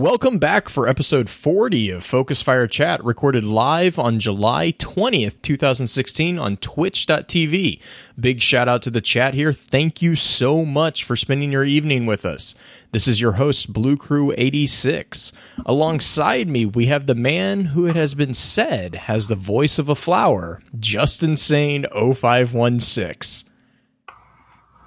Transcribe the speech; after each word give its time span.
Welcome 0.00 0.38
back 0.38 0.70
for 0.70 0.88
episode 0.88 1.28
40 1.28 1.90
of 1.90 2.02
Focus 2.02 2.40
Fire 2.40 2.66
Chat, 2.66 3.04
recorded 3.04 3.44
live 3.44 3.98
on 3.98 4.18
July 4.18 4.72
20th, 4.78 5.42
2016 5.42 6.38
on 6.38 6.56
twitch.tv. 6.56 7.82
Big 8.18 8.40
shout 8.40 8.66
out 8.66 8.80
to 8.80 8.90
the 8.90 9.02
chat 9.02 9.34
here. 9.34 9.52
Thank 9.52 10.00
you 10.00 10.16
so 10.16 10.64
much 10.64 11.04
for 11.04 11.16
spending 11.16 11.52
your 11.52 11.64
evening 11.64 12.06
with 12.06 12.24
us. 12.24 12.54
This 12.92 13.06
is 13.06 13.20
your 13.20 13.32
host, 13.32 13.74
Blue 13.74 13.98
Crew 13.98 14.32
86. 14.38 15.34
Alongside 15.66 16.48
me, 16.48 16.64
we 16.64 16.86
have 16.86 17.04
the 17.04 17.14
man 17.14 17.66
who 17.66 17.86
it 17.86 17.94
has 17.94 18.14
been 18.14 18.32
said 18.32 18.94
has 18.94 19.28
the 19.28 19.34
voice 19.34 19.78
of 19.78 19.90
a 19.90 19.94
flower, 19.94 20.62
Justin 20.78 21.36
Sane 21.36 21.84
0516. 21.92 23.50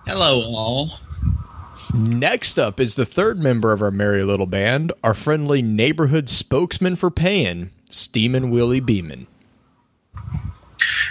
Hello, 0.08 0.42
all. 0.56 0.90
Next 1.94 2.60
up 2.60 2.80
is 2.80 2.96
the 2.96 3.06
third 3.06 3.40
member 3.40 3.72
of 3.72 3.82
our 3.82 3.92
merry 3.92 4.24
little 4.24 4.46
band, 4.46 4.92
our 5.04 5.14
friendly 5.14 5.62
neighborhood 5.62 6.30
spokesman 6.30 6.96
for 6.96 7.10
Payin, 7.10 7.72
Steeman 7.90 8.50
Willie 8.50 8.80
Beeman. 8.80 9.28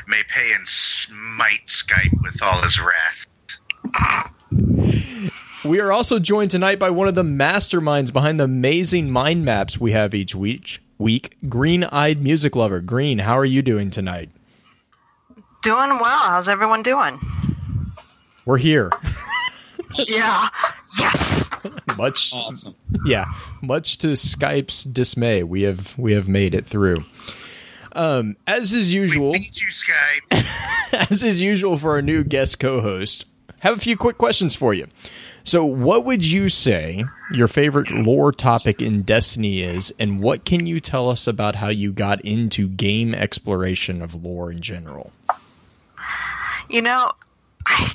May 0.07 0.23
Payan 0.29 0.65
smite 0.65 1.67
Skype 1.67 2.23
with 2.23 2.43
all 2.43 2.63
his 2.63 2.81
wrath. 2.81 3.27
We 5.65 5.81
are 5.81 5.93
also 5.93 6.19
joined 6.19 6.51
tonight 6.51 6.79
by 6.79 6.91
one 6.91 7.07
of 7.07 7.15
the 7.15 7.23
masterminds 7.23 8.13
behind 8.13 8.41
the 8.41 8.45
amazing 8.45 9.11
mind 9.11 9.45
maps 9.45 9.81
we 9.81 9.93
have 9.93 10.15
each 10.15 10.35
week. 10.35 10.81
Week, 10.99 11.37
Green 11.49 11.85
Eyed 11.85 12.23
Music 12.23 12.55
Lover. 12.57 12.81
Green, 12.81 13.19
how 13.19 13.39
are 13.39 13.45
you 13.45 13.63
doing 13.63 13.91
tonight? 13.91 14.31
Doing 15.63 15.99
well. 16.01 16.19
How's 16.19 16.49
everyone 16.49 16.83
doing? 16.83 17.19
We're 18.45 18.59
here. 18.59 18.91
Yeah. 19.95 20.49
Yes. 20.99 21.51
much 21.97 22.33
Awesome. 22.35 22.75
yeah, 23.05 23.27
much 23.63 23.99
to 23.99 24.09
Skype's 24.09 24.85
dismay, 24.85 25.43
we 25.43 25.63
have 25.63 25.97
we 25.99 26.13
have 26.13 26.29
made 26.29 26.55
it 26.55 26.67
through. 26.67 27.05
Um, 27.95 28.37
as 28.47 28.73
is 28.73 28.93
usual, 28.93 29.33
Beat 29.33 29.61
you, 29.61 29.69
Skype. 29.69 30.45
as 31.11 31.23
is 31.23 31.41
usual 31.41 31.79
for 31.79 31.91
our 31.91 32.03
new 32.03 32.25
guest 32.25 32.59
co-host, 32.59 33.27
have 33.61 33.77
a 33.77 33.81
few 33.81 33.97
quick 33.97 34.17
questions 34.19 34.55
for 34.55 34.73
you. 34.73 34.87
So, 35.45 35.65
what 35.65 36.05
would 36.05 36.25
you 36.25 36.49
say 36.49 37.05
your 37.33 37.49
favorite 37.49 37.91
lore 37.91 38.33
topic 38.33 38.81
in 38.81 39.03
Destiny 39.03 39.61
is, 39.61 39.93
and 39.99 40.21
what 40.21 40.45
can 40.45 40.67
you 40.67 40.79
tell 40.81 41.09
us 41.11 41.27
about 41.27 41.57
how 41.57 41.69
you 41.69 41.93
got 41.93 42.21
into 42.23 42.69
game 42.69 43.15
exploration 43.15 44.01
of 44.03 44.15
lore 44.25 44.51
in 44.53 44.61
general? 44.63 45.13
You 46.71 46.81
know, 46.83 47.11
I, 47.67 47.93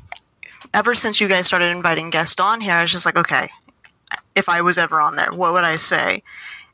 ever 0.77 0.93
since 0.93 1.19
you 1.19 1.27
guys 1.27 1.47
started 1.47 1.75
inviting 1.75 2.11
guests 2.11 2.39
on 2.39 2.61
here, 2.61 2.73
I 2.73 2.83
was 2.83 2.91
just 2.91 3.05
like, 3.05 3.17
okay, 3.17 3.49
if 4.35 4.47
I 4.47 4.61
was 4.61 4.77
ever 4.77 5.01
on 5.01 5.15
there, 5.15 5.33
what 5.33 5.53
would 5.53 5.63
I 5.63 5.77
say? 5.77 6.21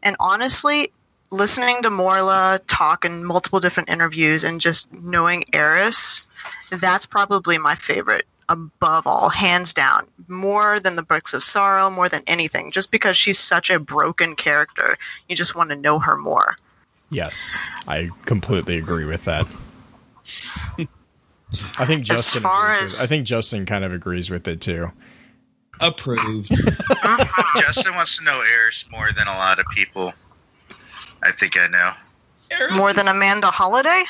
And 0.04 0.18
honestly, 0.20 0.92
listening 1.32 1.82
to 1.84 1.90
Morla 1.90 2.60
talk 2.68 3.06
in 3.06 3.24
multiple 3.24 3.62
different 3.62 3.88
interviews 3.88 4.44
and 4.44 4.60
just 4.60 4.92
knowing 4.92 5.46
Eris, 5.54 6.26
that's 6.70 7.06
probably 7.06 7.58
my 7.58 7.76
favorite 7.76 8.26
above 8.50 9.08
all, 9.08 9.30
hands 9.30 9.74
down. 9.74 10.06
More 10.28 10.82
than 10.82 10.98
the 10.98 11.04
Bricks 11.04 11.34
of 11.34 11.42
Sorrow, 11.42 11.90
more 11.90 12.10
than 12.10 12.24
anything. 12.28 12.72
Just 12.72 12.92
because 12.92 13.16
she's 13.16 13.40
such 13.40 13.70
a 13.70 13.80
broken 13.80 14.36
character, 14.36 14.98
you 15.30 15.38
just 15.38 15.56
want 15.56 15.70
to 15.70 15.78
know 15.78 16.00
her 16.00 16.18
more. 16.18 16.58
Yes, 17.10 17.58
I 17.88 18.10
completely 18.26 18.78
agree 18.78 19.06
with 19.06 19.24
that. 19.24 19.48
I 21.78 21.86
think 21.86 22.04
Justin. 22.04 22.42
far 22.42 22.72
as- 22.72 23.02
I 23.02 23.06
think 23.06 23.26
Justin 23.26 23.66
kind 23.66 23.84
of 23.84 23.94
agrees 23.94 24.30
with 24.30 24.48
it 24.48 24.62
too. 24.62 24.92
Approved. 25.80 26.50
Justin 27.58 27.96
wants 27.96 28.18
to 28.18 28.24
know 28.24 28.42
Eris 28.42 28.86
more 28.92 29.12
than 29.12 29.28
a 29.28 29.34
lot 29.34 29.60
of 29.60 29.66
people. 29.74 30.14
I 31.24 31.32
think 31.32 31.58
I 31.58 31.68
know. 31.68 31.94
More 32.76 32.94
than 32.94 33.08
Amanda 33.08 33.48
Holliday? 33.48 34.04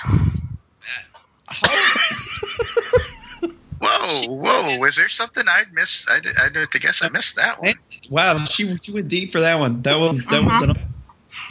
Whoa, 3.86 4.26
whoa! 4.28 4.78
Was 4.80 4.96
there 4.96 5.10
something 5.10 5.44
I 5.48 5.64
missed? 5.74 6.10
I, 6.10 6.20
did, 6.22 6.34
I 6.38 6.50
don't 6.50 6.72
guess 6.72 7.04
I 7.04 7.10
missed 7.10 7.36
that 7.36 7.62
one. 7.62 7.74
wow, 8.10 8.38
she 8.46 8.78
she 8.78 8.92
went 8.94 9.10
deep 9.10 9.34
for 9.34 9.42
that 9.42 9.60
one. 9.60 9.82
That 9.82 10.00
was 10.00 10.26
that 10.26 10.44
was 10.44 10.62
an, 10.62 10.78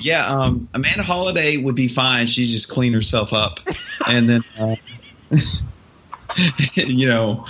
yeah. 0.00 0.26
Um, 0.26 0.68
Amanda 0.72 1.02
Holliday 1.02 1.58
would 1.58 1.74
be 1.74 1.88
fine. 1.88 2.26
She 2.26 2.46
just 2.46 2.70
clean 2.70 2.94
herself 2.94 3.34
up, 3.34 3.60
and 4.06 4.30
then 4.30 4.42
uh, 4.58 4.76
you 6.74 7.08
know, 7.08 7.46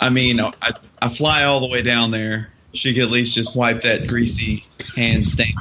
I 0.00 0.10
mean, 0.10 0.40
I 0.40 0.52
I 1.00 1.08
fly 1.14 1.44
all 1.44 1.60
the 1.60 1.68
way 1.68 1.82
down 1.82 2.10
there. 2.10 2.50
She 2.72 2.94
could 2.94 3.04
at 3.04 3.10
least 3.10 3.34
just 3.34 3.54
wipe 3.54 3.82
that 3.82 4.06
greasy 4.06 4.64
hand 4.96 5.28
stain 5.28 5.54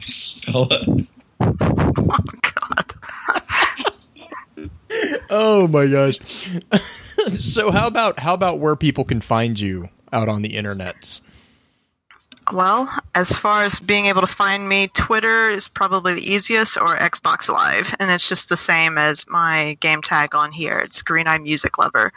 fella. 0.00 0.84
Oh 5.30 5.66
my 5.66 5.86
gosh! 5.86 6.18
so 7.36 7.70
how 7.70 7.86
about 7.86 8.20
how 8.20 8.34
about 8.34 8.60
where 8.60 8.76
people 8.76 9.04
can 9.04 9.20
find 9.20 9.58
you 9.58 9.88
out 10.12 10.28
on 10.28 10.42
the 10.42 10.54
internets? 10.54 11.22
Well, 12.52 12.92
as 13.14 13.32
far 13.32 13.62
as 13.62 13.80
being 13.80 14.06
able 14.06 14.20
to 14.20 14.26
find 14.26 14.68
me, 14.68 14.88
Twitter 14.88 15.50
is 15.50 15.66
probably 15.66 16.14
the 16.14 16.32
easiest, 16.32 16.76
or 16.76 16.96
Xbox 16.96 17.48
Live, 17.48 17.94
and 17.98 18.10
it's 18.10 18.28
just 18.28 18.48
the 18.48 18.56
same 18.56 18.98
as 18.98 19.26
my 19.28 19.76
game 19.80 20.02
tag 20.02 20.34
on 20.34 20.52
here. 20.52 20.78
It's 20.80 21.00
Green 21.02 21.26
Eye 21.26 21.38
Music 21.38 21.78
Lover. 21.78 22.12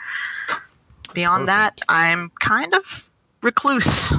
Beyond 1.14 1.48
that, 1.48 1.82
I'm 1.88 2.32
kind 2.42 2.74
of 2.74 3.10
recluse. 3.42 4.14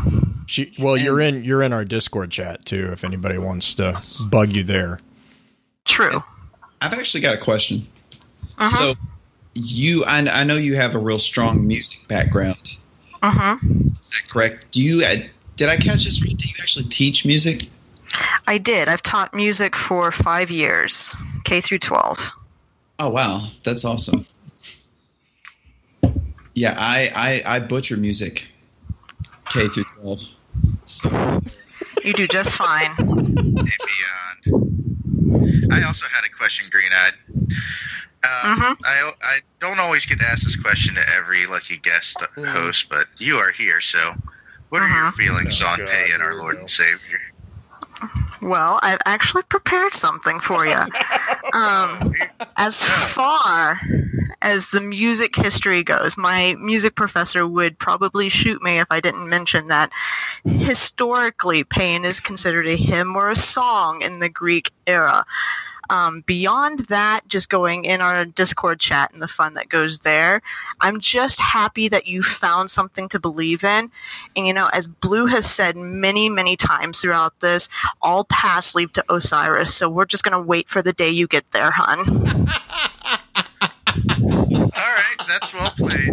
She, 0.46 0.74
well, 0.78 0.96
you're 0.96 1.20
in 1.20 1.44
you're 1.44 1.62
in 1.62 1.74
our 1.74 1.84
Discord 1.84 2.30
chat 2.30 2.64
too. 2.64 2.90
If 2.90 3.04
anybody 3.04 3.36
wants 3.36 3.75
to 3.75 4.00
bug 4.30 4.54
you 4.54 4.64
there, 4.64 5.00
True. 5.88 6.22
I've 6.80 6.92
actually 6.92 7.22
got 7.22 7.34
a 7.34 7.38
question. 7.38 7.86
Uh-huh. 8.58 8.76
So, 8.76 8.94
you, 9.54 10.04
I, 10.04 10.19
I 10.19 10.44
know 10.44 10.56
you 10.56 10.76
have 10.76 10.94
a 10.94 10.98
real 10.98 11.19
strong 11.19 11.66
music 11.66 12.06
background. 12.08 12.76
Uh-huh. 13.22 13.56
Is 13.98 14.10
that 14.10 14.28
correct? 14.28 14.70
Do 14.70 14.82
you? 14.82 15.02
Uh, 15.58 15.66
did 15.66 15.69
I 15.69 15.76
catch 15.76 16.04
this? 16.04 16.22
right? 16.22 16.36
Do 16.36 16.48
you 16.48 16.54
actually 16.60 16.84
teach 16.86 17.26
music? 17.26 17.69
I 18.46 18.58
did. 18.58 18.88
I've 18.88 19.02
taught 19.02 19.34
music 19.34 19.74
for 19.76 20.10
five 20.12 20.50
years, 20.50 21.10
K 21.44 21.60
through 21.60 21.80
12. 21.80 22.30
Oh 23.00 23.10
wow, 23.10 23.42
that's 23.64 23.84
awesome. 23.84 24.24
Yeah, 26.54 26.74
I 26.78 27.42
I, 27.46 27.56
I 27.56 27.58
butcher 27.60 27.96
music, 27.96 28.48
K 29.50 29.69
through 29.69 29.84
twelve. 30.00 30.20
So, 30.86 31.41
You 32.02 32.12
do 32.14 32.26
just 32.26 32.56
fine. 32.56 32.92
and 32.98 33.54
beyond. 33.56 33.72
I 35.72 35.82
also 35.86 36.06
had 36.06 36.25
a 36.25 36.28
question, 36.36 36.66
Green 36.72 36.90
Eyed. 36.92 37.12
Uh, 38.25 38.54
Mhm. 38.56 38.76
I 38.84 39.12
I 39.22 39.38
don't 39.60 39.78
always 39.78 40.06
get 40.06 40.19
to 40.19 40.26
ask 40.26 40.42
this 40.42 40.56
question 40.56 40.96
to 40.96 41.02
every 41.16 41.46
lucky 41.46 41.76
guest 41.76 42.20
host, 42.36 42.88
but 42.88 43.06
you 43.19 43.36
are 43.38 43.50
here, 43.52 43.80
so 43.80 44.14
what 44.71 44.83
are 44.83 44.89
your 44.89 45.11
Mhm. 45.11 45.15
feelings 45.15 45.62
Oh, 45.62 45.67
on 45.69 45.79
God, 45.79 45.89
paying 45.89 46.06
here 46.09 46.23
our 46.23 46.34
Lord 46.34 46.59
and 46.59 46.71
Savior? 46.71 47.21
Well, 48.41 48.79
I've 48.83 49.01
actually 49.05 49.43
prepared 49.45 49.95
something 49.95 50.41
for 50.41 50.67
you. 50.67 50.75
Um, 51.55 52.12
as 52.59 52.84
far 52.84 53.81
as 54.43 54.71
the 54.71 54.83
music 54.83 55.34
history 55.34 55.83
goes, 55.83 56.17
my 56.19 56.56
music 56.61 56.95
professor 56.95 57.47
would 57.47 57.79
probably 57.79 58.29
shoot 58.29 58.62
me 58.62 58.79
if 58.79 58.87
I 58.91 59.01
didn't 59.01 59.29
mention 59.31 59.69
that 59.69 59.91
historically, 60.45 61.65
pain 61.65 62.05
is 62.05 62.21
considered 62.21 62.67
a 62.69 62.77
hymn 62.77 63.17
or 63.17 63.31
a 63.31 63.37
song 63.37 64.03
in 64.03 64.19
the 64.19 64.29
Greek 64.29 64.71
era. 64.87 65.25
Um, 65.90 66.23
beyond 66.26 66.81
that, 66.81 67.26
just 67.29 67.49
going 67.49 67.85
in 67.85 68.00
our 68.00 68.25
Discord 68.25 68.81
chat 68.81 69.12
and 69.12 69.23
the 69.23 69.29
fun 69.29 69.55
that 69.55 69.69
goes 69.69 70.00
there, 70.00 70.43
I'm 70.81 71.00
just 71.00 71.40
happy 71.40 71.88
that 71.88 72.06
you 72.06 72.23
found 72.23 72.70
something 72.70 73.08
to 73.11 73.20
believe 73.20 73.64
in. 73.64 73.90
And 74.37 74.46
you 74.46 74.52
know, 74.52 74.69
as 74.73 74.87
Blue 74.87 75.26
has 75.26 75.50
said 75.50 75.76
many, 75.76 76.29
many 76.29 76.56
times 76.56 77.00
throughout 77.00 77.38
this, 77.40 77.69
all 78.02 78.25
paths 78.25 78.75
lead 78.75 78.94
to 78.94 79.05
Osiris. 79.12 79.75
So 79.75 79.88
we're 79.88 80.06
just 80.06 80.25
gonna 80.25 80.43
wait 80.43 80.69
for 80.69 80.82
the 80.82 80.93
day 80.93 81.11
you 81.11 81.26
get 81.26 81.50
there, 81.52 81.70
hun. 81.70 82.49
All 84.49 84.94
right, 84.94 85.17
that's 85.26 85.52
well 85.55 85.70
played. 85.70 86.11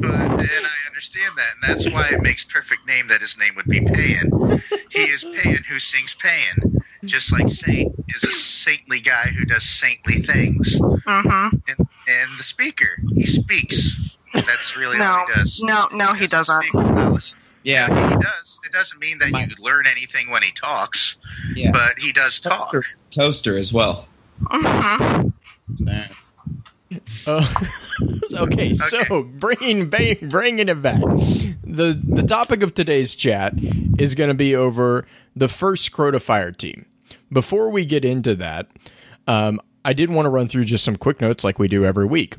But, 0.00 0.14
and 0.14 0.42
I 0.42 0.88
understand 0.88 1.34
that, 1.36 1.54
and 1.54 1.62
that's 1.62 1.90
why 1.90 2.08
it 2.12 2.22
makes 2.22 2.44
perfect 2.44 2.86
name 2.86 3.08
that 3.08 3.20
his 3.20 3.38
name 3.38 3.54
would 3.56 3.66
be 3.66 3.80
Payan. 3.80 4.60
He 4.90 5.00
is 5.00 5.24
Payan 5.24 5.62
who 5.64 5.78
sings 5.78 6.14
Payan, 6.14 6.79
just 7.04 7.32
like 7.32 7.48
Saint 7.48 7.92
is 8.08 8.24
a 8.24 8.30
saintly 8.32 9.00
guy 9.00 9.26
who 9.28 9.44
does 9.44 9.64
saintly 9.64 10.14
things. 10.16 10.78
Mm-hmm. 10.80 11.56
And, 11.56 11.78
and 11.78 12.38
the 12.38 12.42
speaker, 12.42 12.88
he 13.14 13.26
speaks. 13.26 14.16
That's 14.34 14.76
really 14.76 14.98
all 15.00 15.24
No, 15.26 15.26
he 15.26 15.34
does. 15.34 15.60
no, 15.62 15.88
no, 15.92 16.12
he 16.14 16.26
doesn't 16.26 16.72
doesn't. 16.72 17.20
speak 17.20 17.36
yeah, 17.62 17.88
He 17.88 18.14
does. 18.22 18.60
It 18.64 18.72
doesn't 18.72 18.98
mean 19.00 19.18
that 19.18 19.30
My- 19.30 19.44
you 19.44 19.54
learn 19.60 19.86
anything 19.86 20.30
when 20.30 20.42
he 20.42 20.50
talks, 20.50 21.18
yeah. 21.54 21.70
but 21.72 21.98
he 21.98 22.12
does 22.12 22.40
talk. 22.40 22.72
Toaster, 22.72 22.84
toaster 23.10 23.58
as 23.58 23.72
well. 23.72 24.08
hmm 24.50 25.28
Uh, 27.26 27.46
okay, 28.34 28.74
so 28.74 29.22
bringing 29.22 29.90
ba- 29.90 30.16
bringing 30.22 30.68
it 30.68 30.82
back. 30.82 31.00
The 31.62 32.00
the 32.02 32.22
topic 32.24 32.62
of 32.64 32.74
today's 32.74 33.14
chat 33.14 33.54
is 33.98 34.14
going 34.16 34.28
to 34.28 34.34
be 34.34 34.56
over 34.56 35.06
the 35.36 35.46
first 35.48 35.92
Crota 35.92 36.20
Fire 36.20 36.50
team. 36.50 36.86
Before 37.32 37.70
we 37.70 37.84
get 37.84 38.04
into 38.04 38.34
that, 38.36 38.68
um, 39.26 39.60
I 39.84 39.92
did 39.92 40.10
want 40.10 40.26
to 40.26 40.30
run 40.30 40.48
through 40.48 40.64
just 40.64 40.84
some 40.84 40.96
quick 40.96 41.20
notes 41.20 41.44
like 41.44 41.58
we 41.58 41.68
do 41.68 41.84
every 41.84 42.06
week. 42.06 42.36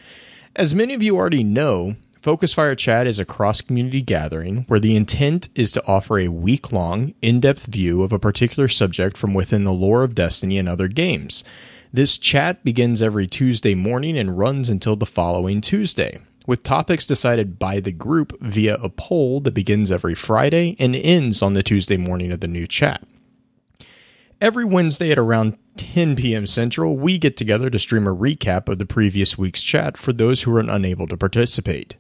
As 0.56 0.74
many 0.74 0.96
of 0.96 1.04
you 1.04 1.16
already 1.16 1.44
know, 1.44 1.96
Focus 2.24 2.54
Fire 2.54 2.74
Chat 2.74 3.06
is 3.06 3.20
a 3.20 3.26
cross 3.26 3.60
community 3.60 4.02
gathering 4.02 4.64
where 4.70 4.80
the 4.80 4.96
intent 4.96 5.50
is 5.56 5.74
to 5.74 5.86
offer 5.86 6.18
a 6.18 6.30
week 6.30 6.72
long, 6.72 7.14
in 7.22 7.42
depth 7.42 7.66
view 7.66 8.02
of 8.02 8.14
a 8.14 8.18
particular 8.18 8.70
subject 8.70 9.18
from 9.18 9.34
within 9.34 9.66
the 9.66 9.74
lore 9.74 10.06
of 10.06 10.16
Destiny 10.16 10.58
and 10.58 10.70
other 10.70 10.88
games. 10.88 11.44
This 11.92 12.18
chat 12.18 12.64
begins 12.64 13.02
every 13.02 13.28
Tuesday 13.28 13.76
morning 13.76 14.18
and 14.18 14.38
runs 14.38 14.70
until 14.70 14.96
the 14.96 15.06
following 15.06 15.60
Tuesday, 15.60 16.18
with 16.48 16.64
topics 16.64 17.06
decided 17.06 17.60
by 17.60 17.82
the 17.82 17.92
group 17.92 18.40
via 18.40 18.76
a 18.76 18.88
poll 18.88 19.42
that 19.42 19.54
begins 19.54 19.92
every 19.92 20.16
Friday 20.16 20.78
and 20.80 20.96
ends 20.96 21.42
on 21.42 21.56
the 21.56 21.62
Tuesday 21.62 21.98
morning 21.98 22.32
of 22.32 22.40
the 22.40 22.48
new 22.48 22.66
chat. 22.66 23.04
Every 24.40 24.64
Wednesday 24.64 25.12
at 25.12 25.18
around 25.18 25.58
10 25.76 26.16
p.m. 26.16 26.48
Central, 26.48 26.98
we 26.98 27.18
get 27.18 27.36
together 27.36 27.70
to 27.70 27.80
stream 27.80 28.08
a 28.08 28.16
recap 28.16 28.70
of 28.70 28.80
the 28.80 28.86
previous 28.86 29.38
week's 29.38 29.62
chat 29.62 29.98
for 29.98 30.14
those 30.14 30.44
who 30.44 30.56
are 30.56 30.62
unable 30.62 31.08
to 31.08 31.18
participate. 31.18 31.98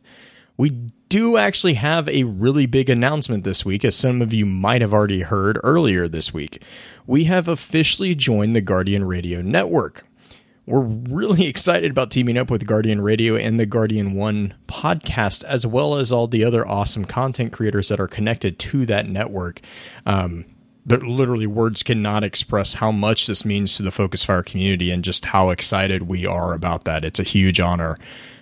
We 0.58 0.70
do 1.10 1.38
actually 1.38 1.76
have 1.76 2.08
a 2.10 2.24
really 2.24 2.66
big 2.66 2.90
announcement 2.90 3.44
this 3.44 3.66
week, 3.66 3.86
as 3.86 3.96
some 3.96 4.22
of 4.22 4.34
you 4.34 4.46
might 4.46 4.82
have 4.82 4.94
already 4.94 5.22
heard 5.22 5.60
earlier 5.64 6.08
this 6.08 6.34
week. 6.34 6.64
We 7.06 7.26
have 7.26 7.48
officially 7.48 8.16
joined 8.16 8.56
the 8.56 8.62
Guardian 8.62 9.06
Radio 9.06 9.42
Network. 9.42 10.04
We're 10.66 10.82
really 10.82 11.48
excited 11.48 11.92
about 11.92 12.12
teaming 12.12 12.38
up 12.38 12.50
with 12.50 12.66
Guardian 12.66 13.02
Radio 13.02 13.36
and 13.36 13.60
the 13.60 13.66
Guardian 13.66 14.14
One 14.14 14.54
podcast, 14.68 15.44
as 15.44 15.68
well 15.68 15.96
as 15.96 16.12
all 16.12 16.28
the 16.28 16.44
other 16.44 16.68
awesome 16.68 17.06
content 17.06 17.52
creators 17.52 17.90
that 17.90 18.00
are 18.00 18.08
connected 18.08 18.60
to 18.60 18.86
that 18.86 19.08
network. 19.08 19.62
Um, 20.06 20.46
that 20.86 21.04
literally 21.04 21.48
words 21.48 21.82
cannot 21.82 22.24
express 22.24 22.74
how 22.74 22.92
much 22.92 23.28
this 23.28 23.46
means 23.46 23.78
to 23.78 23.84
the 23.84 23.92
Focus 23.92 24.24
Fire 24.24 24.44
community 24.44 24.92
and 24.92 25.04
just 25.04 25.26
how 25.26 25.50
excited 25.50 26.04
we 26.04 26.26
are 26.26 26.54
about 26.54 26.84
that. 26.84 27.06
It's 27.06 27.20
a 27.20 27.24
huge 27.24 27.60
honor 27.60 27.96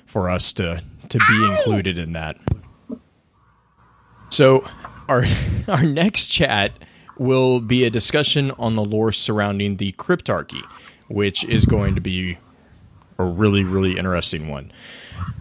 for 0.08 0.30
us 0.30 0.52
to 0.54 0.81
to 1.12 1.19
be 1.30 1.46
included 1.46 1.98
in 1.98 2.13
that. 2.13 2.38
So, 4.30 4.66
our 5.08 5.25
our 5.68 5.84
next 5.84 6.28
chat 6.28 6.72
will 7.18 7.60
be 7.60 7.84
a 7.84 7.90
discussion 7.90 8.52
on 8.52 8.75
the 8.75 8.84
lore 8.84 9.12
surrounding 9.12 9.78
the 9.78 9.92
Cryptarchy, 9.94 10.63
which 11.08 11.44
is 11.44 11.66
going 11.66 11.96
to 11.96 12.02
be 12.02 12.38
a 13.19 13.24
really 13.24 13.63
really 13.63 13.98
interesting 13.98 14.48
one. 14.48 14.72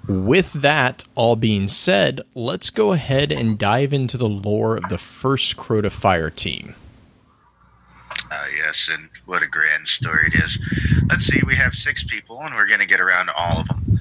With 0.08 0.52
that 0.54 1.04
all 1.14 1.36
being 1.36 1.68
said, 1.68 2.20
let's 2.34 2.70
go 2.70 2.92
ahead 2.92 3.30
and 3.30 3.56
dive 3.58 3.92
into 3.92 4.18
the 4.18 4.28
lore 4.28 4.76
of 4.76 4.88
the 4.88 4.98
first 4.98 5.56
Crota 5.56 5.90
Fire 5.90 6.30
team. 6.30 6.74
Uh, 8.30 8.44
yes, 8.56 8.90
and 8.92 9.08
what 9.26 9.42
a 9.42 9.46
grand 9.46 9.86
story 9.86 10.26
it 10.26 10.34
is. 10.34 10.58
Let's 11.08 11.24
see, 11.24 11.40
we 11.46 11.54
have 11.56 11.74
six 11.74 12.04
people, 12.04 12.40
and 12.40 12.54
we're 12.54 12.68
going 12.68 12.80
to 12.80 12.86
get 12.86 13.00
around 13.00 13.26
to 13.26 13.34
all 13.34 13.60
of 13.60 13.68
them. 13.68 13.98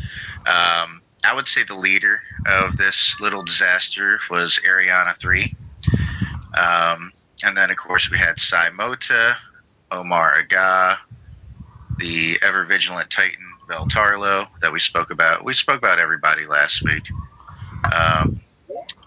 Um, 0.47 1.01
I 1.25 1.35
would 1.35 1.47
say 1.47 1.63
the 1.63 1.75
leader 1.75 2.19
of 2.45 2.77
this 2.77 3.19
little 3.19 3.43
disaster 3.43 4.19
was 4.29 4.59
Eriana 4.65 5.15
3. 5.15 5.53
Um, 6.57 7.11
and 7.45 7.55
then, 7.55 7.71
of 7.71 7.77
course, 7.77 8.09
we 8.09 8.17
had 8.17 8.39
Sai 8.39 8.69
Mota, 8.69 9.35
Omar 9.91 10.41
Agah, 10.41 10.97
the 11.99 12.37
ever 12.41 12.63
vigilant 12.63 13.09
Titan 13.09 13.45
Vell 13.67 13.85
Tarlowe 13.85 14.47
that 14.61 14.73
we 14.73 14.79
spoke 14.79 15.11
about. 15.11 15.43
We 15.43 15.53
spoke 15.53 15.77
about 15.77 15.99
everybody 15.99 16.45
last 16.45 16.83
week. 16.85 17.03
Um, 17.85 18.39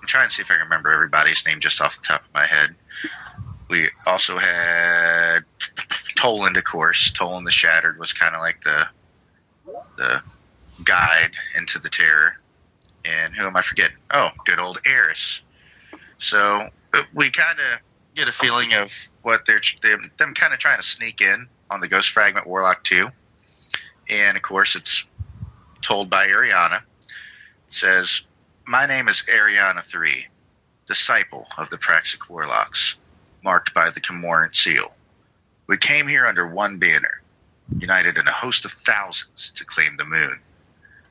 I'm 0.01 0.07
trying 0.07 0.29
to 0.29 0.35
see 0.35 0.43
if 0.43 0.51
I 0.51 0.55
can 0.55 0.65
remember 0.65 0.93
everybody's 0.93 1.47
name 1.47 1.61
just 1.61 1.81
off 1.81 2.01
the 2.01 2.07
top 2.07 2.23
of 2.23 2.35
my 2.35 2.47
head. 2.47 2.75
We 3.69 3.89
also 4.07 4.37
had 4.37 5.45
Toland, 6.17 6.57
of 6.57 6.65
course. 6.65 7.13
Toland 7.13 7.47
the 7.47 7.51
Shattered 7.51 7.99
was 7.99 8.13
kind 8.13 8.35
of 8.35 8.41
like 8.41 8.61
the 8.63 8.87
the 9.97 10.23
guide 10.85 11.33
into 11.57 11.79
the 11.79 11.89
terror. 11.89 12.37
And 13.05 13.35
who 13.35 13.47
am 13.47 13.57
I 13.57 13.63
forgetting? 13.63 13.97
Oh, 14.11 14.31
good 14.45 14.61
old 14.61 14.81
Eris. 14.87 15.43
So 16.19 16.69
we 17.15 17.31
kind 17.31 17.59
of 17.59 17.81
get 18.15 18.29
a 18.29 18.33
feeling 18.33 18.75
of 18.75 19.09
what 19.23 19.47
they're 19.47 19.61
them, 19.83 20.11
them 20.19 20.35
kind 20.35 20.53
of 20.53 20.59
trying 20.59 20.79
to 20.79 20.87
sneak 20.87 21.21
in 21.21 21.49
on 21.71 21.81
the 21.81 21.89
Ghost 21.89 22.11
Fragment 22.11 22.47
Warlock 22.47 22.85
2. 22.85 23.09
And 24.11 24.37
of 24.37 24.43
course, 24.43 24.77
it's 24.77 25.07
told 25.81 26.11
by 26.11 26.29
Eriana. 26.29 26.79
It 26.79 27.73
says, 27.73 28.23
My 28.67 28.87
name 28.87 29.09
is 29.09 29.25
Eriana 29.29 29.81
3, 29.81 30.27
disciple 30.87 31.47
of 31.59 31.71
the 31.71 31.79
Praxic 31.79 32.29
Warlocks, 32.29 32.97
marked 33.43 33.75
by 33.75 33.91
the 33.91 34.01
Cormorant 34.01 34.55
seal. 34.55 34.93
We 35.67 35.77
came 35.79 36.07
here 36.07 36.27
under 36.27 36.47
one 36.47 36.79
banner, 36.79 37.23
united 37.79 38.19
in 38.19 38.29
a 38.29 38.33
host 38.33 38.65
of 38.65 38.73
thousands 38.73 39.53
to 39.53 39.65
claim 39.65 39.97
the 39.97 40.05
moon 40.05 40.41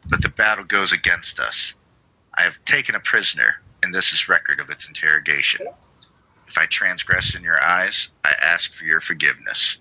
but 0.09 0.21
the 0.21 0.29
battle 0.29 0.65
goes 0.65 0.93
against 0.93 1.39
us. 1.39 1.75
I 2.37 2.43
have 2.43 2.63
taken 2.65 2.95
a 2.95 2.99
prisoner, 3.01 3.55
and 3.83 3.93
this 3.93 4.13
is 4.13 4.29
record 4.29 4.61
of 4.61 4.69
its 4.69 4.87
interrogation. 4.89 5.67
If 6.47 6.57
I 6.57 6.67
transgress 6.67 7.35
in 7.35 7.43
your 7.43 7.61
eyes, 7.61 8.11
I 8.25 8.33
ask 8.41 8.73
for 8.73 8.85
your 8.85 9.01
forgiveness. 9.01 9.79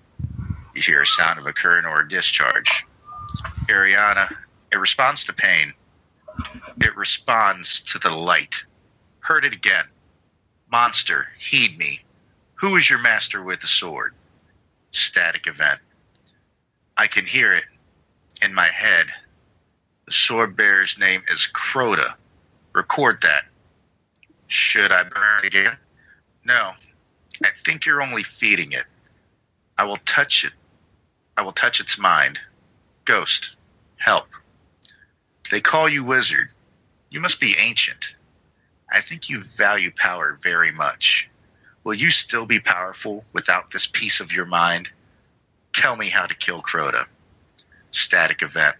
You 0.74 0.82
hear 0.82 1.02
a 1.02 1.06
sound 1.06 1.38
of 1.40 1.46
a 1.46 1.54
current 1.54 1.86
or 1.86 2.02
a 2.02 2.08
discharge. 2.08 2.86
Eriana, 3.70 4.30
it 4.72 4.78
responds 4.78 5.26
to 5.26 5.34
pain. 5.34 5.74
It 6.82 6.96
responds 6.96 7.82
to 7.92 8.00
the 8.00 8.10
light. 8.10 8.56
Heard 9.20 9.44
it 9.44 9.54
again. 9.54 9.86
Monster, 10.70 11.28
heed 11.38 11.78
me. 11.78 12.00
Who 12.60 12.76
is 12.76 12.88
your 12.90 13.00
master 13.00 13.42
with 13.42 13.60
the 13.60 13.68
sword? 13.68 14.14
Static 14.92 15.46
event. 15.48 15.80
I 16.96 17.08
can 17.08 17.26
hear 17.26 17.52
it 17.54 17.64
in 18.44 18.54
my 18.54 18.68
head 18.68 19.08
sword 20.12 20.56
bearer's 20.56 20.98
name 20.98 21.22
is 21.28 21.48
Crota. 21.52 22.14
Record 22.72 23.22
that. 23.22 23.44
Should 24.46 24.92
I 24.92 25.04
burn 25.04 25.44
it 25.44 25.46
again? 25.46 25.76
No. 26.44 26.72
I 27.44 27.48
think 27.56 27.86
you're 27.86 28.02
only 28.02 28.22
feeding 28.22 28.72
it. 28.72 28.84
I 29.78 29.84
will 29.84 29.96
touch 29.96 30.44
it. 30.44 30.52
I 31.36 31.42
will 31.42 31.52
touch 31.52 31.80
its 31.80 31.98
mind. 31.98 32.38
Ghost, 33.04 33.56
help. 33.96 34.28
They 35.50 35.60
call 35.60 35.88
you 35.88 36.04
wizard. 36.04 36.50
You 37.08 37.20
must 37.20 37.40
be 37.40 37.56
ancient. 37.58 38.14
I 38.90 39.00
think 39.00 39.30
you 39.30 39.40
value 39.40 39.90
power 39.90 40.36
very 40.40 40.72
much. 40.72 41.30
Will 41.82 41.94
you 41.94 42.10
still 42.10 42.46
be 42.46 42.60
powerful 42.60 43.24
without 43.32 43.70
this 43.70 43.86
piece 43.86 44.20
of 44.20 44.32
your 44.32 44.44
mind? 44.44 44.90
Tell 45.72 45.96
me 45.96 46.08
how 46.08 46.26
to 46.26 46.34
kill 46.34 46.60
Crota. 46.60 47.06
Static 47.90 48.42
event. 48.42 48.76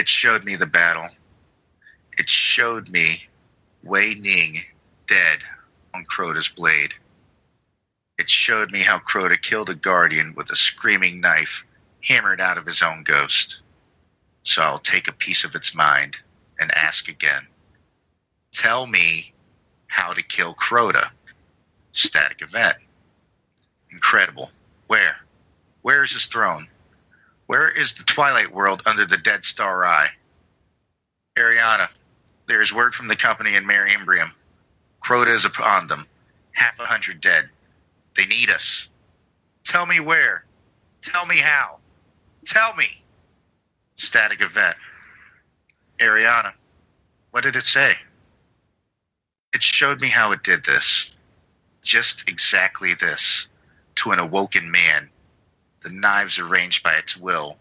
It 0.00 0.08
showed 0.08 0.44
me 0.44 0.56
the 0.56 0.64
battle. 0.64 1.08
It 2.16 2.30
showed 2.30 2.88
me 2.88 3.22
Wei 3.82 4.14
Ning 4.14 4.62
dead 5.06 5.40
on 5.92 6.06
Crota's 6.06 6.48
blade. 6.48 6.94
It 8.16 8.30
showed 8.30 8.72
me 8.72 8.80
how 8.80 8.98
Crota 8.98 9.38
killed 9.38 9.68
a 9.68 9.74
guardian 9.74 10.34
with 10.34 10.48
a 10.48 10.56
screaming 10.56 11.20
knife 11.20 11.66
hammered 12.02 12.40
out 12.40 12.56
of 12.56 12.64
his 12.64 12.80
own 12.80 13.02
ghost. 13.02 13.60
So 14.42 14.62
I'll 14.62 14.78
take 14.78 15.08
a 15.08 15.12
piece 15.12 15.44
of 15.44 15.54
its 15.54 15.74
mind 15.74 16.16
and 16.58 16.74
ask 16.74 17.08
again. 17.08 17.46
Tell 18.52 18.86
me 18.86 19.34
how 19.86 20.14
to 20.14 20.22
kill 20.22 20.54
Crota. 20.54 21.10
Static 21.92 22.40
event. 22.40 22.78
Incredible. 23.90 24.50
Where? 24.86 25.18
Where 25.82 26.02
is 26.02 26.12
his 26.12 26.24
throne? 26.24 26.68
Where 27.50 27.68
is 27.68 27.94
the 27.94 28.04
Twilight 28.04 28.54
World 28.54 28.84
under 28.86 29.04
the 29.06 29.16
Dead 29.16 29.44
Star 29.44 29.84
Eye? 29.84 30.10
Eriana, 31.36 31.92
there 32.46 32.62
is 32.62 32.72
word 32.72 32.94
from 32.94 33.08
the 33.08 33.16
company 33.16 33.56
in 33.56 33.66
Mare 33.66 33.88
Imbrium. 33.88 34.30
Crota 35.02 35.34
is 35.34 35.44
upon 35.44 35.88
them. 35.88 36.06
Half 36.52 36.78
a 36.78 36.84
hundred 36.84 37.20
dead. 37.20 37.48
They 38.16 38.26
need 38.26 38.50
us. 38.50 38.88
Tell 39.64 39.84
me 39.84 39.98
where. 39.98 40.44
Tell 41.02 41.26
me 41.26 41.38
how. 41.38 41.80
Tell 42.44 42.72
me. 42.76 42.86
Static 43.96 44.42
event. 44.42 44.76
Eriana, 45.98 46.52
what 47.32 47.42
did 47.42 47.56
it 47.56 47.64
say? 47.64 47.94
it 49.52 49.64
showed 49.64 50.00
me 50.00 50.08
how 50.08 50.30
it 50.30 50.44
did 50.44 50.64
this. 50.64 51.12
Just 51.82 52.28
exactly 52.28 52.94
this. 52.94 53.48
To 53.96 54.12
an 54.12 54.20
awoken 54.20 54.70
man, 54.70 55.10
the 55.80 55.90
knives 55.90 56.38
arranged 56.38 56.82
by 56.82 56.94
its 56.94 57.16
will, 57.16 57.58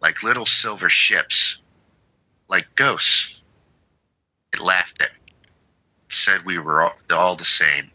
like 0.00 0.22
little 0.22 0.46
silver 0.46 0.88
ships, 0.88 1.60
like 2.48 2.74
ghosts. 2.74 3.40
It 4.52 4.60
laughed 4.60 5.02
at 5.02 5.12
me. 5.12 5.34
It 6.06 6.12
said 6.12 6.44
we 6.44 6.58
were 6.58 6.82
all, 6.82 6.94
all 7.10 7.36
the 7.36 7.44
same. 7.44 7.90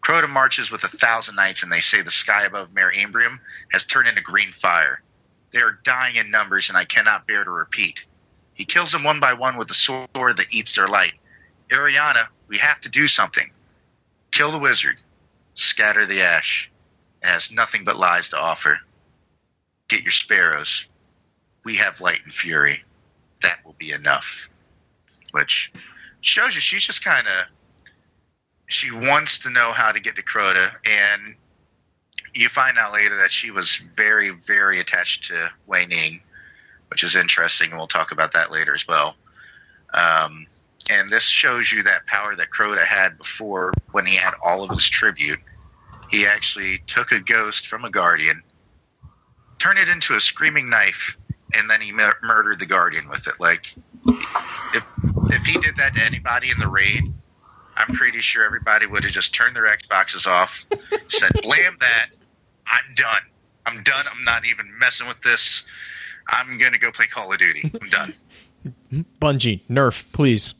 Crota 0.00 0.28
marches 0.28 0.70
with 0.70 0.84
a 0.84 0.88
thousand 0.88 1.34
knights, 1.34 1.64
and 1.64 1.72
they 1.72 1.80
say 1.80 2.00
the 2.00 2.10
sky 2.12 2.44
above 2.44 2.72
Mare 2.72 2.92
Imbrium 2.92 3.40
has 3.72 3.84
turned 3.84 4.06
into 4.06 4.20
green 4.20 4.52
fire. 4.52 5.02
They 5.50 5.60
are 5.60 5.78
dying 5.82 6.16
in 6.16 6.30
numbers, 6.30 6.68
and 6.68 6.78
I 6.78 6.84
cannot 6.84 7.26
bear 7.26 7.42
to 7.42 7.50
repeat. 7.50 8.04
He 8.54 8.64
kills 8.64 8.92
them 8.92 9.02
one 9.02 9.20
by 9.20 9.34
one 9.34 9.56
with 9.56 9.68
the 9.68 9.74
sword 9.74 10.08
that 10.14 10.54
eats 10.54 10.76
their 10.76 10.86
light. 10.86 11.12
Eriana, 11.68 12.28
we 12.46 12.58
have 12.58 12.80
to 12.82 12.88
do 12.88 13.08
something. 13.08 13.50
Kill 14.30 14.52
the 14.52 14.58
wizard. 14.58 15.00
Scatter 15.54 16.06
the 16.06 16.22
ash. 16.22 16.70
Has 17.26 17.50
nothing 17.50 17.84
but 17.84 17.96
lies 17.96 18.30
to 18.30 18.38
offer. 18.38 18.78
Get 19.88 20.02
your 20.02 20.12
sparrows. 20.12 20.86
We 21.64 21.76
have 21.76 22.00
light 22.00 22.20
and 22.24 22.32
fury. 22.32 22.82
That 23.42 23.58
will 23.64 23.74
be 23.76 23.90
enough. 23.90 24.48
Which 25.32 25.72
shows 26.20 26.54
you 26.54 26.60
she's 26.60 26.84
just 26.84 27.04
kind 27.04 27.26
of 27.26 27.44
she 28.68 28.90
wants 28.90 29.40
to 29.40 29.50
know 29.50 29.72
how 29.72 29.92
to 29.92 30.00
get 30.00 30.16
to 30.16 30.22
Crota, 30.22 30.72
and 30.84 31.34
you 32.34 32.48
find 32.48 32.78
out 32.78 32.92
later 32.92 33.18
that 33.18 33.30
she 33.30 33.50
was 33.50 33.76
very, 33.76 34.30
very 34.30 34.80
attached 34.80 35.28
to 35.28 35.50
Wei 35.66 35.86
Ning, 35.86 36.20
which 36.88 37.04
is 37.04 37.16
interesting, 37.16 37.70
and 37.70 37.78
we'll 37.78 37.86
talk 37.86 38.12
about 38.12 38.32
that 38.32 38.50
later 38.50 38.74
as 38.74 38.86
well. 38.86 39.16
Um, 39.94 40.46
and 40.90 41.08
this 41.08 41.24
shows 41.24 41.72
you 41.72 41.84
that 41.84 42.06
power 42.06 42.34
that 42.34 42.50
Crota 42.50 42.84
had 42.84 43.18
before 43.18 43.72
when 43.92 44.06
he 44.06 44.16
had 44.16 44.34
all 44.44 44.64
of 44.64 44.70
his 44.70 44.88
tribute. 44.88 45.40
He 46.10 46.26
actually 46.26 46.78
took 46.86 47.12
a 47.12 47.20
ghost 47.20 47.66
from 47.66 47.84
a 47.84 47.90
guardian, 47.90 48.42
turned 49.58 49.78
it 49.78 49.88
into 49.88 50.14
a 50.14 50.20
screaming 50.20 50.70
knife, 50.70 51.16
and 51.54 51.68
then 51.68 51.80
he 51.80 51.92
mur- 51.92 52.18
murdered 52.22 52.58
the 52.58 52.66
guardian 52.66 53.08
with 53.08 53.26
it. 53.26 53.40
Like, 53.40 53.74
if 54.06 54.86
if 55.30 55.46
he 55.46 55.58
did 55.58 55.76
that 55.76 55.94
to 55.94 56.02
anybody 56.02 56.50
in 56.50 56.58
the 56.58 56.68
raid, 56.68 57.02
I'm 57.76 57.94
pretty 57.94 58.20
sure 58.20 58.44
everybody 58.44 58.86
would 58.86 59.04
have 59.04 59.12
just 59.12 59.34
turned 59.34 59.56
their 59.56 59.64
Xboxes 59.64 60.26
off, 60.26 60.64
said, 61.08 61.32
"Blam 61.42 61.76
that! 61.80 62.06
I'm 62.66 62.94
done. 62.94 63.22
I'm 63.64 63.82
done. 63.82 64.04
I'm 64.10 64.24
not 64.24 64.46
even 64.46 64.78
messing 64.78 65.08
with 65.08 65.20
this. 65.20 65.64
I'm 66.28 66.58
gonna 66.58 66.78
go 66.78 66.90
play 66.92 67.06
Call 67.06 67.32
of 67.32 67.38
Duty. 67.38 67.70
I'm 67.80 67.88
done." 67.88 68.14
Bungie, 69.20 69.60
nerf, 69.68 70.04
please. 70.12 70.54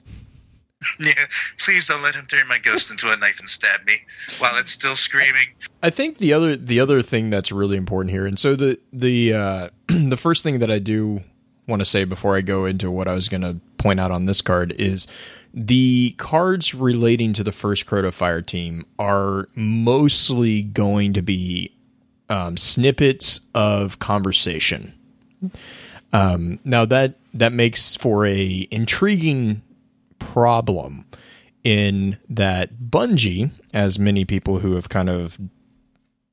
yeah, 1.00 1.12
please 1.58 1.88
don't 1.88 2.02
let 2.02 2.14
him 2.14 2.26
turn 2.26 2.46
my 2.48 2.58
ghost 2.58 2.90
into 2.90 3.10
a 3.10 3.16
knife 3.16 3.40
and 3.40 3.48
stab 3.48 3.84
me 3.86 3.94
while 4.38 4.56
it's 4.58 4.70
still 4.70 4.96
screaming. 4.96 5.48
I 5.82 5.90
think 5.90 6.18
the 6.18 6.32
other 6.32 6.56
the 6.56 6.80
other 6.80 7.02
thing 7.02 7.30
that's 7.30 7.50
really 7.50 7.76
important 7.76 8.10
here, 8.10 8.26
and 8.26 8.38
so 8.38 8.54
the 8.54 8.78
the 8.92 9.34
uh, 9.34 9.68
the 9.86 10.16
first 10.16 10.42
thing 10.42 10.58
that 10.58 10.70
I 10.70 10.78
do 10.78 11.22
want 11.66 11.80
to 11.80 11.86
say 11.86 12.04
before 12.04 12.36
I 12.36 12.42
go 12.42 12.64
into 12.64 12.90
what 12.90 13.08
I 13.08 13.14
was 13.14 13.28
going 13.28 13.40
to 13.40 13.56
point 13.78 13.98
out 13.98 14.10
on 14.10 14.26
this 14.26 14.40
card 14.40 14.72
is 14.78 15.06
the 15.52 16.14
cards 16.18 16.74
relating 16.74 17.32
to 17.32 17.42
the 17.42 17.52
first 17.52 17.86
Crota 17.86 18.12
Fire 18.12 18.42
team 18.42 18.84
are 18.98 19.48
mostly 19.56 20.62
going 20.62 21.12
to 21.14 21.22
be 21.22 21.72
um, 22.28 22.56
snippets 22.56 23.40
of 23.54 23.98
conversation. 23.98 24.94
Um, 26.12 26.60
now 26.64 26.84
that 26.84 27.14
that 27.34 27.52
makes 27.52 27.96
for 27.96 28.26
a 28.26 28.68
intriguing 28.70 29.62
problem 30.32 31.04
in 31.64 32.16
that 32.28 32.74
Bungie, 32.74 33.50
as 33.72 33.98
many 33.98 34.24
people 34.24 34.60
who 34.60 34.74
have 34.74 34.88
kind 34.88 35.08
of 35.08 35.38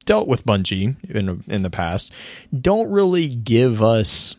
dealt 0.06 0.28
with 0.28 0.46
Bungie 0.46 0.96
in 1.10 1.44
in 1.48 1.64
the 1.64 1.70
past, 1.70 2.12
don't 2.60 2.90
really 2.92 3.28
give 3.28 3.82
us 3.82 4.36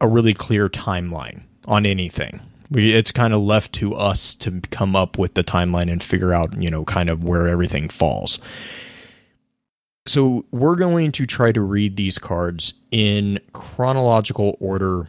a 0.00 0.08
really 0.08 0.34
clear 0.34 0.68
timeline 0.68 1.42
on 1.66 1.86
anything. 1.86 2.40
We, 2.70 2.92
it's 2.92 3.12
kind 3.12 3.32
of 3.32 3.42
left 3.42 3.72
to 3.74 3.94
us 3.94 4.34
to 4.36 4.60
come 4.70 4.96
up 4.96 5.18
with 5.18 5.34
the 5.34 5.44
timeline 5.44 5.90
and 5.90 6.02
figure 6.02 6.32
out, 6.32 6.60
you 6.60 6.70
know, 6.70 6.84
kind 6.84 7.10
of 7.10 7.22
where 7.22 7.46
everything 7.46 7.88
falls. 7.88 8.40
So 10.06 10.44
we're 10.50 10.76
going 10.76 11.12
to 11.12 11.26
try 11.26 11.52
to 11.52 11.60
read 11.60 11.96
these 11.96 12.18
cards 12.18 12.74
in 12.90 13.38
chronological 13.52 14.56
order 14.60 15.08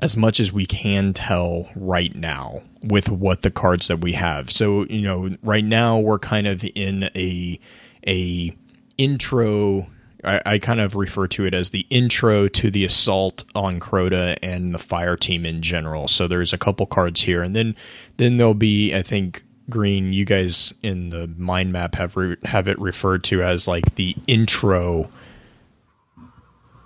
as 0.00 0.16
much 0.16 0.40
as 0.40 0.52
we 0.52 0.66
can 0.66 1.12
tell 1.12 1.68
right 1.74 2.14
now 2.14 2.62
with 2.82 3.08
what 3.08 3.42
the 3.42 3.50
cards 3.50 3.88
that 3.88 4.00
we 4.00 4.12
have. 4.12 4.50
So, 4.50 4.84
you 4.86 5.02
know, 5.02 5.36
right 5.42 5.64
now 5.64 5.98
we're 5.98 6.18
kind 6.18 6.46
of 6.46 6.64
in 6.74 7.10
a 7.14 7.58
a 8.06 8.56
intro 8.98 9.88
I, 10.24 10.58
kind 10.58 10.80
of 10.80 10.96
refer 10.96 11.28
to 11.28 11.44
it 11.44 11.54
as 11.54 11.70
the 11.70 11.86
intro 11.88 12.48
to 12.48 12.70
the 12.70 12.84
assault 12.84 13.44
on 13.54 13.78
Crota 13.78 14.36
and 14.42 14.74
the 14.74 14.78
fire 14.78 15.16
team 15.16 15.46
in 15.46 15.62
general. 15.62 16.08
So 16.08 16.26
there's 16.26 16.52
a 16.52 16.58
couple 16.58 16.84
cards 16.86 17.20
here, 17.20 17.42
and 17.42 17.54
then 17.54 17.76
then 18.16 18.36
there'll 18.36 18.54
be 18.54 18.94
I 18.94 19.02
think 19.02 19.44
Green. 19.70 20.12
You 20.12 20.24
guys 20.24 20.74
in 20.82 21.10
the 21.10 21.28
mind 21.36 21.72
map 21.72 21.94
have 21.96 22.16
re- 22.16 22.36
have 22.44 22.66
it 22.66 22.78
referred 22.80 23.24
to 23.24 23.42
as 23.42 23.68
like 23.68 23.94
the 23.94 24.16
intro 24.26 25.10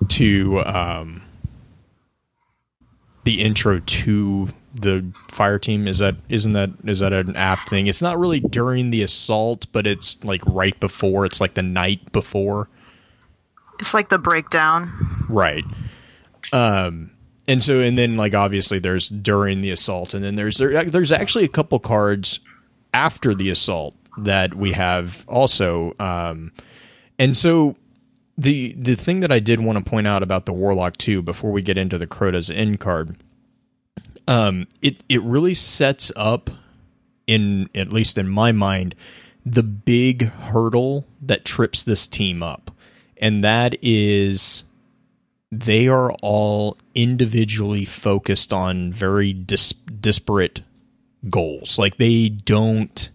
to 0.09 0.61
um, 0.61 1.23
the 3.31 3.43
intro 3.43 3.79
to 3.79 4.49
the 4.75 5.05
fire 5.29 5.59
team 5.59 5.87
is 5.87 5.99
that 5.99 6.17
isn't 6.29 6.53
that 6.53 6.71
is 6.85 6.99
that 6.99 7.13
an 7.13 7.37
apt 7.37 7.69
thing 7.69 7.87
it's 7.87 8.03
not 8.03 8.19
really 8.19 8.41
during 8.41 8.91
the 8.91 9.03
assault 9.03 9.67
but 9.71 9.87
it's 9.87 10.23
like 10.25 10.43
right 10.47 10.79
before 10.81 11.25
it's 11.25 11.41
like 11.41 11.55
the 11.55 11.63
night 11.63 12.11
before 12.11 12.69
it's 13.81 13.95
like 13.95 14.11
the 14.11 14.19
breakdown. 14.19 14.93
Right. 15.29 15.65
Um 16.53 17.13
and 17.49 17.63
so 17.63 17.81
and 17.81 17.97
then 17.97 18.17
like 18.17 18.35
obviously 18.35 18.79
there's 18.79 19.09
during 19.09 19.63
the 19.63 19.71
assault 19.71 20.13
and 20.13 20.23
then 20.23 20.35
there's 20.35 20.59
there, 20.59 20.85
there's 20.85 21.13
actually 21.13 21.45
a 21.45 21.49
couple 21.49 21.79
cards 21.79 22.41
after 22.93 23.35
the 23.35 23.49
assault 23.49 23.95
that 24.19 24.55
we 24.55 24.73
have 24.73 25.25
also 25.29 25.95
um 25.99 26.53
and 27.19 27.37
so 27.37 27.77
the 28.37 28.73
the 28.75 28.95
thing 28.95 29.21
that 29.21 29.33
I 29.33 29.39
did 29.39 29.61
want 29.61 29.79
to 29.79 29.89
point 29.89 30.07
out 30.07 30.23
about 30.23 30.47
the 30.47 30.53
warlock 30.53 30.97
too 30.97 31.23
before 31.23 31.53
we 31.53 31.63
get 31.63 31.79
into 31.79 31.99
the 31.99 32.07
Crota's 32.07 32.51
end 32.51 32.81
card 32.81 33.17
um 34.29 34.67
it 34.83 35.03
it 35.09 35.23
really 35.23 35.55
sets 35.55 36.11
up 36.17 36.51
in 37.27 37.69
at 37.75 37.93
least 37.93 38.19
in 38.19 38.29
my 38.29 38.53
mind 38.53 38.95
the 39.45 39.63
big 39.63 40.25
hurdle 40.29 41.07
that 41.23 41.45
trips 41.45 41.83
this 41.83 42.07
team 42.07 42.43
up 42.43 42.71
and 43.17 43.45
that 43.45 43.77
is 43.83 44.65
they 45.53 45.89
are 45.89 46.13
all 46.23 46.77
individually 46.95 47.85
focused 47.85 48.53
on 48.53 48.93
very 48.93 49.33
dis- 49.33 49.73
disparate 49.73 50.63
goals. 51.29 51.79
Like 51.79 51.97
they 51.97 52.29
don't 52.29 53.11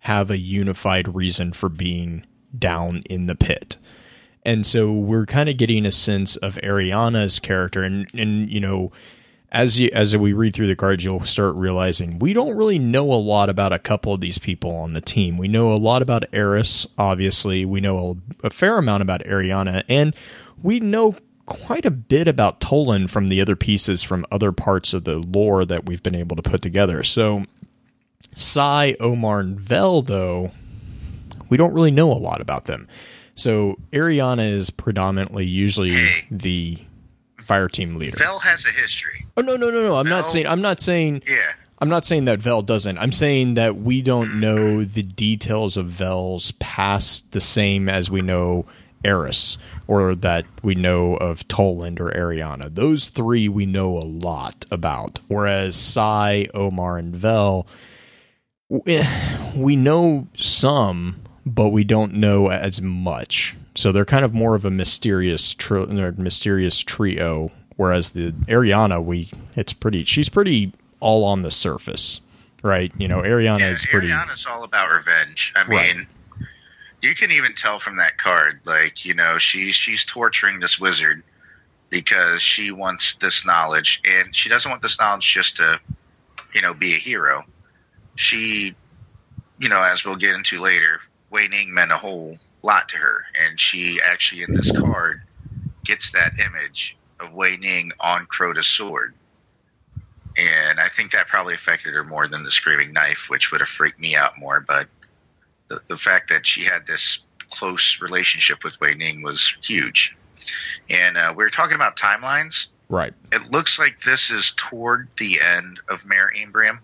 have 0.00 0.30
a 0.30 0.38
unified 0.38 1.14
reason 1.14 1.52
for 1.52 1.68
being 1.68 2.26
down 2.56 3.02
in 3.08 3.26
the 3.26 3.34
pit. 3.34 3.78
And 4.44 4.66
so 4.66 4.92
we're 4.92 5.26
kind 5.26 5.48
of 5.48 5.56
getting 5.56 5.86
a 5.86 5.92
sense 5.92 6.36
of 6.36 6.56
Eriana's 6.56 7.38
character 7.38 7.82
and 7.82 8.08
and 8.14 8.50
you 8.50 8.60
know 8.60 8.92
as 9.52 9.78
you 9.78 9.90
as 9.92 10.16
we 10.16 10.32
read 10.32 10.54
through 10.54 10.66
the 10.66 10.74
cards, 10.74 11.04
you'll 11.04 11.24
start 11.24 11.54
realizing 11.54 12.18
we 12.18 12.32
don't 12.32 12.56
really 12.56 12.78
know 12.78 13.12
a 13.12 13.14
lot 13.14 13.50
about 13.50 13.72
a 13.72 13.78
couple 13.78 14.14
of 14.14 14.20
these 14.20 14.38
people 14.38 14.74
on 14.74 14.94
the 14.94 15.00
team. 15.00 15.36
We 15.36 15.46
know 15.46 15.72
a 15.72 15.76
lot 15.76 16.02
about 16.02 16.24
Eris, 16.32 16.86
obviously. 16.96 17.64
We 17.64 17.80
know 17.80 18.18
a, 18.42 18.46
a 18.46 18.50
fair 18.50 18.78
amount 18.78 19.02
about 19.02 19.20
Eriana, 19.24 19.84
and 19.88 20.16
we 20.62 20.80
know 20.80 21.16
quite 21.44 21.84
a 21.84 21.90
bit 21.90 22.26
about 22.28 22.60
Toland 22.60 23.10
from 23.10 23.28
the 23.28 23.40
other 23.40 23.54
pieces 23.54 24.02
from 24.02 24.24
other 24.32 24.52
parts 24.52 24.94
of 24.94 25.04
the 25.04 25.16
lore 25.16 25.66
that 25.66 25.86
we've 25.86 26.02
been 26.02 26.14
able 26.14 26.36
to 26.36 26.42
put 26.42 26.62
together. 26.62 27.02
So, 27.02 27.44
Sai, 28.36 28.96
Omar, 29.00 29.40
and 29.40 29.60
Vel, 29.60 30.00
though, 30.00 30.52
we 31.50 31.58
don't 31.58 31.74
really 31.74 31.90
know 31.90 32.10
a 32.10 32.14
lot 32.14 32.40
about 32.40 32.64
them. 32.64 32.86
So, 33.34 33.78
Eriana 33.92 34.52
is 34.52 34.70
predominantly 34.70 35.46
usually 35.46 35.96
the 36.30 36.78
fire 37.38 37.68
team 37.68 37.96
leader. 37.96 38.16
Vel 38.16 38.38
has 38.38 38.64
a 38.64 38.70
history. 38.70 39.26
Oh 39.36 39.42
no 39.42 39.56
no 39.56 39.70
no 39.70 39.82
no! 39.82 39.96
I'm 39.96 40.06
Vel, 40.06 40.20
not 40.20 40.30
saying 40.30 40.46
I'm 40.46 40.62
not 40.62 40.80
saying 40.80 41.22
yeah. 41.26 41.52
I'm 41.78 41.88
not 41.88 42.04
saying 42.04 42.26
that 42.26 42.38
Vel 42.38 42.62
doesn't. 42.62 42.98
I'm 42.98 43.10
saying 43.10 43.54
that 43.54 43.76
we 43.76 44.02
don't 44.02 44.28
mm-hmm. 44.28 44.40
know 44.40 44.84
the 44.84 45.02
details 45.02 45.76
of 45.76 45.86
Vel's 45.86 46.52
past 46.52 47.32
the 47.32 47.40
same 47.40 47.88
as 47.88 48.10
we 48.10 48.22
know 48.22 48.66
Eris 49.04 49.58
or 49.88 50.14
that 50.14 50.44
we 50.62 50.74
know 50.74 51.16
of 51.16 51.46
Toland 51.48 52.00
or 52.00 52.10
Eriana. 52.10 52.72
Those 52.72 53.08
three 53.08 53.48
we 53.48 53.66
know 53.66 53.96
a 53.98 54.06
lot 54.06 54.64
about. 54.70 55.20
Whereas 55.28 55.74
Sai, 55.76 56.48
Omar, 56.54 56.98
and 56.98 57.14
Vel, 57.14 57.66
eh, 58.86 59.52
we 59.56 59.76
know 59.76 60.28
some, 60.36 61.20
but 61.46 61.68
we 61.70 61.84
don't 61.84 62.14
know 62.14 62.50
as 62.50 62.80
much. 62.82 63.56
So 63.74 63.90
they're 63.92 64.04
kind 64.04 64.24
of 64.24 64.34
more 64.34 64.54
of 64.54 64.64
a 64.64 64.70
mysterious, 64.70 65.54
tri- 65.54 65.86
mysterious 65.86 66.78
trio. 66.80 67.50
Whereas 67.76 68.10
the 68.10 68.32
Eriana, 68.46 69.02
we 69.02 69.30
it's 69.56 69.72
pretty. 69.72 70.04
She's 70.04 70.28
pretty 70.28 70.72
all 71.00 71.24
on 71.24 71.42
the 71.42 71.50
surface. 71.50 72.20
right? 72.62 72.92
You 72.96 73.08
know, 73.08 73.22
Eriana 73.22 73.58
yeah, 73.60 73.70
is 73.70 73.84
pretty. 73.86 74.08
Eriana's 74.08 74.46
all 74.46 74.62
about 74.62 74.90
revenge. 74.90 75.52
I 75.56 75.62
Right. 75.62 75.96
mean, 75.96 76.06
you 77.00 77.14
can 77.14 77.32
even 77.32 77.54
tell 77.54 77.78
from 77.80 77.96
that 77.96 78.18
card, 78.18 78.60
like 78.64 79.04
you 79.04 79.14
know, 79.14 79.38
she's 79.38 79.74
she's 79.74 80.04
torturing 80.04 80.60
this 80.60 80.78
wizard 80.78 81.22
because 81.90 82.40
she 82.40 82.70
wants 82.70 83.14
this 83.16 83.44
knowledge, 83.44 84.00
and 84.04 84.34
she 84.34 84.48
doesn't 84.48 84.70
want 84.70 84.80
this 84.82 85.00
knowledge 85.00 85.32
just 85.32 85.56
to, 85.56 85.80
you 86.54 86.60
know, 86.60 86.72
be 86.74 86.94
a 86.94 86.98
hero. 86.98 87.44
She, 88.14 88.74
you 89.58 89.68
know, 89.68 89.82
as 89.82 90.04
we'll 90.04 90.16
get 90.16 90.34
into 90.34 90.60
later, 90.60 91.00
Wei 91.32 91.48
Ning 91.48 91.72
meant 91.72 91.90
a 91.90 91.96
whole 91.96 92.38
lot 92.62 92.90
to 92.90 92.98
her, 92.98 93.24
and 93.42 93.58
she 93.58 94.00
actually 94.04 94.42
in 94.42 94.52
this 94.54 94.70
card 94.70 95.22
gets 95.84 96.12
that 96.12 96.38
image 96.38 96.96
of 97.18 97.32
Wei 97.32 97.56
Ning 97.56 97.90
on 97.98 98.26
Crota's 98.26 98.66
sword. 98.66 99.14
And 100.36 100.78
I 100.78 100.88
think 100.88 101.12
that 101.12 101.26
probably 101.26 101.54
affected 101.54 101.94
her 101.94 102.04
more 102.04 102.28
than 102.28 102.44
the 102.44 102.50
screaming 102.50 102.92
knife, 102.92 103.28
which 103.28 103.50
would 103.50 103.60
have 103.60 103.68
freaked 103.68 103.98
me 103.98 104.14
out 104.14 104.38
more. 104.38 104.60
But 104.60 104.88
the, 105.68 105.80
the 105.88 105.96
fact 105.96 106.28
that 106.28 106.46
she 106.46 106.64
had 106.64 106.86
this 106.86 107.22
close 107.50 108.00
relationship 108.00 108.62
with 108.64 108.80
Wei 108.80 108.94
Ning 108.94 109.22
was 109.22 109.56
huge. 109.62 110.16
And 110.88 111.16
uh, 111.16 111.34
we 111.36 111.44
were 111.44 111.50
talking 111.50 111.74
about 111.74 111.96
timelines. 111.96 112.68
right. 112.88 113.12
It 113.30 113.50
looks 113.50 113.78
like 113.78 114.00
this 114.00 114.30
is 114.30 114.52
toward 114.52 115.08
the 115.18 115.40
end 115.40 115.80
of 115.88 116.06
Mare 116.06 116.30
Imbrium 116.34 116.78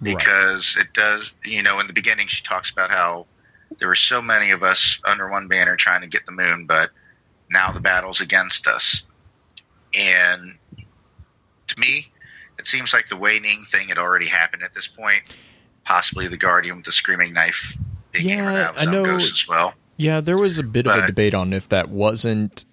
Right. 0.00 0.16
because 0.16 0.76
it 0.78 0.92
does, 0.92 1.34
you 1.44 1.64
know, 1.64 1.80
in 1.80 1.88
the 1.88 1.92
beginning 1.92 2.28
she 2.28 2.44
talks 2.44 2.70
about 2.70 2.90
how 2.92 3.26
there 3.78 3.88
were 3.88 3.94
so 3.94 4.22
many 4.22 4.50
of 4.52 4.62
us 4.62 5.00
under 5.04 5.28
one 5.30 5.48
banner 5.48 5.76
trying 5.76 6.00
to 6.00 6.06
get 6.06 6.24
the 6.26 6.32
moon, 6.32 6.66
but 6.66 6.90
now 7.50 7.72
the 7.72 7.80
battle's 7.80 8.20
against 8.20 8.66
us. 8.66 9.02
And 9.98 10.56
to 11.68 11.80
me, 11.80 12.10
it 12.58 12.66
seems 12.66 12.92
like 12.92 13.08
the 13.08 13.16
Wei 13.16 13.38
Ning 13.38 13.62
thing 13.62 13.88
had 13.88 13.98
already 13.98 14.26
happened 14.26 14.62
at 14.62 14.74
this 14.74 14.86
point. 14.86 15.22
Possibly 15.84 16.28
the 16.28 16.36
Guardian 16.36 16.76
with 16.76 16.86
the 16.86 16.92
screaming 16.92 17.32
knife 17.32 17.76
being 18.12 18.28
Yeah, 18.28 18.34
hammered 18.36 18.56
out 18.60 18.76
of 18.76 18.88
I 18.88 18.90
know- 18.90 19.16
as 19.16 19.46
well. 19.48 19.74
Yeah, 19.96 20.20
there 20.20 20.38
was 20.38 20.58
a 20.60 20.62
bit 20.62 20.86
of 20.86 20.96
a 20.96 21.06
debate 21.08 21.34
on 21.34 21.52
if 21.52 21.68
that 21.70 21.88
wasn't 21.88 22.64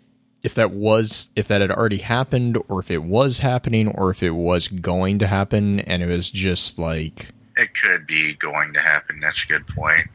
if 0.44 0.54
that 0.54 0.70
was 0.70 1.30
if 1.36 1.48
that 1.48 1.60
had 1.62 1.72
already 1.72 1.98
happened 1.98 2.56
or 2.68 2.80
if 2.80 2.92
it 2.92 3.02
was 3.02 3.40
happening 3.40 3.88
or 3.88 4.12
if 4.12 4.22
it 4.22 4.30
was 4.30 4.68
going 4.68 5.18
to 5.18 5.26
happen 5.26 5.80
and 5.80 6.04
it 6.04 6.06
was 6.06 6.30
just 6.30 6.78
like 6.78 7.30
It 7.58 7.74
could 7.74 8.06
be 8.06 8.36
going 8.36 8.74
to 8.74 8.80
happen. 8.80 9.20
That's 9.22 9.44
a 9.44 9.48
good 9.48 9.66
point. 9.66 10.06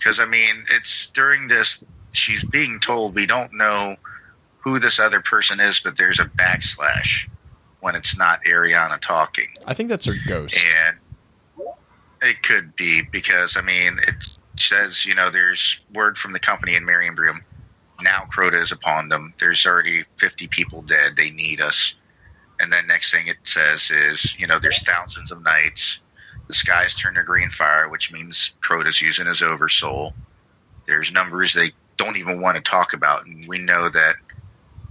Because, 0.00 0.18
I 0.18 0.24
mean, 0.24 0.64
it's 0.72 1.10
during 1.10 1.46
this, 1.46 1.84
she's 2.12 2.42
being 2.42 2.80
told 2.80 3.14
we 3.14 3.26
don't 3.26 3.52
know 3.52 3.96
who 4.64 4.78
this 4.78 4.98
other 4.98 5.20
person 5.20 5.60
is, 5.60 5.80
but 5.80 5.96
there's 5.96 6.20
a 6.20 6.24
backslash 6.24 7.26
when 7.80 7.94
it's 7.94 8.16
not 8.16 8.44
Eriana 8.44 8.98
talking. 8.98 9.48
I 9.66 9.74
think 9.74 9.90
that's 9.90 10.06
her 10.06 10.14
ghost. 10.26 10.56
And 10.56 10.96
it 12.22 12.42
could 12.42 12.74
be 12.76 13.02
because, 13.02 13.56
I 13.56 13.62
mean, 13.62 13.98
it 14.06 14.26
says, 14.56 15.04
you 15.04 15.14
know, 15.14 15.30
there's 15.30 15.80
word 15.92 16.16
from 16.16 16.32
the 16.32 16.40
company 16.40 16.76
in 16.76 16.84
Mare 16.84 17.02
Imbrium 17.02 17.40
Now 18.02 18.24
Crota 18.34 18.60
is 18.60 18.72
upon 18.72 19.08
them. 19.08 19.34
There's 19.38 19.66
already 19.66 20.04
50 20.16 20.48
people 20.48 20.82
dead. 20.82 21.16
They 21.16 21.30
need 21.30 21.60
us. 21.60 21.94
And 22.58 22.72
then 22.72 22.86
next 22.86 23.10
thing 23.12 23.26
it 23.26 23.38
says 23.44 23.90
is, 23.90 24.38
you 24.38 24.46
know, 24.46 24.58
there's 24.58 24.82
thousands 24.82 25.30
of 25.30 25.42
knights. 25.42 26.02
The 26.50 26.54
skies 26.54 26.96
turn 26.96 27.14
to 27.14 27.22
green 27.22 27.48
fire, 27.48 27.88
which 27.88 28.12
means 28.12 28.52
Crota's 28.60 29.00
using 29.00 29.28
his 29.28 29.40
oversoul. 29.40 30.16
There's 30.84 31.12
numbers 31.12 31.52
they 31.52 31.70
don't 31.96 32.16
even 32.16 32.40
want 32.40 32.56
to 32.56 32.60
talk 32.60 32.92
about. 32.92 33.24
And 33.24 33.46
we 33.46 33.58
know 33.58 33.88
that 33.88 34.16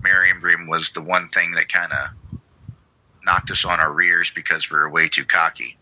Mare 0.02 0.34
Imbrium 0.34 0.70
was 0.70 0.92
the 0.92 1.02
one 1.02 1.28
thing 1.28 1.52
that 1.56 1.68
kind 1.68 1.92
of 1.92 2.08
knocked 3.26 3.52
us 3.52 3.66
on 3.66 3.82
our 3.82 3.92
rears 3.92 4.32
because 4.32 4.72
we 4.72 4.78
were 4.78 4.90
way 4.90 5.10
too 5.10 5.26
cocky. 5.26 5.76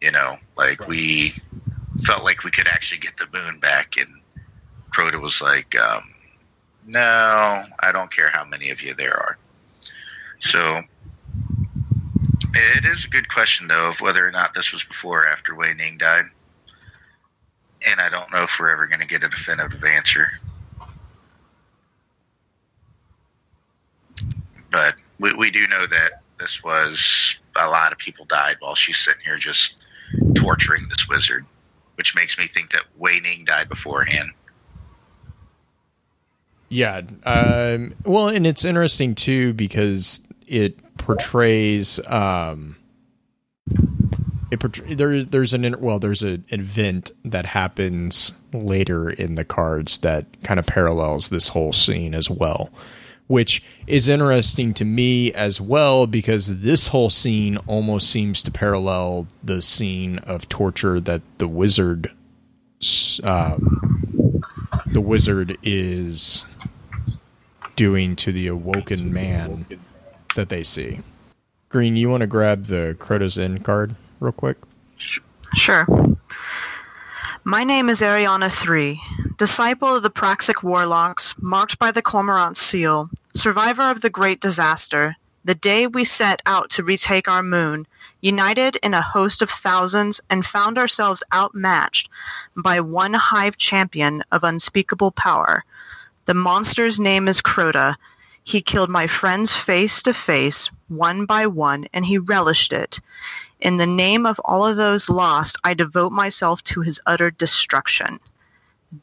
You 0.00 0.12
know, 0.12 0.36
like 0.56 0.86
we 0.86 1.34
felt 1.98 2.22
like 2.22 2.44
we 2.44 2.52
could 2.52 2.68
actually 2.68 3.00
get 3.00 3.16
the 3.16 3.26
moon 3.36 3.58
back, 3.58 3.96
and 3.96 4.08
Crota 4.94 5.20
was 5.20 5.42
like, 5.42 5.74
um, 5.74 6.04
"No, 6.84 7.64
I 7.82 7.90
don't 7.90 8.12
care 8.12 8.30
how 8.30 8.44
many 8.44 8.70
of 8.70 8.82
you 8.82 8.94
there 8.94 9.16
are." 9.16 9.36
So 10.38 10.84
it 12.54 12.84
is 12.84 13.04
a 13.04 13.08
good 13.08 13.28
question, 13.28 13.68
though, 13.68 13.88
of 13.88 14.00
whether 14.00 14.26
or 14.26 14.30
not 14.30 14.54
this 14.54 14.72
was 14.72 14.84
before 14.84 15.24
or 15.24 15.28
after 15.28 15.54
Wei 15.54 15.74
Ning 15.74 15.98
died. 15.98 16.24
And 17.88 18.00
I 18.00 18.10
don't 18.10 18.32
know 18.32 18.44
if 18.44 18.58
we're 18.60 18.70
ever 18.70 18.86
going 18.86 19.00
to 19.00 19.06
get 19.06 19.24
a 19.24 19.28
definitive 19.28 19.84
answer. 19.84 20.28
But 24.70 24.94
we, 25.18 25.34
we 25.34 25.50
do 25.50 25.66
know 25.66 25.86
that 25.86 26.22
this 26.38 26.62
was 26.62 27.38
a 27.56 27.68
lot 27.68 27.92
of 27.92 27.98
people 27.98 28.24
died 28.24 28.56
while 28.60 28.74
she's 28.74 28.98
sitting 28.98 29.22
here 29.24 29.36
just 29.36 29.74
torturing 30.34 30.88
this 30.88 31.08
wizard, 31.08 31.44
which 31.96 32.14
makes 32.14 32.38
me 32.38 32.46
think 32.46 32.72
that 32.72 32.84
Wei 32.96 33.20
Ning 33.20 33.44
died 33.44 33.68
beforehand. 33.68 34.30
Yeah. 36.68 37.02
Um, 37.24 37.94
well, 38.04 38.28
and 38.28 38.46
it's 38.46 38.64
interesting 38.64 39.14
too 39.14 39.52
because 39.52 40.22
it 40.52 40.98
portrays. 40.98 41.98
Um, 42.06 42.76
it 44.50 44.60
portray- 44.60 44.94
there, 44.94 45.24
there's 45.24 45.54
an 45.54 45.80
well, 45.80 45.98
there's 45.98 46.22
an 46.22 46.44
event 46.48 47.10
that 47.24 47.46
happens 47.46 48.34
later 48.52 49.08
in 49.08 49.34
the 49.34 49.44
cards 49.44 49.98
that 49.98 50.26
kind 50.42 50.60
of 50.60 50.66
parallels 50.66 51.30
this 51.30 51.48
whole 51.48 51.72
scene 51.72 52.14
as 52.14 52.28
well, 52.28 52.70
which 53.28 53.62
is 53.86 54.10
interesting 54.10 54.74
to 54.74 54.84
me 54.84 55.32
as 55.32 55.58
well 55.58 56.06
because 56.06 56.60
this 56.60 56.88
whole 56.88 57.08
scene 57.08 57.56
almost 57.66 58.10
seems 58.10 58.42
to 58.42 58.50
parallel 58.50 59.26
the 59.42 59.62
scene 59.62 60.18
of 60.18 60.50
torture 60.50 61.00
that 61.00 61.22
the 61.38 61.48
wizard, 61.48 62.12
um, 63.24 64.42
the 64.86 65.00
wizard 65.00 65.56
is 65.62 66.44
doing 67.74 68.14
to 68.16 68.32
the 68.32 68.48
awoken 68.48 69.10
man 69.10 69.64
that 70.34 70.48
they 70.48 70.62
see. 70.62 71.00
Green, 71.68 71.96
you 71.96 72.08
want 72.08 72.20
to 72.20 72.26
grab 72.26 72.66
the 72.66 72.96
Crota's 72.98 73.38
End 73.38 73.64
card 73.64 73.94
real 74.20 74.32
quick? 74.32 74.56
Sure. 75.54 75.86
My 77.44 77.64
name 77.64 77.88
is 77.88 78.00
Eriana 78.00 78.52
Three, 78.52 79.00
disciple 79.36 79.96
of 79.96 80.02
the 80.02 80.10
Praxic 80.10 80.62
Warlocks, 80.62 81.34
marked 81.40 81.78
by 81.78 81.90
the 81.90 82.02
Cormorant 82.02 82.56
seal, 82.56 83.10
survivor 83.34 83.82
of 83.82 84.00
the 84.00 84.10
Great 84.10 84.40
Disaster, 84.40 85.16
the 85.44 85.54
day 85.56 85.88
we 85.88 86.04
set 86.04 86.40
out 86.46 86.70
to 86.70 86.84
retake 86.84 87.26
our 87.26 87.42
moon, 87.42 87.84
united 88.20 88.76
in 88.76 88.94
a 88.94 89.02
host 89.02 89.42
of 89.42 89.50
thousands 89.50 90.20
and 90.30 90.46
found 90.46 90.78
ourselves 90.78 91.24
outmatched 91.34 92.08
by 92.56 92.80
one 92.80 93.12
hive 93.12 93.56
champion 93.56 94.22
of 94.30 94.44
unspeakable 94.44 95.10
power. 95.10 95.64
The 96.26 96.34
monster's 96.34 97.00
name 97.00 97.26
is 97.26 97.42
Crota. 97.42 97.96
He 98.44 98.60
killed 98.60 98.90
my 98.90 99.06
friends 99.06 99.52
face 99.52 100.02
to 100.02 100.12
face, 100.12 100.68
one 100.88 101.26
by 101.26 101.46
one, 101.46 101.86
and 101.92 102.04
he 102.04 102.18
relished 102.18 102.72
it. 102.72 102.98
In 103.60 103.76
the 103.76 103.86
name 103.86 104.26
of 104.26 104.40
all 104.44 104.66
of 104.66 104.76
those 104.76 105.08
lost, 105.08 105.56
I 105.62 105.74
devote 105.74 106.10
myself 106.10 106.64
to 106.64 106.80
his 106.80 107.00
utter 107.06 107.30
destruction. 107.30 108.18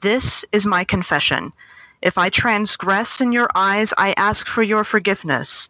This 0.02 0.44
is 0.52 0.66
my 0.66 0.84
confession. 0.84 1.54
If 2.02 2.18
I 2.18 2.30
transgress 2.30 3.22
in 3.22 3.32
your 3.32 3.50
eyes, 3.56 3.94
I 3.98 4.14
ask 4.18 4.46
for 4.46 4.62
your 4.62 4.84
forgiveness. 4.84 5.70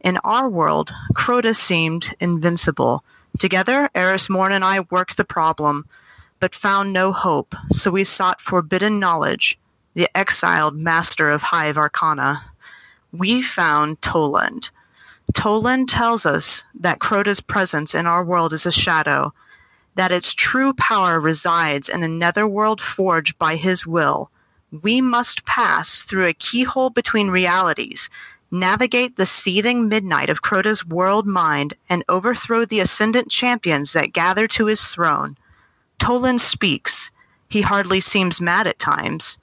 In 0.00 0.16
our 0.24 0.48
world, 0.48 0.92
Crota 1.14 1.54
seemed 1.54 2.14
invincible. 2.20 3.04
Together, 3.38 3.90
Eris 3.94 4.30
Morn 4.30 4.52
and 4.52 4.64
I 4.64 4.80
worked 4.80 5.18
the 5.18 5.24
problem, 5.24 5.84
but 6.40 6.54
found 6.54 6.92
no 6.92 7.12
hope, 7.12 7.54
so 7.70 7.90
we 7.90 8.04
sought 8.04 8.40
forbidden 8.40 8.98
knowledge, 8.98 9.58
the 9.92 10.08
exiled 10.16 10.76
master 10.76 11.30
of 11.30 11.42
Hive 11.42 11.76
Arcana. 11.76 12.49
We 13.12 13.42
found 13.42 14.00
Toland. 14.02 14.70
Toland 15.32 15.88
tells 15.88 16.26
us 16.26 16.64
that 16.74 17.00
Crota's 17.00 17.40
presence 17.40 17.94
in 17.94 18.06
our 18.06 18.24
world 18.24 18.52
is 18.52 18.66
a 18.66 18.72
shadow, 18.72 19.32
that 19.96 20.12
its 20.12 20.32
true 20.32 20.72
power 20.74 21.20
resides 21.20 21.88
in 21.88 22.04
a 22.04 22.08
netherworld 22.08 22.80
forged 22.80 23.36
by 23.36 23.56
his 23.56 23.84
will. 23.84 24.30
We 24.70 25.00
must 25.00 25.44
pass 25.44 26.02
through 26.02 26.26
a 26.26 26.32
keyhole 26.32 26.90
between 26.90 27.30
realities, 27.30 28.10
navigate 28.52 29.16
the 29.16 29.26
seething 29.26 29.88
midnight 29.88 30.30
of 30.30 30.42
Crota's 30.42 30.86
world 30.86 31.26
mind, 31.26 31.74
and 31.88 32.04
overthrow 32.08 32.64
the 32.64 32.78
ascendant 32.78 33.28
champions 33.28 33.92
that 33.92 34.12
gather 34.12 34.46
to 34.48 34.66
his 34.66 34.84
throne. 34.86 35.36
Toland 35.98 36.40
speaks. 36.40 37.10
He 37.48 37.62
hardly 37.62 38.00
seems 38.00 38.40
mad 38.40 38.68
at 38.68 38.78
times. 38.78 39.38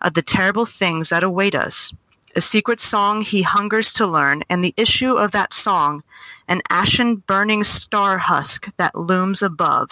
Of 0.00 0.14
the 0.14 0.22
terrible 0.22 0.64
things 0.64 1.08
that 1.08 1.24
await 1.24 1.56
us 1.56 1.92
a 2.34 2.40
secret 2.40 2.80
song 2.80 3.22
he 3.22 3.42
hungers 3.42 3.92
to 3.94 4.06
learn, 4.06 4.42
and 4.48 4.62
the 4.62 4.74
issue 4.76 5.14
of 5.14 5.32
that 5.32 5.54
song, 5.54 6.02
an 6.48 6.62
ashen 6.68 7.16
burning 7.16 7.64
star 7.64 8.18
husk 8.18 8.68
that 8.76 8.94
looms 8.94 9.42
above, 9.42 9.90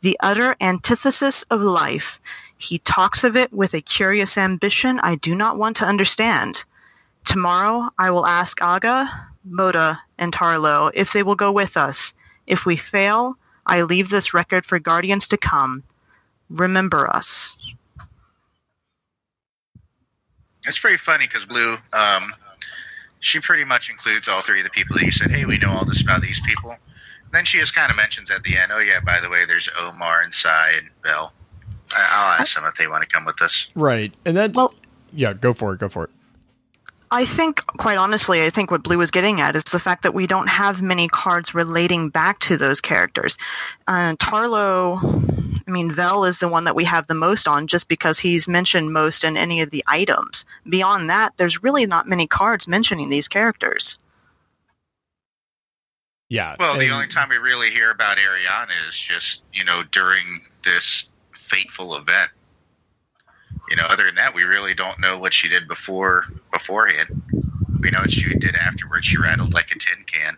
the 0.00 0.16
utter 0.20 0.56
antithesis 0.60 1.42
of 1.44 1.60
life. 1.60 2.20
He 2.58 2.78
talks 2.78 3.24
of 3.24 3.36
it 3.36 3.52
with 3.52 3.74
a 3.74 3.80
curious 3.80 4.36
ambition 4.36 5.00
I 5.00 5.14
do 5.16 5.34
not 5.34 5.56
want 5.56 5.76
to 5.78 5.86
understand. 5.86 6.64
Tomorrow 7.24 7.90
I 7.98 8.10
will 8.10 8.26
ask 8.26 8.58
Agah, 8.60 9.08
Mota, 9.44 10.00
and 10.18 10.32
Tarlowe 10.32 10.90
if 10.94 11.12
they 11.12 11.22
will 11.22 11.34
go 11.34 11.52
with 11.52 11.76
us. 11.76 12.14
If 12.46 12.66
we 12.66 12.76
fail, 12.76 13.36
I 13.64 13.82
leave 13.82 14.10
this 14.10 14.34
record 14.34 14.66
for 14.66 14.78
guardians 14.78 15.28
to 15.28 15.36
come. 15.36 15.84
Remember 16.48 17.08
us. 17.08 17.56
It's 20.66 20.78
pretty 20.78 20.96
funny 20.98 21.26
because 21.26 21.46
Blue, 21.46 21.76
um, 21.92 22.32
she 23.18 23.40
pretty 23.40 23.64
much 23.64 23.90
includes 23.90 24.28
all 24.28 24.40
three 24.40 24.60
of 24.60 24.64
the 24.64 24.70
people 24.70 24.96
that 24.96 25.04
you 25.04 25.10
said, 25.10 25.30
hey, 25.30 25.44
we 25.44 25.58
know 25.58 25.70
all 25.70 25.84
this 25.84 26.02
about 26.02 26.22
these 26.22 26.40
people. 26.40 26.76
then 27.32 27.44
she 27.44 27.58
just 27.58 27.74
kind 27.74 27.90
of 27.90 27.96
mentions 27.96 28.30
at 28.30 28.42
the 28.42 28.56
end, 28.56 28.72
oh, 28.74 28.78
yeah, 28.78 29.00
by 29.00 29.20
the 29.20 29.28
way, 29.30 29.44
there's 29.46 29.68
Omar 29.78 30.20
and 30.22 30.34
Sai 30.34 30.72
and 30.78 30.88
Vel. 31.04 31.32
I- 31.94 32.36
will 32.36 32.42
ask 32.42 32.54
them 32.54 32.64
if 32.66 32.74
they 32.74 32.88
want 32.88 33.02
to 33.02 33.08
come 33.08 33.24
with 33.24 33.40
us. 33.42 33.68
Right. 33.74 34.12
And 34.24 34.36
that's. 34.36 34.56
Well- 34.56 34.74
yeah, 35.12 35.32
go 35.32 35.52
for 35.54 35.74
it. 35.74 35.80
Go 35.80 35.88
for 35.88 36.04
it. 36.04 36.10
I 37.10 37.24
think, 37.24 37.66
quite 37.66 37.98
honestly, 37.98 38.44
I 38.44 38.50
think 38.50 38.70
what 38.70 38.84
Blue 38.84 38.96
was 38.96 39.10
getting 39.10 39.40
at 39.40 39.56
is 39.56 39.64
the 39.64 39.80
fact 39.80 40.04
that 40.04 40.14
we 40.14 40.28
don't 40.28 40.46
have 40.46 40.80
many 40.80 41.08
cards 41.08 41.54
relating 41.54 42.08
back 42.10 42.38
to 42.40 42.56
those 42.56 42.80
characters. 42.80 43.36
Uh, 43.88 44.14
Tarlowe, 44.14 45.00
I 45.66 45.70
mean, 45.70 45.92
Vel 45.92 46.24
is 46.24 46.38
the 46.38 46.48
one 46.48 46.64
that 46.64 46.76
we 46.76 46.84
have 46.84 47.06
the 47.06 47.14
most 47.14 47.46
on 47.48 47.66
just 47.66 47.88
because 47.88 48.18
he's 48.18 48.48
mentioned 48.48 48.92
most 48.92 49.24
in 49.24 49.36
any 49.36 49.60
of 49.60 49.70
the 49.70 49.84
items. 49.86 50.44
Beyond 50.68 51.10
that, 51.10 51.34
there's 51.36 51.62
really 51.62 51.86
not 51.86 52.08
many 52.08 52.26
cards 52.26 52.66
mentioning 52.66 53.08
these 53.08 53.28
characters. 53.28 53.98
Yeah. 56.28 56.54
Well, 56.58 56.78
the 56.78 56.90
only 56.90 57.08
time 57.08 57.28
we 57.28 57.38
really 57.38 57.70
hear 57.70 57.90
about 57.90 58.16
Eriana 58.18 58.88
is 58.88 58.98
just, 58.98 59.42
you 59.52 59.64
know, 59.64 59.82
during 59.90 60.40
this 60.62 61.08
fateful 61.32 61.96
event. 61.96 62.30
You 63.68 63.76
know, 63.76 63.84
other 63.88 64.04
than 64.04 64.14
that, 64.16 64.34
we 64.34 64.44
really 64.44 64.74
don't 64.74 65.00
know 65.00 65.18
what 65.18 65.32
she 65.32 65.48
did 65.48 65.66
before 65.66 66.24
beforehand. 66.52 67.22
We 67.80 67.90
know 67.90 68.00
what 68.00 68.12
she 68.12 68.32
did 68.34 68.54
afterwards. 68.54 69.06
She 69.06 69.16
rattled 69.16 69.52
like 69.54 69.70
a 69.72 69.78
tin 69.78 70.04
can. 70.06 70.36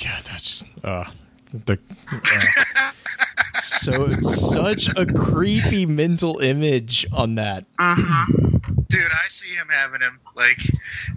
Yeah, 0.00 0.18
that's 0.26 0.64
uh 0.82 1.04
the 1.52 1.78
uh, 2.10 2.90
so 3.54 4.10
such 4.10 4.88
a 4.96 5.06
creepy 5.06 5.86
mental 5.86 6.38
image 6.40 7.06
on 7.12 7.36
that. 7.36 7.64
hmm 7.78 8.56
Dude, 8.88 9.02
I 9.12 9.28
see 9.28 9.54
him 9.54 9.68
having 9.68 10.00
him 10.00 10.20
like 10.36 10.58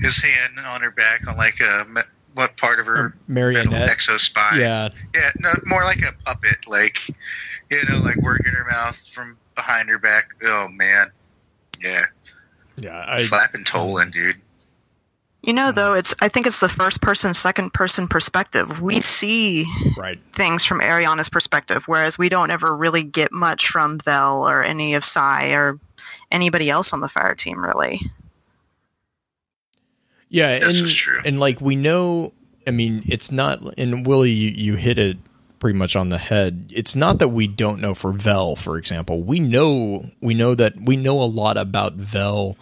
his 0.02 0.22
hand 0.22 0.60
on 0.60 0.82
her 0.82 0.92
back 0.92 1.28
on 1.28 1.38
like 1.38 1.60
a 1.60 1.86
what 2.34 2.56
part 2.58 2.80
of 2.80 2.86
her 2.86 3.16
Marionette. 3.28 3.90
exo 3.90 4.20
spine? 4.20 4.60
Yeah. 4.60 4.90
yeah, 5.14 5.32
no, 5.40 5.54
more 5.66 5.84
like 5.84 6.02
a 6.02 6.14
puppet, 6.26 6.68
like 6.68 7.00
you 7.70 7.86
know, 7.86 8.00
like 8.04 8.18
working 8.22 8.54
her 8.54 8.66
mouth 8.66 8.96
from 9.08 9.38
behind 9.56 9.90
her 9.90 10.00
back. 10.00 10.32
Oh 10.44 10.68
man, 10.70 11.12
yeah, 11.82 12.04
Yeah, 12.78 13.06
I 13.08 13.24
flapping 13.24 13.64
Toland, 13.64 14.12
dude. 14.14 14.42
You 15.48 15.54
know, 15.54 15.72
though, 15.72 15.94
it's 15.94 16.14
I 16.20 16.28
think 16.28 16.46
it's 16.46 16.60
the 16.60 16.68
first 16.68 17.02
person, 17.02 17.34
second 17.34 17.74
person 17.74 18.10
perspective. 18.10 18.82
We 18.82 18.98
mm. 18.98 19.04
see 19.04 19.66
right. 19.96 20.20
things 20.34 20.66
from 20.66 20.82
Eriana's 20.82 21.30
perspective, 21.30 21.86
whereas 21.86 22.18
we 22.18 22.28
don't 22.28 22.52
ever 22.52 22.76
really 22.76 23.04
get 23.04 23.32
much 23.32 23.70
from 23.70 23.98
Vel 24.00 24.46
or 24.46 24.62
any 24.62 24.96
of 24.96 25.06
Sai 25.06 25.52
or 25.52 25.80
anybody 26.30 26.70
else 26.70 26.92
on 26.92 27.00
the 27.00 27.08
fire 27.08 27.34
team, 27.34 27.64
really. 27.64 28.02
Yeah, 30.28 30.60
This 30.60 30.80
and 30.80 30.88
is 30.88 30.94
true. 30.94 31.22
and 31.24 31.40
like 31.40 31.62
we 31.62 31.78
know, 31.78 32.34
I 32.68 32.72
mean, 32.72 33.04
it's 33.08 33.32
not. 33.32 33.80
And 33.80 34.06
Willie, 34.06 34.32
you, 34.32 34.50
you 34.50 34.76
hit 34.76 35.00
it 35.00 35.16
pretty 35.60 35.80
much 35.80 35.96
on 35.96 36.10
the 36.10 36.18
head. 36.18 36.74
It's 36.76 36.94
not 36.94 37.20
that 37.20 37.30
we 37.30 37.48
don't 37.48 37.80
know 37.80 37.96
for 37.96 38.12
Vel, 38.12 38.58
for 38.58 38.78
example. 38.78 39.24
We 39.24 39.40
know 39.40 40.10
we 40.20 40.34
know 40.34 40.56
that 40.56 40.74
we 40.78 40.98
know 40.98 41.22
a 41.22 41.24
lot 41.24 41.56
about 41.56 41.94
Vel 41.94 42.58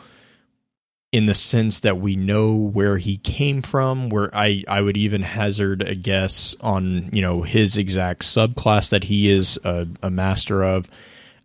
in 1.15 1.28
the 1.28 1.34
sense 1.34 1.80
that 1.80 1.97
we 1.97 2.17
know 2.17 2.54
where 2.54 2.97
he 2.97 3.15
came 3.15 3.62
from. 3.62 4.10
Where 4.10 4.30
I 4.36 4.65
I 4.67 4.82
would 4.82 4.97
even 4.97 5.21
hazard 5.21 5.82
a 5.82 5.95
guess 5.95 6.58
on 6.60 7.10
you 7.13 7.21
know 7.21 7.41
his 7.41 7.78
exact 7.78 8.23
subclass 8.23 8.89
that 8.89 9.06
he 9.06 9.30
is 9.30 9.58
a, 9.63 9.88
a 10.04 10.10
master 10.10 10.62
of. 10.62 10.89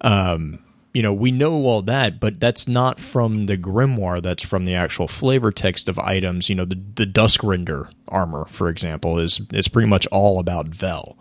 Um, 0.01 0.59
you 0.93 1.05
know, 1.05 1.13
we 1.13 1.31
know 1.31 1.53
all 1.67 1.83
that, 1.83 2.19
but 2.19 2.41
that's 2.41 2.67
not 2.67 2.99
from 2.99 3.47
the 3.47 3.57
grimoire. 3.57 4.21
That's 4.21 4.43
from 4.43 4.65
the 4.65 4.75
actual 4.75 5.07
flavor 5.07 5.53
text 5.53 5.89
of 5.89 6.01
items. 6.01 6.49
You 6.49 6.57
know, 6.57 6.65
the 6.65 6.81
the 6.97 7.07
Duskrender 7.07 7.93
armor, 8.09 8.47
for 8.47 8.69
example, 8.69 9.21
is 9.21 9.41
is 9.53 9.69
pretty 9.69 9.87
much 9.87 10.05
all 10.09 10.41
about 10.41 10.67
Vel. 10.67 11.17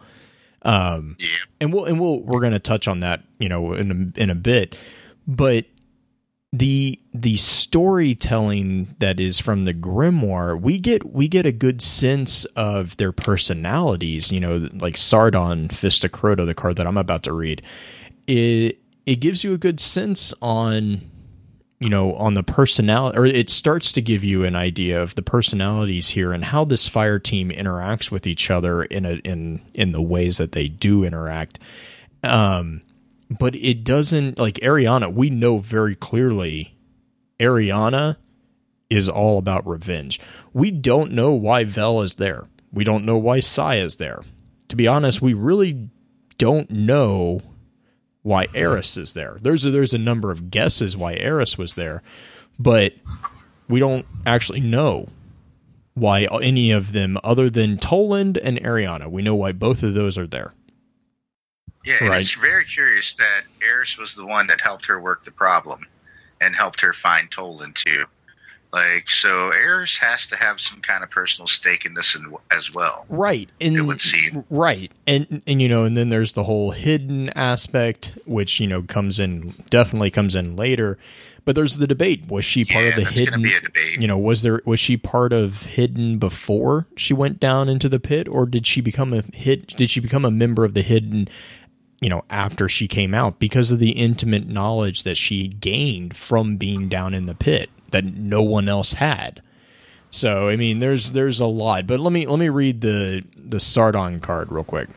Um, 0.64 1.18
Yeah, 1.20 1.28
and 1.62 1.72
we'll 1.72 1.86
and 1.86 2.00
we'll 2.00 2.22
we're 2.24 2.40
going 2.42 2.54
to 2.54 2.60
touch 2.60 2.88
on 2.88 3.02
that, 3.02 3.22
you 3.38 3.48
know, 3.48 3.74
in 3.74 4.14
a, 4.18 4.20
in 4.20 4.32
a 4.32 4.36
bit. 4.36 4.76
But 5.28 5.66
the 6.52 7.00
the 7.14 7.38
storytelling 7.38 8.96
that 9.00 9.20
is 9.20 9.40
from 9.40 9.66
the 9.66 9.74
grimoire, 9.74 10.60
we 10.60 10.80
get 10.80 11.12
we 11.14 11.28
get 11.28 11.46
a 11.46 11.52
good 11.52 11.82
sense 11.82 12.46
of 12.46 12.98
their 12.98 13.12
personalities. 13.12 14.32
You 14.32 14.40
know, 14.40 14.70
like 14.74 14.98
Sardon 14.98 15.70
Fist 15.70 16.02
the 16.02 16.10
card 16.10 16.76
that 16.78 16.88
I'm 16.88 16.98
about 16.98 17.24
to 17.24 17.34
read. 17.34 17.62
It 18.26 18.80
it 19.06 19.18
gives 19.18 19.44
you 19.44 19.54
a 19.54 19.58
good 19.58 19.80
sense 19.80 20.34
on 20.42 21.02
you 21.80 21.90
know 21.90 22.14
on 22.16 22.34
the 22.34 22.44
personality 22.44 23.18
or 23.18 23.26
it 23.26 23.50
starts 23.50 23.92
to 23.94 24.02
give 24.02 24.24
you 24.24 24.44
an 24.44 24.56
idea 24.56 25.02
of 25.02 25.16
the 25.16 25.22
personalities 25.22 26.10
here 26.10 26.34
and 26.34 26.46
how 26.46 26.66
this 26.66 26.88
fire 26.88 27.20
team 27.20 27.50
interacts 27.50 28.12
with 28.12 28.28
each 28.28 28.52
other 28.52 28.84
in 28.84 29.06
a 29.06 29.14
in 29.24 29.62
in 29.74 29.92
the 29.92 30.02
ways 30.02 30.38
that 30.38 30.52
they 30.52 30.68
do 30.68 31.06
interact 31.06 31.58
um 32.24 32.82
but 33.30 33.56
it 33.56 33.84
doesn't 33.84 34.38
like 34.38 34.56
eriana 34.56 35.12
we 35.12 35.30
know 35.30 35.60
very 35.60 35.96
clearly 35.96 36.76
eriana 37.40 38.18
is 38.90 39.08
all 39.08 39.38
about 39.38 39.68
revenge 39.68 40.20
we 40.54 40.72
don't 40.72 41.12
know 41.12 41.32
why 41.32 41.64
vel 41.64 42.02
is 42.02 42.16
there 42.16 42.48
we 42.72 42.84
don't 42.84 43.06
know 43.06 43.18
why 43.18 43.40
sai 43.40 43.78
is 43.78 43.98
there 43.98 44.22
to 44.68 44.76
be 44.76 44.88
honest 44.88 45.22
we 45.22 45.34
really 45.34 45.90
don't 46.38 46.72
know 46.72 47.42
why 48.22 48.48
Eris 48.54 48.98
is 48.98 49.14
there. 49.14 49.38
There's 49.42 49.66
a, 49.66 49.72
there's 49.72 49.94
a 49.94 50.00
number 50.00 50.32
of 50.32 50.50
guesses 50.52 50.98
why 50.98 51.16
Eris 51.16 51.58
was 51.58 51.76
there, 51.76 52.02
but 52.58 52.94
we 53.68 53.80
don't 53.80 54.06
actually 54.26 54.60
know 54.60 55.08
why 55.94 56.28
any 56.42 56.72
of 56.72 56.92
them, 56.92 57.18
other 57.24 57.50
than 57.50 57.78
Toland 57.78 58.38
and 58.38 58.62
Eriana, 58.62 59.10
we 59.10 59.22
know 59.22 59.36
why 59.36 59.52
both 59.52 59.84
of 59.84 59.94
those 59.94 60.18
are 60.18 60.28
there. 60.28 60.54
Yeah. 61.86 61.96
And 62.02 62.14
it's 62.14 62.34
very 62.34 62.66
curious 62.66 63.16
that 63.16 63.42
Eris 63.66 63.98
was 63.98 64.14
the 64.14 64.26
one 64.26 64.48
that 64.48 64.62
helped 64.62 64.88
her 64.88 65.00
work 65.00 65.24
the 65.24 65.32
problem 65.32 65.86
and 66.42 66.56
helped 66.56 66.82
her 66.82 66.94
find 66.94 67.30
Toland 67.32 67.76
too. 67.76 68.06
Like, 68.72 69.10
so 69.10 69.50
Eris 69.50 69.98
has 69.98 70.28
to 70.28 70.36
have 70.36 70.60
some 70.60 70.82
kind 70.82 71.04
of 71.04 71.10
personal 71.10 71.48
stake 71.48 71.86
in 71.86 71.96
this 71.96 72.16
as 72.56 72.72
well. 72.72 73.04
Right, 73.10 73.50
and 73.60 73.76
It 73.76 73.82
would 73.82 74.00
seem. 74.00 74.46
right, 74.52 74.92
and 75.08 75.42
and 75.48 75.60
you 75.60 75.68
know, 75.68 75.86
and 75.86 75.98
then 75.98 76.10
there's 76.10 76.34
the 76.34 76.44
whole 76.44 76.70
hidden 76.70 77.30
aspect, 77.30 78.12
which 78.26 78.60
you 78.60 78.68
know 78.68 78.84
comes 78.84 79.20
in 79.20 79.56
definitely 79.72 80.12
comes 80.12 80.36
in 80.36 80.56
later. 80.56 81.00
But 81.46 81.56
there's 81.56 81.78
the 81.78 81.88
debate: 81.88 82.28
was 82.28 82.46
she 82.46 82.64
part 82.64 82.84
yeah, 82.84 82.90
of 82.92 82.96
the 82.98 83.04
that's 83.06 83.18
hidden? 83.18 83.42
be 83.42 83.56
a 83.56 83.60
debate. 83.62 84.00
you 84.00 84.08
know 84.08 84.20
was 84.20 84.44
there 84.44 84.62
was 84.66 84.80
she 84.80 84.98
part 84.98 85.34
of 85.34 85.66
hidden 85.66 86.20
before 86.20 86.86
she 86.96 87.12
went 87.16 87.40
down 87.40 87.70
into 87.70 87.90
the 87.90 88.00
pit 88.00 88.28
or 88.28 88.46
did 88.46 88.68
she 88.68 88.82
become 88.82 89.14
a 89.14 89.24
hid 89.34 89.66
did 89.66 89.90
she 89.90 90.00
become 90.00 90.26
a 90.26 90.30
member 90.32 90.64
of 90.64 90.76
the 90.76 90.84
hidden 90.84 91.28
you 92.02 92.10
know 92.10 92.24
after 92.30 92.70
she 92.70 92.88
came 92.88 93.14
out 93.14 93.40
because 93.40 93.72
of 93.72 93.80
the 93.80 93.92
intimate 93.92 94.48
knowledge 94.48 95.04
that 95.04 95.16
she 95.16 95.48
gained 95.48 96.16
from 96.16 96.58
being 96.58 96.88
down 96.90 97.14
in 97.14 97.26
the 97.26 97.36
pit 97.36 97.70
that 97.92 98.06
no 98.06 98.42
one 98.42 98.68
else 98.68 98.94
had 98.94 99.42
so 100.12 100.48
i 100.48 100.56
mean 100.56 100.80
there's 100.80 101.12
there's 101.12 101.40
a 101.40 101.46
lot 101.46 101.86
but 101.86 102.00
let 102.00 102.14
me 102.14 102.26
let 102.26 102.40
me 102.40 102.50
read 102.50 102.82
the 102.82 103.24
the 103.36 103.60
sardon 103.60 104.20
card 104.20 104.52
real 104.52 104.64
quick 104.64 104.90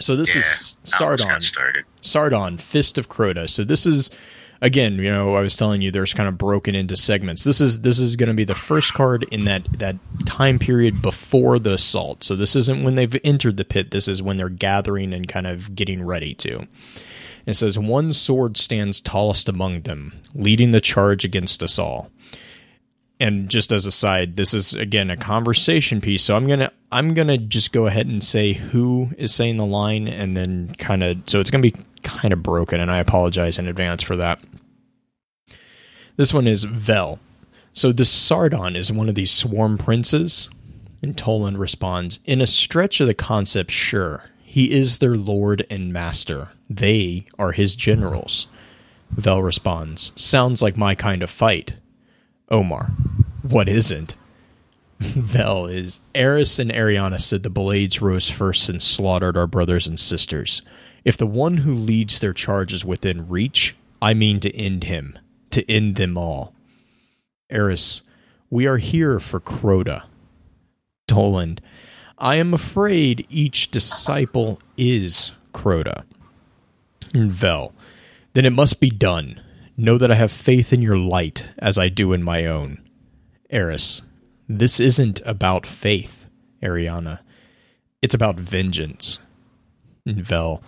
so 0.00 0.16
this 0.16 0.34
yeah, 0.34 0.40
is 0.40 0.76
sardon. 0.84 1.40
Sardon, 2.00 2.58
Fist 2.58 2.98
of 2.98 3.08
Crota. 3.08 3.48
So 3.48 3.64
this 3.64 3.86
is 3.86 4.10
again, 4.64 4.96
you 4.96 5.12
know, 5.12 5.34
I 5.34 5.42
was 5.42 5.56
telling 5.56 5.82
you 5.82 5.90
there's 5.90 6.14
kind 6.14 6.28
of 6.28 6.38
broken 6.38 6.74
into 6.74 6.96
segments. 6.96 7.44
This 7.44 7.60
is 7.60 7.82
this 7.82 8.00
is 8.00 8.16
going 8.16 8.30
to 8.30 8.34
be 8.34 8.44
the 8.44 8.54
first 8.54 8.94
card 8.94 9.24
in 9.30 9.44
that 9.44 9.64
that 9.78 9.96
time 10.26 10.58
period 10.58 11.02
before 11.02 11.58
the 11.58 11.74
assault. 11.74 12.24
So 12.24 12.34
this 12.34 12.56
isn't 12.56 12.82
when 12.82 12.94
they've 12.94 13.16
entered 13.22 13.58
the 13.58 13.64
pit. 13.64 13.90
This 13.90 14.08
is 14.08 14.22
when 14.22 14.38
they're 14.38 14.48
gathering 14.48 15.12
and 15.12 15.28
kind 15.28 15.46
of 15.46 15.74
getting 15.74 16.04
ready 16.04 16.34
to. 16.36 16.66
It 17.46 17.54
says 17.54 17.78
one 17.78 18.14
sword 18.14 18.56
stands 18.56 19.02
tallest 19.02 19.48
among 19.50 19.82
them, 19.82 20.14
leading 20.34 20.70
the 20.70 20.80
charge 20.80 21.24
against 21.24 21.62
us 21.62 21.78
all. 21.78 22.10
And 23.20 23.48
just 23.48 23.70
as 23.70 23.86
a 23.86 23.92
side, 23.92 24.36
this 24.36 24.52
is 24.54 24.74
again 24.74 25.08
a 25.08 25.16
conversation 25.16 26.00
piece. 26.00 26.24
So 26.24 26.36
I'm 26.36 26.46
gonna 26.46 26.72
I'm 26.90 27.14
gonna 27.14 27.38
just 27.38 27.72
go 27.72 27.86
ahead 27.86 28.06
and 28.06 28.22
say 28.22 28.54
who 28.54 29.10
is 29.16 29.34
saying 29.34 29.56
the 29.56 29.66
line, 29.66 30.08
and 30.08 30.36
then 30.36 30.74
kind 30.78 31.02
of 31.02 31.18
so 31.26 31.40
it's 31.40 31.50
gonna 31.50 31.62
be 31.62 31.74
kind 32.02 32.32
of 32.32 32.42
broken, 32.42 32.80
and 32.80 32.90
I 32.90 32.98
apologize 32.98 33.58
in 33.58 33.68
advance 33.68 34.02
for 34.02 34.16
that. 34.16 34.40
This 36.16 36.34
one 36.34 36.46
is 36.46 36.64
Vel. 36.64 37.18
So 37.72 37.90
this 37.90 38.10
Sardon 38.10 38.76
is 38.76 38.92
one 38.92 39.08
of 39.08 39.16
these 39.16 39.32
swarm 39.32 39.78
princes, 39.78 40.48
and 41.02 41.18
Toland 41.18 41.58
responds, 41.58 42.20
In 42.24 42.40
a 42.40 42.46
stretch 42.46 43.00
of 43.00 43.08
the 43.08 43.14
concept, 43.14 43.72
sure. 43.72 44.24
He 44.44 44.70
is 44.70 44.98
their 44.98 45.16
lord 45.16 45.66
and 45.68 45.92
master. 45.92 46.50
They 46.70 47.26
are 47.36 47.50
his 47.50 47.74
generals. 47.74 48.46
Vel 49.10 49.42
responds, 49.42 50.12
Sounds 50.14 50.62
like 50.62 50.76
my 50.76 50.94
kind 50.94 51.24
of 51.24 51.30
fight. 51.30 51.74
Omar, 52.54 52.92
what 53.42 53.68
isn't? 53.68 54.14
Vel 55.00 55.66
is 55.66 56.00
Eris 56.14 56.60
and 56.60 56.70
Eriana 56.70 57.20
said 57.20 57.42
the 57.42 57.50
Blades 57.50 58.00
rose 58.00 58.30
first 58.30 58.68
and 58.68 58.80
slaughtered 58.80 59.36
our 59.36 59.48
brothers 59.48 59.88
and 59.88 59.98
sisters. 59.98 60.62
If 61.04 61.16
the 61.16 61.26
one 61.26 61.58
who 61.58 61.74
leads 61.74 62.20
their 62.20 62.32
charge 62.32 62.72
is 62.72 62.84
within 62.84 63.28
reach, 63.28 63.74
I 64.00 64.14
mean 64.14 64.38
to 64.38 64.56
end 64.56 64.84
him, 64.84 65.18
to 65.50 65.68
end 65.68 65.96
them 65.96 66.16
all. 66.16 66.54
Eris, 67.50 68.02
we 68.50 68.68
are 68.68 68.78
here 68.78 69.18
for 69.18 69.40
Crota. 69.40 70.04
Toland, 71.08 71.60
I 72.18 72.36
am 72.36 72.54
afraid 72.54 73.26
each 73.28 73.72
disciple 73.72 74.60
is 74.76 75.32
Crota. 75.52 76.04
Vel, 77.12 77.74
then 78.34 78.44
it 78.44 78.50
must 78.50 78.78
be 78.78 78.90
done. 78.90 79.40
Know 79.76 79.98
that 79.98 80.10
I 80.10 80.14
have 80.14 80.30
faith 80.30 80.72
in 80.72 80.82
your 80.82 80.96
light 80.96 81.46
as 81.58 81.78
I 81.78 81.88
do 81.88 82.12
in 82.12 82.22
my 82.22 82.46
own. 82.46 82.80
Eris, 83.50 84.02
this 84.48 84.78
isn't 84.78 85.20
about 85.24 85.66
faith, 85.66 86.26
Eriana. 86.62 87.20
It's 88.00 88.14
about 88.14 88.36
vengeance. 88.36 89.18
Vel, 90.06 90.62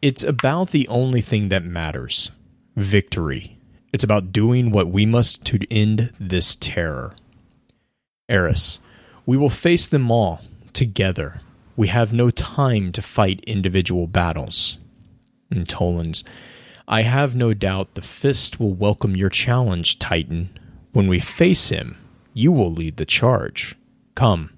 it's 0.00 0.22
about 0.22 0.70
the 0.70 0.88
only 0.88 1.20
thing 1.20 1.48
that 1.48 1.64
matters 1.64 2.30
victory. 2.76 3.58
It's 3.92 4.04
about 4.04 4.32
doing 4.32 4.70
what 4.70 4.88
we 4.88 5.04
must 5.04 5.44
to 5.46 5.58
end 5.70 6.12
this 6.18 6.56
terror. 6.56 7.14
Eris, 8.28 8.78
we 9.26 9.36
will 9.36 9.50
face 9.50 9.86
them 9.86 10.10
all 10.10 10.40
together. 10.72 11.40
We 11.76 11.88
have 11.88 12.12
no 12.12 12.30
time 12.30 12.92
to 12.92 13.02
fight 13.02 13.40
individual 13.46 14.06
battles. 14.06 14.78
And 15.50 15.68
Toland's, 15.68 16.22
I 16.92 17.02
have 17.02 17.36
no 17.36 17.54
doubt 17.54 17.94
the 17.94 18.02
fist 18.02 18.58
will 18.58 18.74
welcome 18.74 19.14
your 19.14 19.28
challenge, 19.28 20.00
Titan. 20.00 20.50
When 20.90 21.06
we 21.06 21.20
face 21.20 21.68
him, 21.68 21.96
you 22.34 22.50
will 22.50 22.72
lead 22.72 22.96
the 22.96 23.06
charge. 23.06 23.76
Come, 24.16 24.50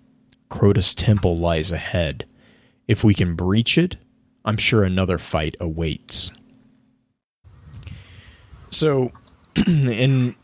Crota's 0.48 0.94
temple 0.94 1.36
lies 1.36 1.70
ahead. 1.70 2.24
If 2.88 3.04
we 3.04 3.12
can 3.12 3.34
breach 3.34 3.76
it, 3.76 3.96
I'm 4.46 4.56
sure 4.56 4.82
another 4.82 5.18
fight 5.18 5.56
awaits. 5.60 6.32
So, 8.70 9.12
in 9.66 10.34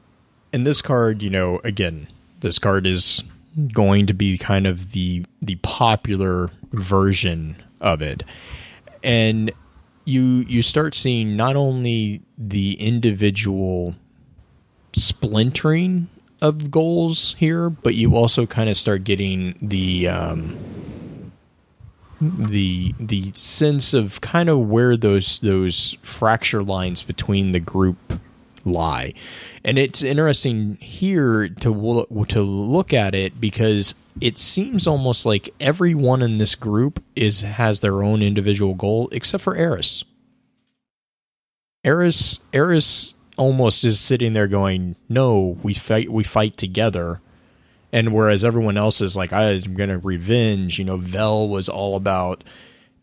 in 0.52 0.64
this 0.64 0.82
card, 0.82 1.22
you 1.22 1.30
know, 1.30 1.58
again, 1.64 2.08
this 2.40 2.58
card 2.58 2.86
is 2.86 3.24
going 3.72 4.06
to 4.08 4.12
be 4.12 4.36
kind 4.36 4.66
of 4.66 4.92
the 4.92 5.24
the 5.40 5.54
popular 5.62 6.50
version 6.70 7.56
of 7.80 8.02
it, 8.02 8.24
and 9.02 9.50
you 10.08 10.22
you 10.48 10.62
start 10.62 10.94
seeing 10.94 11.36
not 11.36 11.54
only 11.54 12.22
the 12.38 12.74
individual 12.80 13.94
splintering 14.94 16.08
of 16.40 16.70
goals 16.70 17.34
here, 17.38 17.68
but 17.68 17.94
you 17.94 18.16
also 18.16 18.46
kind 18.46 18.70
of 18.70 18.76
start 18.76 19.04
getting 19.04 19.58
the 19.60 20.08
um, 20.08 20.56
the 22.20 22.94
the 22.98 23.30
sense 23.34 23.92
of 23.92 24.20
kind 24.22 24.48
of 24.48 24.58
where 24.68 24.96
those 24.96 25.40
those 25.40 25.98
fracture 26.02 26.62
lines 26.62 27.02
between 27.02 27.52
the 27.52 27.60
group 27.60 28.18
lie. 28.64 29.14
And 29.64 29.78
it's 29.78 30.02
interesting 30.02 30.76
here 30.80 31.48
to 31.48 32.06
to 32.28 32.42
look 32.42 32.92
at 32.92 33.14
it 33.14 33.40
because 33.40 33.94
it 34.20 34.38
seems 34.38 34.86
almost 34.86 35.24
like 35.24 35.54
everyone 35.60 36.22
in 36.22 36.38
this 36.38 36.54
group 36.54 37.02
is 37.14 37.40
has 37.42 37.80
their 37.80 38.02
own 38.02 38.22
individual 38.22 38.74
goal 38.74 39.08
except 39.12 39.44
for 39.44 39.56
Eris. 39.56 40.04
Eris 41.84 42.40
Eris 42.52 43.14
almost 43.36 43.84
is 43.84 44.00
sitting 44.00 44.32
there 44.32 44.48
going, 44.48 44.96
"No, 45.08 45.58
we 45.62 45.74
fight 45.74 46.10
we 46.10 46.24
fight 46.24 46.56
together." 46.56 47.20
And 47.92 48.12
whereas 48.12 48.44
everyone 48.44 48.76
else 48.76 49.00
is 49.00 49.16
like, 49.16 49.32
"I'm 49.32 49.74
going 49.74 49.88
to 49.88 49.98
revenge," 49.98 50.78
you 50.78 50.84
know, 50.84 50.98
Vel 50.98 51.48
was 51.48 51.68
all 51.68 51.96
about 51.96 52.44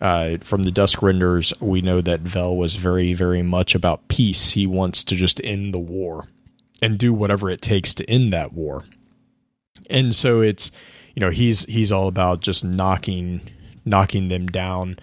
uh, 0.02 0.38
from 0.42 0.64
the 0.64 0.72
Dusk 0.72 1.02
Renders, 1.02 1.54
we 1.60 1.82
know 1.82 2.02
that 2.02 2.22
Vel 2.22 2.56
was 2.56 2.76
very, 2.76 3.14
very 3.14 3.42
much 3.42 3.76
about 3.76 4.08
peace. 4.08 4.52
He 4.52 4.68
wants 4.68 5.04
to 5.06 5.16
just 5.16 5.40
end 5.44 5.74
the 5.74 5.80
war 5.80 6.28
and 6.82 6.98
do 6.98 7.14
whatever 7.14 7.50
it 7.50 7.62
takes 7.62 7.94
to 7.96 8.10
end 8.10 8.34
that 8.34 8.54
war. 8.54 8.84
And 9.90 10.16
so 10.16 10.42
it's, 10.42 10.72
you 11.16 11.20
know, 11.22 11.30
he's 11.30 11.64
he's 11.66 11.92
all 11.92 12.08
about 12.08 12.42
just 12.42 12.64
knocking 12.64 13.50
knocking 13.86 14.28
them 14.30 14.48
down 14.48 15.00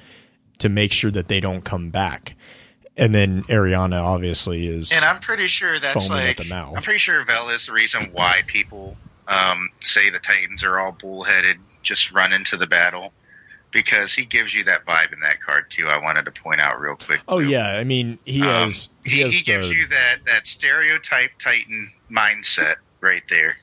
to 0.58 0.68
make 0.68 0.92
sure 0.92 1.10
that 1.10 1.28
they 1.28 1.40
don't 1.40 1.64
come 1.64 1.90
back. 1.90 2.36
And 2.96 3.14
then 3.14 3.42
Eriana 3.44 4.02
obviously 4.02 4.66
is, 4.66 4.92
and 4.92 5.04
I'm 5.04 5.20
pretty 5.20 5.46
sure 5.46 5.78
that's 5.78 6.10
like 6.10 6.38
I'm 6.52 6.82
pretty 6.82 6.98
sure 6.98 7.24
Vel 7.24 7.48
is 7.48 7.66
the 7.66 7.72
reason 7.72 8.10
why 8.12 8.42
people 8.46 8.96
um, 9.28 9.70
say 9.80 10.10
the 10.10 10.18
Titans 10.18 10.62
are 10.62 10.78
all 10.78 10.92
bullheaded, 10.92 11.56
just 11.80 12.12
run 12.12 12.34
into 12.34 12.58
the 12.58 12.66
battle 12.66 13.14
because 13.72 14.12
he 14.12 14.24
gives 14.24 14.54
you 14.54 14.64
that 14.64 14.84
vibe 14.84 15.12
in 15.12 15.20
that 15.20 15.40
card 15.40 15.70
too. 15.70 15.88
I 15.88 15.98
wanted 15.98 16.26
to 16.26 16.30
point 16.30 16.60
out 16.60 16.80
real 16.80 16.94
quick. 16.94 17.20
Oh 17.26 17.38
yeah, 17.38 17.68
I 17.68 17.84
mean 17.84 18.18
he 18.24 18.42
um, 18.42 18.48
has 18.48 18.88
he, 19.04 19.16
he, 19.16 19.20
has 19.22 19.32
he 19.32 19.42
gives 19.42 19.70
you 19.70 19.88
that 19.88 20.18
that 20.26 20.46
stereotype 20.46 21.30
Titan 21.38 21.88
mindset 22.10 22.76
right 23.00 23.22
there. 23.28 23.56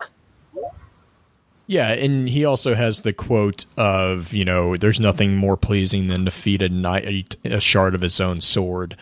Yeah, 1.67 1.89
and 1.89 2.27
he 2.27 2.45
also 2.45 2.73
has 2.73 3.01
the 3.01 3.13
quote 3.13 3.65
of 3.77 4.33
you 4.33 4.43
know, 4.43 4.75
"There's 4.75 4.99
nothing 4.99 5.35
more 5.35 5.55
pleasing 5.55 6.07
than 6.07 6.25
to 6.25 6.31
feed 6.31 6.61
a 6.63 6.69
knight 6.69 7.35
a 7.45 7.61
shard 7.61 7.95
of 7.95 8.01
his 8.01 8.19
own 8.19 8.41
sword." 8.41 8.97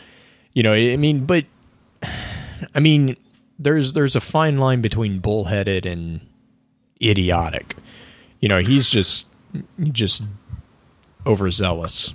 You 0.53 0.63
know, 0.63 0.73
I 0.73 0.97
mean, 0.97 1.25
but 1.25 1.45
I 2.75 2.79
mean, 2.79 3.15
there's 3.57 3.93
there's 3.93 4.15
a 4.15 4.21
fine 4.21 4.57
line 4.57 4.81
between 4.81 5.19
bullheaded 5.19 5.85
and 5.85 6.19
idiotic. 7.01 7.75
You 8.41 8.49
know, 8.49 8.59
he's 8.59 8.89
just 8.89 9.27
just 9.91 10.27
overzealous. 11.27 12.13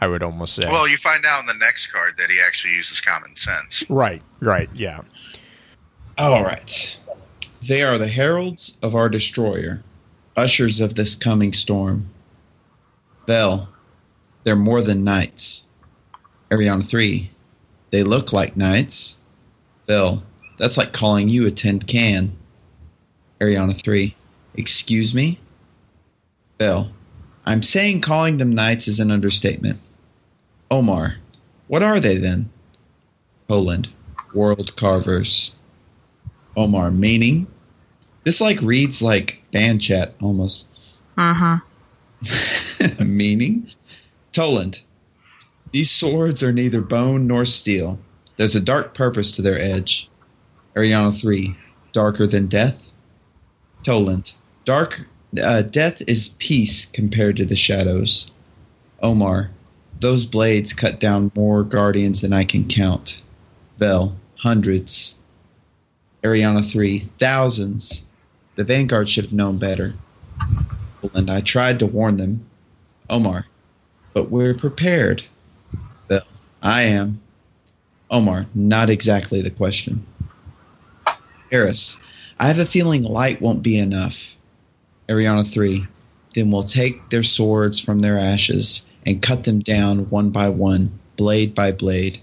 I 0.00 0.06
would 0.06 0.22
almost 0.22 0.54
say. 0.54 0.66
Well, 0.66 0.86
you 0.86 0.98
find 0.98 1.24
out 1.24 1.40
in 1.40 1.46
the 1.46 1.54
next 1.58 1.86
card 1.86 2.18
that 2.18 2.30
he 2.30 2.38
actually 2.46 2.74
uses 2.74 3.00
common 3.00 3.34
sense. 3.34 3.82
Right, 3.88 4.22
right, 4.40 4.68
yeah. 4.74 5.00
All 6.18 6.44
right. 6.44 6.96
They 7.62 7.82
are 7.82 7.98
the 7.98 8.06
heralds 8.06 8.78
of 8.82 8.94
our 8.94 9.08
destroyer, 9.08 9.82
ushers 10.36 10.80
of 10.80 10.94
this 10.94 11.14
coming 11.14 11.54
storm. 11.54 12.10
Vel, 13.26 13.68
they're 14.44 14.54
more 14.54 14.82
than 14.82 15.02
knights. 15.02 15.64
Eriana 16.50 16.86
3, 16.86 17.30
they 17.90 18.02
look 18.02 18.32
like 18.32 18.56
knights. 18.56 19.16
Vel, 19.86 20.22
that's 20.58 20.76
like 20.76 20.92
calling 20.92 21.28
you 21.28 21.46
a 21.46 21.50
tin 21.50 21.80
can. 21.80 22.36
Eriana 23.40 23.74
3, 23.74 24.14
excuse 24.54 25.14
me? 25.14 25.40
Vel, 26.58 26.90
I'm 27.46 27.62
saying 27.62 28.00
calling 28.00 28.38
them 28.38 28.54
knights 28.54 28.88
is 28.88 28.98
an 28.98 29.12
understatement. 29.12 29.78
Omar, 30.68 31.16
what 31.68 31.84
are 31.84 32.00
they 32.00 32.16
then? 32.16 32.50
Toland, 33.48 33.88
world 34.34 34.74
carvers. 34.74 35.52
Omar, 36.56 36.90
meaning? 36.90 37.46
This 38.24 38.40
like 38.40 38.60
reads 38.60 39.00
like 39.00 39.42
band 39.52 39.80
chat 39.80 40.14
almost. 40.20 40.66
Uh 41.16 41.34
huh. 41.34 41.58
meaning? 43.04 43.70
Toland, 44.32 44.80
these 45.70 45.90
swords 45.90 46.42
are 46.42 46.52
neither 46.52 46.80
bone 46.80 47.28
nor 47.28 47.44
steel. 47.44 48.00
There's 48.36 48.56
a 48.56 48.60
dark 48.60 48.92
purpose 48.94 49.32
to 49.32 49.42
their 49.42 49.58
edge. 49.58 50.10
Eriana 50.74 51.18
3, 51.18 51.54
darker 51.92 52.26
than 52.26 52.48
death. 52.48 52.90
Toland, 53.84 54.34
dark 54.64 55.06
uh, 55.42 55.62
death 55.62 56.02
is 56.06 56.30
peace 56.38 56.86
compared 56.86 57.36
to 57.36 57.44
the 57.44 57.56
shadows. 57.56 58.30
Omar, 59.02 59.50
those 59.98 60.26
blades 60.26 60.72
cut 60.72 61.00
down 61.00 61.32
more 61.34 61.62
guardians 61.62 62.20
than 62.22 62.32
I 62.32 62.44
can 62.44 62.68
count. 62.68 63.20
Vel, 63.78 64.16
hundreds. 64.36 65.14
Eriana 66.22 66.68
3, 66.68 67.00
thousands. 67.18 68.02
The 68.56 68.64
Vanguard 68.64 69.08
should 69.08 69.24
have 69.24 69.32
known 69.32 69.58
better. 69.58 69.94
And 71.14 71.30
I 71.30 71.40
tried 71.40 71.80
to 71.80 71.86
warn 71.86 72.16
them. 72.16 72.46
Omar, 73.08 73.46
but 74.12 74.30
we're 74.30 74.54
prepared. 74.54 75.22
Vel, 76.08 76.22
I 76.62 76.82
am. 76.82 77.20
Omar, 78.10 78.46
not 78.54 78.90
exactly 78.90 79.42
the 79.42 79.50
question. 79.50 80.06
Eris, 81.50 81.98
I 82.38 82.48
have 82.48 82.58
a 82.58 82.66
feeling 82.66 83.02
light 83.02 83.40
won't 83.40 83.62
be 83.62 83.78
enough. 83.78 84.35
Eriana 85.08 85.46
3, 85.46 85.86
then 86.34 86.50
we'll 86.50 86.64
take 86.64 87.10
their 87.10 87.22
swords 87.22 87.78
from 87.78 88.00
their 88.00 88.18
ashes 88.18 88.86
and 89.04 89.22
cut 89.22 89.44
them 89.44 89.60
down 89.60 90.10
one 90.10 90.30
by 90.30 90.48
one, 90.48 90.98
blade 91.16 91.54
by 91.54 91.72
blade. 91.72 92.18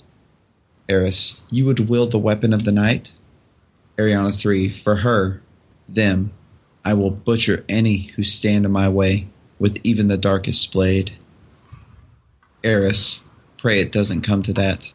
Eris, 0.89 1.41
you 1.50 1.65
would 1.65 1.80
wield 1.80 2.12
the 2.12 2.19
weapon 2.19 2.54
of 2.54 2.65
the 2.65 2.72
night? 2.72 3.13
Eriana 3.98 4.36
3, 4.36 4.69
for 4.69 4.98
her, 4.98 5.41
them, 5.88 6.34
I 6.84 6.96
will 6.96 7.10
butcher 7.10 7.63
any 7.69 7.98
who 7.98 8.24
stand 8.24 8.65
in 8.65 8.72
my 8.72 8.89
way 8.89 9.28
with 9.60 9.80
even 9.84 10.10
the 10.10 10.17
darkest 10.17 10.74
blade. 10.74 11.13
Eris, 12.63 13.22
pray 13.58 13.80
it 13.80 13.93
doesn't 13.93 14.22
come 14.22 14.43
to 14.43 14.54
that. 14.54 14.93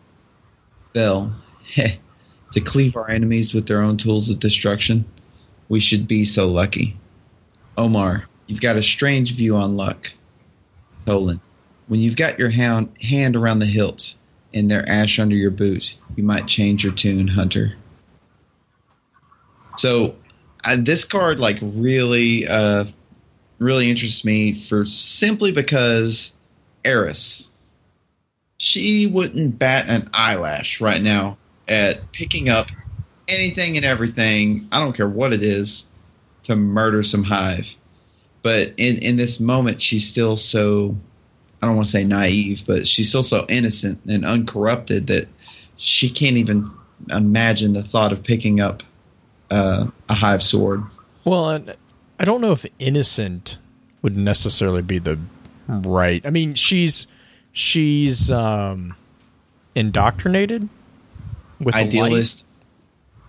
Vel, 0.92 1.34
heh, 1.64 1.96
to 2.52 2.60
cleave 2.60 2.96
our 2.96 3.10
enemies 3.10 3.54
with 3.54 3.66
their 3.66 3.80
own 3.80 3.96
tools 3.96 4.28
of 4.28 4.40
destruction, 4.40 5.06
we 5.70 5.80
should 5.80 6.06
be 6.06 6.24
so 6.24 6.48
lucky. 6.48 6.96
Omar, 7.78 8.24
you've 8.48 8.60
got 8.60 8.76
a 8.76 8.82
strange 8.82 9.34
view 9.34 9.54
on 9.54 9.76
luck. 9.76 10.12
Toland, 11.06 11.40
when 11.86 12.00
you've 12.00 12.16
got 12.16 12.38
your 12.38 12.50
hound, 12.50 12.90
hand 13.00 13.36
around 13.36 13.60
the 13.60 13.66
hilt 13.66 14.14
and 14.52 14.68
their 14.68 14.86
ash 14.86 15.20
under 15.20 15.36
your 15.36 15.52
boot, 15.52 15.96
you 16.16 16.24
might 16.24 16.48
change 16.48 16.82
your 16.82 16.92
tune, 16.92 17.28
Hunter. 17.28 17.76
So, 19.78 20.16
this 20.76 21.04
card 21.04 21.38
like 21.38 21.58
really, 21.62 22.48
uh, 22.48 22.86
really 23.60 23.88
interests 23.88 24.24
me 24.24 24.54
for 24.54 24.84
simply 24.84 25.52
because 25.52 26.34
Eris, 26.84 27.48
she 28.58 29.06
wouldn't 29.06 29.56
bat 29.56 29.88
an 29.88 30.08
eyelash 30.12 30.80
right 30.80 31.00
now 31.00 31.38
at 31.68 32.10
picking 32.10 32.48
up 32.48 32.70
anything 33.28 33.76
and 33.76 33.86
everything. 33.86 34.66
I 34.72 34.80
don't 34.80 34.94
care 34.94 35.08
what 35.08 35.32
it 35.32 35.42
is 35.42 35.87
to 36.48 36.56
murder 36.56 37.02
some 37.02 37.22
hive. 37.22 37.76
But 38.42 38.72
in 38.78 38.98
in 38.98 39.16
this 39.16 39.38
moment, 39.38 39.80
she's 39.80 40.06
still 40.06 40.36
so 40.36 40.96
I 41.62 41.66
don't 41.66 41.76
want 41.76 41.86
to 41.86 41.90
say 41.92 42.04
naive, 42.04 42.64
but 42.66 42.86
she's 42.86 43.08
still 43.08 43.22
so 43.22 43.44
innocent 43.48 44.00
and 44.06 44.24
uncorrupted 44.24 45.08
that 45.08 45.28
she 45.76 46.08
can't 46.08 46.38
even 46.38 46.70
imagine 47.10 47.74
the 47.74 47.82
thought 47.82 48.12
of 48.12 48.22
picking 48.22 48.60
up 48.60 48.82
uh, 49.50 49.86
a 50.08 50.14
hive 50.14 50.42
sword. 50.42 50.82
Well, 51.24 51.44
I- 51.44 52.24
don't 52.24 52.40
know 52.40 52.52
if 52.52 52.64
innocent 52.78 53.58
would 54.02 54.16
necessarily 54.16 54.82
be 54.82 54.98
the 54.98 55.18
right. 55.68 56.24
I 56.24 56.30
mean, 56.30 56.54
she's 56.54 57.06
she's 57.52 58.30
um, 58.30 58.94
indoctrinated 59.74 60.68
with. 61.60 61.74
Idealist. 61.74 62.46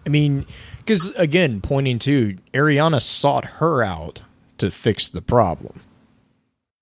I 0.06 0.10
mean, 0.10 0.46
because 0.90 1.12
again, 1.12 1.62
pointing 1.62 2.00
to 2.00 2.38
Eriana 2.54 3.02
sought 3.02 3.46
her 3.46 3.84
out 3.84 4.22
to 4.58 4.72
fix 4.72 5.08
the 5.10 5.22
problem. 5.22 5.82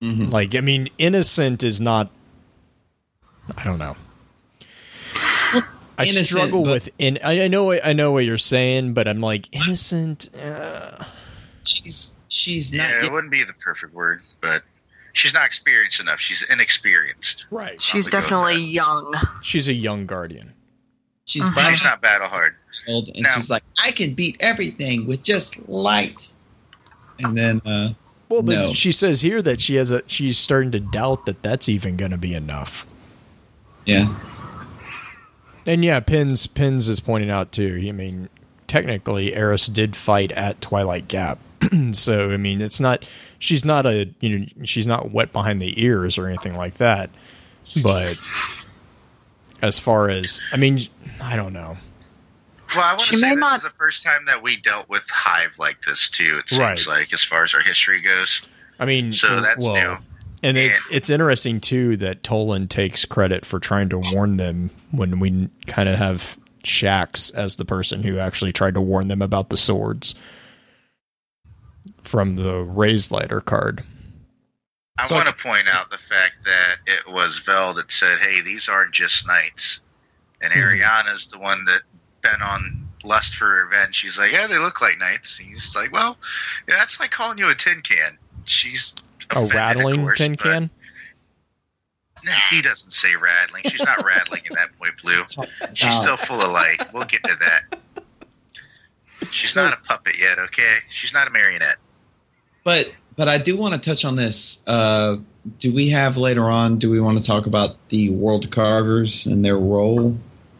Mhm. 0.02 0.32
Like, 0.32 0.54
I 0.54 0.60
mean, 0.62 0.88
innocent 0.98 1.62
is 1.62 1.80
not. 1.80 2.10
I 3.56 3.64
don't 3.64 3.78
know. 3.78 3.96
I 6.00 6.04
innocent, 6.04 6.26
struggle 6.26 6.62
but- 6.64 6.70
with 6.70 6.88
in. 6.98 7.18
I, 7.24 7.44
I 7.44 7.48
know. 7.48 7.72
I 7.72 7.92
know 7.92 8.12
what 8.12 8.24
you're 8.24 8.38
saying, 8.38 8.94
but 8.94 9.06
I'm 9.08 9.20
like 9.20 9.48
innocent. 9.54 10.28
Uh, 10.36 11.04
She's 11.64 12.14
she's 12.28 12.72
not. 12.72 12.88
Yeah, 12.88 13.04
it 13.06 13.12
wouldn't 13.12 13.30
be 13.32 13.44
the 13.44 13.52
perfect 13.52 13.92
word, 13.92 14.22
but 14.40 14.62
she's 15.12 15.34
not 15.34 15.44
experienced 15.44 16.00
enough. 16.00 16.18
She's 16.20 16.42
inexperienced. 16.48 17.46
right. 17.50 17.78
She's 17.80 18.08
Probably 18.08 18.28
go 18.30 18.36
with 18.40 18.46
definitely 18.54 18.70
young. 18.72 19.14
She's 19.42 19.68
a 19.68 19.74
young 19.74 20.06
guardian. 20.06 20.54
She's 21.28 21.48
five 21.50 21.74
She's 21.74 21.84
not 21.84 22.00
battle 22.02 22.26
hard. 22.26 22.56
old, 22.88 23.08
and 23.14 23.22
No. 23.22 23.28
she's 23.36 23.48
like, 23.50 23.62
I 23.84 23.92
can 23.92 24.14
beat 24.14 24.36
everything 24.40 25.06
with 25.06 25.22
just 25.22 25.68
light. 25.68 26.32
And 27.20 27.36
then, 27.38 27.62
uh, 27.64 27.90
Well, 28.28 28.42
but 28.42 28.54
No. 28.56 28.74
she 28.74 28.90
says 28.92 29.20
here 29.20 29.40
that 29.42 29.60
she 29.60 29.76
has 29.76 29.90
a. 29.92 30.02
She's 30.08 30.38
starting 30.38 30.70
to 30.72 30.80
doubt 30.80 31.26
that 31.26 31.42
that's 31.42 31.68
even 31.68 31.96
going 31.96 32.10
to 32.10 32.18
be 32.18 32.34
enough. 32.34 32.84
yeah, 33.86 34.12
And 35.66 35.84
yeah, 35.84 36.00
Pins 36.00 36.46
Pins 36.46 36.88
is 36.88 37.00
pointing 37.00 37.30
out 37.30 37.52
too. 37.52 37.82
I 37.88 37.92
mean, 37.92 38.28
technically, 38.66 39.34
Eris 39.34 39.66
did 39.66 39.96
fight 39.96 40.30
at 40.32 40.60
Twilight 40.60 41.08
Gap, 41.08 41.38
so 41.92 42.30
I 42.30 42.36
mean, 42.36 42.60
it's 42.60 42.80
not. 42.80 43.04
She's 43.38 43.64
not 43.64 43.86
a 43.86 44.10
you 44.20 44.38
know 44.38 44.46
she's 44.64 44.86
not 44.86 45.10
wet 45.10 45.32
behind 45.32 45.60
the 45.62 45.82
ears 45.82 46.18
or 46.18 46.26
anything 46.26 46.54
like 46.54 46.74
that. 46.74 47.10
But 47.82 48.16
as 49.62 49.78
far 49.78 50.08
as 50.10 50.40
I 50.52 50.56
mean, 50.56 50.80
I 51.22 51.36
don't 51.36 51.52
know. 51.52 51.76
Well, 52.74 52.84
I 52.84 52.90
want 52.92 53.00
She 53.00 53.14
to 53.14 53.20
say 53.20 53.28
may 53.30 53.34
this 53.36 53.40
not- 53.40 53.56
is 53.58 53.62
the 53.62 53.70
first 53.70 54.02
time 54.04 54.26
that 54.26 54.42
we 54.42 54.56
dealt 54.58 54.88
with 54.90 55.08
Hive 55.10 55.58
like 55.58 55.80
this 55.82 56.10
too. 56.10 56.38
It 56.40 56.48
seems 56.50 56.60
Right. 56.60 56.86
like, 57.00 57.12
as 57.14 57.24
far 57.24 57.42
as 57.42 57.54
our 57.54 57.60
history 57.62 58.00
goes. 58.02 58.42
I 58.78 58.84
mean, 58.84 59.10
So 59.10 59.40
that's 59.40 59.64
well, 59.64 59.74
new. 59.74 59.96
And 60.42 60.56
it's, 60.58 60.78
And- 60.86 60.96
it's 60.96 61.10
interesting 61.10 61.60
too 61.60 61.96
that 61.96 62.22
Toland 62.22 62.70
takes 62.70 63.04
credit 63.06 63.44
for 63.46 63.58
trying 63.58 63.88
to 63.88 63.98
warn 63.98 64.36
them 64.36 64.70
when 64.90 65.18
we 65.18 65.48
kind 65.66 65.88
of 65.88 65.98
have 65.98 66.38
Shax 66.62 67.32
as 67.34 67.56
the 67.56 67.64
person 67.64 68.02
who 68.02 68.18
actually 68.18 68.52
tried 68.52 68.74
to 68.74 68.80
warn 68.82 69.08
them 69.08 69.22
about 69.22 69.48
the 69.48 69.56
swords 69.56 70.14
from 72.02 72.36
the 72.36 72.58
raised 72.62 73.10
lighter 73.10 73.40
card. 73.40 73.82
I 74.98 75.06
So- 75.06 75.14
want 75.14 75.28
to 75.28 75.32
point 75.34 75.68
out 75.68 75.90
the 75.90 75.98
fact 75.98 76.44
that 76.44 76.76
it 76.86 77.06
was 77.08 77.38
Vel 77.38 77.74
that 77.74 77.90
said, 77.92 78.18
"Hey, 78.18 78.40
these 78.40 78.68
aren't 78.68 78.92
just 78.92 79.26
knights," 79.26 79.80
and 80.40 80.52
Mhm. 80.52 80.56
Eriana's 80.60 81.28
the 81.28 81.38
one 81.38 81.64
that 81.66 81.82
been 82.20 82.42
on 82.42 82.88
lust 83.04 83.36
for 83.36 83.64
revenge. 83.64 83.94
She's 83.94 84.18
like, 84.18 84.32
"Yeah, 84.32 84.48
they 84.48 84.58
look 84.58 84.80
like 84.80 84.98
knights." 84.98 85.38
And 85.38 85.48
he's 85.48 85.74
like, 85.76 85.92
"Well, 85.92 86.18
yeah, 86.66 86.76
that's 86.76 86.98
like 86.98 87.12
calling 87.12 87.38
you 87.38 87.48
a 87.48 87.54
tin 87.54 87.80
can." 87.82 88.18
She's 88.44 88.94
A 89.30 89.34
offended, 89.34 89.50
of 89.50 89.54
rattling 89.54 90.00
course, 90.02 90.18
tin 90.18 90.36
can. 90.36 90.70
Nah, 92.24 92.32
he 92.50 92.60
doesn't 92.62 92.90
say 92.90 93.14
rattling. 93.14 93.62
She's 93.70 93.84
not 93.84 94.04
rattling 94.04 94.44
at 94.48 94.54
that 94.56 94.76
point, 94.78 95.00
Blue. 95.00 95.24
She's 95.74 95.84
Wow. 95.94 96.00
still 96.02 96.16
full 96.16 96.40
of 96.40 96.50
light. 96.50 96.92
We'll 96.92 97.04
get 97.04 97.22
to 97.22 97.36
that. 97.36 97.78
She's 99.30 99.52
So- 99.52 99.64
not 99.64 99.74
a 99.74 99.76
puppet 99.76 100.18
yet, 100.18 100.38
okay? 100.40 100.78
She's 100.88 101.12
not 101.12 101.28
a 101.28 101.30
marionette. 101.30 101.78
but 102.64 102.92
but 103.18 103.28
I 103.28 103.36
do 103.38 103.56
want 103.56 103.74
to 103.74 103.80
touch 103.80 104.04
on 104.04 104.14
this. 104.14 104.62
Uh, 104.64 105.16
do 105.58 105.74
we 105.74 105.88
have 105.88 106.16
later 106.16 106.48
on? 106.48 106.78
Do 106.78 106.88
we 106.88 107.00
want 107.00 107.18
to 107.18 107.24
talk 107.24 107.46
about 107.46 107.76
the 107.88 108.10
world 108.10 108.48
carvers 108.52 109.26
and 109.26 109.44
their 109.44 109.58
role? 109.58 110.16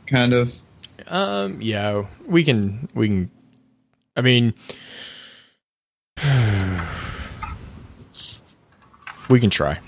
Kind 0.09 0.33
of. 0.33 0.53
Um, 1.07 1.63
yeah, 1.63 2.07
we 2.27 2.43
can. 2.43 2.89
We 2.95 3.07
can. 3.07 3.31
I 4.17 4.23
mean, 4.23 4.55
we 9.31 9.39
can 9.39 9.51
try. 9.51 9.79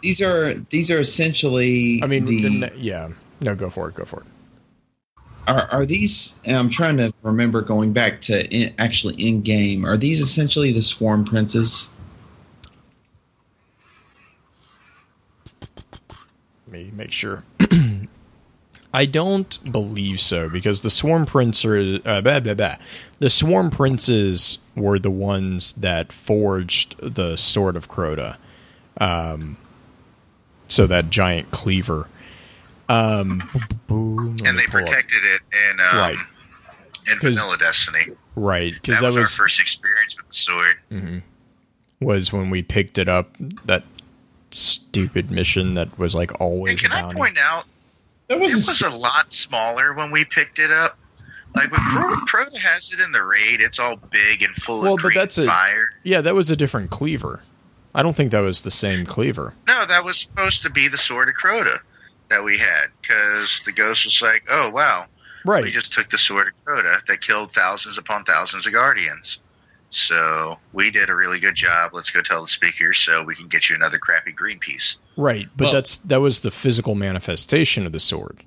These 0.00 0.22
are 0.22 0.54
these 0.54 0.90
are 0.90 1.00
essentially. 1.00 2.00
I 2.02 2.06
mean, 2.06 2.24
the, 2.24 2.60
the 2.60 2.72
yeah. 2.78 3.10
No, 3.42 3.54
go 3.54 3.68
for 3.68 3.90
it. 3.90 3.94
Go 3.94 4.06
for 4.06 4.20
it. 4.20 4.26
Are 5.46 5.68
are 5.70 5.86
these? 5.86 6.38
I'm 6.46 6.70
trying 6.70 6.96
to 6.98 7.12
remember 7.22 7.62
going 7.62 7.92
back 7.92 8.20
to 8.22 8.46
in, 8.54 8.74
actually 8.78 9.14
in 9.14 9.42
game. 9.42 9.84
Are 9.84 9.96
these 9.96 10.20
essentially 10.20 10.72
the 10.72 10.82
swarm 10.82 11.24
princes? 11.24 11.90
Let 16.66 16.72
me 16.72 16.90
make 16.92 17.12
sure. 17.12 17.44
I 18.96 19.04
don't 19.04 19.70
believe 19.70 20.20
so 20.20 20.48
because 20.48 20.80
the 20.80 20.90
swarm 20.90 21.26
princes, 21.26 22.00
uh, 22.06 22.22
blah, 22.22 22.40
blah, 22.40 22.54
blah. 22.54 22.76
the 23.18 23.28
swarm 23.28 23.70
princes 23.70 24.56
were 24.74 24.98
the 24.98 25.10
ones 25.10 25.74
that 25.74 26.12
forged 26.12 26.96
the 26.98 27.36
sword 27.36 27.76
of 27.76 27.88
Crota. 27.88 28.38
Um, 28.98 29.58
so 30.66 30.86
that 30.86 31.10
giant 31.10 31.50
cleaver. 31.50 32.08
Um, 32.88 33.42
boom, 33.88 34.36
And 34.44 34.58
they 34.58 34.66
pull 34.66 34.80
up- 34.80 34.86
protected 34.86 35.22
it 35.24 35.40
in 35.70 35.80
um, 35.80 35.96
Right. 35.98 36.16
in 37.10 37.18
'Cause 37.18 37.34
Vanilla 37.34 37.56
Destiny. 37.58 38.06
right 38.36 38.72
because 38.74 38.96
That, 38.96 39.00
that, 39.02 39.06
was, 39.08 39.16
was, 39.16 39.38
our 39.40 39.44
first 39.44 39.60
experience 39.60 40.16
with 40.16 40.28
the 40.28 40.34
sword. 40.34 40.76
mhm, 40.92 41.22
was 42.00 42.32
when 42.32 42.50
we 42.50 42.62
picked 42.62 42.98
it 42.98 43.08
up. 43.08 43.34
That 43.64 43.84
stupid 44.50 45.30
mission 45.30 45.74
that 45.74 45.98
was 45.98 46.14
like 46.14 46.40
always. 46.40 46.72
And 46.72 46.80
can 46.80 46.92
a 46.92 46.94
I 46.96 47.02
bounty. 47.02 47.16
point 47.16 47.38
out 47.38 47.64
That 48.28 48.38
it 48.38 48.40
was 48.40 48.82
a 48.82 48.96
lot 48.96 49.32
smaller 49.32 49.92
when 49.94 50.10
we 50.10 50.24
picked 50.24 50.58
it 50.58 50.70
up. 50.70 50.98
Like 51.54 51.70
when 51.72 51.80
Crota, 51.80 52.14
Crota 52.28 52.58
has 52.58 52.92
it 52.92 53.00
in 53.00 53.12
the 53.12 53.24
raid, 53.24 53.60
it's 53.60 53.78
all 53.78 53.96
big 53.96 54.42
and 54.42 54.54
full 54.54 54.82
Well, 54.82 54.94
of 54.94 54.98
but 54.98 55.08
green 55.08 55.14
that's 55.18 55.38
a- 55.38 55.46
fire. 55.46 55.90
Yeah, 56.02 56.20
that 56.20 56.34
was 56.34 56.50
a 56.50 56.56
different 56.56 56.90
cleaver. 56.90 57.42
I 57.94 58.02
don't 58.02 58.14
think 58.14 58.30
that 58.32 58.40
was 58.40 58.60
the 58.62 58.70
same 58.70 59.06
cleaver. 59.06 59.54
No, 59.66 59.86
that 59.86 60.04
was 60.04 60.18
supposed 60.18 60.62
to 60.64 60.70
be 60.70 60.88
the 60.88 60.98
sword 60.98 61.28
of 61.30 61.34
Crota 61.34 61.78
that 62.28 62.44
we 62.44 62.58
had 62.58 62.86
because 63.00 63.62
the 63.64 63.72
ghost 63.72 64.04
was 64.04 64.20
like, 64.22 64.44
"Oh 64.50 64.70
wow, 64.70 65.06
we 65.44 65.50
Right. 65.52 65.72
just 65.72 65.92
took 65.92 66.08
the 66.08 66.18
sword 66.18 66.48
of 66.48 66.64
Crota 66.64 67.04
that 67.06 67.20
killed 67.20 67.52
thousands 67.52 67.98
upon 67.98 68.24
thousands 68.24 68.66
of 68.66 68.72
guardians." 68.72 69.38
So 69.88 70.58
we 70.72 70.90
did 70.90 71.08
a 71.10 71.14
really 71.14 71.38
good 71.38 71.54
job. 71.54 71.92
Let's 71.94 72.10
go 72.10 72.20
tell 72.20 72.42
the 72.42 72.48
speaker 72.48 72.92
so 72.92 73.22
we 73.22 73.34
can 73.36 73.46
get 73.48 73.70
you 73.70 73.76
another 73.76 73.98
crappy 73.98 74.32
green 74.32 74.58
piece. 74.58 74.98
Right, 75.16 75.48
but 75.56 75.66
Well- 75.66 75.72
that's 75.74 75.96
that 75.98 76.20
was 76.20 76.40
the 76.40 76.50
physical 76.50 76.94
manifestation 76.94 77.86
of 77.86 77.92
the 77.92 78.00
sword. 78.00 78.42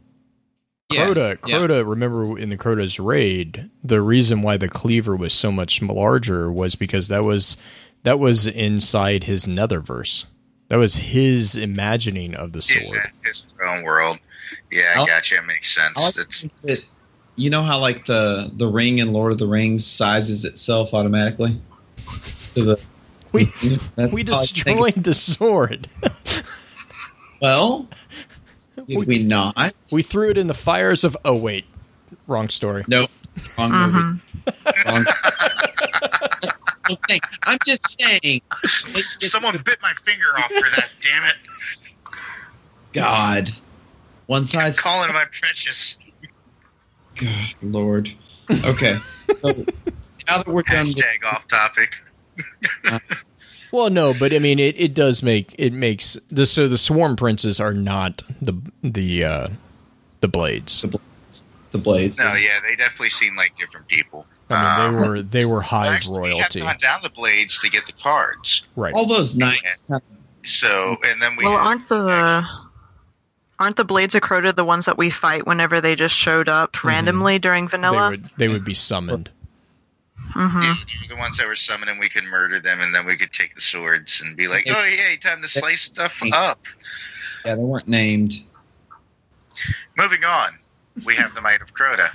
Yeah, 0.92 1.06
Crota, 1.08 1.38
yeah. 1.48 1.82
Remember 1.86 2.38
in 2.38 2.50
the 2.50 2.58
Crota's 2.58 3.00
raid, 3.00 3.70
the 3.84 4.02
reason 4.02 4.42
why 4.42 4.58
the 4.58 4.68
cleaver 4.68 5.16
was 5.16 5.34
so 5.34 5.52
much 5.52 5.82
larger 5.84 6.52
was 6.52 6.76
because 6.76 7.08
that 7.10 7.24
was 7.24 7.58
that 8.04 8.18
was 8.20 8.48
inside 8.48 9.26
his 9.26 9.46
netherverse. 9.46 10.26
That 10.70 10.78
was 10.78 10.96
his 10.96 11.56
imagining 11.58 12.34
of 12.36 12.52
the 12.54 12.62
sword. 12.62 12.84
Yeah, 12.94 13.10
it's 13.26 13.46
their 13.58 13.68
own 13.68 13.84
world. 13.84 14.18
Yeah, 14.72 14.94
I 14.96 15.00
I'll- 15.00 15.06
gotcha. 15.08 15.38
It 15.38 15.46
makes 15.46 15.74
sense. 15.76 15.94
I 15.98 16.02
like 16.02 16.14
to 16.14 16.20
That's 16.22 16.42
think 16.42 16.54
that 16.64 16.84
you 17.36 17.50
know 17.50 17.64
how 17.64 17.80
like 17.80 18.06
the 18.06 18.50
the 18.56 18.68
ring 18.68 19.00
in 19.00 19.12
Lord 19.14 19.32
of 19.32 19.38
the 19.40 19.48
Rings 19.48 19.86
sizes 19.86 20.46
itself 20.46 20.94
automatically 20.94 21.60
to 22.56 22.64
the 22.64 22.80
We- 23.32 23.46
That's 23.96 24.12
we 24.14 24.24
how 24.24 24.34
I 24.34 24.46
think- 24.46 24.96
destroyed 24.96 25.04
the 25.04 25.14
sword. 25.14 25.90
Well, 27.42 27.88
did 28.86 29.08
we, 29.08 29.24
not? 29.24 29.74
we 29.94 30.04
threw 30.04 30.30
it 30.30 30.38
in 30.38 30.48
the 30.48 30.54
fires 30.54 31.06
of. 31.06 31.16
Oh 31.24 31.36
wait, 31.38 31.64
wrong 32.28 32.50
story. 32.50 32.84
No, 32.90 33.08
wrong 33.58 33.72
Mhm. 33.72 33.94
movie. 33.94 34.84
Wrong. 34.86 35.06
whole 36.90 37.00
thing. 37.08 37.22
I'm 37.44 37.58
just 37.66 38.00
saying. 38.00 38.42
Someone 39.20 39.58
bit 39.64 39.78
my 39.82 39.94
finger 39.94 40.28
off 40.38 40.52
for 40.52 40.70
that. 40.76 40.90
Damn 41.02 41.24
it! 41.26 41.36
God. 42.94 43.52
One 44.26 44.46
size. 44.46 44.80
Calling 44.80 45.14
my 45.14 45.26
precious. 45.32 45.98
God, 47.16 47.54
Lord. 47.62 48.12
Okay. 48.50 48.98
So 49.42 49.66
now 50.28 50.38
that 50.38 50.48
we're 50.48 50.62
done 50.64 50.88
with 50.88 51.26
off 51.26 51.48
topic. 51.48 52.04
Well, 53.72 53.92
no, 53.92 54.16
but 54.16 54.34
I 54.34 54.40
mean, 54.40 54.58
it, 54.58 54.80
it 54.80 54.96
does 54.96 55.22
make 55.22 55.54
it 55.60 55.74
makes 55.74 56.18
the 56.30 56.48
so 56.48 56.68
the 56.68 56.80
swarm 56.80 57.16
princes 57.16 57.60
are 57.60 57.74
not 57.74 58.24
the 58.42 58.60
the 58.82 59.24
uh, 59.24 59.48
the 60.22 60.28
blades. 60.28 60.82
the 60.82 60.88
blades, 60.88 61.44
the 61.70 61.78
blades. 61.78 62.18
No, 62.18 62.34
yeah, 62.34 62.60
they 62.68 62.76
definitely 62.76 63.12
seem 63.12 63.36
like 63.36 63.56
different 63.56 63.88
people. 63.88 64.26
I 64.50 64.56
mean, 64.56 64.66
Um, 64.66 65.02
they 65.02 65.08
were 65.08 65.22
they 65.22 65.46
were 65.46 65.62
hive 65.62 65.94
actually, 65.94 66.20
royalty, 66.32 66.60
We 66.62 66.66
have 66.66 66.80
gone 66.80 66.90
down 66.92 67.00
the 67.04 67.10
blades 67.10 67.60
to 67.62 67.70
get 67.70 67.86
the 67.86 67.94
cards. 67.94 68.64
right? 68.76 68.94
all 68.94 69.06
those 69.06 69.36
knights. 69.36 69.84
kind 69.88 70.02
So, 70.46 70.98
and 71.04 71.22
then 71.22 71.36
we. 71.36 71.46
Well, 71.46 71.56
aren't 71.56 71.88
the 71.90 72.48
aren't 73.60 73.76
the 73.76 73.84
blades 73.86 74.16
of 74.16 74.22
Crota 74.22 74.56
the 74.56 74.64
ones 74.64 74.86
that 74.86 74.98
we 74.98 75.10
fight 75.10 75.46
whenever 75.46 75.82
they 75.82 75.96
just 75.96 76.16
showed 76.16 76.50
up 76.50 76.84
randomly 76.84 77.40
during 77.40 77.66
They 77.66 77.72
vanilla? 77.72 78.10
would 78.12 78.30
they 78.38 78.48
would 78.48 78.64
be 78.66 78.74
summoned. 78.74 79.30
hmm 80.32 80.74
the 81.08 81.16
ones 81.16 81.38
that 81.38 81.48
were 81.48 81.56
summoning, 81.56 81.98
we 81.98 82.08
could 82.08 82.24
murder 82.24 82.60
them, 82.60 82.80
and 82.82 82.94
then 82.94 83.06
we 83.06 83.18
could 83.18 83.34
take 83.34 83.56
the 83.56 83.62
swords 83.62 84.22
and 84.22 84.38
be 84.38 84.48
like, 84.48 84.66
"Oh 84.70 84.86
yeah, 84.86 85.16
time 85.18 85.42
to 85.42 85.48
slice 85.48 85.82
stuff 85.82 86.22
up." 86.34 86.64
yeah, 87.46 87.56
they 87.56 87.62
weren't 87.62 87.88
named. 87.88 88.40
Moving 89.98 90.24
on, 90.24 90.52
we 91.04 91.16
have 91.16 91.34
the 91.34 91.42
Might 91.42 91.62
of 91.62 91.74
Crota. 91.74 92.12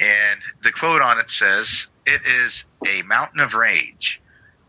And 0.00 0.40
the 0.62 0.72
quote 0.72 1.02
on 1.02 1.18
it 1.18 1.28
says, 1.28 1.88
It 2.06 2.26
is 2.26 2.64
a 2.86 3.02
mountain 3.02 3.40
of 3.40 3.54
rage, 3.54 4.20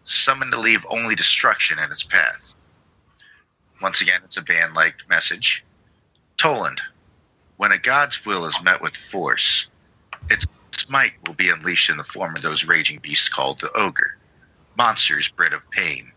summoned 0.04 0.52
to 0.54 0.60
leave 0.60 0.86
only 0.90 1.16
destruction 1.16 1.80
in 1.80 1.92
its 1.92 2.04
path. 2.04 2.56
Once 3.82 4.02
again, 4.02 4.22
it's 4.26 4.38
a 4.38 4.42
band 4.42 4.76
like 4.76 4.96
message. 5.08 5.64
Toland, 6.38 6.82
when 7.58 7.72
a 7.72 7.78
god's 7.78 8.26
will 8.26 8.46
is 8.46 8.64
met 8.64 8.82
with 8.82 8.96
force, 8.96 9.68
its 10.30 10.48
might 10.90 11.14
will 11.26 11.34
be 11.34 11.50
unleashed 11.50 11.90
in 11.90 11.98
the 11.98 12.04
form 12.04 12.36
of 12.36 12.42
those 12.42 12.66
raging 12.66 13.00
beasts 13.00 13.30
called 13.30 13.60
the 13.60 13.72
ogre, 13.72 14.18
monsters 14.76 15.30
bred 15.30 15.54
of 15.54 15.70
pain, 15.70 16.12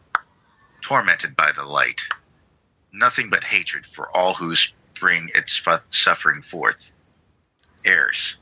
tormented 0.80 1.36
by 1.36 1.52
the 1.52 1.64
light, 1.64 2.00
nothing 2.92 3.28
but 3.28 3.44
hatred 3.44 3.84
for 3.84 4.08
all 4.16 4.34
who 4.34 4.54
bring 4.98 5.30
its 5.34 5.62
suffering 5.90 6.42
forth. 6.42 6.92
Eris. 7.84 8.36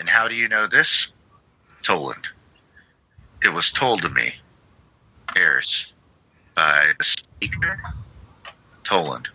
And 0.00 0.08
how 0.08 0.28
do 0.28 0.34
you 0.34 0.48
know 0.48 0.66
this? 0.66 1.12
Toland. 1.82 2.28
It 3.44 3.52
was 3.52 3.70
told 3.70 4.02
to 4.02 4.08
me. 4.08 4.32
Eris. 5.36 5.92
By 6.54 6.92
the 6.98 7.04
speaker? 7.04 7.78
Toland. 8.82 9.28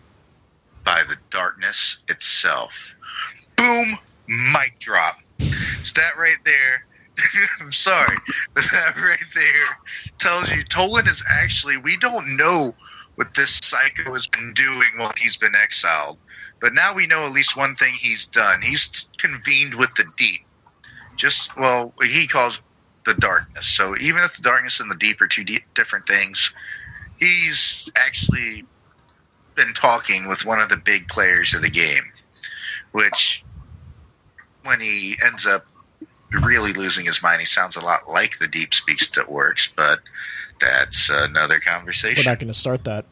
By 0.84 1.04
the 1.08 1.18
darkness 1.30 1.98
itself. 2.08 2.96
Boom! 3.56 3.98
Mic 4.28 4.80
drop. 4.80 5.18
It's 5.40 5.94
that 5.94 6.18
right 6.18 6.38
there. 6.44 6.86
I'm 7.62 7.72
sorry, 7.72 8.18
but 8.54 8.64
that 8.64 8.98
right 8.98 9.18
there 9.34 9.78
tells 10.20 10.52
you 10.52 10.64
Toland 10.64 11.08
is 11.08 11.24
actually, 11.30 11.78
we 11.78 11.96
don't 11.98 12.36
know 12.36 12.76
what 13.16 13.34
this 13.34 13.60
psycho 13.64 14.12
has 14.14 14.28
been 14.28 14.54
doing 14.54 14.88
while 14.98 15.14
he's 15.18 15.38
been 15.38 15.56
exiled. 15.56 16.18
But 16.60 16.74
now 16.74 16.94
we 16.94 17.08
know 17.08 17.26
at 17.26 17.32
least 17.32 17.56
one 17.56 17.76
thing 17.76 17.94
he's 17.94 18.28
done. 18.28 18.62
He's 18.62 19.08
convened 19.18 19.76
with 19.76 19.94
the 19.96 20.06
deep. 20.18 20.45
Just, 21.18 21.58
well, 21.58 21.94
he 22.02 22.28
calls 22.28 22.62
the 23.06 23.14
darkness. 23.14 23.66
So 23.66 23.96
even 23.98 24.24
if 24.24 24.36
the 24.38 24.44
darkness 24.44 24.80
and 24.80 24.90
the 24.90 24.96
deep 24.96 25.22
are 25.22 25.28
two 25.28 25.44
di- 25.44 25.64
different 25.74 26.08
things, 26.08 26.54
he's 27.20 27.90
actually 27.96 28.66
been 29.56 29.74
talking 29.74 30.28
with 30.28 30.46
one 30.46 30.60
of 30.60 30.70
the 30.70 30.78
big 30.78 31.08
players 31.08 31.54
of 31.54 31.62
the 31.62 31.70
game, 31.70 32.04
which 32.92 33.46
when 34.64 34.80
he 34.80 35.16
ends 35.24 35.46
up 35.48 35.64
really 36.32 36.74
losing 36.74 37.06
his 37.06 37.22
mind, 37.22 37.40
he 37.40 37.46
sounds 37.46 37.76
a 37.76 37.82
lot 37.82 38.10
like 38.10 38.38
the 38.40 38.48
deep 38.48 38.74
speaks 38.74 39.08
that 39.10 39.32
works, 39.32 39.72
but 39.76 40.00
that's 40.60 41.10
another 41.10 41.60
conversation. 41.60 42.24
We're 42.26 42.32
not 42.32 42.40
going 42.40 42.52
to 42.52 42.60
start 42.60 42.84
that. 42.86 43.06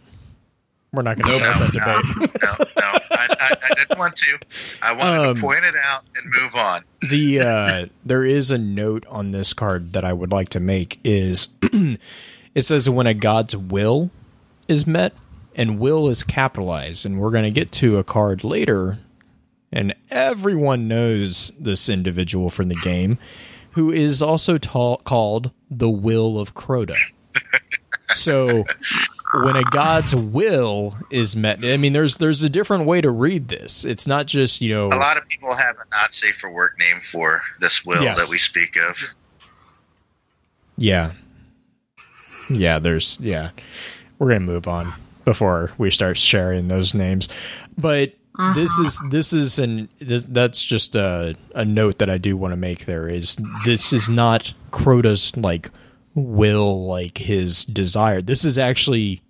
We're 0.92 1.04
not 1.04 1.18
going 1.18 1.40
to 1.40 1.46
Nope. 1.46 1.54
start 1.54 1.74
no, 1.76 1.94
that 1.94 2.06
debate. 2.18 2.42
no, 2.44 2.48
no. 2.60 2.66
I, 3.30 3.36
I, 3.40 3.56
I 3.72 3.74
didn't 3.76 3.98
want 4.00 4.16
to. 4.16 4.40
I 4.82 4.94
wanted 4.94 5.28
Um, 5.30 5.36
to 5.36 5.42
point 5.42 5.64
it 5.66 5.76
out 5.84 6.04
and 6.16 6.34
move 6.42 6.56
on. 6.56 6.82
the 7.10 7.40
uh, 7.42 7.86
there 8.06 8.24
is 8.26 8.52
a 8.52 8.58
note 8.58 9.06
on 9.10 9.32
this 9.32 9.54
card 9.54 9.94
that 9.94 10.04
I 10.04 10.14
would 10.14 10.32
like 10.32 10.50
to 10.50 10.60
make 10.60 11.00
is 11.04 11.48
it 11.62 12.62
says 12.66 12.90
when 12.90 13.08
a 13.08 13.14
god's 13.14 13.56
will 13.58 14.10
is 14.68 14.86
met 14.88 15.14
and 15.56 15.80
will 15.80 16.10
is 16.10 16.24
capitalized 16.24 17.06
and 17.06 17.20
we're 17.20 17.32
going 17.32 17.44
to 17.44 17.52
get 17.52 17.72
to 17.74 17.98
a 17.98 18.04
card 18.04 18.44
later 18.44 18.98
and 19.72 19.94
everyone 20.12 20.88
knows 20.88 21.52
this 21.60 21.90
individual 21.90 22.50
from 22.50 22.70
the 22.70 22.76
game 22.76 23.18
who 23.72 23.92
is 23.92 24.22
also 24.22 24.58
ta- 24.58 24.98
called 24.98 25.52
the 25.70 25.90
will 25.90 26.40
of 26.40 26.54
Crota. 26.54 26.96
so 28.16 28.64
when 29.34 29.56
a 29.56 29.64
god's 29.64 30.16
will 30.16 30.96
is 31.10 31.36
met 31.36 31.64
I 31.66 31.78
mean 31.78 31.94
there's 31.94 32.18
there's 32.18 32.44
a 32.44 32.50
different 32.50 32.86
way 32.86 33.02
to 33.02 33.10
read 33.10 33.48
this. 33.48 33.84
It's 33.86 34.06
not 34.06 34.28
just, 34.28 34.62
you 34.62 34.74
know 34.74 34.88
A 34.88 35.00
lot 35.00 35.18
of 35.18 35.28
people 35.28 35.54
have 35.56 35.76
a 35.78 35.86
not 35.92 36.14
safe 36.14 36.36
for 36.36 36.52
work 36.52 36.78
name 36.80 37.00
for 37.00 37.42
this 37.60 37.84
will 37.86 38.04
Yes. 38.04 38.18
that 38.18 38.28
we 38.30 38.38
speak 38.38 38.78
of. 38.78 38.98
Yeah. 40.78 41.12
Yeah, 42.50 42.80
there's 42.80 43.18
yeah. 43.22 43.52
We're 44.20 44.28
going 44.28 44.42
to 44.42 44.46
move 44.46 44.68
on 44.68 44.92
before 45.26 45.72
we 45.78 45.90
start 45.90 46.18
sharing 46.18 46.68
those 46.68 46.94
names. 46.94 47.30
But 47.78 48.14
this 48.56 48.72
is 48.80 49.02
this 49.10 49.34
is 49.34 49.60
an 49.60 49.90
this, 50.00 50.24
that's 50.24 50.64
just 50.64 50.96
a 50.96 51.36
a 51.56 51.66
note 51.66 52.00
that 52.00 52.10
I 52.10 52.18
do 52.18 52.36
want 52.36 52.52
to 52.52 52.58
make 52.58 52.86
there 52.86 53.08
is 53.08 53.38
this 53.66 53.94
is 53.94 54.10
not 54.10 54.54
Crota's 54.72 55.36
like 55.38 55.70
will 56.16 56.86
like 56.86 57.18
his 57.18 57.66
desire. 57.66 58.22
This 58.22 58.46
is 58.46 58.58
actually 58.58 59.23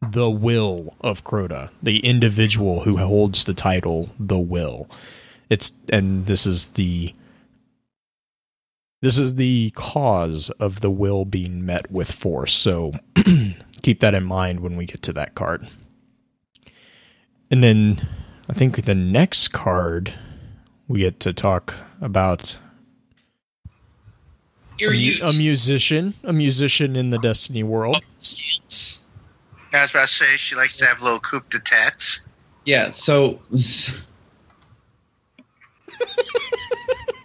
the 0.00 0.30
will 0.30 0.94
of 1.00 1.24
Crota, 1.24 1.70
the 1.82 1.98
individual 2.00 2.80
who 2.80 2.96
holds 2.96 3.44
the 3.44 3.54
title 3.54 4.10
the 4.18 4.38
will. 4.38 4.88
It's 5.50 5.72
and 5.88 6.26
this 6.26 6.46
is 6.46 6.66
the 6.68 7.14
this 9.00 9.18
is 9.18 9.34
the 9.34 9.70
cause 9.74 10.50
of 10.58 10.80
the 10.80 10.90
will 10.90 11.24
being 11.24 11.64
met 11.64 11.90
with 11.90 12.10
force. 12.10 12.52
So 12.52 12.92
keep 13.82 14.00
that 14.00 14.14
in 14.14 14.24
mind 14.24 14.60
when 14.60 14.76
we 14.76 14.86
get 14.86 15.02
to 15.02 15.12
that 15.14 15.34
card. 15.34 15.66
And 17.50 17.62
then 17.62 18.06
I 18.48 18.54
think 18.54 18.84
the 18.84 18.94
next 18.94 19.48
card 19.48 20.14
we 20.86 21.00
get 21.00 21.20
to 21.20 21.32
talk 21.32 21.74
about 22.00 22.58
a, 24.80 25.20
a 25.22 25.32
musician, 25.32 26.14
a 26.24 26.32
musician 26.32 26.96
in 26.96 27.10
the 27.10 27.18
Destiny 27.18 27.62
world. 27.62 28.02
I 29.72 29.82
was 29.82 29.90
about 29.90 30.06
to 30.06 30.12
say 30.12 30.36
she 30.36 30.54
likes 30.56 30.78
to 30.78 30.86
have 30.86 31.02
little 31.02 31.20
coup 31.20 31.42
de 31.50 31.58
tats. 31.58 32.20
Yeah, 32.64 32.90
so 32.90 33.40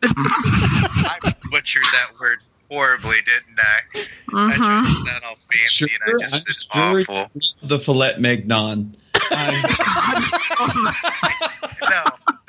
I 0.03 1.33
butchered 1.51 1.83
that 1.83 2.11
word 2.19 2.39
horribly, 2.71 3.17
didn't 3.25 3.59
I? 3.59 3.81
I 3.95 4.55
tried 4.55 4.55
to 4.55 4.61
mm-hmm. 4.61 5.07
sound 5.07 5.23
all 5.25 5.35
fancy, 5.35 5.87
sure, 5.87 5.87
and 6.07 6.23
I 6.23 6.39
just 6.39 6.67
I'm 6.71 7.03
sure 7.03 7.15
awful. 7.15 7.41
the 7.61 7.79
fillet 7.79 8.15
mignon. 8.19 8.95
I, 9.15 9.59
No, 11.81 12.03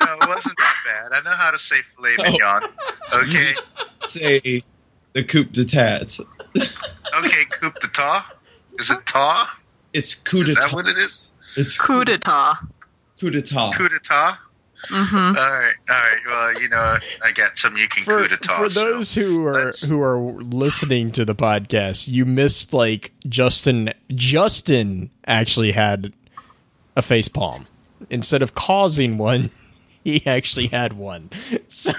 no, 0.05 0.13
it 0.21 0.27
wasn't 0.27 0.57
that 0.57 0.75
bad. 0.85 1.11
I 1.13 1.21
know 1.23 1.35
how 1.35 1.51
to 1.51 1.57
say 1.57 1.81
filet 1.81 2.15
oh. 2.19 2.23
mignon. 2.31 2.63
Okay, 3.13 3.53
say 4.05 4.63
the 5.13 5.23
coupe 5.23 5.51
de 5.51 5.65
tats. 5.65 6.19
okay, 6.19 7.45
coupe 7.51 7.79
de 7.79 7.87
ta. 7.87 8.31
Is 8.79 8.89
it 8.89 9.05
ta? 9.05 9.57
It's 9.95 10.13
coup 10.15 10.43
d'etat. 10.43 10.59
Is 10.59 10.65
that 10.65 10.73
what 10.73 10.87
it 10.87 10.97
is? 10.97 11.21
It's 11.55 11.77
Coup 11.77 12.03
d'etat. 12.03 12.57
coup 13.19 13.29
d'etat. 13.29 13.71
Coup 13.77 13.87
d'etat. 13.89 14.03
ta. 14.03 14.37
hmm 14.89 15.15
All 15.15 15.33
right, 15.33 15.73
all 15.89 15.95
right. 15.95 16.19
Well, 16.27 16.61
you 16.61 16.67
know, 16.69 16.97
I 17.23 17.31
got 17.31 17.57
some 17.57 17.77
you 17.77 17.87
can 17.87 18.03
For, 18.03 18.23
coup 18.23 18.27
de 18.27 18.37
ta. 18.37 18.57
for 18.57 18.69
so- 18.69 18.79
those 18.83 19.13
who 19.13 19.45
are 19.47 19.65
let's- 19.65 19.87
who 19.89 20.01
are 20.01 20.19
listening 20.19 21.11
to 21.13 21.23
the 21.23 21.33
podcast, 21.35 22.07
you 22.09 22.25
missed 22.25 22.73
like 22.73 23.13
Justin. 23.27 23.93
Justin 24.13 25.11
actually 25.25 25.71
had 25.71 26.11
a 26.97 27.01
face 27.01 27.29
palm 27.29 27.67
instead 28.09 28.41
of 28.43 28.53
causing 28.53 29.17
one. 29.17 29.49
He 30.05 30.21
actually 30.27 30.67
had 30.67 30.93
one. 30.93 31.31
So, 31.67 31.91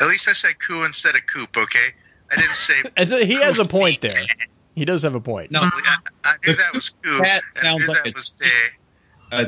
At 0.00 0.08
least 0.08 0.28
I 0.28 0.32
said 0.34 0.58
coup 0.58 0.84
instead 0.84 1.14
of 1.14 1.22
coupe. 1.26 1.56
Okay, 1.56 1.78
I 2.30 2.36
didn't 2.36 2.54
say. 2.54 2.74
he 3.26 3.34
has 3.40 3.58
a 3.58 3.64
point 3.64 4.02
there. 4.02 4.10
He 4.76 4.84
does 4.84 5.02
have 5.02 5.14
a 5.16 5.20
point. 5.20 5.50
No, 5.50 5.60
I, 5.62 5.96
I 6.24 6.34
knew 6.46 6.54
that 6.54 6.72
was 6.74 6.90
coup. 7.02 7.18
That 7.22 7.42
and 7.56 7.66
I 7.66 7.70
sounds 7.70 7.80
knew 7.80 7.94
like 7.94 8.04
that 8.04 8.12
a- 8.14 8.16
was 8.16 8.32
there. 8.32 8.50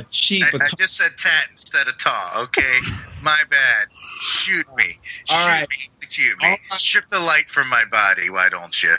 a 0.01 0.03
cheap. 0.11 0.45
I, 0.55 0.65
I 0.65 0.69
just 0.77 0.97
said 0.97 1.13
tat 1.17 1.47
instead 1.51 1.87
of 1.87 1.97
ta. 1.99 2.41
Okay, 2.45 2.79
my 3.23 3.39
bad. 3.51 3.87
Shoot 4.21 4.67
me. 4.77 4.99
Shoot 5.27 5.31
All 5.31 5.47
right. 5.47 5.69
me. 5.71 5.77
The 6.01 6.07
you, 6.23 6.35
me. 6.43 6.57
Strip 6.77 7.09
the 7.11 7.21
light 7.21 7.49
from 7.49 7.69
my 7.69 7.85
body. 7.85 8.31
Why 8.31 8.49
don't 8.49 8.83
you? 8.83 8.95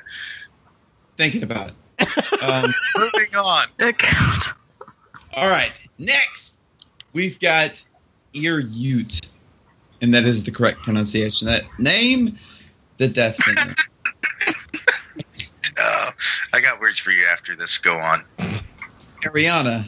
Thinking 1.18 1.44
about 1.44 1.70
it. 1.70 1.76
Um, 2.42 2.72
Moving 2.96 3.36
on. 3.36 3.68
God. 3.78 4.38
all 5.34 5.50
right. 5.50 5.74
Next, 5.98 6.58
we've 7.12 7.38
got 7.38 7.84
Ir 8.34 8.62
Yût, 8.62 9.28
and 10.02 10.14
that 10.14 10.24
is 10.24 10.46
the 10.46 10.52
correct 10.52 10.80
pronunciation. 10.84 11.48
That 11.48 11.64
name 11.80 12.38
the 12.98 13.10
Death 13.10 13.36
Singer. 13.36 13.76
Uh, 15.82 16.12
I 16.54 16.62
got 16.62 16.80
words 16.80 16.98
for 16.98 17.12
you 17.12 17.26
after 17.32 17.56
this. 17.56 17.78
Go 17.78 17.98
on. 17.98 18.24
Eriana, 19.22 19.88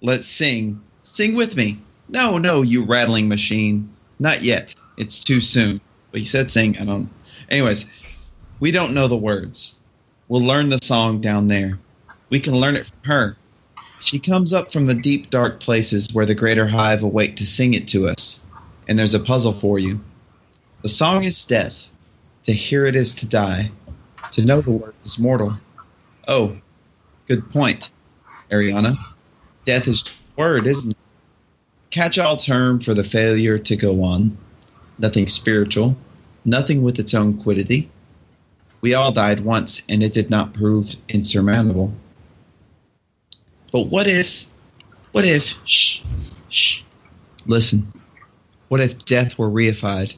let's 0.00 0.26
sing. 0.26 0.82
Sing 1.02 1.34
with 1.34 1.56
me. 1.56 1.78
No, 2.08 2.38
no, 2.38 2.62
you 2.62 2.84
rattling 2.84 3.28
machine. 3.28 3.94
Not 4.18 4.42
yet. 4.42 4.74
It's 4.96 5.20
too 5.20 5.40
soon. 5.40 5.80
But 6.10 6.20
you 6.20 6.26
said 6.26 6.50
sing. 6.50 6.78
I 6.78 6.84
don't. 6.84 7.10
Anyways, 7.48 7.90
we 8.60 8.70
don't 8.70 8.94
know 8.94 9.08
the 9.08 9.16
words. 9.16 9.74
We'll 10.28 10.42
learn 10.42 10.68
the 10.68 10.78
song 10.82 11.20
down 11.20 11.48
there. 11.48 11.78
We 12.30 12.40
can 12.40 12.56
learn 12.56 12.76
it 12.76 12.86
from 12.86 13.02
her. 13.04 13.36
She 14.00 14.18
comes 14.18 14.52
up 14.52 14.72
from 14.72 14.86
the 14.86 14.94
deep, 14.94 15.30
dark 15.30 15.60
places 15.60 16.08
where 16.12 16.26
the 16.26 16.34
greater 16.34 16.66
hive 16.66 17.02
await 17.02 17.38
to 17.38 17.46
sing 17.46 17.74
it 17.74 17.88
to 17.88 18.08
us. 18.08 18.40
And 18.88 18.98
there's 18.98 19.14
a 19.14 19.20
puzzle 19.20 19.52
for 19.52 19.78
you. 19.78 20.00
The 20.82 20.88
song 20.88 21.24
is 21.24 21.44
death. 21.44 21.88
To 22.44 22.52
hear 22.52 22.86
it 22.86 22.94
is 22.94 23.14
to 23.16 23.28
die. 23.28 23.70
To 24.32 24.44
know 24.44 24.60
the 24.60 24.72
word 24.72 24.94
is 25.04 25.18
mortal. 25.18 25.56
Oh, 26.28 26.56
good 27.26 27.50
point. 27.50 27.90
Eriana. 28.50 28.96
Death 29.64 29.88
is 29.88 30.04
word, 30.36 30.66
isn't 30.66 30.92
it? 30.92 30.96
Catch 31.90 32.18
all 32.18 32.36
term 32.36 32.80
for 32.80 32.94
the 32.94 33.04
failure 33.04 33.58
to 33.58 33.76
go 33.76 34.02
on. 34.02 34.36
Nothing 34.98 35.28
spiritual, 35.28 35.96
nothing 36.44 36.82
with 36.82 36.98
its 36.98 37.14
own 37.14 37.38
quiddity. 37.38 37.90
We 38.80 38.94
all 38.94 39.12
died 39.12 39.40
once, 39.40 39.82
and 39.88 40.02
it 40.02 40.12
did 40.12 40.30
not 40.30 40.52
prove 40.52 40.94
insurmountable. 41.08 41.92
But 43.72 43.86
what 43.86 44.06
if, 44.06 44.46
what 45.12 45.24
if, 45.24 45.56
shh, 45.64 46.02
shh, 46.48 46.82
listen. 47.46 47.92
What 48.68 48.80
if 48.80 49.04
death 49.04 49.38
were 49.38 49.50
reified, 49.50 50.14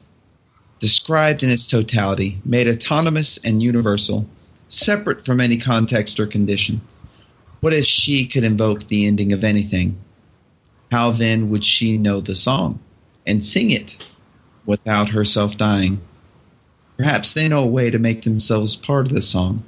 described 0.79 1.43
in 1.43 1.49
its 1.49 1.67
totality, 1.67 2.39
made 2.45 2.67
autonomous 2.67 3.37
and 3.43 3.61
universal, 3.61 4.25
separate 4.69 5.25
from 5.25 5.41
any 5.41 5.57
context 5.57 6.19
or 6.19 6.25
condition? 6.25 6.81
What 7.59 7.73
if 7.73 7.85
she 7.85 8.25
could 8.25 8.45
invoke 8.45 8.87
the 8.87 9.05
ending 9.05 9.33
of 9.33 9.43
anything? 9.43 9.97
How 10.91 11.11
then 11.11 11.49
would 11.49 11.65
she 11.65 11.97
know 11.97 12.21
the 12.21 12.35
song 12.35 12.79
and 13.27 13.43
sing 13.43 13.71
it 13.71 13.97
without 14.65 15.09
herself 15.09 15.57
dying? 15.57 15.99
Perhaps 16.95 17.33
they 17.33 17.49
know 17.49 17.63
a 17.63 17.67
way 17.67 17.89
to 17.89 17.99
make 17.99 18.23
themselves 18.23 18.75
part 18.75 19.05
of 19.05 19.13
the 19.13 19.21
song, 19.21 19.63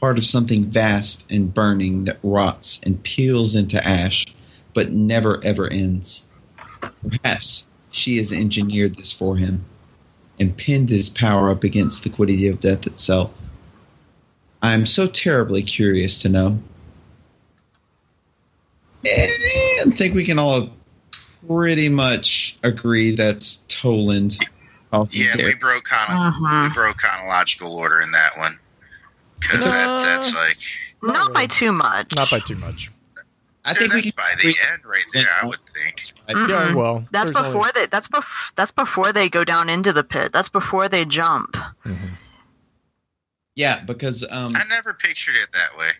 part 0.00 0.16
of 0.16 0.24
something 0.24 0.64
vast 0.70 1.30
and 1.30 1.52
burning 1.52 2.06
that 2.06 2.18
rots 2.22 2.80
and 2.84 3.02
peels 3.02 3.54
into 3.54 3.86
ash, 3.86 4.26
but 4.72 4.90
never 4.90 5.44
ever 5.44 5.68
ends. 5.68 6.24
Perhaps 7.06 7.66
she 7.90 8.16
has 8.16 8.32
engineered 8.32 8.96
this 8.96 9.12
for 9.12 9.36
him 9.36 9.64
and 10.40 10.56
pinned 10.56 10.88
his 10.88 11.10
power 11.10 11.50
up 11.50 11.62
against 11.64 12.02
the 12.02 12.10
quiddity 12.10 12.48
of 12.48 12.58
death 12.58 12.86
itself. 12.86 13.30
I 14.62 14.72
am 14.72 14.86
so 14.86 15.06
terribly 15.06 15.62
curious 15.62 16.22
to 16.22 16.30
know. 16.30 16.58
And 19.04 19.30
I 19.92 19.96
think 19.96 20.14
we 20.14 20.24
can 20.24 20.38
all 20.38 20.70
pretty 21.46 21.88
much 21.88 22.58
agree 22.62 23.12
that's 23.12 23.58
Toland. 23.68 24.36
talking 24.92 25.22
Yeah, 25.22 25.30
to 25.32 25.44
we 25.44 25.54
broke 25.54 25.84
chrono- 25.84 26.20
Uh-huh. 26.20 26.68
we 26.68 26.74
broke 26.74 26.96
chronological 26.96 27.74
order 27.74 28.00
in 28.00 28.10
that 28.12 28.36
one. 28.36 28.58
Because 29.38 29.60
No. 29.60 29.70
that's, 29.70 30.04
that's 30.04 30.34
like 30.34 30.58
Not 31.02 31.14
Not 31.14 31.32
by 31.32 31.46
too 31.46 31.72
much. 31.72 32.14
Not 32.16 32.30
by 32.30 32.40
too 32.40 32.56
much. 32.56 32.90
I 33.64 33.74
think 33.74 33.92
we 33.92 34.00
that's 34.02 34.12
can 34.12 34.24
by 34.24 34.30
agree. 34.32 34.52
the 34.52 34.72
end 34.72 34.82
right 34.86 35.04
there. 35.12 35.26
I 35.42 35.46
would 35.46 35.60
think. 35.66 35.96
Mm-mm. 35.96 36.48
Yeah, 36.48 36.74
well, 36.74 37.04
That's 37.12 37.30
before 37.30 37.56
only- 37.56 37.70
they. 37.74 37.86
That's 37.86 38.08
bef- 38.08 38.52
That's 38.54 38.72
before 38.72 39.12
they 39.12 39.28
go 39.28 39.44
down 39.44 39.68
into 39.68 39.92
the 39.92 40.02
pit. 40.04 40.32
That's 40.32 40.48
before 40.48 40.88
they 40.88 41.04
jump. 41.04 41.56
Mhm. 41.84 41.96
Yeah, 43.56 43.80
because 43.80 44.24
um, 44.28 44.52
I 44.54 44.64
never 44.68 44.94
pictured 44.94 45.34
it 45.36 45.48
that 45.52 45.76
way. 45.76 45.90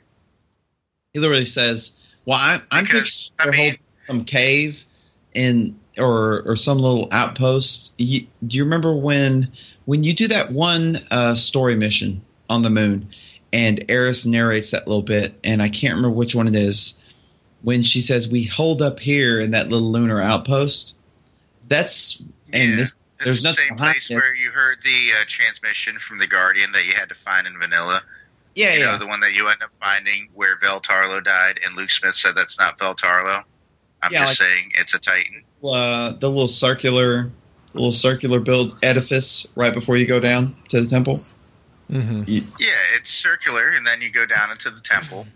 he 1.12 1.20
literally 1.20 1.44
says, 1.44 1.98
"Well, 2.24 2.38
I, 2.40 2.61
I'm 2.70 2.84
Because, 2.84 3.30
picturing 3.36 3.54
I 3.54 3.62
mean- 3.72 3.76
some 4.06 4.24
cave 4.24 4.84
in 5.34 5.78
or 5.98 6.42
or 6.46 6.56
some 6.56 6.78
little 6.78 7.08
outpost." 7.11 7.92
You, 7.98 8.26
do 8.46 8.56
you 8.56 8.64
remember 8.64 8.94
when 8.94 9.48
when 9.84 10.02
you 10.04 10.14
do 10.14 10.28
that 10.28 10.50
one 10.50 10.96
uh, 11.11 11.34
story 11.34 11.76
mission 11.76 12.22
on 12.48 12.62
the 12.62 12.70
moon, 12.70 13.11
and 13.52 13.84
Eris 13.90 14.24
narrates 14.24 14.70
that 14.70 14.86
little 14.88 15.02
bit, 15.02 15.34
and 15.44 15.61
I 15.61 15.68
can't 15.68 15.96
remember 15.96 16.16
which 16.16 16.34
one 16.34 16.48
it 16.48 16.56
is. 16.56 16.98
When 17.62 17.82
she 17.82 18.00
says, 18.00 18.26
"We 18.28 18.44
hold 18.44 18.80
up 18.82 19.00
here 19.00 19.38
in 19.40 19.50
that 19.52 19.68
little 19.68 19.90
lunar 19.90 20.20
outpost," 20.20 20.94
that's 21.68 22.20
and 22.52 22.70
Yeah. 22.70 22.76
this 22.76 22.94
It's 23.22 23.24
There's 23.26 23.42
the 23.42 23.48
nothing 23.50 23.68
same 23.68 23.76
place 23.76 24.11
it. 24.11 24.14
where 24.14 24.34
you 24.34 24.50
heard 24.50 24.78
the 24.82 25.11
uh, 25.20 25.24
transmission 25.26 25.98
from 25.98 26.16
the 26.16 26.26
Guardian 26.26 26.72
that 26.72 26.86
you 26.86 26.94
had 26.94 27.11
to 27.11 27.14
find 27.14 27.46
in 27.46 27.58
Vanilla. 27.58 28.02
yeah 28.54 28.72
you 28.72 28.80
yeah 28.80 28.86
know, 28.92 28.96
the 28.98 29.06
one 29.06 29.20
that 29.20 29.34
you 29.34 29.46
end 29.48 29.62
up 29.62 29.68
finding 29.78 30.28
where 30.34 30.56
Vel 30.58 30.80
Tarlowe 30.80 31.20
died, 31.22 31.61
and 31.64 31.76
Luke 31.76 31.90
Smith 31.90 32.14
said 32.14 32.34
that's 32.34 32.58
not 32.58 32.78
Vel 32.78 32.94
Tarlowe. 32.94 33.42
I'm 34.02 34.11
Yeah, 34.12 34.20
just 34.20 34.38
saying 34.38 34.72
it's 34.74 34.94
a 34.94 34.98
Titan. 34.98 35.44
uh, 35.62 36.12
the 36.12 36.30
little 36.30 36.48
circular 36.48 37.30
little 37.74 37.92
circular 37.92 38.40
build 38.40 38.78
edifice 38.82 39.46
right 39.54 39.74
before 39.74 39.96
you 39.98 40.06
go 40.06 40.18
down 40.18 40.56
to 40.70 40.80
the 40.80 40.88
temple. 40.88 41.20
Mm-hmm. 41.92 42.22
Yeah, 42.26 42.68
it's 42.96 43.11
circular, 43.11 43.68
and 43.68 43.86
then 43.86 44.00
you 44.00 44.08
go 44.11 44.24
down 44.24 44.50
into 44.50 44.70
the 44.70 44.80
temple, 44.80 45.26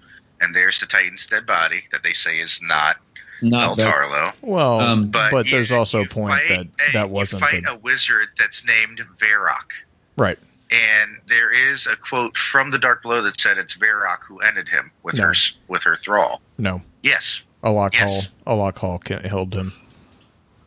and 0.45 0.55
there's 0.55 0.79
the 0.81 0.87
Titan's 0.87 1.27
dead 1.27 1.47
body 1.47 1.85
that 1.91 2.03
they 2.03 2.13
say 2.13 2.39
is 2.39 2.61
not 2.63 2.97
It's 3.35 3.43
not 3.43 3.77
very- 3.77 3.89
Vell 3.91 4.09
Tarlowe. 4.09 4.33
Well, 4.43 4.81
Um, 4.81 5.11
but, 5.11 5.31
But, 5.33 5.47
there's 5.51 5.71
you- 5.71 5.77
also 5.77 6.03
a 6.03 6.07
point 6.07 6.35
fight 6.35 6.49
that 6.49 6.89
a- 6.89 6.93
that 6.93 7.11
wasn't 7.11 7.43
You 7.43 7.49
fight 7.49 7.65
the 7.65 7.73
a 7.73 7.77
wizard 7.77 8.29
that's 8.39 8.65
named 8.65 9.01
Varrock. 9.19 9.73
right. 10.17 10.39
and 10.71 11.19
there 11.27 11.53
is 11.53 11.87
a 11.87 11.95
quote 11.95 12.37
from 12.37 12.71
the 12.71 12.79
Dark 12.79 13.03
Below 13.03 13.23
that 13.23 13.39
said 13.39 13.59
it's 13.59 13.75
Varrock 13.77 14.25
who 14.27 14.39
ended 14.41 14.69
him 14.69 14.91
with 15.03 15.17
No. 15.17 15.25
her 15.27 15.35
with 15.69 15.83
her 15.85 15.95
thrall. 15.97 16.41
No, 16.59 16.83
Yes, 17.03 17.43
Alok 17.63 17.93
Yes. 17.95 18.31
Hall. 18.47 18.59
Alak-Hul 18.73 18.99
ca- 18.99 19.29
held 19.29 19.55
him. 19.55 19.73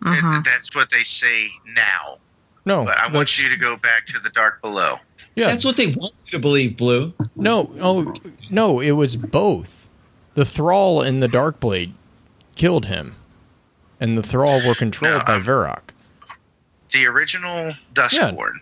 It- 0.01 0.05
Mhm. 0.05 0.43
that's 0.45 0.73
what 0.75 0.89
they 0.91 1.03
say 1.03 1.49
now. 1.65 2.19
No, 2.65 2.86
But 2.86 2.99
I 2.99 3.07
want 3.07 3.38
you 3.39 3.49
to 3.49 3.57
go 3.57 3.75
back 3.75 4.07
to 4.07 4.19
the 4.19 4.30
Dark 4.30 4.61
Below. 4.61 4.99
Yeah, 5.38 5.47
That's 5.49 5.63
what 5.63 5.77
they 5.77 5.85
want 5.85 6.13
you 6.25 6.31
to 6.31 6.39
believe, 6.39 6.77
Blue. 6.77 7.13
no, 7.35 7.71
oh 7.79 8.11
no, 8.49 8.79
it 8.79 8.91
was 8.91 9.15
both. 9.15 9.88
The 10.33 10.45
thrall 10.45 11.01
and 11.03 11.21
the 11.21 11.27
Darkblade 11.27 11.93
killed 12.55 12.88
him, 12.88 13.13
and 13.99 14.17
the 14.17 14.23
thrall 14.23 14.59
were 14.67 14.73
controlled 14.73 15.19
No, 15.19 15.25
by 15.25 15.35
um, 15.35 15.43
Varrock. 15.43 15.91
The 16.91 17.05
original 17.05 17.73
Duskborn 17.93 18.53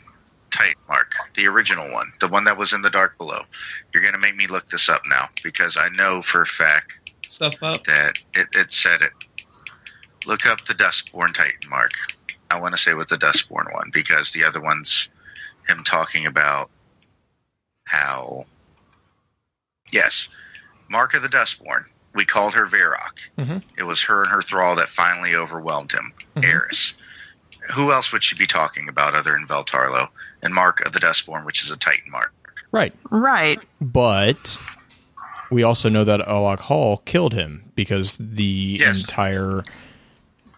Titan 0.51 0.73
Mark, 0.89 1.13
the 1.35 1.47
original 1.47 1.89
one, 1.93 2.11
the 2.19 2.27
one 2.27 2.43
that 2.43 2.57
was 2.57 2.73
in 2.73 2.81
the 2.81 2.89
Dark 2.89 3.17
Below. 3.17 3.39
You're 3.93 4.03
going 4.03 4.13
to 4.15 4.19
make 4.19 4.35
me 4.35 4.47
look 4.47 4.67
this 4.67 4.89
up 4.89 5.03
now 5.07 5.29
because 5.43 5.77
I 5.77 5.87
know 5.89 6.21
for 6.21 6.41
a 6.41 6.45
fact 6.45 7.11
Stuff 7.29 7.55
up. 7.63 7.85
that 7.85 8.19
it, 8.33 8.47
it 8.53 8.71
said 8.73 9.01
it. 9.01 9.11
Look 10.25 10.45
up 10.45 10.65
the 10.65 10.73
Duskborn 10.73 11.33
Titan 11.33 11.69
Mark. 11.69 11.93
I 12.51 12.59
want 12.59 12.75
to 12.75 12.81
say 12.81 12.93
with 12.93 13.07
the 13.07 13.15
Duskborn 13.17 13.73
one 13.73 13.91
because 13.93 14.31
the 14.31 14.43
other 14.43 14.61
one's 14.61 15.09
him 15.67 15.83
talking 15.83 16.25
about 16.25 16.69
how. 17.85 18.45
Yes, 19.91 20.29
Mark 20.89 21.13
of 21.13 21.21
the 21.21 21.27
Duskborn. 21.29 21.85
We 22.13 22.25
called 22.25 22.53
her 22.55 22.65
Varrock. 22.65 23.19
Mhm. 23.37 23.61
It 23.77 23.83
was 23.83 24.01
her 24.03 24.23
and 24.23 24.31
her 24.31 24.41
thrall 24.41 24.75
that 24.75 24.89
finally 24.89 25.35
overwhelmed 25.35 25.91
him, 25.91 26.13
Mhm. 26.35 26.45
Eris. 26.45 26.93
Who 27.73 27.91
else 27.91 28.11
would 28.11 28.23
she 28.23 28.35
be 28.35 28.47
talking 28.47 28.89
about 28.89 29.15
other 29.15 29.31
than 29.33 29.45
Vell 29.47 29.63
Tarlowe 29.63 30.09
and 30.41 30.53
Mark 30.53 30.81
of 30.85 30.93
the 30.93 30.99
Duskborn, 30.99 31.45
which 31.45 31.63
is 31.63 31.71
a 31.71 31.77
Titan 31.77 32.09
Mark? 32.11 32.33
Right, 32.71 32.93
Right. 33.09 33.59
but 33.81 34.57
we 35.49 35.63
also 35.63 35.89
know 35.89 36.03
that 36.03 36.21
Alak-Hul 36.21 36.97
killed 37.05 37.33
him 37.33 37.71
because 37.75 38.17
the 38.19 38.77
Yes. 38.79 39.01
entire 39.01 39.63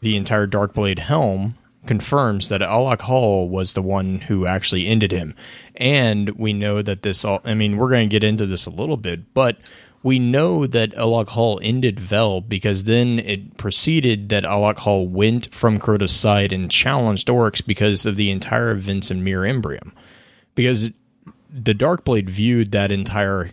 the 0.01 0.15
entire 0.15 0.45
Darkblade 0.45 0.99
helm 0.99 1.56
confirms 1.87 2.49
that 2.49 2.61
Alak-Hul 2.61 3.49
was 3.49 3.73
the 3.73 3.81
one 3.81 4.19
who 4.19 4.45
actually 4.45 4.87
ended 4.87 5.11
him. 5.11 5.35
And 5.75 6.29
we 6.31 6.53
know 6.53 6.81
that 6.81 7.01
this 7.01 7.25
all 7.25 7.41
I 7.43 7.53
mean, 7.53 7.77
we're 7.77 7.89
going 7.89 8.07
to 8.07 8.13
get 8.13 8.23
into 8.23 8.45
this 8.45 8.65
a 8.65 8.71
little 8.71 8.97
bit, 8.97 9.33
but 9.33 9.57
we 10.03 10.19
know 10.19 10.67
that 10.67 10.93
Alak-Hul 10.93 11.59
ended 11.63 11.99
Vel 11.99 12.41
because 12.41 12.83
then 12.83 13.19
it 13.19 13.57
proceeded 13.57 14.29
that 14.29 14.43
Alak-Hul 14.43 15.07
went 15.07 15.53
from 15.53 15.79
Crota's 15.79 16.15
side 16.15 16.53
and 16.53 16.69
challenged 16.69 17.29
Oryx 17.29 17.61
because 17.61 18.05
of 18.05 18.15
the 18.15 18.29
entire 18.29 18.71
events 18.71 19.09
in 19.09 19.23
Mare 19.23 19.41
Imbrium. 19.41 19.93
Because 20.55 20.91
the 21.49 21.73
Darkblade 21.73 22.29
viewed 22.29 22.71
that 22.71 22.91
entire 22.91 23.49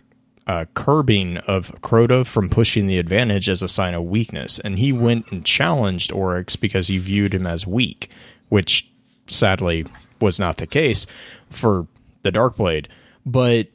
uh, 0.47 0.65
curbing 0.73 1.37
of 1.39 1.71
Crota 1.81 2.25
from 2.25 2.49
pushing 2.49 2.87
the 2.87 2.99
advantage 2.99 3.49
as 3.49 3.63
a 3.63 3.67
sign 3.67 3.93
of 3.93 4.03
weakness, 4.03 4.59
and 4.59 4.77
he 4.77 4.93
went 4.93 5.31
and 5.31 5.45
challenged 5.45 6.11
Oryx 6.11 6.55
because 6.55 6.87
he 6.87 6.97
viewed 6.97 7.33
him 7.33 7.47
as 7.47 7.65
weak, 7.65 8.11
which 8.49 8.89
sadly 9.27 9.85
was 10.19 10.39
not 10.39 10.57
the 10.57 10.67
case 10.67 11.07
for 11.49 11.87
the 12.23 12.31
Darkblade. 12.31 12.87
But 13.25 13.69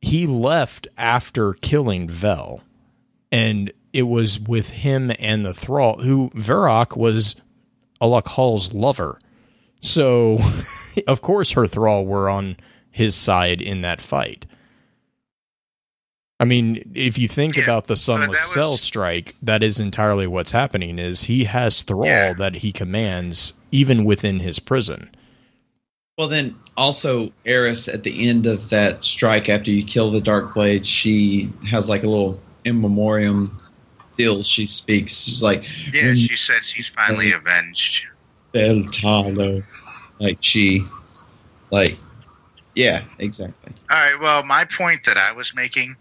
he 0.00 0.26
left 0.26 0.88
after 0.98 1.52
killing 1.54 2.08
Vel, 2.08 2.62
and 3.30 3.72
it 3.92 4.02
was 4.02 4.40
with 4.40 4.70
him 4.70 5.12
and 5.18 5.46
the 5.46 5.54
Thrall, 5.54 6.00
who 6.00 6.30
Varrock 6.30 6.96
was 6.96 7.36
Alak-Hul's 8.00 8.72
lover. 8.72 9.20
So, 9.80 10.38
of 11.06 11.22
course, 11.22 11.52
her 11.52 11.68
Thrall 11.68 12.04
were 12.04 12.28
on 12.28 12.56
his 12.90 13.14
side 13.14 13.60
in 13.60 13.82
that 13.82 14.00
fight. 14.00 14.46
I 16.42 16.44
mean, 16.44 16.90
if 16.94 17.18
you 17.18 17.28
think 17.28 17.56
Yeah, 17.56 17.62
about 17.62 17.84
the 17.84 17.92
but 17.92 17.98
Sunless 18.00 18.28
uh, 18.28 18.32
that 18.32 18.38
Cell 18.48 18.72
was- 18.72 18.80
strike, 18.80 19.36
that 19.42 19.62
is 19.62 19.78
entirely 19.78 20.26
what's 20.26 20.50
happening. 20.50 20.98
Is 20.98 21.24
he 21.24 21.44
has 21.44 21.82
Thrall 21.82 22.04
Yeah. 22.06 22.32
that 22.32 22.56
he 22.56 22.72
commands 22.72 23.52
even 23.70 24.04
within 24.04 24.40
his 24.40 24.58
prison? 24.58 25.10
Well, 26.18 26.26
then 26.28 26.56
also 26.76 27.32
Eris 27.44 27.86
at 27.88 28.02
the 28.02 28.28
end 28.28 28.46
of 28.46 28.70
that 28.70 29.04
strike, 29.04 29.48
after 29.48 29.70
you 29.70 29.84
kill 29.84 30.10
the 30.10 30.20
Dark 30.20 30.52
Blade, 30.54 30.84
she 30.84 31.48
has 31.70 31.88
like 31.88 32.02
a 32.02 32.08
little 32.08 32.40
in 32.64 32.80
memoriam 32.80 33.56
deal. 34.16 34.42
She 34.42 34.66
speaks. 34.66 35.22
She's 35.22 35.42
like, 35.44 35.62
Yeah, 35.94 36.14
she 36.14 36.34
says 36.34 36.68
she's 36.68 36.88
finally 36.88 37.30
avenged. 37.32 38.06
Del 38.52 38.82
Talo. 38.82 39.62
Like 40.18 40.38
she, 40.40 40.84
like, 41.70 41.96
yeah, 42.74 43.02
exactly. 43.18 43.72
All 43.90 43.96
right. 43.96 44.20
Well, 44.20 44.44
my 44.44 44.64
point 44.64 45.04
that 45.04 45.16
I 45.16 45.32
was 45.32 45.54
making 45.54 45.96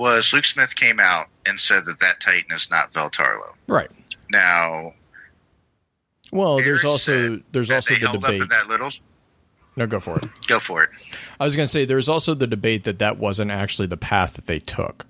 was 0.00 0.32
Luke 0.32 0.46
Smith 0.46 0.74
came 0.74 0.98
out 0.98 1.26
and 1.46 1.60
said 1.60 1.84
that 1.84 2.00
that 2.00 2.20
Titan 2.20 2.50
is 2.52 2.70
not 2.70 2.90
Vell 2.92 3.10
Tarlowe. 3.10 3.52
Right. 3.68 3.90
Now, 4.30 4.94
Well, 6.32 6.56
there's 6.56 6.84
also 6.84 7.40
there's 7.52 7.70
also 7.70 7.94
the 7.94 8.08
debate. 8.18 8.48
that 8.48 8.66
little. 8.66 8.90
No, 9.76 9.86
go 9.86 10.00
for 10.00 10.18
it. 10.18 10.26
Go 10.46 10.58
for 10.58 10.82
it. 10.82 10.90
I 11.38 11.44
was 11.44 11.54
going 11.54 11.64
to 11.66 11.70
say 11.70 11.84
there's 11.84 12.08
also 12.08 12.34
the 12.34 12.46
debate 12.46 12.84
that 12.84 12.98
that 12.98 13.18
wasn't 13.18 13.50
actually 13.50 13.86
the 13.88 13.96
path 13.96 14.34
that 14.34 14.46
they 14.46 14.58
took. 14.58 15.06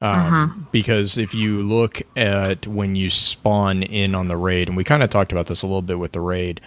Um, 0.00 0.68
Because 0.70 1.18
if 1.18 1.34
you 1.34 1.62
look 1.62 2.02
at 2.16 2.66
when 2.66 2.94
you 2.94 3.10
spawn 3.10 3.82
in 3.82 4.14
on 4.14 4.28
the 4.28 4.36
raid, 4.36 4.68
and 4.68 4.76
we 4.76 4.84
kind 4.84 5.02
of 5.02 5.10
talked 5.10 5.32
about 5.32 5.46
this 5.48 5.62
a 5.62 5.66
little 5.66 5.82
bit 5.82 5.98
with 5.98 6.12
the 6.12 6.20
raid 6.20 6.60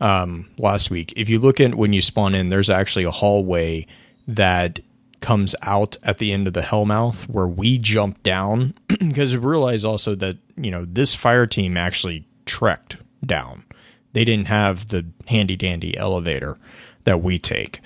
um, 0.00 0.48
last 0.58 0.90
week, 0.90 1.12
if 1.16 1.28
you 1.28 1.38
look 1.38 1.60
at 1.60 1.74
when 1.74 1.92
you 1.92 2.00
spawn 2.00 2.34
in, 2.34 2.48
there's 2.50 2.70
actually 2.70 3.04
a 3.04 3.10
hallway 3.10 3.86
that 4.26 4.80
comes 5.24 5.54
out 5.62 5.96
at 6.02 6.18
the 6.18 6.32
end 6.32 6.46
of 6.46 6.52
the 6.52 6.60
Hellmouth 6.60 7.22
where 7.30 7.48
we 7.48 7.78
jump 7.78 8.22
down 8.22 8.74
because 8.88 9.34
we 9.34 9.42
realize 9.42 9.82
also 9.82 10.14
that 10.16 10.36
you 10.54 10.70
know 10.70 10.84
this 10.84 11.14
fire 11.14 11.46
team 11.46 11.78
actually 11.78 12.28
trekked 12.44 12.98
down. 13.24 13.64
They 14.12 14.26
didn't 14.26 14.48
have 14.48 14.88
the 14.88 15.06
handy 15.26 15.56
dandy 15.56 15.96
elevator 15.96 16.58
that 17.04 17.22
we 17.22 17.38
take, 17.38 17.80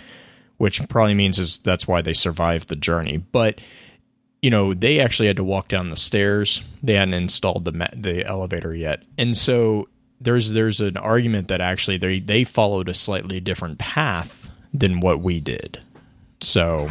which 0.57 0.87
probably 0.89 1.15
means 1.15 1.39
is 1.39 1.59
that's 1.59 1.87
why 1.87 2.03
they 2.03 2.13
survived 2.13 2.69
the 2.69 2.77
journey. 2.77 3.19
But 3.19 3.61
you 4.43 4.51
know, 4.51 4.75
they 4.75 4.99
actually 4.99 5.29
had 5.29 5.37
to 5.37 5.45
walk 5.45 5.69
down 5.69 5.91
the 5.91 5.97
stairs. 5.97 6.63
They 6.83 6.95
hadn't 6.95 7.15
installed 7.15 7.65
the 7.65 7.89
the 7.95 8.27
elevator 8.27 8.75
yet, 8.75 9.05
and 9.17 9.37
so 9.37 9.89
there's 10.21 10.51
there's 10.51 10.81
an 10.81 10.97
argument 10.97 11.47
that 11.49 11.61
actually 11.61 11.99
they 11.99 12.19
they 12.19 12.43
followed 12.43 12.89
a 12.89 12.95
slightly 12.95 13.39
different 13.39 13.79
path 13.79 14.51
than 14.75 14.99
what 14.99 15.21
we 15.21 15.39
did. 15.39 15.81
So 16.41 16.91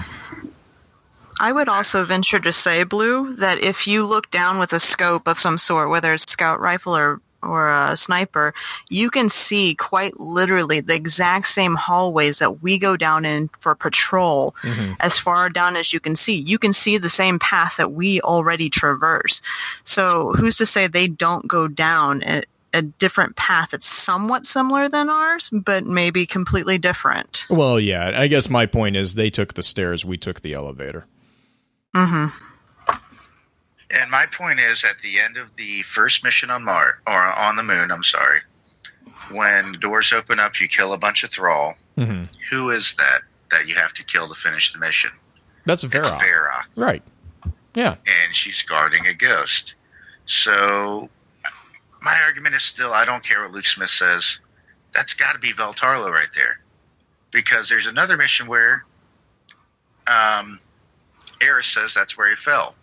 I 1.39 1.51
would 1.51 1.69
also 1.69 2.03
venture 2.03 2.39
to 2.39 2.51
say, 2.51 2.83
Blue, 2.83 3.35
that 3.35 3.63
if 3.63 3.87
you 3.87 4.05
look 4.05 4.31
down 4.31 4.59
with 4.59 4.73
a 4.73 4.79
scope 4.79 5.27
of 5.27 5.39
some 5.39 5.57
sort, 5.57 5.89
whether 5.89 6.13
it's 6.13 6.31
scout 6.31 6.59
rifle 6.59 6.95
or 6.95 7.21
or 7.43 7.69
a 7.69 7.95
sniper, 7.95 8.53
you 8.89 9.09
can 9.09 9.29
see 9.29 9.75
quite 9.75 10.19
literally 10.19 10.79
the 10.79 10.95
exact 10.95 11.47
same 11.47 11.75
hallways 11.75 12.39
that 12.39 12.61
we 12.63 12.77
go 12.77 12.97
down 12.97 13.25
in 13.25 13.49
for 13.59 13.75
patrol. 13.75 14.55
Mm-hmm. 14.63 14.93
As 14.99 15.19
far 15.19 15.49
down 15.49 15.75
as 15.75 15.93
you 15.93 15.99
can 15.99 16.15
see, 16.15 16.35
you 16.35 16.57
can 16.57 16.73
see 16.73 16.97
the 16.97 17.09
same 17.09 17.39
path 17.39 17.77
that 17.77 17.91
we 17.91 18.21
already 18.21 18.69
traverse. 18.69 19.41
So 19.83 20.33
who's 20.33 20.57
to 20.57 20.65
say 20.65 20.87
they 20.87 21.07
don't 21.07 21.47
go 21.47 21.67
down 21.67 22.23
a, 22.23 22.43
a 22.73 22.81
different 22.81 23.35
path 23.35 23.69
that's 23.71 23.85
somewhat 23.85 24.45
similar 24.45 24.89
than 24.89 25.09
ours, 25.09 25.49
but 25.51 25.85
maybe 25.85 26.25
completely 26.25 26.77
different? 26.77 27.45
Well, 27.49 27.79
yeah, 27.79 28.19
I 28.19 28.27
guess 28.27 28.49
my 28.49 28.65
point 28.65 28.95
is 28.95 29.13
they 29.13 29.29
took 29.29 29.53
the 29.53 29.63
stairs, 29.63 30.03
we 30.03 30.17
took 30.17 30.41
the 30.41 30.53
elevator. 30.53 31.05
Hmm 32.05 32.27
And 33.89 34.11
my 34.11 34.25
point 34.27 34.59
is, 34.59 34.83
at 34.83 34.99
the 34.99 35.19
end 35.19 35.37
of 35.37 35.55
the 35.55 35.81
first 35.81 36.23
mission 36.23 36.49
on 36.51 36.63
Mars 36.63 36.95
or 37.07 37.21
on 37.23 37.55
the 37.55 37.63
Moon, 37.63 37.89
I'm 37.91 38.03
sorry, 38.03 38.41
when 39.31 39.73
doors 39.73 40.13
open 40.13 40.39
up, 40.39 40.59
you 40.59 40.67
kill 40.67 40.93
a 40.93 40.97
bunch 40.97 41.23
of 41.23 41.31
Thrall. 41.31 41.75
hmm 41.95 42.23
Who 42.51 42.69
is 42.69 42.95
that 42.95 43.21
that 43.49 43.67
you 43.67 43.75
have 43.75 43.93
to 43.93 44.03
kill 44.03 44.27
to 44.27 44.35
finish 44.35 44.73
the 44.73 44.79
mission? 44.79 45.11
That's 45.65 45.83
It's 45.83 45.93
Varrock. 45.93 46.19
Varrock, 46.21 46.65
Right. 46.75 47.03
Yeah. 47.73 47.95
and 48.05 48.35
she's 48.35 48.61
guarding 48.63 49.07
a 49.07 49.13
ghost. 49.13 49.75
So, 50.25 51.09
my 52.01 52.19
argument 52.25 52.55
is 52.55 52.63
still, 52.63 52.93
I 52.93 53.05
don't 53.05 53.23
care 53.23 53.41
what 53.41 53.53
Luke 53.53 53.65
Smith 53.65 53.89
says. 53.89 54.39
That's 54.93 55.13
got 55.13 55.33
to 55.33 55.39
be 55.39 55.51
Vell 55.53 55.73
Tarlowe 55.73 56.11
right 56.11 56.27
there, 56.35 56.59
because 57.31 57.69
there's 57.69 57.87
another 57.87 58.17
mission 58.17 58.47
where, 58.47 58.83
um, 60.07 60.59
Eris 61.41 61.67
says 61.67 61.93
that's 61.93 62.17
where 62.17 62.29
he 62.29 62.35
fell, 62.35 62.75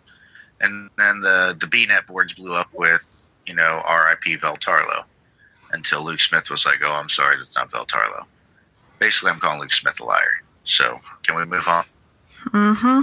and 0.61 0.89
then 0.97 1.21
the 1.21 1.55
the 1.59 1.67
BNet 1.67 2.07
boards 2.07 2.33
blew 2.33 2.53
up 2.53 2.69
with 2.73 3.29
you 3.45 3.53
know 3.53 3.81
R.I.P. 3.85 4.35
Vell 4.37 4.57
Tarlowe, 4.57 5.03
until 5.71 6.03
Luke 6.05 6.19
Smith 6.19 6.49
was 6.49 6.65
like, 6.65 6.79
"Oh, 6.83 6.91
I'm 6.93 7.09
sorry, 7.09 7.35
that's 7.37 7.55
not 7.55 7.71
Vell 7.71 7.85
Tarlowe." 7.85 8.25
Basically, 8.99 9.31
I'm 9.31 9.39
calling 9.39 9.59
Luke 9.59 9.73
Smith 9.73 9.99
a 9.99 10.05
liar. 10.05 10.41
So, 10.63 10.99
can 11.23 11.35
we 11.35 11.45
move 11.45 11.67
on? 11.67 11.83
hmm 12.51 13.01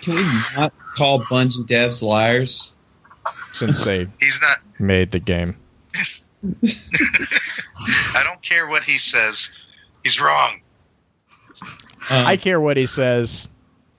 Can 0.00 0.14
we 0.14 0.22
not 0.56 0.72
call 0.94 1.20
Bungie 1.20 1.66
devs 1.66 2.02
liars? 2.02 2.72
Since 3.52 3.84
they 3.84 4.08
He's 4.20 4.40
not. 4.42 4.58
made 4.80 5.10
the 5.12 5.20
game. 5.20 5.56
I 6.44 8.22
don't 8.24 8.42
care 8.42 8.66
what 8.66 8.82
he 8.84 8.98
says. 8.98 9.50
He's 10.02 10.20
wrong. 10.20 10.60
Um, 12.10 12.26
I 12.26 12.36
care 12.36 12.60
what 12.60 12.76
he 12.76 12.86
says. 12.86 13.48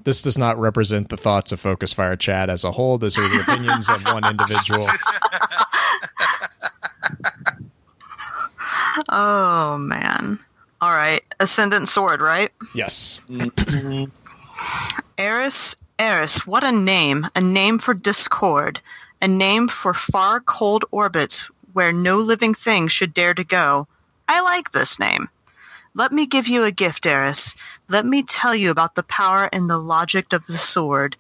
This 0.04 0.22
does 0.22 0.38
not 0.38 0.58
represent 0.60 1.10
the 1.10 1.18
thoughts 1.18 1.51
of 1.51 1.60
Focus 1.60 1.93
Fire 1.93 2.16
Chat 2.16 2.49
as 2.49 2.64
a 2.64 2.72
whole. 2.72 2.97
These 2.97 3.18
are 3.18 3.22
the 3.22 3.41
opinions 3.41 3.89
of 3.89 4.04
one 4.06 4.26
individual. 4.26 4.88
Oh 9.10 9.78
man. 9.78 10.38
All 10.82 10.91
right, 10.91 11.24
Ascendant 11.39 11.88
Sword, 11.88 12.22
right? 12.22 12.51
Yes. 12.76 13.22
mhm. 13.30 14.12
Eris, 15.18 15.76
Eris, 15.97 16.45
what 16.45 16.64
a 16.64 16.72
name! 16.72 17.26
A 17.36 17.41
name 17.41 17.80
for 17.80 17.93
discord, 17.93 18.80
a 19.22 19.28
name 19.28 19.68
for 19.68 19.93
far 19.93 20.41
cold 20.41 20.86
orbits 20.91 21.49
where 21.74 21.91
no 21.91 22.18
living 22.18 22.54
thing 22.54 22.88
should 22.88 23.14
dare 23.14 23.34
to 23.34 23.43
go. 23.43 23.88
I 24.28 24.41
like 24.41 24.72
this 24.72 24.99
name. 24.99 25.30
Let 25.96 26.12
me 26.12 26.26
give 26.26 26.48
you 26.48 26.64
a 26.64 26.72
gift, 26.72 27.06
Eris. 27.06 27.56
Let 27.88 28.04
me 28.04 28.24
tell 28.24 28.56
you 28.56 28.72
about 28.72 28.96
the 28.96 29.04
power 29.04 29.48
and 29.54 29.70
the 29.70 29.78
logic 29.78 30.34
of 30.34 30.48
the 30.48 30.58
sword. 30.58 31.16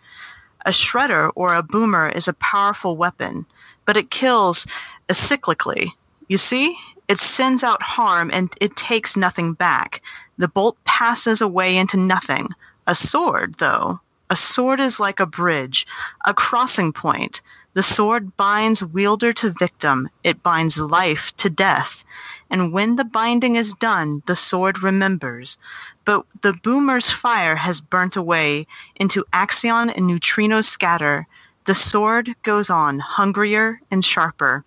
A 0.65 0.71
shredder 0.71 1.31
or 1.35 1.53
a 1.53 1.61
boomer 1.61 2.09
is 2.09 2.27
a 2.27 2.33
powerful 2.33 2.97
weapon, 2.97 3.45
but 3.85 3.97
it 3.97 4.09
kills 4.09 4.65
acyclically. 5.07 5.89
You 6.27 6.37
see? 6.37 6.75
It 7.07 7.19
sends 7.19 7.63
out 7.63 7.83
harm 7.83 8.31
and 8.33 8.51
it 8.59 8.75
takes 8.75 9.15
nothing 9.15 9.53
back. 9.53 10.01
The 10.39 10.47
bolt 10.47 10.77
passes 10.85 11.41
away 11.41 11.77
into 11.77 11.97
nothing. 11.97 12.49
A 12.87 12.95
sword, 12.95 13.55
though, 13.59 13.99
a 14.31 14.35
sword 14.35 14.79
is 14.79 14.99
like 14.99 15.19
a 15.19 15.27
bridge, 15.27 15.85
a 16.25 16.33
crossing 16.33 16.93
point. 16.93 17.43
The 17.75 17.81
sword 17.81 18.37
binds 18.37 18.83
wielder 18.83 19.33
to 19.33 19.49
victim, 19.49 20.09
it 20.23 20.43
binds 20.43 20.77
life 20.77 21.35
to 21.37 21.49
death. 21.49 22.05
And 22.47 22.71
when 22.71 22.97
the 22.97 23.03
binding 23.03 23.55
is 23.55 23.73
done, 23.73 24.21
the 24.27 24.35
sword 24.35 24.83
remembers. 24.83 25.57
But 26.05 26.25
the 26.41 26.53
boomer's 26.53 27.09
fire 27.09 27.55
has 27.55 27.81
burnt 27.81 28.15
away 28.15 28.67
into 28.95 29.25
axion 29.33 29.89
and 29.89 30.05
neutrino 30.05 30.61
scatter. 30.61 31.25
The 31.65 31.73
sword 31.73 32.35
goes 32.43 32.69
on, 32.69 32.99
hungrier 32.99 33.81
and 33.89 34.05
sharper. 34.05 34.63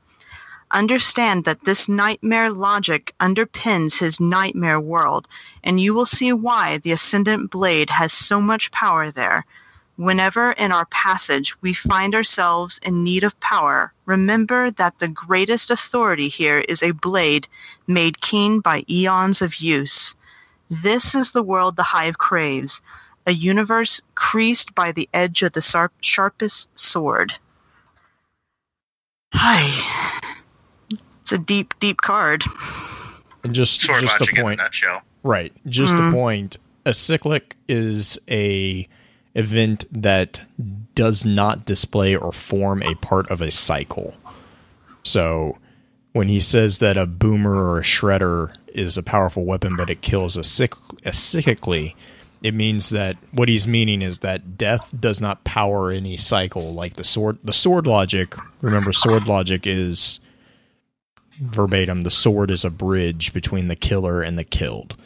Understand 0.72 1.44
that 1.44 1.64
this 1.64 1.88
nightmare 1.88 2.50
logic 2.50 3.14
underpins 3.20 4.00
his 4.00 4.18
nightmare 4.18 4.80
world, 4.80 5.28
and 5.62 5.78
you 5.78 5.94
will 5.94 6.06
see 6.06 6.32
why 6.32 6.78
the 6.78 6.90
Ascendant 6.90 7.52
Blade 7.52 7.90
has 7.90 8.12
so 8.12 8.40
much 8.40 8.72
power 8.72 9.12
there. 9.12 9.46
Whenever 9.96 10.52
in 10.52 10.72
our 10.72 10.84
passage 10.86 11.60
we 11.62 11.72
find 11.72 12.14
ourselves 12.14 12.78
in 12.84 13.02
need 13.02 13.24
of 13.24 13.38
power, 13.40 13.92
remember 14.04 14.70
that 14.72 14.98
the 14.98 15.08
greatest 15.08 15.70
authority 15.70 16.28
here 16.28 16.58
is 16.68 16.82
a 16.82 16.90
blade 16.92 17.48
made 17.86 18.20
keen 18.20 18.60
by 18.60 18.84
eons 18.90 19.40
of 19.40 19.56
use. 19.56 20.14
This 20.68 21.14
is 21.14 21.32
the 21.32 21.42
world 21.42 21.76
the 21.76 21.82
Hive 21.82 22.18
craves, 22.18 22.82
a 23.26 23.30
universe 23.32 24.02
creased 24.16 24.74
by 24.74 24.92
the 24.92 25.08
edge 25.14 25.42
of 25.42 25.52
the 25.52 25.62
sharp- 25.62 25.92
sharpest 26.02 26.68
sword. 26.78 27.32
Hi. 29.32 30.18
It's 31.22 31.32
a 31.32 31.38
deep, 31.38 31.74
deep 31.80 32.00
card. 32.02 32.44
and 33.44 33.54
just 33.54 33.80
Sword 33.80 34.02
just 34.02 34.20
logic 34.20 34.34
a 34.34 34.36
in 34.36 34.40
a 34.40 34.44
point. 34.44 34.58
nutshell. 34.58 35.02
Right. 35.22 35.52
Just 35.68 35.94
Mhm. 35.94 36.08
a 36.08 36.12
point. 36.12 36.56
A 36.84 36.92
cyclic 36.94 37.56
is 37.68 38.18
a 38.28 38.88
event 39.36 39.84
that 39.92 40.40
does 40.94 41.24
not 41.24 41.66
display 41.66 42.16
or 42.16 42.32
form 42.32 42.82
a 42.82 42.94
part 42.96 43.30
of 43.30 43.40
a 43.40 43.50
cycle. 43.50 44.16
So 45.02 45.58
when 46.12 46.28
he 46.28 46.40
says 46.40 46.78
that 46.78 46.96
a 46.96 47.06
boomer 47.06 47.54
or 47.54 47.78
a 47.78 47.82
shredder 47.82 48.56
is 48.68 48.96
a 48.96 49.02
powerful 49.02 49.44
weapon 49.44 49.76
but 49.76 49.90
it 49.90 50.00
kills 50.00 50.36
a 50.36 50.40
cyc- 50.40 50.72
a 51.04 51.10
cyclically, 51.10 51.94
it 52.42 52.54
means 52.54 52.88
that 52.90 53.16
what 53.32 53.48
he's 53.48 53.68
meaning 53.68 54.00
is 54.00 54.20
that 54.20 54.56
death 54.56 54.92
does 54.98 55.20
not 55.20 55.44
power 55.44 55.90
any 55.90 56.16
cycle 56.16 56.72
like 56.72 56.94
the 56.94 57.04
sword 57.04 57.38
the 57.44 57.52
sword 57.52 57.86
logic. 57.86 58.34
Remember 58.62 58.92
sword 58.92 59.26
logic 59.26 59.66
is 59.66 60.18
verbatim 61.38 62.00
the 62.00 62.10
sword 62.10 62.50
is 62.50 62.64
a 62.64 62.70
bridge 62.70 63.34
between 63.34 63.68
the 63.68 63.76
killer 63.76 64.22
and 64.22 64.38
the 64.38 64.44
killed 64.44 64.96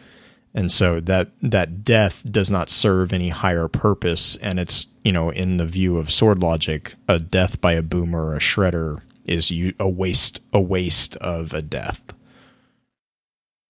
and 0.54 0.70
so 0.72 1.00
that 1.00 1.30
that 1.42 1.84
death 1.84 2.24
does 2.30 2.50
not 2.50 2.68
serve 2.70 3.12
any 3.12 3.28
higher 3.28 3.68
purpose. 3.68 4.36
And 4.36 4.58
it's 4.58 4.86
you 5.04 5.12
know 5.12 5.30
in 5.30 5.56
the 5.58 5.66
view 5.66 5.96
of 5.98 6.10
sword 6.10 6.40
logic 6.40 6.94
a 7.08 7.18
death 7.18 7.60
by 7.60 7.72
a 7.74 7.82
boomer 7.82 8.26
or 8.26 8.34
a 8.34 8.40
shredder 8.40 9.00
is 9.24 9.50
you 9.50 9.74
a 9.78 9.88
waste 9.88 10.40
a 10.52 10.60
waste 10.60 11.16
of 11.16 11.54
a 11.54 11.62
death. 11.62 12.12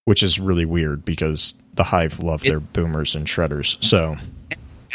Which 0.07 0.23
is 0.23 0.41
really 0.41 0.65
weird 0.65 1.05
because 1.05 1.55
the 1.75 1.85
hive 1.85 2.19
love 2.21 2.43
their 2.43 2.61
boomers 2.61 3.15
and 3.15 3.27
shredders. 3.27 3.83
So 3.85 4.17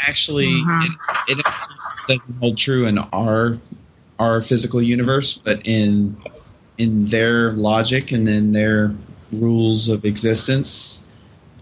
Actually, 0.08 0.48
Mhm. 0.62 0.84
it, 1.28 1.38
it 1.38 1.46
doesn't 2.06 2.36
hold 2.38 2.58
true 2.58 2.84
in 2.86 2.98
our 2.98 3.58
our 4.18 4.42
physical 4.42 4.82
universe, 4.82 5.40
but 5.42 5.66
in 5.66 6.16
in 6.78 7.06
their 7.08 7.52
logic 7.52 8.12
and 8.12 8.28
in 8.28 8.52
their 8.52 8.94
rules 9.32 9.88
of 9.88 10.04
existence, 10.04 11.02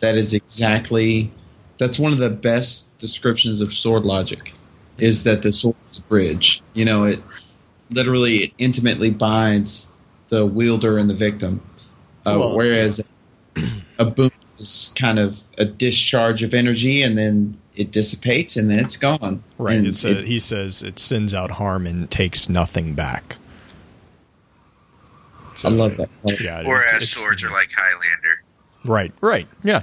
that 0.05 0.17
is 0.17 0.35
exactly 0.35 1.31
that's 1.79 1.99
one 1.99 2.13
of 2.13 2.19
the 2.19 2.29
best 2.31 2.97
descriptions 2.99 3.63
of 3.63 3.73
sword 3.73 4.05
logic. 4.05 4.53
Is 4.99 5.25
that 5.25 5.43
the 5.43 5.51
sword 5.51 5.77
is 5.91 5.97
a 5.99 6.03
bridge? 6.03 6.63
You 6.75 6.85
know, 6.85 7.05
it 7.05 7.21
literally 7.91 8.45
it 8.45 8.53
intimately 8.59 9.11
binds 9.11 9.91
the 10.29 10.45
wielder 10.45 10.99
and 10.99 11.09
the 11.09 11.15
victim, 11.15 11.61
uh, 12.27 12.37
Well- 12.39 12.57
whereas 12.57 13.01
a 13.99 14.05
boom 14.05 14.31
is 14.59 14.93
kind 14.95 15.19
of 15.19 15.41
a 15.59 15.65
discharge 15.65 16.43
of 16.43 16.53
energy, 16.55 17.03
and 17.03 17.17
then 17.17 17.57
it 17.75 17.91
dissipates, 17.91 18.57
and 18.57 18.71
then 18.71 18.81
it's 18.85 18.97
gone. 18.99 19.43
right 19.59 19.77
And 19.79 19.87
it's 19.87 20.05
a, 20.05 20.19
it- 20.21 20.27
he 20.27 20.39
says 20.39 20.83
it 20.83 20.99
sends 20.99 21.33
out 21.35 21.53
harm 21.53 21.87
and 21.87 22.11
takes 22.11 22.49
nothing 22.49 22.95
back 22.95 23.37
So, 25.55 25.69
I 25.69 25.73
love 25.73 25.97
that. 25.97 26.09
yeah 26.25 26.61
it's- 26.61 26.67
Whereas 26.67 26.89
it's- 26.95 27.11
swords 27.11 27.43
are 27.43 27.51
like 27.51 27.71
Highlander. 27.77 28.43
right 28.85 29.13
right 29.21 29.49
yeah 29.65 29.83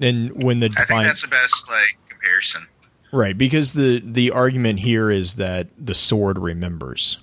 and 0.00 0.42
when 0.42 0.60
the 0.60 0.66
I 0.76 0.84
think 0.84 1.02
that's 1.02 1.22
the 1.22 1.28
best 1.28 1.68
like 1.68 1.98
comparison. 2.08 2.66
Right, 3.12 3.36
because 3.36 3.72
the 3.72 4.00
the 4.04 4.30
argument 4.32 4.80
here 4.80 5.10
is 5.10 5.36
that 5.36 5.68
the 5.78 5.94
sword 5.94 6.38
remembers. 6.38 7.18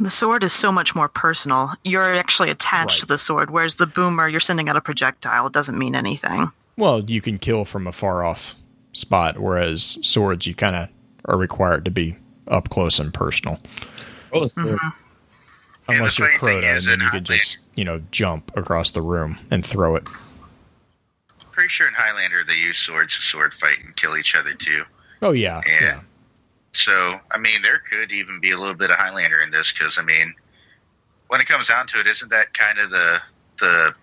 The 0.00 0.10
sword 0.10 0.42
is 0.42 0.52
so 0.52 0.72
much 0.72 0.94
more 0.94 1.08
personal. 1.08 1.70
You're 1.84 2.14
actually 2.14 2.50
attached 2.50 2.96
Right. 2.96 3.00
to 3.00 3.06
the 3.06 3.18
sword, 3.18 3.50
whereas 3.50 3.76
the 3.76 3.86
boomer, 3.86 4.28
you're 4.28 4.40
sending 4.40 4.68
out 4.68 4.76
a 4.76 4.80
projectile. 4.80 5.46
It 5.46 5.52
doesn't 5.52 5.78
mean 5.78 5.94
anything. 5.94 6.50
Well, 6.76 7.04
you 7.04 7.20
can 7.20 7.38
kill 7.38 7.64
from 7.64 7.86
a 7.86 7.92
far 7.92 8.24
off 8.24 8.56
spot, 8.92 9.38
whereas 9.38 9.98
swords 10.02 10.46
you 10.46 10.54
kind 10.54 10.74
of 10.74 10.88
are 11.26 11.38
required 11.38 11.84
to 11.84 11.92
be 11.92 12.16
up 12.48 12.70
close 12.70 12.98
and 12.98 13.14
personal. 13.14 13.60
Oh, 14.32 14.44
it's 14.44 14.54
mm-hmm. 14.54 14.70
the- 14.70 14.92
Unless 15.86 16.16
the 16.16 16.24
you're 16.24 16.38
funny 16.38 16.52
Crota, 16.62 16.76
and 16.76 16.86
then 16.86 17.00
you 17.00 17.10
can 17.10 17.24
just 17.24 17.58
you 17.74 17.84
know 17.84 18.02
jump 18.10 18.50
across 18.56 18.90
the 18.92 19.02
room 19.02 19.38
and 19.50 19.64
throw 19.64 19.96
it. 19.96 20.08
Pretty 21.54 21.68
sure 21.68 21.86
in 21.86 21.94
Highlander 21.94 22.42
they 22.42 22.56
use 22.56 22.76
swords 22.76 23.14
to 23.14 23.22
sword 23.22 23.54
fight 23.54 23.78
and 23.84 23.94
kill 23.94 24.16
each 24.16 24.34
other 24.34 24.52
too. 24.54 24.82
Oh 25.22 25.30
yeah, 25.32 25.60
Yeah. 25.66 25.80
yeah. 25.80 26.00
So, 26.72 27.20
I 27.30 27.38
mean, 27.38 27.62
there 27.62 27.78
could 27.78 28.10
even 28.10 28.40
be 28.40 28.50
a 28.50 28.58
little 28.58 28.74
bit 28.74 28.90
of 28.90 28.96
Highlander 28.96 29.40
in 29.40 29.52
this 29.52 29.70
because, 29.70 29.96
I 29.96 30.02
mean, 30.02 30.34
when 31.28 31.40
it 31.40 31.46
comes 31.46 31.68
down 31.68 31.86
to 31.86 32.00
it, 32.00 32.08
isn't 32.08 32.30
that 32.30 32.52
kind 32.52 32.80
of 32.80 32.90
the 32.90 33.20
the 33.58 33.94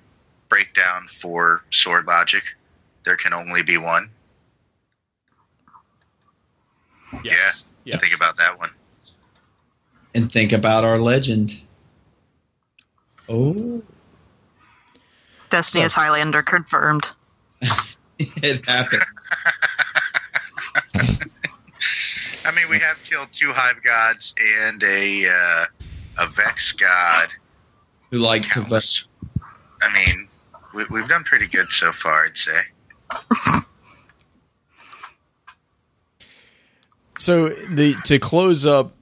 breakdown 0.48 1.08
for 1.08 1.62
sword 1.72 2.08
logic? 2.08 2.56
There 3.04 3.18
can 3.18 3.34
only 3.34 3.64
be 3.64 3.78
one. 3.78 4.10
Yes. 7.24 7.66
yes. 7.84 8.00
Think 8.00 8.16
about 8.16 8.38
that 8.38 8.58
one. 8.58 8.70
and 10.16 10.32
think 10.32 10.52
about 10.54 10.84
our 10.86 10.98
legend. 10.98 11.60
Oh, 13.30 13.82
Destiny 15.50 15.82
So- 15.82 15.86
is 15.88 15.94
Highlander 15.94 16.42
confirmed. 16.44 17.12
it 18.20 18.66
happened. 18.66 19.02
I 22.44 22.52
mean, 22.56 22.70
we 22.70 22.80
have 22.80 23.04
killed 23.04 23.30
two 23.32 23.52
hive 23.52 23.84
gods 23.84 24.34
and 24.40 24.82
a 24.84 25.28
uh, 25.28 25.66
a 26.20 26.28
vex 26.28 26.74
god. 26.74 27.30
Who 28.10 28.18
like 28.18 28.44
to 28.44 28.48
vote? 28.48 28.54
Countless. 28.62 29.08
I 29.82 29.94
mean, 29.94 30.28
we, 30.74 30.86
we've 30.90 31.08
done 31.08 31.24
pretty 31.24 31.48
good 31.48 31.72
so 31.72 31.92
far, 31.92 32.26
I'd 32.26 32.38
say. 32.38 32.62
So 37.22 37.50
the 37.50 37.94
to 38.06 38.18
close 38.18 38.66
up 38.66 38.96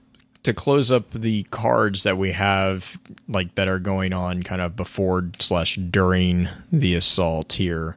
to 0.43 0.53
close 0.53 0.91
up 0.91 1.11
the 1.11 1.43
cards 1.43 2.03
that 2.03 2.17
we 2.17 2.33
have 2.33 2.99
like 3.29 3.55
that 3.55 3.69
are 3.69 3.79
going 3.79 4.11
on 4.11 4.43
kind 4.43 4.61
of 4.61 4.75
before 4.75 5.29
slash 5.39 5.77
during 5.77 6.49
the 6.69 6.95
assault 6.95 7.53
here. 7.53 7.95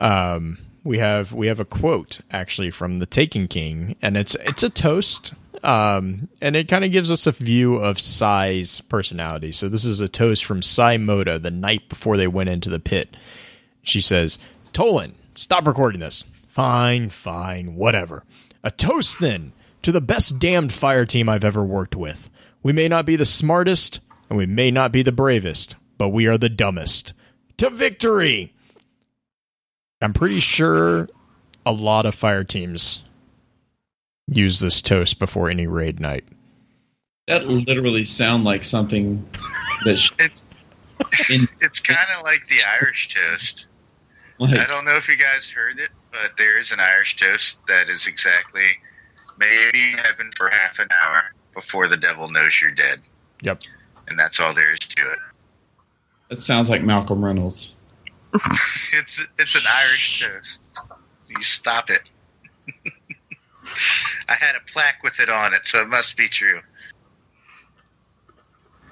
Um, 0.00 0.58
we 0.82 0.98
have 0.98 1.32
we 1.32 1.46
have 1.48 1.60
a 1.60 1.64
quote 1.64 2.20
actually 2.30 2.70
from 2.70 2.98
the 2.98 3.06
Taken 3.06 3.48
King, 3.48 3.96
and 4.00 4.16
it's 4.16 4.34
it's 4.36 4.62
a 4.62 4.70
toast. 4.70 5.34
Um, 5.62 6.28
and 6.40 6.56
it 6.56 6.68
kind 6.68 6.86
of 6.86 6.92
gives 6.92 7.10
us 7.10 7.26
a 7.26 7.32
view 7.32 7.74
of 7.74 8.00
Sai's 8.00 8.80
personality. 8.80 9.52
So 9.52 9.68
this 9.68 9.84
is 9.84 10.00
a 10.00 10.08
toast 10.08 10.42
from 10.42 10.62
Sai 10.62 10.96
Mota 10.96 11.38
the 11.38 11.50
night 11.50 11.86
before 11.90 12.16
they 12.16 12.26
went 12.26 12.48
into 12.48 12.70
the 12.70 12.78
pit. 12.78 13.14
She 13.82 14.00
says, 14.00 14.38
Toland, 14.72 15.14
stop 15.34 15.66
recording 15.66 16.00
this. 16.00 16.24
Fine, 16.48 17.10
fine, 17.10 17.74
whatever. 17.74 18.24
A 18.64 18.70
toast 18.70 19.20
then 19.20 19.52
to 19.82 19.92
the 19.92 20.00
best 20.00 20.38
damned 20.38 20.72
fire 20.72 21.04
team 21.04 21.28
I've 21.28 21.44
ever 21.44 21.62
worked 21.62 21.96
with. 21.96 22.30
We 22.62 22.72
may 22.72 22.88
not 22.88 23.06
be 23.06 23.16
the 23.16 23.26
smartest, 23.26 24.00
and 24.28 24.38
we 24.38 24.46
may 24.46 24.70
not 24.70 24.92
be 24.92 25.02
the 25.02 25.12
bravest, 25.12 25.76
but 25.98 26.08
we 26.08 26.26
are 26.26 26.38
the 26.38 26.48
dumbest. 26.48 27.12
To 27.58 27.70
victory! 27.70 28.54
I'm 30.00 30.12
pretty 30.12 30.40
sure 30.40 31.08
a 31.66 31.72
lot 31.72 32.06
of 32.06 32.14
fire 32.14 32.44
teams 32.44 33.00
use 34.26 34.60
this 34.60 34.80
toast 34.80 35.18
before 35.18 35.50
any 35.50 35.66
raid 35.66 36.00
night. 36.00 36.24
That 37.26 37.46
literally 37.46 38.04
sound 38.04 38.44
like 38.44 38.64
something 38.64 39.28
that 39.84 39.96
sh- 39.96 40.12
It's 40.18 40.44
in 41.30 41.48
it's 41.60 41.80
kind 41.80 42.08
of 42.16 42.24
like 42.24 42.46
the 42.46 42.58
Irish 42.80 43.14
toast. 43.14 43.66
I 44.42 44.64
don't 44.66 44.86
know 44.86 44.96
if 44.96 45.08
you 45.08 45.16
guys 45.16 45.50
heard 45.50 45.78
it, 45.78 45.90
but 46.10 46.36
there 46.38 46.58
is 46.58 46.72
an 46.72 46.80
Irish 46.80 47.16
toast 47.16 47.60
that 47.66 47.90
is 47.90 48.06
exactly 48.06 48.66
maybe 49.38 49.92
heaven 50.02 50.30
for 50.34 50.48
half 50.48 50.78
an 50.78 50.88
hour 50.90 51.24
before 51.54 51.88
the 51.88 51.96
devil 51.98 52.28
knows 52.28 52.58
you're 52.60 52.70
dead. 52.70 53.00
Yep. 53.42 53.60
And 54.08 54.18
that's 54.18 54.40
all 54.40 54.54
there 54.54 54.72
is 54.72 54.78
to 54.78 55.02
it. 55.02 55.18
that 56.30 56.40
sounds 56.40 56.70
like 56.70 56.82
Malcolm 56.82 57.22
Reynolds. 57.22 57.74
It's 58.92 59.24
it's 59.38 59.54
an 59.54 59.62
Irish 59.72 60.20
toast. 60.20 60.80
You 61.28 61.42
stop 61.44 61.90
it. 61.90 62.02
I 64.28 64.34
had 64.34 64.56
a 64.56 64.60
plaque 64.72 65.02
with 65.04 65.20
it 65.20 65.30
on 65.30 65.54
it, 65.54 65.64
so 65.64 65.80
it 65.80 65.88
must 65.88 66.16
be 66.16 66.28
true. 66.28 66.60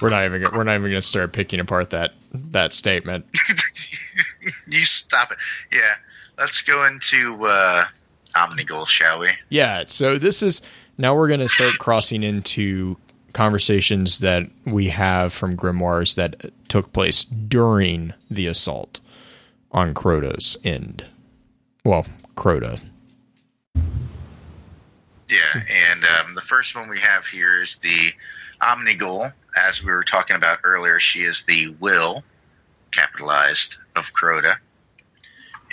We're 0.00 0.10
not 0.10 0.24
even 0.24 0.42
gonna, 0.42 0.56
we're 0.56 0.64
not 0.64 0.76
even 0.76 0.90
going 0.90 1.02
to 1.02 1.06
start 1.06 1.32
picking 1.32 1.58
apart 1.58 1.90
that 1.90 2.12
that 2.32 2.72
statement. 2.74 3.26
you 4.68 4.84
stop 4.84 5.32
it. 5.32 5.38
Yeah. 5.72 5.94
Let's 6.38 6.62
go 6.62 6.86
into 6.86 7.40
uh, 7.44 7.86
Omnigul, 8.34 8.86
shall 8.86 9.18
we? 9.18 9.30
Yeah, 9.48 9.84
so 9.86 10.18
this 10.18 10.42
is 10.42 10.62
now 10.96 11.16
we're 11.16 11.28
going 11.28 11.40
to 11.40 11.48
start 11.48 11.78
crossing 11.78 12.22
into 12.22 12.96
conversations 13.32 14.20
that 14.20 14.44
we 14.64 14.88
have 14.88 15.32
from 15.32 15.56
grimoires 15.56 16.14
that 16.14 16.52
took 16.68 16.92
place 16.92 17.24
during 17.24 18.14
the 18.30 18.46
assault 18.46 19.00
on 19.70 19.94
Crota's 19.94 20.56
end. 20.64 21.04
Well, 21.84 22.06
Crota. 22.36 22.80
Yeah, 25.28 25.62
and 25.90 26.04
um, 26.04 26.34
the 26.34 26.40
first 26.40 26.74
one 26.74 26.88
we 26.88 27.00
have 27.00 27.26
here 27.26 27.60
is 27.60 27.76
the 27.76 28.12
Omnigul. 28.60 29.32
As 29.56 29.82
we 29.82 29.90
were 29.90 30.04
talking 30.04 30.36
about 30.36 30.60
earlier, 30.64 30.98
she 30.98 31.20
is 31.20 31.42
the 31.42 31.68
will, 31.80 32.24
capitalized, 32.90 33.76
of 33.94 34.12
Crota. 34.12 34.56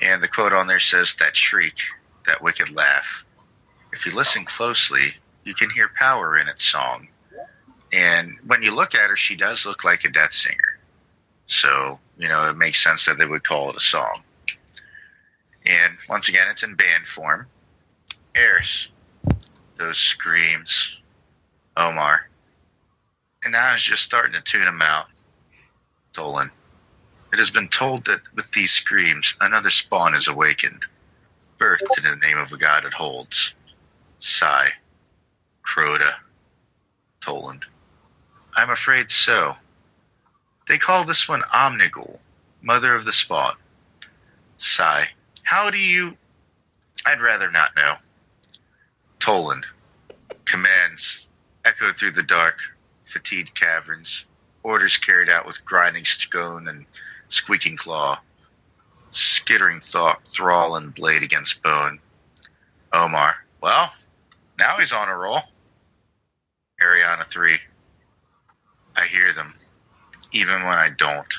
And 0.01 0.21
the 0.21 0.27
quote 0.27 0.51
on 0.51 0.67
there 0.67 0.79
says, 0.79 1.15
That 1.15 1.35
shriek, 1.35 1.79
that 2.25 2.41
wicked 2.41 2.75
laugh. 2.75 3.25
If 3.93 4.05
you 4.05 4.13
listen 4.13 4.43
closely, 4.43 5.13
you 5.45 5.53
can 5.53 5.69
hear 5.69 5.89
power 5.93 6.37
in 6.37 6.49
its 6.49 6.63
song. 6.63 7.07
And 7.93 8.37
when 8.45 8.61
you 8.61 8.75
look 8.75 8.93
at 8.93 9.09
her, 9.09 9.15
she 9.15 9.37
does 9.37 9.65
look 9.65 9.85
like 9.85 10.03
a 10.03 10.09
death 10.09 10.33
singer. 10.33 10.74
So, 11.47 11.99
you 12.17 12.27
know, 12.27 12.49
it 12.49 12.57
makes 12.57 12.83
sense 12.83 13.05
that 13.05 13.17
they 13.17 13.25
would 13.25 13.43
call 13.43 13.69
it 13.69 13.75
a 13.75 13.79
song. 13.79 14.21
And 15.65 15.93
once 16.09 16.29
again, 16.29 16.47
it's 16.49 16.63
in 16.63 16.75
band 16.75 17.05
form. 17.05 17.47
Eris, 18.35 18.89
those 19.77 19.97
screams, 19.97 20.99
Omar. 21.75 22.27
And 23.43 23.51
now 23.51 23.73
it's 23.73 23.83
just 23.83 24.03
starting 24.03 24.33
to 24.33 24.41
tune 24.41 24.65
them 24.65 24.81
out. 24.81 25.07
Toland. 26.13 26.51
It 27.33 27.39
has 27.39 27.51
been 27.51 27.67
told 27.67 28.05
that 28.05 28.21
with 28.33 28.51
these 28.51 28.71
screams, 28.71 29.35
another 29.41 29.69
spawn 29.69 30.15
is 30.15 30.27
awakened, 30.27 30.85
birthed 31.57 31.97
in 31.97 32.03
the 32.03 32.25
name 32.25 32.37
of 32.37 32.53
a 32.53 32.57
god 32.57 32.85
it 32.85 32.93
holds. 32.93 33.53
Sai. 34.19 34.69
Crota. 35.63 36.13
Toland. 37.21 37.65
I'm 38.55 38.69
afraid 38.69 39.11
so. 39.11 39.55
They 40.67 40.77
call 40.77 41.03
this 41.03 41.29
one 41.29 41.41
Omnigul, 41.41 42.19
mother 42.61 42.95
of 42.95 43.05
the 43.05 43.13
spawn. 43.13 43.55
Sai. 44.57 45.07
How 45.43 45.69
do 45.69 45.77
you. 45.77 46.17
I'd 47.05 47.21
rather 47.21 47.51
not 47.51 47.75
know. 47.75 47.95
Toland. 49.19 49.65
Commands 50.45 51.25
echoed 51.63 51.97
through 51.97 52.11
the 52.11 52.23
dark, 52.23 52.59
fatigued 53.03 53.53
caverns. 53.53 54.25
Orders 54.63 54.97
carried 54.97 55.29
out 55.29 55.45
with 55.45 55.65
grinding 55.65 56.05
stone 56.05 56.67
and 56.67 56.85
squeaking 57.27 57.77
claw. 57.77 58.19
Skittering 59.11 59.79
thought, 59.79 60.27
thrall 60.27 60.75
and 60.75 60.93
blade 60.93 61.23
against 61.23 61.61
bone. 61.61 61.99
Omar. 62.91 63.35
Well, 63.61 63.93
now 64.57 64.77
he's 64.77 64.93
on 64.93 65.09
a 65.09 65.15
roll. 65.15 65.41
Eriana 66.81 67.23
3. 67.23 67.57
I 68.95 69.05
hear 69.05 69.33
them, 69.33 69.53
even 70.31 70.63
when 70.63 70.77
I 70.77 70.89
don't. 70.89 71.33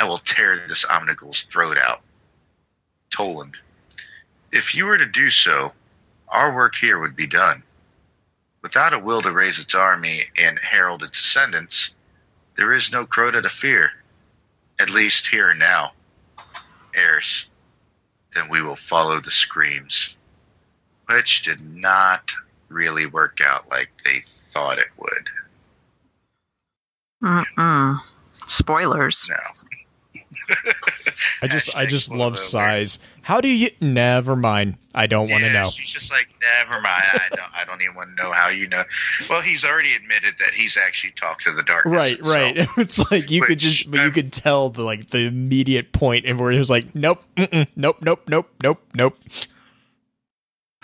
I 0.00 0.04
will 0.04 0.18
tear 0.18 0.66
this 0.68 0.84
Omnigul's 0.84 1.42
throat 1.42 1.78
out. 1.78 2.00
Toland. 3.10 3.56
If 4.52 4.74
you 4.74 4.86
were 4.86 4.98
to 4.98 5.06
do 5.06 5.30
so, 5.30 5.72
our 6.28 6.54
work 6.54 6.74
here 6.74 6.98
would 6.98 7.16
be 7.16 7.26
done. 7.26 7.62
Without 8.62 8.94
a 8.94 8.98
will 8.98 9.22
to 9.22 9.30
raise 9.30 9.58
its 9.58 9.74
army 9.74 10.22
and 10.38 10.58
herald 10.58 11.02
its 11.02 11.20
ascendants, 11.20 11.94
there 12.56 12.72
is 12.72 12.92
no 12.92 13.06
Crota 13.06 13.42
to 13.42 13.48
fear, 13.48 13.92
at 14.78 14.90
least 14.90 15.28
here 15.28 15.50
and 15.50 15.58
now. 15.58 15.92
Eris, 16.94 17.48
then 18.34 18.48
we 18.48 18.62
will 18.62 18.76
follow 18.76 19.20
the 19.20 19.30
screams, 19.30 20.16
which 21.06 21.42
did 21.42 21.60
not 21.60 22.32
really 22.68 23.06
work 23.06 23.40
out 23.44 23.68
like 23.68 23.90
they 24.02 24.20
thought 24.20 24.78
it 24.78 24.90
would. 24.96 25.30
Mm-mm. 27.22 27.96
Spoilers. 28.46 29.28
No. 29.28 29.36
I 31.42 31.48
just 31.48 31.76
I 31.76 31.86
just 31.86 32.10
love 32.10 32.32
alert. 32.32 32.38
size. 32.38 32.98
How 33.22 33.40
do 33.40 33.48
you? 33.48 33.70
Never 33.80 34.36
mind. 34.36 34.76
I 34.94 35.06
don't 35.06 35.28
want 35.30 35.42
to 35.42 35.52
know. 35.52 35.68
She's 35.68 35.90
just 35.90 36.12
like, 36.12 36.28
never 36.40 36.80
mind. 36.80 37.02
I 37.12 37.28
don't. 37.30 37.56
I 37.56 37.64
don't 37.64 37.82
even 37.82 37.96
want 37.96 38.16
to 38.16 38.22
know 38.22 38.32
how 38.32 38.48
you 38.48 38.68
know. 38.68 38.84
Well, 39.28 39.40
he's 39.40 39.64
already 39.64 39.94
admitted 39.94 40.34
that 40.38 40.54
he's 40.54 40.76
actually 40.76 41.12
talked 41.12 41.42
to 41.42 41.52
the 41.52 41.62
darkness. 41.62 41.92
Right, 41.92 42.18
itself. 42.18 42.56
right. 42.56 42.68
It's 42.78 43.10
like 43.10 43.30
you 43.30 43.42
could 43.42 43.58
just, 43.58 43.90
but 43.90 43.98
you 43.98 44.06
um, 44.06 44.12
could 44.12 44.32
tell 44.32 44.70
the 44.70 44.82
like 44.82 45.08
the 45.08 45.26
immediate 45.26 45.92
point, 45.92 46.24
and 46.26 46.38
where 46.38 46.52
it 46.52 46.58
was 46.58 46.70
like, 46.70 46.94
nope, 46.94 47.22
mm-mm, 47.36 47.66
nope, 47.74 47.98
nope, 48.00 48.22
nope, 48.28 48.48
nope, 48.62 48.80
nope. 48.94 49.18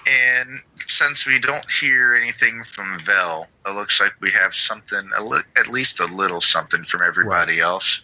And 0.09 0.59
since 0.89 1.27
we 1.27 1.39
don't 1.39 1.65
hear 1.71 2.15
anything 2.15 2.63
from 2.65 2.99
Vel, 3.01 3.47
it 3.67 3.75
looks 3.75 4.01
like 4.01 4.13
we 4.21 4.31
have 4.33 4.55
something, 4.55 5.11
at 5.57 5.69
least 5.69 6.01
a 6.01 6.07
little 6.07 6.41
something 6.41 6.83
from 6.85 7.03
everybody 7.03 7.61
else. 7.61 8.03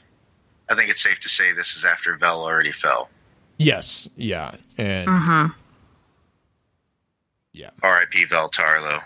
I 0.71 0.75
think 0.75 0.91
it's 0.91 1.03
safe 1.03 1.21
to 1.21 1.29
say 1.29 1.53
this 1.53 1.77
is 1.77 1.85
after 1.85 2.17
Vel 2.17 2.43
already 2.45 2.73
fell. 2.73 3.09
Yes, 3.57 4.09
yeah, 4.17 4.53
and 4.77 5.09
Mm-hmm. 5.09 5.53
yeah. 7.53 7.71
R.I.P. 7.83 8.25
Vel 8.27 8.49
Tarlowe, 8.51 9.01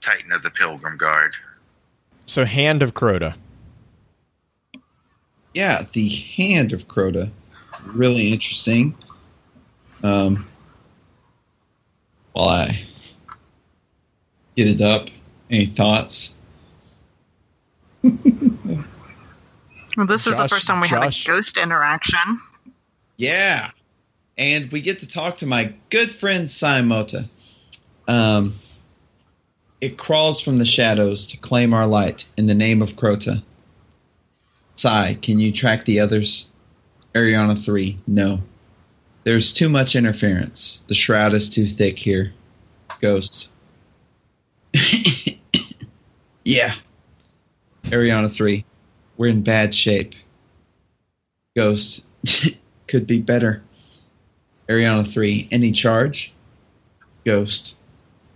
Titan 0.00 0.32
of 0.32 0.42
the 0.42 0.50
Pilgrim 0.50 0.96
Guard. 0.96 1.36
So, 2.26 2.44
Hand 2.44 2.82
of 2.82 2.92
Crota. 2.94 3.36
Yeah, 5.54 5.84
the 5.92 6.08
hand 6.08 6.72
of 6.72 6.88
Crota. 6.88 7.30
Really 7.86 8.32
interesting. 8.32 8.94
Um, 10.02 10.44
while 12.36 12.50
I 12.50 12.78
get 14.56 14.68
it 14.68 14.80
up, 14.82 15.08
any 15.50 15.66
thoughts? 15.66 16.34
Well, 19.96 20.04
this 20.06 20.26
is 20.26 20.36
the 20.36 20.46
first 20.46 20.66
time 20.66 20.82
we 20.82 20.88
Josh- 20.88 21.24
had 21.24 21.32
a 21.32 21.36
ghost 21.36 21.56
interaction. 21.56 22.20
Yeah. 23.16 23.70
And 24.36 24.70
we 24.70 24.82
get 24.82 24.98
to 24.98 25.08
talk 25.08 25.38
to 25.38 25.46
my 25.46 25.72
good 25.88 26.10
friend 26.10 26.50
Sai 26.50 26.82
Mota. 26.82 27.24
Um, 28.06 28.56
it 29.80 29.96
crawls 29.96 30.42
from 30.42 30.58
the 30.58 30.66
shadows 30.66 31.28
to 31.28 31.38
claim 31.38 31.72
our 31.72 31.86
light 31.86 32.28
in 32.36 32.44
the 32.44 32.54
name 32.54 32.82
of 32.82 32.92
Crota. 32.96 33.42
Sai, 34.74 35.14
can 35.14 35.38
you 35.38 35.50
track 35.50 35.86
the 35.86 36.00
others? 36.00 36.50
Eriana 37.14 37.58
3, 37.58 37.96
no. 38.06 38.42
There's 39.26 39.52
too 39.52 39.68
much 39.68 39.96
interference. 39.96 40.84
The 40.86 40.94
shroud 40.94 41.34
is 41.34 41.50
too 41.50 41.66
thick 41.66 41.98
here. 41.98 42.32
Ghost. 43.00 43.48
yeah. 46.44 46.72
Eriana 47.86 48.32
3, 48.32 48.64
we're 49.16 49.26
in 49.26 49.42
bad 49.42 49.74
shape. 49.74 50.14
Ghost. 51.56 52.06
Could 52.86 53.08
be 53.08 53.20
better. 53.20 53.64
Eriana 54.68 55.04
3, 55.04 55.48
any 55.50 55.72
charge? 55.72 56.32
Ghost. 57.24 57.74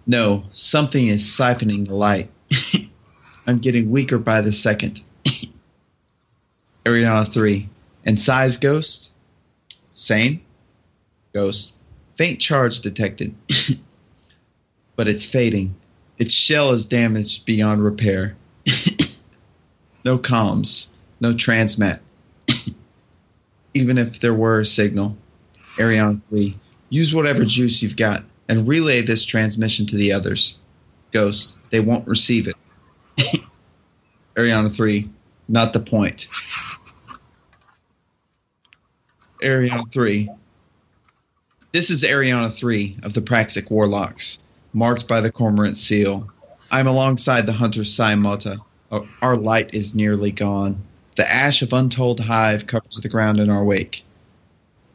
No, 0.09 0.43
something 0.51 1.07
is 1.07 1.23
siphoning 1.23 1.87
the 1.87 1.95
light. 1.95 2.33
I'm 3.47 3.61
getting 3.61 3.93
weaker 3.93 4.19
by 4.19 4.41
the 4.41 4.53
second. 4.53 5.03
Eriana 6.85 7.33
3, 7.33 7.69
and 8.05 8.21
Sai's 8.21 8.59
ghost? 8.59 9.13
Same. 9.95 10.41
Ghost. 11.33 11.75
Faint 12.17 12.41
charge 12.41 12.81
detected. 12.81 13.35
but 14.97 15.09
it's 15.09 15.25
fading. 15.25 15.75
Its 16.19 16.35
shell 16.35 16.71
is 16.73 16.87
damaged 16.87 17.47
beyond 17.47 17.83
repair. 17.83 18.37
no 20.05 20.19
comms. 20.19 20.91
No 21.21 21.35
transmat 21.35 22.01
even 23.75 23.99
if 23.99 24.21
there 24.21 24.35
were 24.35 24.61
a 24.61 24.67
signal. 24.67 25.17
Eriana 25.77 26.21
3, 26.31 26.57
use 26.89 27.15
whatever 27.15 27.45
juice 27.45 27.83
you've 27.83 27.97
got 27.97 28.25
and 28.49 28.67
relay 28.67 29.01
this 29.01 29.25
transmission 29.25 29.87
to 29.87 29.97
the 29.97 30.13
others. 30.13 30.59
Ghost, 31.13 31.57
they 31.71 31.81
won't 31.81 32.09
receive 32.09 32.49
it. 32.49 33.41
Eriana 34.37 34.75
3, 34.75 35.09
not 35.49 35.73
the 35.73 35.81
point. 35.81 36.29
Eriana 39.43 39.91
3. 39.93 40.31
This 41.73 41.91
is 41.91 42.03
Eriana 42.03 42.53
3 42.53 42.97
of 43.05 43.15
the 43.15 43.23
Praxic 43.23 43.71
Warlocks, 43.71 44.41
marked 44.73 45.07
by 45.07 45.21
the 45.21 45.31
Cormorant 45.31 45.77
seal. 45.77 46.29
I'm 46.69 46.89
alongside 46.89 47.47
the 47.47 47.53
hunter 47.53 47.85
Sai 47.85 48.17
Mota. 48.17 48.59
Our 49.23 49.37
light 49.37 49.73
is 49.73 49.95
nearly 49.95 50.33
gone. 50.33 50.83
The 51.15 51.33
ash 51.33 51.63
of 51.63 51.73
untold 51.73 52.19
hive 52.19 52.67
covers 52.67 52.97
the 52.97 53.09
ground 53.09 53.39
in 53.39 53.51
our 53.51 53.63
wake. 53.63 54.05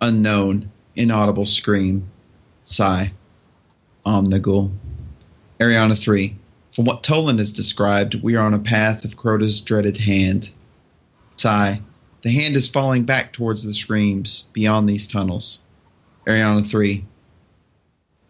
Unknown, 0.02 0.70
inaudible 0.98 1.46
scream. 1.46 2.10
Sai. 2.66 3.14
Omnigul. 4.06 4.74
Eriana 5.62 5.98
3. 5.98 6.36
From 6.74 6.84
what 6.84 7.04
Toland 7.04 7.40
has 7.40 7.54
described, 7.54 8.22
we 8.22 8.36
are 8.36 8.46
on 8.46 8.54
a 8.54 8.60
path 8.60 9.06
of 9.06 9.16
Crota's 9.16 9.62
dreaded 9.62 9.96
hand. 9.96 10.50
Sai. 11.38 11.80
The 12.22 12.32
hand 12.32 12.58
is 12.58 12.68
falling 12.68 13.06
back 13.06 13.32
towards 13.32 13.64
the 13.64 13.74
screams, 13.74 14.44
beyond 14.52 14.90
these 14.90 15.08
tunnels. 15.08 15.62
Eriana 16.26 16.68
3. 16.68 17.06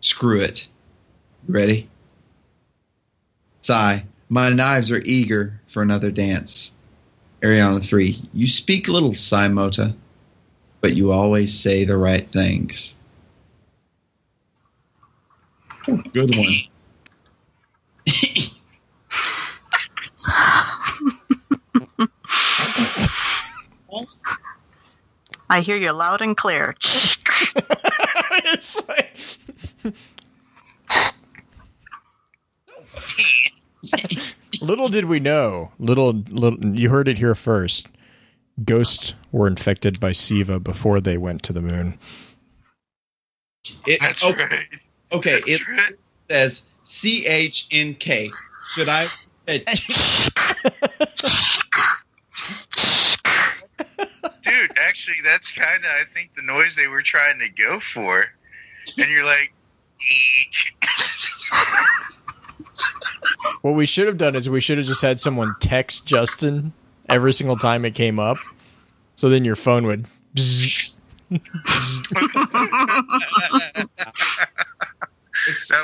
Screw 0.01 0.41
it. 0.41 0.67
You 1.47 1.53
ready? 1.53 1.89
Sai. 3.61 4.05
My 4.27 4.49
knives 4.49 4.91
are 4.91 5.01
eager 5.03 5.59
for 5.67 5.81
another 5.81 6.11
dance. 6.11 6.71
Eriana 7.41 7.83
3. 7.83 8.17
You 8.33 8.47
speak 8.47 8.87
little, 8.87 9.13
Sai 9.13 9.47
Mota, 9.47 9.95
but 10.81 10.95
you 10.95 11.11
always 11.11 11.57
say 11.57 11.85
the 11.85 11.97
right 11.97 12.27
things. 12.27 12.95
Good 15.85 16.35
one. 16.35 16.53
I 25.47 25.61
hear 25.61 25.77
you 25.77 25.91
loud 25.91 26.21
and 26.21 26.35
clear. 26.35 26.75
it's 28.45 28.87
like, 28.87 29.17
little 34.61 34.89
did 34.89 35.05
we 35.05 35.19
know. 35.19 35.71
Little, 35.79 36.13
little. 36.29 36.63
You 36.75 36.89
heard 36.89 37.07
it 37.07 37.17
here 37.17 37.35
first. 37.35 37.87
ghosts 38.63 39.13
were 39.31 39.47
infected 39.47 39.99
by 39.99 40.11
Siva 40.11 40.59
before 40.59 41.01
they 41.01 41.17
went 41.17 41.43
to 41.43 41.53
the 41.53 41.61
moon. 41.61 41.97
It, 43.85 43.99
That's 43.99 44.23
oh, 44.23 44.33
right. 44.33 44.65
Okay, 45.11 45.39
That's 45.39 45.49
it 45.49 45.67
right. 45.67 45.93
says 46.29 46.63
C 46.83 47.25
H 47.25 47.67
N 47.71 47.95
K. 47.95 48.29
Should 48.73 48.89
I? 48.89 49.07
Dude, 54.95 55.09
actually, 55.09 55.29
that's 55.29 55.51
kind 55.51 55.83
of, 55.83 55.89
I 55.91 56.03
think, 56.05 56.33
the 56.35 56.41
noise 56.41 56.75
they 56.75 56.87
were 56.87 57.01
trying 57.01 57.39
to 57.39 57.49
go 57.49 57.79
for. 57.79 58.25
And 58.97 59.09
you're 59.09 59.25
like, 59.25 59.53
What 63.61 63.73
we 63.73 63.85
should 63.85 64.07
have 64.07 64.17
done 64.17 64.35
is 64.35 64.49
we 64.49 64.61
should 64.61 64.77
have 64.77 64.87
just 64.87 65.01
had 65.01 65.19
someone 65.19 65.55
text 65.59 66.05
Justin 66.05 66.71
every 67.09 67.33
single 67.33 67.57
time 67.57 67.83
it 67.83 67.95
came 67.95 68.19
up. 68.19 68.37
So 69.15 69.27
then 69.29 69.43
your 69.43 69.55
phone 69.55 69.85
would. 69.85 70.05
bzz. 70.35 70.99
that 71.29 71.41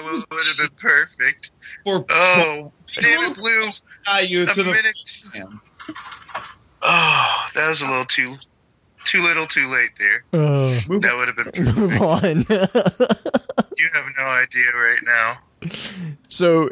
was, 0.04 0.26
would 0.32 0.46
have 0.46 0.58
been 0.58 0.70
perfect. 0.78 1.52
For 1.84 2.06
Oh, 2.10 2.72
damn 2.94 3.32
it, 3.32 3.36
Blue. 3.38 3.68
you 4.24 4.44
A 4.44 4.46
to 4.46 4.64
the 4.64 4.72
minute. 4.72 4.98
Oh, 6.84 7.48
that 7.56 7.70
was 7.70 7.82
a 7.82 7.86
little 7.86 8.06
too, 8.06 8.36
too 9.06 9.22
little, 9.22 9.46
too 9.48 9.68
late 9.72 9.92
there. 9.98 10.24
Oh, 10.34 10.70
That 11.00 11.16
would 11.16 11.28
have 11.28 11.54
been 11.54 11.64
move 11.76 11.92
perfect. 12.00 12.52
on. 12.52 13.08
You 13.78 13.90
have 13.94 14.06
no 14.18 14.24
idea 14.26 14.66
right 14.76 15.00
now. 15.04 15.40
so 16.28 16.70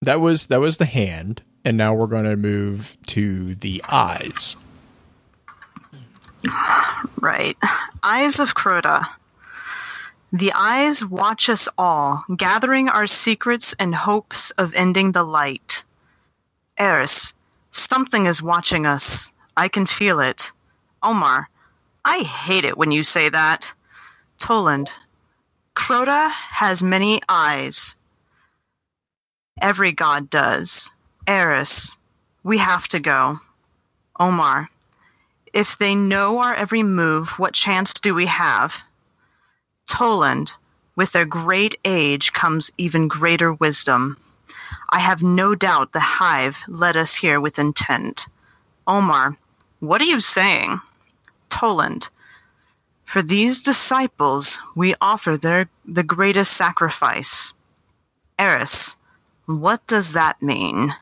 that 0.00 0.18
was 0.20 0.46
that 0.46 0.60
was 0.60 0.78
the 0.78 0.86
hand, 0.86 1.42
and 1.64 1.76
now 1.76 1.92
we're 1.94 2.06
going 2.06 2.24
to 2.24 2.36
move 2.36 2.96
to 3.08 3.54
the 3.56 3.82
eyes. 3.88 4.56
Right. 7.20 7.56
Eyes 8.02 8.40
of 8.40 8.54
Crota. 8.54 9.04
The 10.32 10.52
eyes 10.54 11.04
watch 11.04 11.48
us 11.50 11.68
all, 11.76 12.24
gathering 12.34 12.88
our 12.88 13.06
secrets 13.06 13.74
and 13.78 13.94
hopes 13.94 14.50
of 14.52 14.74
ending 14.74 15.12
the 15.12 15.22
light. 15.24 15.84
Eris, 16.78 17.34
something 17.70 18.24
is 18.26 18.42
watching 18.42 18.86
us. 18.86 19.30
I 19.56 19.68
can 19.68 19.84
feel 19.86 20.20
it. 20.20 20.50
Omar, 21.02 21.48
I 22.04 22.20
hate 22.20 22.64
it 22.64 22.78
when 22.78 22.92
you 22.92 23.02
say 23.02 23.28
that. 23.28 23.74
Toland, 24.38 24.90
Crota 25.74 26.30
has 26.30 26.82
many 26.82 27.20
eyes. 27.28 27.94
Every 29.60 29.92
god 29.92 30.30
does. 30.30 30.90
Eris, 31.26 31.96
we 32.42 32.58
have 32.58 32.88
to 32.88 33.00
go. 33.00 33.40
Omar, 34.18 34.68
if 35.52 35.78
they 35.78 35.94
know 35.94 36.38
our 36.38 36.54
every 36.54 36.82
move, 36.82 37.30
what 37.38 37.54
chance 37.54 37.92
do 37.94 38.14
we 38.14 38.26
have? 38.26 38.84
Toland, 39.86 40.52
with 40.94 41.12
their 41.12 41.24
great 41.24 41.74
age 41.84 42.32
comes 42.32 42.70
even 42.78 43.08
greater 43.08 43.52
wisdom. 43.52 44.16
I 44.88 44.98
have 44.98 45.22
no 45.22 45.54
doubt 45.54 45.92
the 45.92 46.00
hive 46.00 46.62
led 46.68 46.96
us 46.96 47.14
here 47.14 47.40
with 47.40 47.58
intent. 47.58 48.26
Omar, 48.86 49.36
what 49.80 50.00
are 50.00 50.04
you 50.04 50.20
saying? 50.20 50.80
Toland, 51.52 52.08
for 53.04 53.20
these 53.20 53.62
disciples 53.62 54.62
we 54.74 54.94
offer 55.02 55.36
their 55.36 55.68
the 55.84 56.02
greatest 56.02 56.54
sacrifice. 56.54 57.52
Eris, 58.38 58.96
what 59.44 59.86
does 59.86 60.14
that 60.14 60.40
mean? 60.40 60.94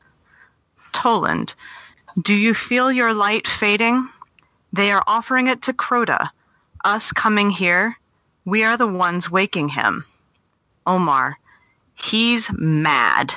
Toland, 0.91 1.55
do 2.21 2.33
you 2.33 2.53
feel 2.53 2.91
your 2.91 3.13
light 3.13 3.47
fading? 3.47 4.09
They 4.73 4.91
are 4.91 5.03
offering 5.07 5.47
it 5.47 5.61
to 5.63 5.73
Crota. 5.73 6.29
Us 6.83 7.13
coming 7.13 7.49
here, 7.49 7.97
we 8.43 8.65
are 8.65 8.75
the 8.75 8.87
ones 9.05 9.31
waking 9.31 9.69
him. 9.69 10.03
Omar, 10.85 11.39
he's 11.93 12.51
mad. 12.51 13.33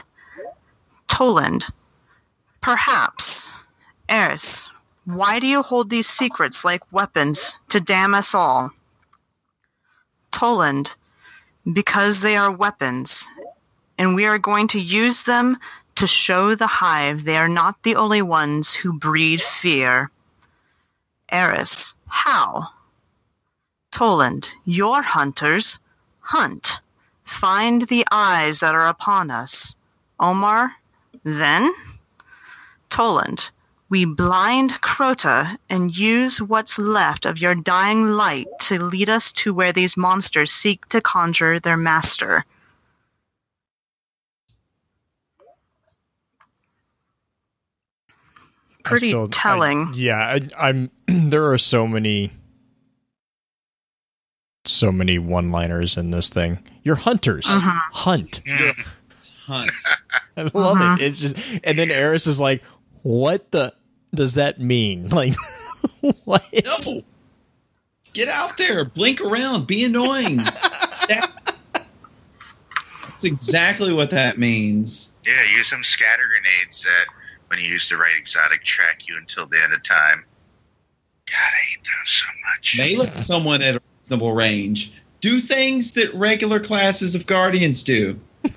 Toland, 1.06 1.68
perhaps. 2.60 3.48
Eris, 4.08 4.68
why 5.04 5.38
do 5.38 5.46
you 5.46 5.62
hold 5.62 5.90
these 5.90 6.08
secrets 6.08 6.64
like 6.64 6.92
weapons 6.92 7.58
to 7.70 7.80
damn 7.80 8.14
us 8.14 8.34
all? 8.34 8.70
Toland, 10.32 10.96
because 11.70 12.20
they 12.20 12.36
are 12.36 12.50
weapons, 12.50 13.28
and 13.98 14.14
we 14.14 14.24
are 14.26 14.38
going 14.38 14.68
to 14.68 14.80
use 14.80 15.24
them 15.24 15.58
to 15.96 16.06
show 16.06 16.54
the 16.54 16.66
hive 16.66 17.24
they 17.24 17.36
are 17.36 17.48
not 17.48 17.82
the 17.82 17.96
only 17.96 18.22
ones 18.22 18.74
who 18.74 18.98
breed 18.98 19.40
fear. 19.40 20.10
Eris, 21.28 21.94
how? 22.06 22.68
Toland, 23.92 24.52
your 24.64 25.02
hunters 25.02 25.78
hunt. 26.20 26.80
Find 27.24 27.82
the 27.82 28.06
eyes 28.10 28.60
that 28.60 28.74
are 28.74 28.88
upon 28.88 29.30
us. 29.30 29.76
Omar, 30.18 30.72
then? 31.22 31.72
Toland, 32.90 33.50
we 33.90 34.04
blind 34.04 34.70
Crota 34.80 35.56
and 35.68 35.96
use 35.96 36.40
what's 36.40 36.78
left 36.78 37.26
of 37.26 37.38
your 37.38 37.54
dying 37.54 38.06
light 38.12 38.46
to 38.62 38.82
lead 38.82 39.08
us 39.10 39.30
to 39.32 39.52
where 39.54 39.72
these 39.72 39.96
monsters 39.96 40.52
seek 40.52 40.86
to 40.88 41.00
conjure 41.00 41.60
their 41.60 41.76
master. 41.76 42.44
Pretty 48.82 49.08
still- 49.08 49.24
I- 49.24 49.28
telling. 49.30 49.92
yeah, 49.94 50.18
I, 50.18 50.48
I'm. 50.58 50.90
There 51.06 51.50
are 51.52 51.58
so 51.58 51.86
many, 51.86 52.30
so 54.64 54.90
many 54.90 55.18
one-liners 55.18 55.96
in 55.96 56.10
this 56.10 56.28
thing. 56.28 56.58
You're 56.82 56.96
hunters. 56.96 57.44
Mhm. 57.46 57.60
Hunt. 57.92 58.40
Mm. 58.46 58.86
hunt. 59.46 59.70
I 60.36 60.42
love 60.42 60.54
Uh-huh. 60.54 60.96
it. 60.98 61.02
It's 61.04 61.20
just, 61.20 61.36
and 61.62 61.78
then 61.78 61.90
Eris 61.90 62.26
is 62.26 62.40
like, 62.40 62.62
"What 63.04 63.52
the 63.52 63.72
does 64.14 64.34
that 64.34 64.60
mean? 64.60 65.08
Like, 65.10 65.34
what? 66.24 66.44
No. 66.64 67.02
Get 68.14 68.28
out 68.28 68.56
there, 68.56 68.84
blink 68.84 69.20
around, 69.20 69.66
be 69.66 69.84
annoying. 69.84 70.38
That's 70.38 71.06
exactly 73.24 73.92
what 73.92 74.10
that 74.10 74.38
means. 74.38 75.12
Yeah, 75.26 75.42
use 75.56 75.66
some 75.68 75.82
scatter 75.82 76.22
grenades 76.28 76.84
that, 76.84 77.06
when 77.48 77.58
you 77.58 77.66
use 77.66 77.88
the 77.90 77.96
right 77.96 78.16
exotic, 78.16 78.62
track 78.64 79.08
you 79.08 79.18
until 79.18 79.46
the 79.46 79.60
end 79.62 79.74
of 79.74 79.82
time. 79.82 80.24
God, 81.26 81.36
I 81.36 81.64
hate 81.70 81.84
those 81.84 82.10
so 82.10 82.26
much. 82.52 82.76
Melee 82.78 83.10
someone 83.24 83.60
at 83.62 83.76
a 83.76 83.82
reasonable 84.02 84.32
range. 84.32 84.92
Do 85.20 85.38
things 85.40 85.92
that 85.92 86.14
regular 86.14 86.60
classes 86.60 87.14
of 87.14 87.26
guardians 87.26 87.82
do. 87.82 88.18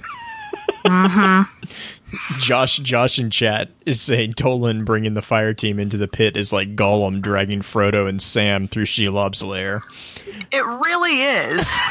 hmm 0.85 1.41
Josh, 2.39 2.77
Josh 2.77 3.19
in 3.19 3.29
chat 3.29 3.69
is 3.85 4.01
saying 4.01 4.33
Toland 4.33 4.85
bringing 4.85 5.13
the 5.13 5.21
fire 5.21 5.53
team 5.53 5.79
into 5.79 5.97
the 5.97 6.07
pit 6.07 6.37
is 6.37 6.53
like 6.53 6.75
Gollum 6.75 7.21
dragging 7.21 7.59
Frodo 7.61 8.07
and 8.07 8.21
Sam 8.21 8.67
through 8.67 8.85
Shelob's 8.85 9.43
lair. 9.43 9.81
It 10.51 10.65
really 10.65 11.21
is. 11.21 11.69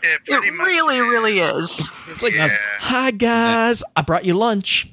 Yeah, 0.00 0.14
It 0.14 0.24
pretty 0.26 0.50
much. 0.52 0.64
really, 0.68 1.00
really 1.00 1.38
is. 1.40 1.92
It's 2.08 2.22
like, 2.22 2.34
uh, 2.34 2.44
Yeah. 2.46 2.56
"Hi 2.78 3.10
guys, 3.10 3.82
I 3.96 4.02
brought 4.02 4.24
you 4.24 4.34
lunch." 4.34 4.88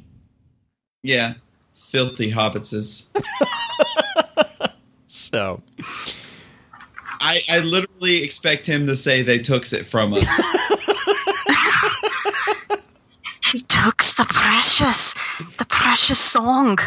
Yeah. 1.04 1.36
Filthy 1.76 2.32
hobbitses. 2.32 3.06
So 5.08 5.62
I, 7.22 7.40
I 7.50 7.60
literally 7.60 8.24
expect 8.24 8.68
him 8.68 8.88
to 8.88 8.96
say 8.96 9.22
they 9.22 9.40
took 9.40 9.72
it 9.72 9.86
from 9.86 10.14
us. 10.14 10.28
He 13.56 13.62
took 13.62 14.00
the 14.04 14.26
precious, 14.28 15.14
the 15.58 15.66
precious 15.70 16.20
song. 16.20 16.78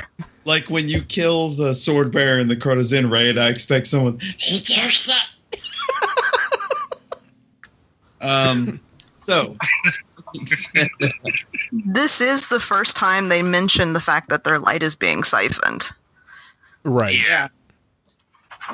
like 0.45 0.69
when 0.69 0.87
you 0.87 1.01
kill 1.01 1.49
the 1.49 1.75
sword 1.75 2.13
bearer 2.13 2.39
in 2.39 2.49
the 2.49 2.57
Crota's 2.57 2.93
End 2.93 3.11
raid, 3.11 3.39
I 3.39 3.49
expect 3.49 3.87
someone 3.87 4.19
he 4.37 4.61
takes 4.61 5.09
it. 5.09 5.61
um 8.21 8.79
so 9.17 9.57
This 11.73 12.21
is 12.21 12.49
the 12.49 12.61
first 12.61 12.97
time 12.97 13.31
they 13.31 13.43
mention 13.43 13.95
the 13.95 14.01
fact 14.03 14.29
that 14.29 14.45
their 14.45 14.59
light 14.59 14.83
is 14.83 14.95
being 14.95 15.25
siphoned. 15.25 15.89
right. 16.85 17.17
Yeah. 17.27 17.49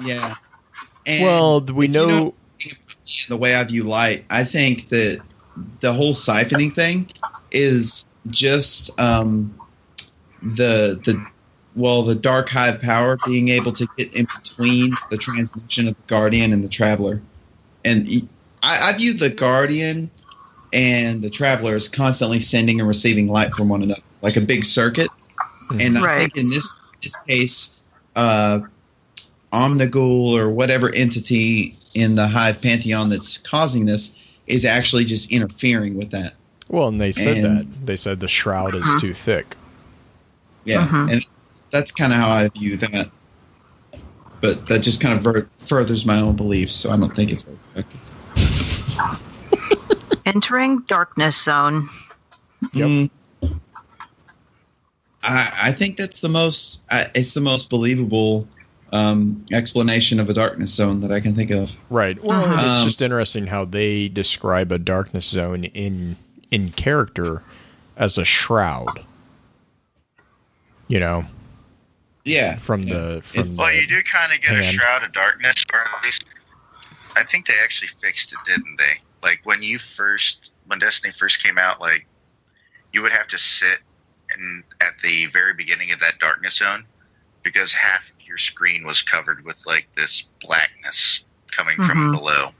yeah. 0.02 0.34
And 1.06 1.22
Well, 1.22 1.60
we 1.60 1.86
know, 1.86 2.06
know- 2.08 2.34
the 3.28 3.36
way 3.36 3.54
I 3.54 3.62
view 3.62 3.84
light, 3.84 4.24
I 4.30 4.42
think 4.42 4.88
that 4.88 5.20
the 5.80 5.92
whole 5.92 6.14
siphoning 6.14 6.72
thing 6.72 7.10
is 7.50 8.06
just 8.28 8.98
um, 9.00 9.58
the 10.42 11.00
the 11.04 11.26
well 11.76 12.02
the 12.02 12.14
dark 12.14 12.48
hive 12.48 12.80
power 12.80 13.16
being 13.24 13.48
able 13.48 13.72
to 13.72 13.86
get 13.96 14.14
in 14.14 14.26
between 14.42 14.92
the 15.10 15.16
transmission 15.16 15.88
of 15.88 15.96
the 15.96 16.02
guardian 16.06 16.52
and 16.52 16.62
the 16.64 16.68
traveler, 16.68 17.22
and 17.84 18.28
I 18.62 18.92
view 18.94 19.14
the 19.14 19.30
guardian 19.30 20.10
and 20.72 21.22
the 21.22 21.30
traveler 21.30 21.74
as 21.76 21.88
constantly 21.88 22.40
sending 22.40 22.80
and 22.80 22.88
receiving 22.88 23.28
light 23.28 23.54
from 23.54 23.68
one 23.68 23.82
another, 23.82 24.02
like 24.22 24.36
a 24.36 24.40
big 24.40 24.64
circuit. 24.64 25.08
And 25.78 25.98
I 25.98 26.18
think 26.18 26.36
in 26.36 26.50
this 26.50 26.76
this 27.02 27.16
case, 27.28 27.78
uh, 28.16 28.60
Omnigul 29.52 30.36
or 30.36 30.50
whatever 30.50 30.92
entity 30.92 31.76
in 31.94 32.16
the 32.16 32.26
Hive 32.26 32.60
pantheon 32.60 33.08
that's 33.08 33.38
causing 33.38 33.84
this 33.84 34.16
is 34.46 34.64
actually 34.64 35.04
just 35.04 35.30
interfering 35.32 35.96
with 35.96 36.10
that. 36.10 36.34
Well, 36.68 36.88
and 36.88 37.00
they 37.00 37.12
said 37.12 37.38
And- 37.38 37.58
that. 37.60 37.86
They 37.86 37.96
said 37.96 38.20
the 38.20 38.28
shroud 38.28 38.74
is 38.74 38.82
Uh-huh. 38.82 39.00
too 39.00 39.14
thick. 39.14 39.56
Yeah, 40.64 40.86
Mhm. 40.86 41.12
and 41.12 41.26
that's 41.70 41.92
kind 41.92 42.12
of 42.12 42.18
how 42.18 42.30
I 42.30 42.48
view 42.48 42.76
that. 42.78 43.10
But 44.40 44.66
that 44.68 44.80
just 44.80 45.00
kind 45.00 45.16
of 45.16 45.22
ver- 45.24 45.48
furthers 45.58 46.04
my 46.06 46.20
own 46.20 46.36
beliefs, 46.36 46.74
so 46.74 46.90
I 46.90 46.96
don't 46.96 47.12
think 47.14 47.30
it's 47.30 47.42
very 47.44 47.58
effective. 47.74 48.00
Entering 50.26 50.80
darkness 50.80 51.42
zone. 51.42 51.88
Yep. 52.72 52.88
Mm. 52.88 53.10
I, 55.22 55.52
I 55.64 55.72
think 55.72 55.96
that's 55.96 56.20
the 56.20 56.28
most. 56.28 56.82
I, 56.90 57.06
it's 57.14 57.34
the 57.34 57.40
most 57.40 57.70
believable 57.70 58.46
um, 58.94 59.44
explanation 59.52 60.20
of 60.20 60.30
a 60.30 60.34
darkness 60.34 60.70
zone 60.72 61.00
that 61.00 61.10
I 61.12 61.20
can 61.20 61.34
think 61.34 61.50
of. 61.50 61.72
Right. 61.90 62.22
Well, 62.22 62.42
and 62.44 62.60
it's 62.66 62.78
Um, 62.78 62.84
just 62.86 63.02
interesting 63.02 63.48
how 63.48 63.64
they 63.64 64.08
describe 64.08 64.70
a 64.72 64.78
darkness 64.78 65.26
zone 65.26 65.64
in 65.64 66.16
in 66.50 66.70
character 66.72 67.42
as 67.96 68.16
a 68.18 68.24
shroud. 68.24 69.04
You 70.86 71.00
know, 71.00 71.26
Yeah, 72.24 72.56
from 72.56 72.84
the 72.84 73.20
from 73.24 73.40
It's- 73.40 73.58
Well, 73.58 73.68
the, 73.72 73.80
you 73.80 73.86
do 73.88 74.02
kind 74.02 74.32
of 74.32 74.40
get 74.40 74.56
a 74.58 74.62
shroud 74.62 75.02
of 75.02 75.12
darkness, 75.12 75.64
or 75.72 75.80
at 75.80 76.04
least 76.04 76.24
I 77.16 77.22
think 77.24 77.46
they 77.46 77.54
actually 77.62 77.88
fixed 77.88 78.32
it, 78.32 78.38
didn't 78.46 78.76
they? 78.76 79.00
Like 79.22 79.40
when 79.44 79.62
you 79.62 79.78
first, 79.78 80.50
when 80.66 80.78
Destiny 80.78 81.12
first 81.12 81.42
came 81.42 81.58
out, 81.58 81.80
like 81.80 82.06
you 82.92 83.02
would 83.02 83.12
have 83.12 83.26
to 83.28 83.38
sit 83.38 83.78
and 84.34 84.62
at 84.80 84.98
the 85.02 85.26
very 85.26 85.52
beginning 85.54 85.90
of 85.92 86.00
that 86.00 86.18
darkness 86.18 86.54
zone 86.56 86.84
because 87.42 87.72
half 87.72 88.08
of 88.10 88.13
your 88.34 88.38
screen 88.38 88.84
was 88.84 89.02
covered 89.02 89.44
with 89.44 89.62
like 89.64 89.86
this 89.94 90.24
blackness 90.40 91.24
coming 91.52 91.76
from 91.76 91.96
Mhm. 91.98 92.12
below. 92.12 92.52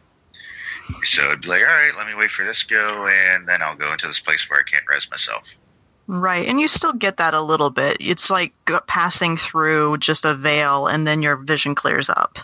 So 1.03 1.25
it'd 1.25 1.41
be 1.41 1.49
like, 1.49 1.62
all 1.62 1.66
right, 1.66 1.97
let 1.97 2.07
me 2.07 2.14
wait 2.14 2.31
for 2.31 2.45
this 2.45 2.62
go, 2.62 3.09
and 3.09 3.49
then 3.49 3.61
I'll 3.61 3.75
go 3.75 3.91
into 3.91 4.07
this 4.07 4.20
place 4.20 4.49
where 4.49 4.61
I 4.61 4.62
can't 4.62 4.85
res 4.89 5.11
myself. 5.11 5.57
Right, 6.07 6.47
and 6.47 6.61
you 6.61 6.68
still 6.68 6.93
get 6.93 7.16
that 7.16 7.35
a 7.35 7.43
little 7.43 7.70
bit. 7.70 7.97
It's 7.99 8.31
like 8.31 8.55
passing 8.87 9.37
through 9.37 9.99
just 9.99 10.25
a 10.25 10.35
veil, 10.35 10.87
and 10.87 11.05
then 11.05 11.22
your 11.22 11.37
vision 11.37 11.75
clears 11.75 12.09
up. 12.09 12.39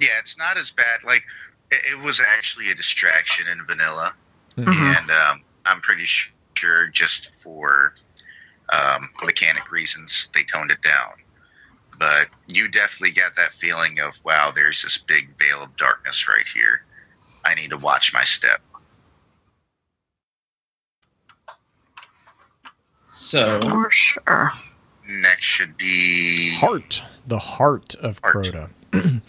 Yeah, 0.00 0.18
it's 0.18 0.38
not 0.38 0.56
as 0.56 0.70
bad. 0.70 1.04
Like 1.04 1.24
it, 1.70 1.92
it 1.92 1.98
was 1.98 2.20
actually 2.20 2.70
a 2.70 2.74
distraction 2.74 3.48
in 3.48 3.62
vanilla, 3.66 4.14
Mhm. 4.56 4.96
and 4.96 5.10
um, 5.10 5.42
I'm 5.66 5.82
pretty 5.82 6.06
sure 6.06 6.86
just 6.86 7.34
for 7.34 7.94
um, 8.72 9.10
mechanic 9.22 9.70
reasons 9.70 10.30
they 10.32 10.42
toned 10.44 10.70
it 10.70 10.80
down. 10.80 11.12
But 11.98 12.28
you 12.48 12.68
definitely 12.68 13.12
got 13.12 13.36
that 13.36 13.52
feeling 13.52 14.00
of 14.00 14.22
wow, 14.24 14.52
there's 14.54 14.82
this 14.82 14.98
big 14.98 15.30
veil 15.38 15.62
of 15.62 15.76
darkness 15.76 16.28
right 16.28 16.46
here. 16.46 16.82
I 17.44 17.54
need 17.54 17.70
to 17.70 17.78
watch 17.78 18.12
my 18.12 18.24
step. 18.24 18.60
So 23.10 23.60
For 23.62 23.90
sure. 23.90 24.50
Next 25.08 25.44
should 25.44 25.76
be 25.76 26.54
heart, 26.54 27.02
the 27.26 27.38
heart 27.38 27.94
of 27.94 28.20
Heart. 28.22 28.46
Crota. 28.46 29.22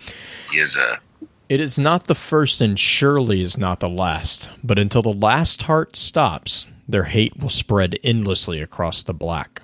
is 0.56 0.76
a 0.76 1.00
It 1.48 1.62
is 1.62 1.78
not 1.78 2.08
the 2.08 2.16
first 2.16 2.60
and 2.62 2.80
surely 2.80 3.42
is 3.42 3.58
not 3.58 3.80
the 3.80 3.90
last, 3.90 4.50
but 4.64 4.80
until 4.80 5.04
the 5.04 5.14
last 5.14 5.64
heart 5.64 5.96
stops, 5.96 6.68
their 6.88 7.04
hate 7.04 7.38
will 7.38 7.50
spread 7.50 8.00
endlessly 8.04 8.60
across 8.60 9.04
the 9.04 9.14
black. 9.14 9.62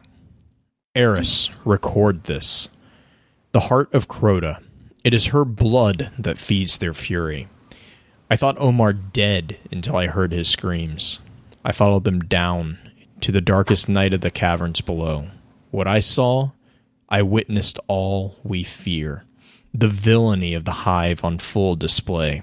Eris, 0.96 1.50
record 1.66 2.26
this. 2.26 2.70
The 3.54 3.60
heart 3.60 3.94
of 3.94 4.08
Crota. 4.08 4.64
It 5.04 5.14
is 5.14 5.28
her 5.28 5.46
blood 5.46 6.12
that 6.18 6.40
feeds 6.40 6.80
their 6.80 6.96
fury. 6.96 7.48
I 8.28 8.36
thought 8.36 8.58
Omar 8.58 8.94
dead 8.94 9.58
until 9.72 9.96
I 9.96 10.08
heard 10.08 10.32
his 10.32 10.50
screams. 10.50 11.20
I 11.64 11.72
followed 11.72 12.04
them 12.04 12.22
down 12.22 12.80
to 13.22 13.32
the 13.32 13.42
darkest 13.42 13.88
night 13.88 14.12
of 14.12 14.22
the 14.22 14.32
caverns 14.32 14.82
below. 14.82 15.28
What 15.70 15.88
I 15.88 16.00
saw, 16.00 16.50
I 17.10 17.22
witnessed 17.22 17.78
all 17.88 18.38
we 18.44 18.64
fear 18.64 19.24
the 19.72 19.88
villainy 19.88 20.56
of 20.56 20.66
the 20.66 20.72
hive 20.72 21.24
on 21.24 21.38
full 21.38 21.76
display. 21.76 22.42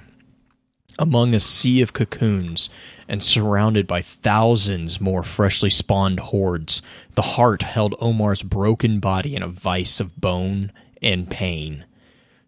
Among 0.96 1.34
a 1.34 1.40
sea 1.40 1.82
of 1.82 1.92
cocoons 1.92 2.70
and 3.08 3.20
surrounded 3.20 3.88
by 3.88 4.00
thousands 4.00 5.00
more 5.00 5.24
freshly 5.24 5.70
spawned 5.70 6.20
hordes, 6.20 6.82
the 7.16 7.22
heart 7.22 7.62
held 7.62 7.96
Omar's 8.00 8.44
broken 8.44 9.00
body 9.00 9.34
in 9.34 9.42
a 9.42 9.48
vice 9.48 9.98
of 9.98 10.20
bone 10.20 10.70
and 11.02 11.30
pain. 11.30 11.84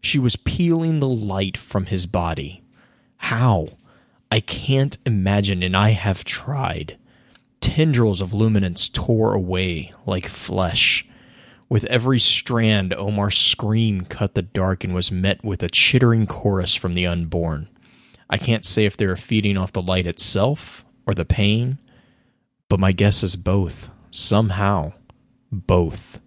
She 0.01 0.19
was 0.19 0.37
peeling 0.37 1.01
the 1.01 1.09
light 1.09 1.57
from 1.57 1.87
his 1.87 2.07
body. 2.07 2.63
How? 3.17 3.69
I 4.31 4.41
can't 4.41 4.99
imagine, 5.07 5.63
and 5.63 5.77
I 5.77 5.91
have 5.91 6.25
tried. 6.25 6.99
Tendrils 7.61 8.21
of 8.21 8.35
luminance 8.35 8.89
tore 8.89 9.35
away 9.35 9.93
like 10.07 10.27
flesh. 10.27 11.07
With 11.69 11.85
every 11.85 12.19
strand, 12.19 12.93
Omar's 12.95 13.39
scream 13.39 14.03
cut 14.03 14.35
the 14.35 14.43
dark 14.43 14.85
and 14.85 14.95
was 14.95 15.13
met 15.13 15.43
with 15.45 15.63
a 15.63 15.69
chittering 15.69 16.27
chorus 16.27 16.75
from 16.75 16.95
the 16.95 17.07
unborn. 17.07 17.69
I 18.29 18.39
can't 18.39 18.65
say 18.65 18.85
if 18.85 18.97
they 18.97 19.07
were 19.07 19.17
feeding 19.17 19.57
off 19.57 19.73
the 19.73 19.83
light 19.83 20.07
itself 20.07 20.85
or 21.07 21.15
the 21.15 21.25
pain, 21.25 21.79
but 22.69 22.81
my 22.81 22.93
guess 22.93 23.23
is 23.23 23.37
both. 23.37 23.91
Somehow, 24.11 24.93
both. 25.51 26.21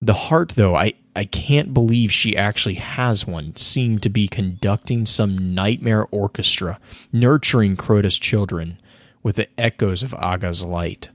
The 0.00 0.14
heart, 0.14 0.50
though, 0.50 0.74
I, 0.74 0.94
I 1.14 1.24
can't 1.24 1.74
believe 1.74 2.10
she 2.10 2.36
actually 2.36 2.76
has 2.76 3.26
one, 3.26 3.54
seemed 3.56 4.02
to 4.02 4.08
be 4.08 4.28
conducting 4.28 5.04
some 5.04 5.54
nightmare 5.54 6.06
orchestra, 6.10 6.80
nurturing 7.12 7.76
Crota's 7.76 8.18
children 8.18 8.78
with 9.22 9.36
the 9.36 9.48
echoes 9.60 10.02
of 10.02 10.14
Agah's 10.14 10.64
light. 10.64 11.10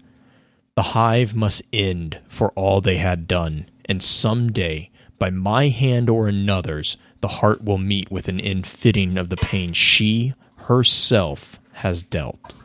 The 0.76 0.84
hive 0.84 1.36
must 1.36 1.64
end 1.74 2.20
for 2.28 2.52
all 2.52 2.80
they 2.80 2.98
had 2.98 3.28
done, 3.28 3.70
and 3.86 4.04
some 4.04 4.52
day, 4.52 4.92
by 5.18 5.32
my 5.32 5.70
hand 5.70 6.10
or 6.10 6.28
another's, 6.28 6.98
the 7.22 7.28
heart 7.28 7.64
will 7.64 7.80
meet 7.80 8.12
with 8.12 8.28
an 8.28 8.40
end 8.40 8.68
fitting 8.68 9.18
of 9.18 9.30
the 9.30 9.38
pain 9.38 9.74
she 9.74 10.36
herself 10.58 11.60
has 11.74 12.04
dealt. 12.04 12.62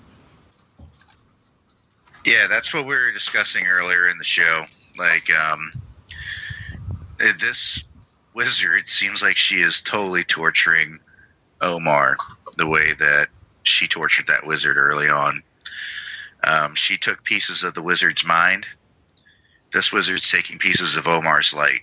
Yeah, 2.26 2.46
that's 2.46 2.74
what 2.74 2.84
we 2.84 2.94
were 2.94 3.12
discussing 3.12 3.66
earlier 3.66 4.08
in 4.08 4.18
the 4.18 4.24
show. 4.24 4.64
Like, 4.98 5.30
um, 5.34 5.72
this 7.38 7.84
wizard 8.34 8.88
seems 8.88 9.22
like 9.22 9.36
she 9.36 9.56
is 9.56 9.82
totally 9.82 10.24
torturing 10.24 10.98
Omar 11.60 12.16
the 12.56 12.66
way 12.66 12.92
that 12.92 13.28
she 13.62 13.86
tortured 13.88 14.26
that 14.28 14.46
wizard 14.46 14.76
early 14.76 15.08
on. 15.08 15.42
Um, 16.44 16.74
she 16.74 16.96
took 16.98 17.22
pieces 17.22 17.62
of 17.62 17.74
the 17.74 17.82
wizard's 17.82 18.24
mind. 18.24 18.66
This 19.72 19.92
wizard's 19.92 20.30
taking 20.30 20.58
pieces 20.58 20.96
of 20.96 21.06
Omar's 21.06 21.54
light 21.54 21.80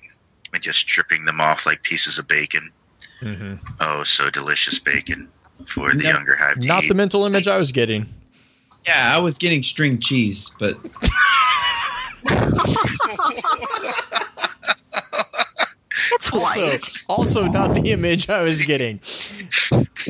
and 0.54 0.62
just 0.62 0.80
stripping 0.80 1.24
them 1.26 1.40
off 1.40 1.66
like 1.66 1.82
pieces 1.82 2.20
of 2.20 2.28
bacon. 2.28 2.72
Mm-hmm. 3.22 3.56
Oh, 3.80 4.04
so 4.04 4.30
delicious 4.30 4.80
bacon 4.80 5.30
for 5.66 5.94
the 5.94 6.04
No, 6.04 6.10
younger 6.10 6.36
hive 6.36 6.64
Not 6.64 6.84
eat. 6.84 6.88
the 6.90 6.96
mental 6.96 7.26
image 7.26 7.48
I 7.48 7.58
was 7.58 7.72
getting. 7.72 8.06
yeah, 8.88 9.14
I 9.16 9.20
was 9.20 9.38
getting 9.38 9.64
string 9.64 10.00
cheese, 10.00 10.52
but 10.60 10.76
It's 16.12 16.32
Also, 16.32 16.40
white. 16.42 17.04
also 17.10 17.46
not 17.48 17.74
the 17.74 17.92
image 17.92 18.30
I 18.30 18.42
was 18.44 18.62
getting. 18.64 19.00
it's 19.04 20.08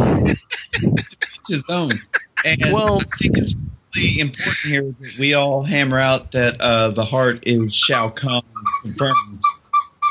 his 1.49 1.65
own. 1.69 2.01
And 2.45 2.71
Well- 2.71 3.01
I 3.01 3.17
think 3.17 3.37
it's 3.37 3.55
really 3.95 4.19
important 4.19 4.57
here 4.63 4.81
that 4.99 5.17
we 5.19 5.33
all 5.33 5.63
hammer 5.63 5.97
out 5.99 6.31
that 6.33 6.59
uh, 6.61 6.91
the 6.91 7.03
heart 7.05 7.39
is 7.47 7.73
shall 7.75 8.09
come 8.11 8.43
confirmed. 8.83 9.41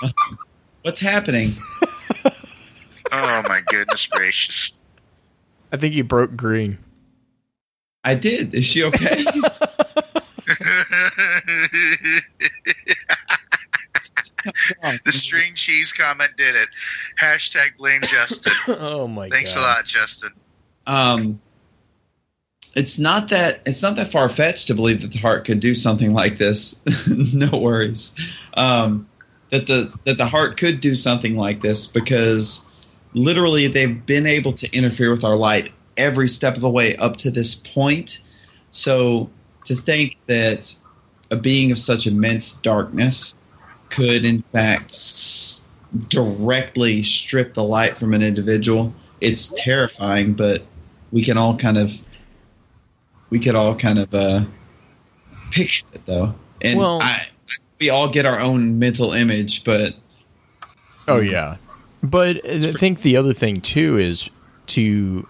What's 0.83 1.01
happening? 1.01 1.55
oh 2.25 3.43
my 3.49 3.61
goodness 3.67 4.07
gracious. 4.07 4.73
I 5.73 5.77
think 5.77 5.95
he 5.95 6.03
broke 6.03 6.35
green. 6.37 6.79
I 8.05 8.15
did. 8.15 8.55
Is 8.55 8.65
she 8.67 8.85
okay? 8.85 9.25
the 15.05 15.13
string 15.13 15.55
cheese 15.55 15.93
comment 15.93 16.31
did 16.37 16.55
it. 16.57 16.69
Hashtag 17.21 17.77
blame 17.77 18.03
Justin. 18.03 18.53
oh 18.69 19.09
my 19.09 19.29
Thanks 19.29 19.55
god. 19.55 19.61
a 19.61 19.63
lot, 19.63 19.85
Justin. 19.85 20.31
um, 20.87 21.41
it's 22.75 22.99
not 22.99 23.31
that 23.31 23.63
it's 23.67 23.83
not 23.83 23.97
that 23.97 24.13
far 24.13 24.29
fetched 24.29 24.69
to 24.69 24.75
believe 24.75 25.03
that 25.03 25.13
the 25.13 25.19
heart 25.19 25.45
could 25.45 25.61
do 25.61 25.75
something 25.75 26.13
like 26.13 26.39
this. 26.39 26.81
no 27.35 27.59
worries. 27.59 28.15
Um, 28.55 29.09
that 29.51 29.67
the 29.67 29.97
that 30.05 30.19
the 30.19 30.27
heart 30.27 30.57
could 30.57 30.81
do 30.81 30.95
something 30.95 31.37
like 31.37 31.61
this 31.61 31.87
because 31.87 32.67
literally 33.15 33.69
they've 33.69 34.05
been 34.05 34.27
able 34.27 34.53
to 34.53 34.73
interfere 34.73 35.11
with 35.11 35.25
our 35.25 35.37
light 35.37 35.73
every 35.97 36.29
step 36.29 36.55
of 36.55 36.61
the 36.61 36.71
way 36.71 36.97
up 36.97 37.17
to 37.19 37.31
this 37.31 37.55
point. 37.55 38.21
So 38.71 39.31
to 39.65 39.75
think 39.75 40.17
that 40.27 40.75
a 41.31 41.37
being 41.37 41.73
of 41.73 41.79
such 41.79 42.07
immense 42.07 42.55
darkness 42.55 43.35
could, 43.91 44.25
in 44.25 44.43
fact, 44.53 44.87
s- 44.93 45.65
directly 46.09 47.03
strip 47.03 47.55
the 47.55 47.63
light 47.65 47.97
from 47.97 48.15
an 48.15 48.23
individual. 48.23 48.93
It's 49.21 49.53
terrifying, 49.57 50.35
but 50.35 50.63
we 51.13 51.25
can 51.25 51.37
all 51.39 51.57
kind 51.57 51.77
of 51.79 51.93
we 53.31 53.39
could 53.39 53.55
all 53.55 53.75
kind 53.75 53.99
of 53.99 54.15
uh, 54.15 54.45
picture 55.51 55.85
it 55.93 56.05
though, 56.07 56.35
and 56.63 56.79
Well- 56.79 57.01
I, 57.03 57.27
we 57.81 57.91
all 57.91 58.09
get 58.09 58.27
our 58.27 58.41
own 58.41 58.79
mental 58.79 59.13
image, 59.13 59.65
but 59.65 59.95
Oh 61.07 61.21
yeah, 61.21 61.57
but 62.03 62.45
I 62.45 62.73
think 62.73 63.01
the 63.03 63.17
other 63.17 63.33
thing 63.33 63.61
too 63.61 63.97
is 63.99 64.29
to 64.69 65.27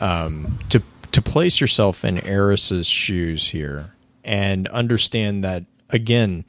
um, 0.00 0.58
to 0.68 0.82
to 1.12 1.22
place 1.22 1.60
yourself 1.60 2.04
in 2.04 2.18
Eris's 2.24 2.86
shoes 2.86 3.48
here 3.48 3.92
and 4.24 4.68
understand 4.68 5.42
that 5.44 5.64
again. 5.90 6.44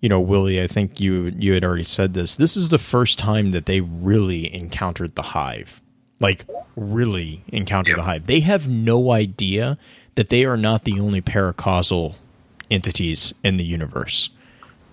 You 0.00 0.08
know, 0.08 0.20
Willie, 0.20 0.62
I 0.62 0.66
think 0.66 1.00
you 1.00 1.32
you 1.38 1.54
had 1.54 1.64
already 1.64 1.84
said 1.84 2.14
this. 2.14 2.36
This 2.36 2.56
is 2.56 2.68
the 2.68 2.78
first 2.78 3.18
time 3.18 3.50
that 3.52 3.66
they 3.66 3.80
really 3.80 4.52
encountered 4.54 5.14
the 5.14 5.22
hive. 5.22 5.80
Like 6.20 6.44
really 6.76 7.42
encountered 7.48 7.90
Yep. 7.92 7.96
the 7.96 8.02
hive. 8.02 8.26
They 8.26 8.40
have 8.40 8.68
no 8.68 9.10
idea 9.10 9.78
that 10.14 10.28
they 10.28 10.44
are 10.44 10.56
not 10.56 10.84
the 10.84 11.00
only 11.00 11.20
paracausal 11.22 12.16
entities 12.70 13.32
in 13.42 13.56
the 13.56 13.64
universe 13.64 14.30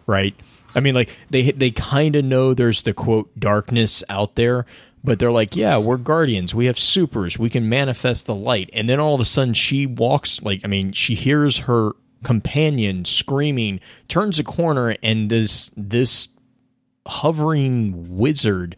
right? 0.06 0.36
I 0.76 0.80
mean, 0.80 0.96
like 0.96 1.16
they 1.30 1.52
they 1.52 1.72
kind 1.72 2.16
of 2.16 2.26
know 2.26 2.54
there's 2.54 2.82
the 2.84 2.94
quote 2.94 3.30
darkness 3.40 4.04
out 4.10 4.36
there, 4.36 4.66
but 5.04 5.18
they're 5.20 5.32
like, 5.32 5.56
yeah, 5.56 5.78
we're 5.78 5.98
guardians. 5.98 6.54
We 6.54 6.66
have 6.66 6.78
supers. 6.80 7.38
We 7.40 7.50
can 7.50 7.70
manifest 7.70 8.26
the 8.26 8.36
light. 8.36 8.70
And 8.74 8.90
then 8.90 9.00
all 9.00 9.16
of 9.16 9.22
a 9.22 9.26
sudden, 9.26 9.54
she 9.54 9.86
walks 9.86 10.42
like 10.42 10.62
I 10.64 10.68
mean, 10.68 10.92
she 10.92 11.16
hears 11.16 11.60
her 11.60 11.92
companion 12.24 13.06
screaming, 13.06 13.80
turns 14.08 14.40
a 14.40 14.44
corner, 14.44 14.96
and 15.04 15.30
this 15.30 15.70
this 15.76 16.30
hovering 17.06 18.18
wizard 18.18 18.76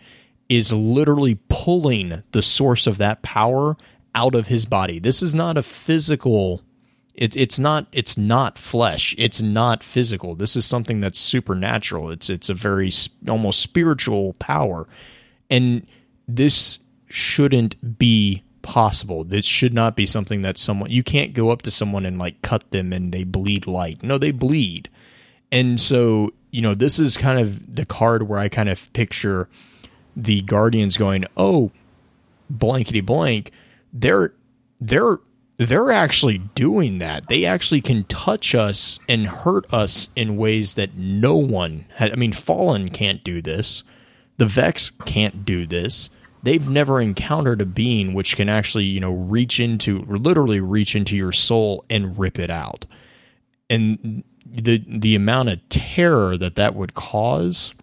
is 0.49 0.73
literally 0.73 1.39
pulling 1.49 2.23
the 2.31 2.41
source 2.41 2.88
of 2.88 2.97
that 2.97 3.22
power 3.22 3.77
out 4.13 4.35
of 4.35 4.47
his 4.47 4.65
body. 4.65 4.99
This 4.99 5.22
is 5.22 5.34
not 5.34 5.57
a 5.57 5.63
physical 5.63 6.61
it, 7.15 7.35
it's 7.35 7.57
not 7.57 7.88
it's 7.91 8.17
not 8.17 8.57
flesh. 8.57 9.15
It's 9.17 9.41
not 9.41 9.84
physical. 9.84 10.35
This 10.35 10.55
is 10.55 10.65
something 10.65 10.99
that's 10.99 11.19
supernatural. 11.19 12.11
It's 12.11 12.30
it's 12.30 12.49
a 12.49 12.53
very 12.53 12.91
almost 13.27 13.61
spiritual 13.61 14.34
power. 14.34 14.88
And 15.49 15.88
this 16.27 16.80
shouldn't 17.07 17.97
be 17.97 18.43
possible. 18.65 19.23
This 19.23 19.45
should 19.45 19.73
not 19.73 19.95
be 19.95 20.05
something 20.05 20.41
that 20.41 20.57
someone 20.57 20.89
you 20.89 21.03
can't 21.03 21.33
go 21.33 21.51
up 21.51 21.61
to 21.61 21.71
someone 21.71 22.05
and 22.05 22.19
like 22.19 22.41
cut 22.41 22.69
them 22.71 22.91
and 22.91 23.13
they 23.13 23.23
bleed 23.23 23.67
light. 23.67 24.03
No 24.03 24.17
they 24.17 24.31
bleed. 24.31 24.89
And 25.51 25.79
so 25.79 26.33
you 26.51 26.61
know 26.61 26.73
this 26.73 26.99
is 26.99 27.15
kind 27.15 27.39
of 27.39 27.75
the 27.75 27.85
card 27.85 28.23
where 28.29 28.39
i 28.39 28.47
kind 28.47 28.69
of 28.69 28.91
picture 28.93 29.49
the 30.15 30.41
guardians 30.43 30.95
going 30.95 31.25
oh 31.35 31.69
blankety 32.49 33.01
blank 33.01 33.51
they're 33.91 34.31
they're 34.79 35.19
they're 35.57 35.91
actually 35.91 36.39
doing 36.39 36.99
that. 36.99 37.27
They 37.27 37.45
actually 37.45 37.81
can 37.81 38.03
touch 38.05 38.53
us 38.53 38.99
and 39.07 39.27
hurt 39.27 39.71
us 39.73 40.09
in 40.15 40.37
ways 40.37 40.73
that 40.75 40.95
no 40.95 41.37
one 41.37 41.85
had. 41.95 42.11
i 42.11 42.15
mean 42.15 42.33
fallen 42.33 42.89
can't 42.89 43.23
do 43.23 43.41
this. 43.41 43.83
The 44.37 44.45
vex 44.45 44.91
can't 45.05 45.45
do 45.45 45.65
this 45.65 46.09
they've 46.45 46.69
never 46.69 47.01
encountered 47.01 47.59
a 47.59 47.65
being 47.65 48.13
which 48.13 48.35
can 48.35 48.47
actually 48.47 48.85
you 48.85 48.99
know 48.99 49.13
reach 49.13 49.59
into 49.59 49.99
literally 50.07 50.59
reach 50.59 50.95
into 50.95 51.15
your 51.15 51.31
soul 51.31 51.84
and 51.89 52.17
rip 52.17 52.39
it 52.39 52.49
out 52.49 52.85
and 53.69 54.23
the 54.45 54.84
the 54.88 55.15
amount 55.15 55.49
of 55.49 55.69
terror 55.69 56.38
that 56.38 56.55
that 56.55 56.76
would 56.76 56.93
cause 56.93 57.73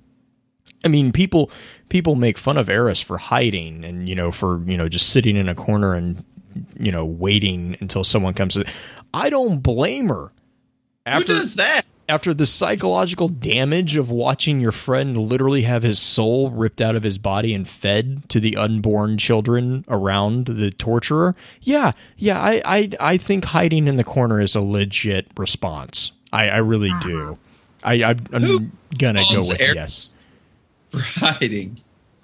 I 0.84 0.89
mean, 0.89 1.12
people 1.12 1.51
people 1.89 2.14
make 2.14 2.39
fun 2.39 2.56
of 2.56 2.68
Eris 2.68 3.01
for 3.01 3.18
hiding 3.18 3.84
and 3.84 4.09
you 4.09 4.14
know 4.14 4.30
for 4.30 4.62
you 4.64 4.76
know 4.76 4.89
just 4.89 5.10
sitting 5.10 5.36
in 5.36 5.48
a 5.48 5.55
corner 5.55 5.94
and 5.94 6.24
you 6.78 6.90
know 6.90 7.05
waiting 7.05 7.76
until 7.80 8.05
someone 8.05 8.34
comes. 8.34 8.59
I 9.14 9.30
don't 9.30 9.59
blame 9.59 10.09
her. 10.09 10.32
After 11.06 11.34
who 11.34 11.40
does 11.40 11.55
that? 11.56 11.86
After 12.12 12.34
the 12.34 12.44
psychological 12.44 13.26
damage 13.28 13.97
of 13.97 14.10
watching 14.10 14.60
your 14.60 14.70
friend 14.70 15.16
literally 15.16 15.62
have 15.62 15.82
his 15.82 15.98
soul 15.98 16.51
ripped 16.51 16.82
out 16.82 16.94
of 16.94 17.02
his 17.02 17.16
body 17.16 17.55
and 17.55 17.66
fed 17.66 18.28
to 18.28 18.39
the 18.39 18.55
unborn 18.55 19.16
children 19.16 19.82
around 19.89 20.44
the 20.44 20.70
torturer, 20.70 21.34
yeah, 21.62 21.93
yeah, 22.18 22.39
I 22.39 22.60
I, 22.66 22.90
I 23.01 23.16
think 23.16 23.47
hiding 23.47 23.89
in 23.89 23.97
the 23.97 24.05
corner 24.05 24.40
is 24.40 24.55
a 24.55 24.60
legit 24.60 25.26
response. 25.39 26.12
I, 26.34 26.48
I 26.48 26.59
really 26.59 26.90
uh-huh. 26.90 27.09
do. 27.09 27.39
I, 27.82 27.94
I 28.05 28.14
Who 28.39 28.59
I'm 28.59 28.72
gonna 28.98 29.24
go 29.30 29.39
with 29.39 29.60
Eris 29.60 30.22
yes. 30.94 31.14
hiding. 31.16 31.78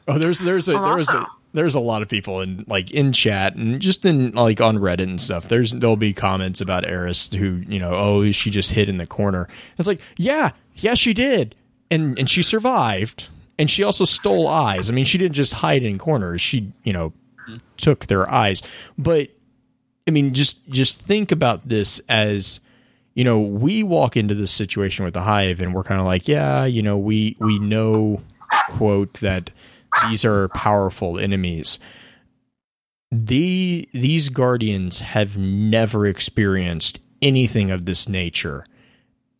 Oh, 0.06 0.19
there's 0.19 0.40
there's 0.40 0.69
a 0.69 0.73
there's 0.73 1.09
a 1.09 1.16
also- 1.16 1.27
there's 1.59 1.74
a 1.74 1.80
lot 1.80 2.02
of 2.02 2.09
people 2.09 2.40
in 2.40 2.64
like 2.68 2.93
in 2.93 3.12
chat 3.12 3.56
and 3.56 3.80
just 3.80 4.06
in 4.06 4.30
like 4.32 4.60
on 4.60 4.78
Reddit 4.78 5.02
and 5.02 5.20
stuff. 5.20 5.48
There's 5.48 5.72
there'll 5.72 5.97
be 5.97 6.14
comments 6.14 6.60
about 6.60 6.86
Eris 6.86 7.32
who 7.32 7.62
you 7.66 7.80
know 7.80 7.93
oh 7.94 8.30
she 8.30 8.51
just 8.51 8.70
hid 8.72 8.89
in 8.89 8.98
the 8.98 9.06
corner. 9.09 9.48
It's 9.76 9.89
like 9.89 10.01
yeah 10.16 10.52
yeah 10.76 10.94
she 10.94 11.12
did 11.12 11.56
and 11.90 12.16
and 12.16 12.30
she 12.30 12.44
survived 12.44 13.28
and 13.59 13.68
she 13.68 13.82
also 13.82 14.05
stole 14.05 14.47
eyes. 14.47 14.89
I 14.89 14.94
mean 14.94 15.05
she 15.05 15.18
didn't 15.18 15.35
just 15.35 15.52
hide 15.52 15.82
in 15.82 15.98
corners. 15.98 16.40
She 16.40 16.72
you 16.85 16.93
know 16.93 17.12
took 17.76 18.06
their 18.06 18.30
eyes. 18.30 18.62
But 18.97 19.30
I 20.06 20.12
mean 20.12 20.35
just 20.35 20.64
just 20.68 21.01
think 21.01 21.32
about 21.32 21.68
this 21.68 22.01
as 22.09 22.60
you 23.14 23.24
know 23.24 23.40
we 23.40 23.82
walk 23.82 24.16
into 24.16 24.36
this 24.36 24.52
situation 24.52 25.05
with 25.05 25.14
the 25.14 25.22
hive 25.22 25.60
and 25.60 25.74
we're 25.74 25.82
kind 25.82 26.01
of 26.01 26.06
like 26.06 26.28
yeah 26.28 26.66
you 26.66 26.82
know 26.82 26.97
we 26.97 27.36
we 27.40 27.59
know 27.59 28.22
quote 28.68 29.14
that 29.14 29.51
these 30.09 30.24
are 30.24 30.48
powerful 30.48 31.19
enemies. 31.19 31.78
The 33.10 33.89
these 33.93 34.28
guardians 34.28 35.01
have 35.01 35.39
never 35.39 36.06
experienced 36.06 37.01
anything 37.23 37.70
of 37.70 37.85
this 37.85 38.09
nature 38.09 38.65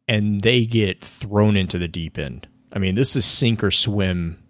and 0.07 0.41
they 0.41 0.65
get 0.65 1.05
thrown 1.05 1.57
into 1.57 1.79
the 1.79 1.89
deep 1.89 2.19
end. 2.19 2.49
I 2.73 2.79
mean 2.79 2.95
this 2.95 3.15
is 3.15 3.25
sink 3.25 3.63
or 3.63 3.71
swim 3.71 4.43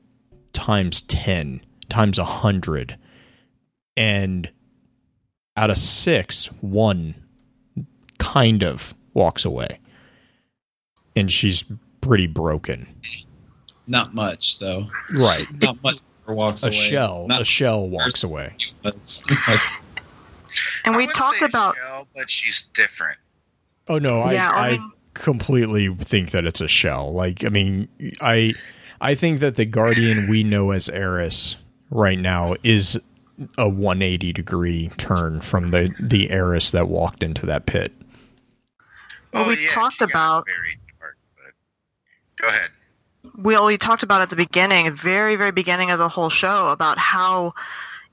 times 0.52 1.02
10 1.02 1.60
times 1.88 2.18
100 2.18 2.96
and 3.96 4.50
out 5.56 5.70
of 5.70 5.78
6 5.78 6.46
one 6.60 7.14
kind 8.18 8.62
of 8.62 8.94
walks 9.14 9.44
away. 9.44 9.80
And 11.16 11.30
she's 11.30 11.64
pretty 12.00 12.28
broken 12.28 12.94
Not 13.88 14.14
much 14.14 14.58
though. 14.60 14.86
right 15.14 15.46
Not 15.60 15.82
much. 15.82 15.98
Walks 16.26 16.62
a 16.62 16.66
away. 16.66 16.76
shell 16.76 17.26
Not 17.26 17.40
a 17.40 17.44
shell 17.44 17.88
walks 17.88 18.22
away. 18.22 18.54
And 20.84 20.96
we 20.96 21.06
would 21.06 21.14
talked 21.14 21.40
say 21.40 21.46
about 21.46 21.76
Shell, 21.76 22.08
but 22.16 22.28
she's 22.30 22.62
different. 22.74 23.18
oh 23.88 23.98
no 23.98 24.20
i 24.20 24.32
Yeah, 24.32 24.50
I 24.50 24.66
i 24.68 24.70
mean- 24.72 24.92
completely 25.14 25.88
think 25.94 26.30
that 26.30 26.44
it's 26.46 26.60
a 26.60 26.68
shell 26.68 27.12
like 27.12 27.44
i 27.44 27.48
mean 27.48 27.88
i 28.20 28.52
i 29.00 29.14
think 29.16 29.40
that 29.40 29.56
the 29.56 29.64
guardian 29.64 30.28
we 30.30 30.44
know 30.44 30.70
as 30.70 30.88
eris 30.88 31.56
right 31.90 32.18
now 32.18 32.54
is 32.62 32.98
a 33.56 33.68
180 33.68 34.32
degree 34.32 34.90
turn 34.96 35.40
from 35.40 35.68
the 35.68 35.92
the 35.98 36.30
eris 36.30 36.70
that 36.70 36.88
walked 36.88 37.22
into 37.24 37.44
that 37.46 37.66
pit 37.66 37.92
Well, 39.34 39.48
we 39.48 39.66
talked 39.68 40.00
about- 40.02 40.46
very 40.46 40.78
dark, 41.00 41.16
but 41.36 41.52
go 42.40 42.48
ahead. 42.48 42.70
We 43.38 43.58
we 43.58 43.78
talked 43.78 44.02
about 44.02 44.20
at 44.20 44.30
the 44.30 44.36
beginning, 44.36 44.90
very 44.92 45.36
very 45.36 45.52
beginning 45.52 45.90
of 45.90 45.98
the 45.98 46.08
whole 46.08 46.30
show, 46.30 46.68
about 46.68 46.98
how 46.98 47.54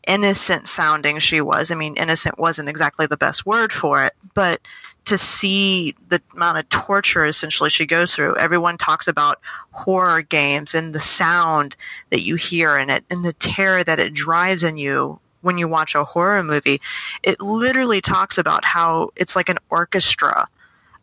innocent 0.08 0.68
sounding 0.68 1.20
she 1.20 1.42
was. 1.42 1.72
I 1.72 1.76
mean, 1.76 1.96
innocent 1.96 2.38
wasn't 2.38 2.70
exactly 2.70 3.08
the 3.08 3.18
best 3.18 3.46
word 3.46 3.74
for 3.74 4.06
it, 4.06 4.14
but 4.36 4.62
to 5.06 5.18
see 5.18 5.96
the 6.10 6.22
amount 6.36 6.60
of 6.60 6.70
torture 6.70 7.26
essentially 7.26 7.70
she 7.70 7.86
goes 7.86 8.14
through. 8.14 8.36
Everyone 8.38 8.78
talks 8.78 9.08
about 9.08 9.40
horror 9.72 10.22
games 10.22 10.76
and 10.76 10.94
the 10.94 11.02
sound 11.02 11.76
that 12.10 12.22
you 12.22 12.36
hear 12.36 12.78
in 12.78 12.90
it 12.90 13.04
and 13.10 13.24
the 13.24 13.34
terror 13.34 13.84
that 13.84 14.00
it 14.00 14.14
drives 14.14 14.64
in 14.64 14.78
you 14.78 15.20
when 15.42 15.58
you 15.58 15.68
watch 15.68 15.94
a 15.94 16.04
horror 16.04 16.44
movie. 16.44 16.82
It 17.24 17.40
literally 17.40 18.02
talks 18.02 18.38
about 18.38 18.66
how 18.66 19.12
it's 19.16 19.36
like 19.36 19.50
an 19.50 19.60
orchestra 19.70 20.48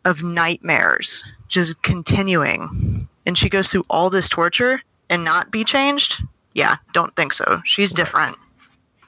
of 0.05 0.21
nightmares 0.21 1.23
just 1.47 1.81
continuing. 1.81 3.07
And 3.25 3.37
she 3.37 3.49
goes 3.49 3.71
through 3.71 3.85
all 3.89 4.09
this 4.09 4.29
torture 4.29 4.81
and 5.09 5.23
not 5.23 5.51
be 5.51 5.63
changed? 5.63 6.21
Yeah, 6.53 6.77
don't 6.93 7.15
think 7.15 7.33
so. 7.33 7.61
She's 7.65 7.93
different. 7.93 8.37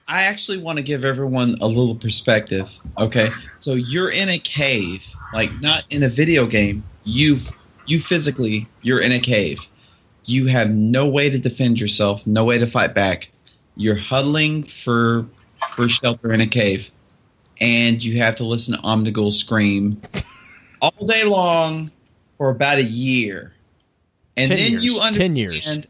I 0.07 0.23
actually 0.23 0.59
want 0.59 0.77
to 0.77 0.83
give 0.83 1.03
everyone 1.03 1.55
a 1.61 1.67
little 1.67 1.95
perspective. 1.95 2.77
Okay, 2.97 3.29
so 3.59 3.73
you're 3.73 4.09
in 4.09 4.29
a 4.29 4.37
cave, 4.37 5.05
like 5.33 5.51
not 5.61 5.83
in 5.89 6.03
a 6.03 6.09
video 6.09 6.45
game. 6.45 6.83
You, 7.03 7.39
you 7.87 7.99
physically, 7.99 8.67
you're 8.81 9.01
in 9.01 9.11
a 9.11 9.19
cave. 9.19 9.67
You 10.23 10.47
have 10.47 10.69
no 10.69 11.07
way 11.07 11.29
to 11.31 11.39
defend 11.39 11.79
yourself, 11.79 12.27
no 12.27 12.43
way 12.43 12.59
to 12.59 12.67
fight 12.67 12.93
back. 12.93 13.31
You're 13.75 13.95
huddling 13.95 14.63
for 14.63 15.27
for 15.71 15.89
shelter 15.89 16.31
in 16.31 16.41
a 16.41 16.47
cave, 16.47 16.91
and 17.59 18.03
you 18.03 18.19
have 18.19 18.37
to 18.37 18.45
listen 18.45 18.75
to 18.75 18.81
Omnigul 18.81 19.33
scream 19.33 20.01
all 20.81 21.05
day 21.07 21.23
long 21.23 21.91
for 22.37 22.49
about 22.49 22.77
a 22.77 22.83
year. 22.83 23.54
And 24.37 24.49
10 24.49 24.57
then 24.57 24.71
years. 24.71 24.83
you 24.83 24.93
10 24.99 25.03
understand. 25.03 25.37
years. 25.37 25.85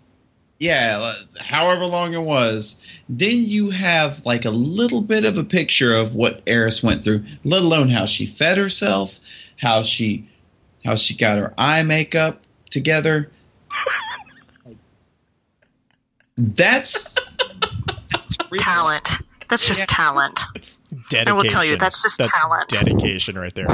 Yeah, 0.58 1.00
uh, 1.02 1.16
however 1.42 1.86
long 1.86 2.14
it 2.14 2.22
was. 2.22 2.78
Then 3.10 3.44
you 3.46 3.72
have 3.72 4.26
like 4.26 4.46
a 4.46 4.50
little 4.52 5.02
bit 5.02 5.26
of 5.26 5.38
a 5.38 5.44
picture 5.44 5.94
of 5.94 6.16
what 6.16 6.42
Eris 6.48 6.82
went 6.82 7.04
through, 7.04 7.26
let 7.44 7.62
alone 7.62 7.90
how 7.90 8.06
she 8.06 8.26
fed 8.26 8.58
herself, 8.58 9.20
how 9.60 9.84
she 9.84 10.30
how 10.86 10.96
she 10.96 11.16
got 11.18 11.38
her 11.40 11.54
eye 11.58 11.84
makeup 11.84 12.42
together. 12.70 13.30
That's, 16.38 17.16
that's. 18.12 18.38
Talent. 18.60 19.10
That's 19.50 19.66
just 19.68 19.82
Yeah. 19.82 19.86
talent. 19.90 20.40
Dedication. 21.10 21.28
I 21.28 21.32
will 21.34 21.44
tell 21.50 21.64
you, 21.66 21.78
that's 21.78 22.02
just 22.02 22.20
talent. 22.20 22.70
Dedication 22.70 23.38
right 23.38 23.54
there. 23.54 23.68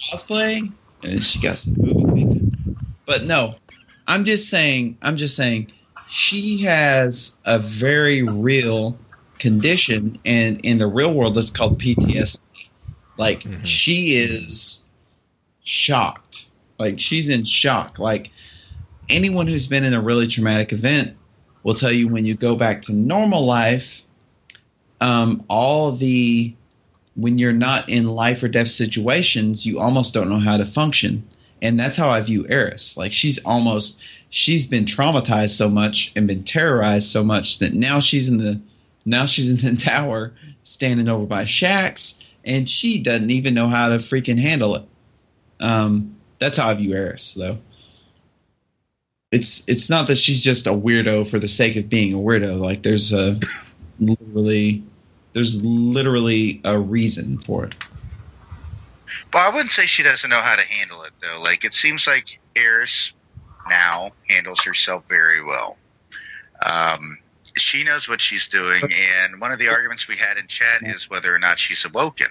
cosplay, 0.00 0.58
and 0.58 0.72
then 1.02 1.20
she 1.20 1.40
got 1.40 1.58
some 1.58 1.74
movie. 1.78 2.50
But 3.06 3.24
no, 3.24 3.56
I'm 4.08 4.24
just 4.24 4.48
saying. 4.48 4.98
I'm 5.02 5.16
just 5.16 5.36
saying. 5.36 5.70
She 6.10 6.62
has 6.62 7.36
a 7.44 7.58
very 7.58 8.22
real 8.22 8.98
condition, 9.38 10.16
and 10.24 10.60
in 10.62 10.78
the 10.78 10.86
real 10.86 11.12
world, 11.12 11.36
it's 11.38 11.50
called 11.50 11.78
PTSD. 11.78 12.40
Like 13.18 13.42
Mhm. 13.42 13.60
she 13.64 14.16
is 14.16 14.80
shocked. 15.62 16.46
Like 16.78 16.98
she's 16.98 17.28
in 17.28 17.44
shock. 17.44 17.98
Like 17.98 18.30
anyone 19.08 19.46
who's 19.46 19.66
been 19.66 19.84
in 19.84 19.92
a 19.92 20.00
really 20.00 20.26
traumatic 20.26 20.72
event 20.72 21.14
will 21.62 21.74
tell 21.74 21.92
you 21.92 22.08
when 22.08 22.24
you 22.24 22.34
go 22.34 22.56
back 22.56 22.82
to 22.82 22.92
normal 22.92 23.44
life, 23.44 24.02
um, 25.00 25.44
all 25.48 25.92
the 25.92 26.54
when 27.16 27.36
you're 27.36 27.52
not 27.52 27.88
in 27.88 28.06
life 28.06 28.42
or 28.44 28.48
death 28.48 28.68
situations, 28.68 29.66
you 29.66 29.80
almost 29.80 30.14
don't 30.14 30.30
know 30.30 30.38
how 30.38 30.56
to 30.56 30.64
function. 30.64 31.24
And 31.60 31.78
that's 31.78 31.96
how 31.96 32.10
I 32.10 32.20
view 32.20 32.46
Eris. 32.48 32.96
Like 32.96 33.12
she's 33.12 33.44
almost 33.44 34.00
she's 34.30 34.66
been 34.66 34.84
traumatized 34.84 35.56
so 35.56 35.68
much 35.68 36.12
and 36.14 36.26
been 36.26 36.44
terrorized 36.44 37.08
so 37.08 37.24
much 37.24 37.58
that 37.58 37.72
now 37.74 38.00
she's 38.00 38.28
in 38.28 38.38
the 38.38 38.60
now 39.04 39.26
she's 39.26 39.50
in 39.50 39.76
the 39.76 39.80
tower 39.82 40.32
standing 40.62 41.08
over 41.08 41.26
by 41.26 41.44
Shaxx 41.44 42.22
and 42.44 42.68
she 42.68 43.02
doesn't 43.02 43.30
even 43.30 43.54
know 43.54 43.68
how 43.68 43.88
to 43.88 43.98
freaking 43.98 44.40
handle 44.40 44.76
it. 44.76 44.84
Um, 45.60 46.16
that's 46.38 46.56
how 46.56 46.68
I 46.68 46.74
view 46.74 46.94
Eris 46.94 47.34
though. 47.34 47.58
It's 49.30 49.68
it's 49.68 49.90
not 49.90 50.06
that 50.06 50.16
she's 50.16 50.42
just 50.42 50.66
a 50.66 50.72
weirdo 50.72 51.28
for 51.28 51.38
the 51.38 51.48
sake 51.48 51.76
of 51.76 51.88
being 51.88 52.14
a 52.14 52.18
weirdo. 52.18 52.58
Like 52.58 52.82
there's 52.82 53.12
a 53.12 53.38
literally 54.00 54.84
there's 55.32 55.62
literally 55.64 56.60
a 56.64 56.78
reason 56.78 57.38
for 57.38 57.66
it. 57.66 57.74
Well, 59.32 59.50
I 59.50 59.54
wouldn't 59.54 59.72
say 59.72 59.86
she 59.86 60.02
doesn't 60.02 60.30
know 60.30 60.40
how 60.40 60.56
to 60.56 60.66
handle 60.66 61.02
it 61.02 61.12
though. 61.20 61.40
Like 61.40 61.64
it 61.64 61.74
seems 61.74 62.06
like 62.06 62.40
Eris 62.56 63.12
now 63.68 64.12
handles 64.28 64.64
herself 64.64 65.08
very 65.08 65.44
well. 65.44 65.76
Um, 66.64 67.18
she 67.56 67.84
knows 67.84 68.08
what 68.08 68.20
she's 68.20 68.48
doing, 68.48 68.82
and 68.82 69.40
one 69.40 69.52
of 69.52 69.58
the 69.58 69.68
arguments 69.68 70.08
we 70.08 70.16
had 70.16 70.38
in 70.38 70.46
chat 70.46 70.82
is 70.82 71.10
whether 71.10 71.34
or 71.34 71.38
not 71.38 71.58
she's 71.58 71.84
awoken, 71.84 72.28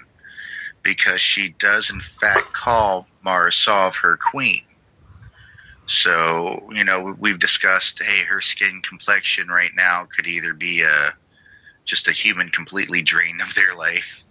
because 0.84 1.22
she 1.22 1.50
does 1.50 1.92
in 1.92 2.00
fact 2.00 2.54
call 2.54 3.08
Mara 3.24 3.52
Sov 3.52 3.98
her 3.98 4.18
queen. 4.18 4.64
So 5.86 6.70
you 6.74 6.84
know 6.84 7.16
we've 7.18 7.40
discussed, 7.40 8.02
hey, 8.02 8.24
her 8.24 8.42
skin 8.42 8.82
complexion 8.82 9.48
right 9.48 9.72
now 9.76 10.06
could 10.06 10.28
either 10.28 10.54
be 10.54 10.82
a 10.82 11.14
just 11.86 12.08
a 12.08 12.12
human 12.12 12.50
completely 12.50 13.02
drained 13.02 13.42
of 13.42 13.54
their 13.56 13.76
life, 13.76 14.26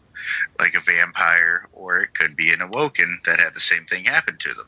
like 0.59 0.75
a 0.75 0.81
vampire, 0.81 1.69
or 1.73 2.01
it 2.01 2.15
could 2.15 2.37
be 2.37 2.53
an 2.53 2.61
awoken 2.61 3.21
that 3.25 3.41
had 3.41 3.55
the 3.55 3.61
same 3.61 3.87
thing 3.87 4.05
happen 4.05 4.37
to 4.39 4.55
them. 4.55 4.67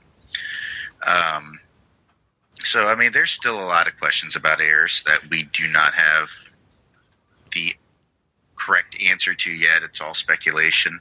Um, 1.07 1.61
so, 2.65 2.87
I 2.87 2.97
mean, 2.97 3.13
there's 3.13 3.31
still 3.31 3.59
a 3.59 3.65
lot 3.65 3.87
of 3.87 3.99
questions 3.99 4.37
about 4.37 4.61
Eris 4.61 5.03
that 5.03 5.31
we 5.31 5.45
do 5.45 5.69
not 5.69 5.95
have 5.95 6.31
the 7.53 7.75
correct 8.57 9.01
answer 9.03 9.33
to 9.33 9.51
yet. 9.51 9.83
It's 9.85 10.01
all 10.01 10.15
speculation. 10.15 11.01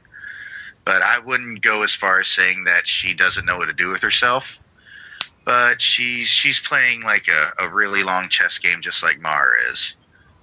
But 0.86 1.02
I 1.02 1.20
wouldn't 1.20 1.62
go 1.62 1.84
as 1.84 1.94
far 1.94 2.20
as 2.22 2.28
saying 2.28 2.64
that 2.66 2.88
she 2.88 3.14
doesn't 3.14 3.46
know 3.46 3.58
what 3.58 3.66
to 3.66 3.74
do 3.74 3.90
with 3.90 4.04
herself. 4.04 4.62
But 5.44 5.82
she's 5.82 6.28
she's 6.28 6.60
playing 6.60 7.02
like 7.02 7.28
a, 7.28 7.66
a 7.66 7.70
really 7.70 8.04
long 8.04 8.30
chess 8.30 8.60
game, 8.60 8.80
just 8.82 9.04
like 9.04 9.20
Mara 9.20 9.70
is 9.72 9.97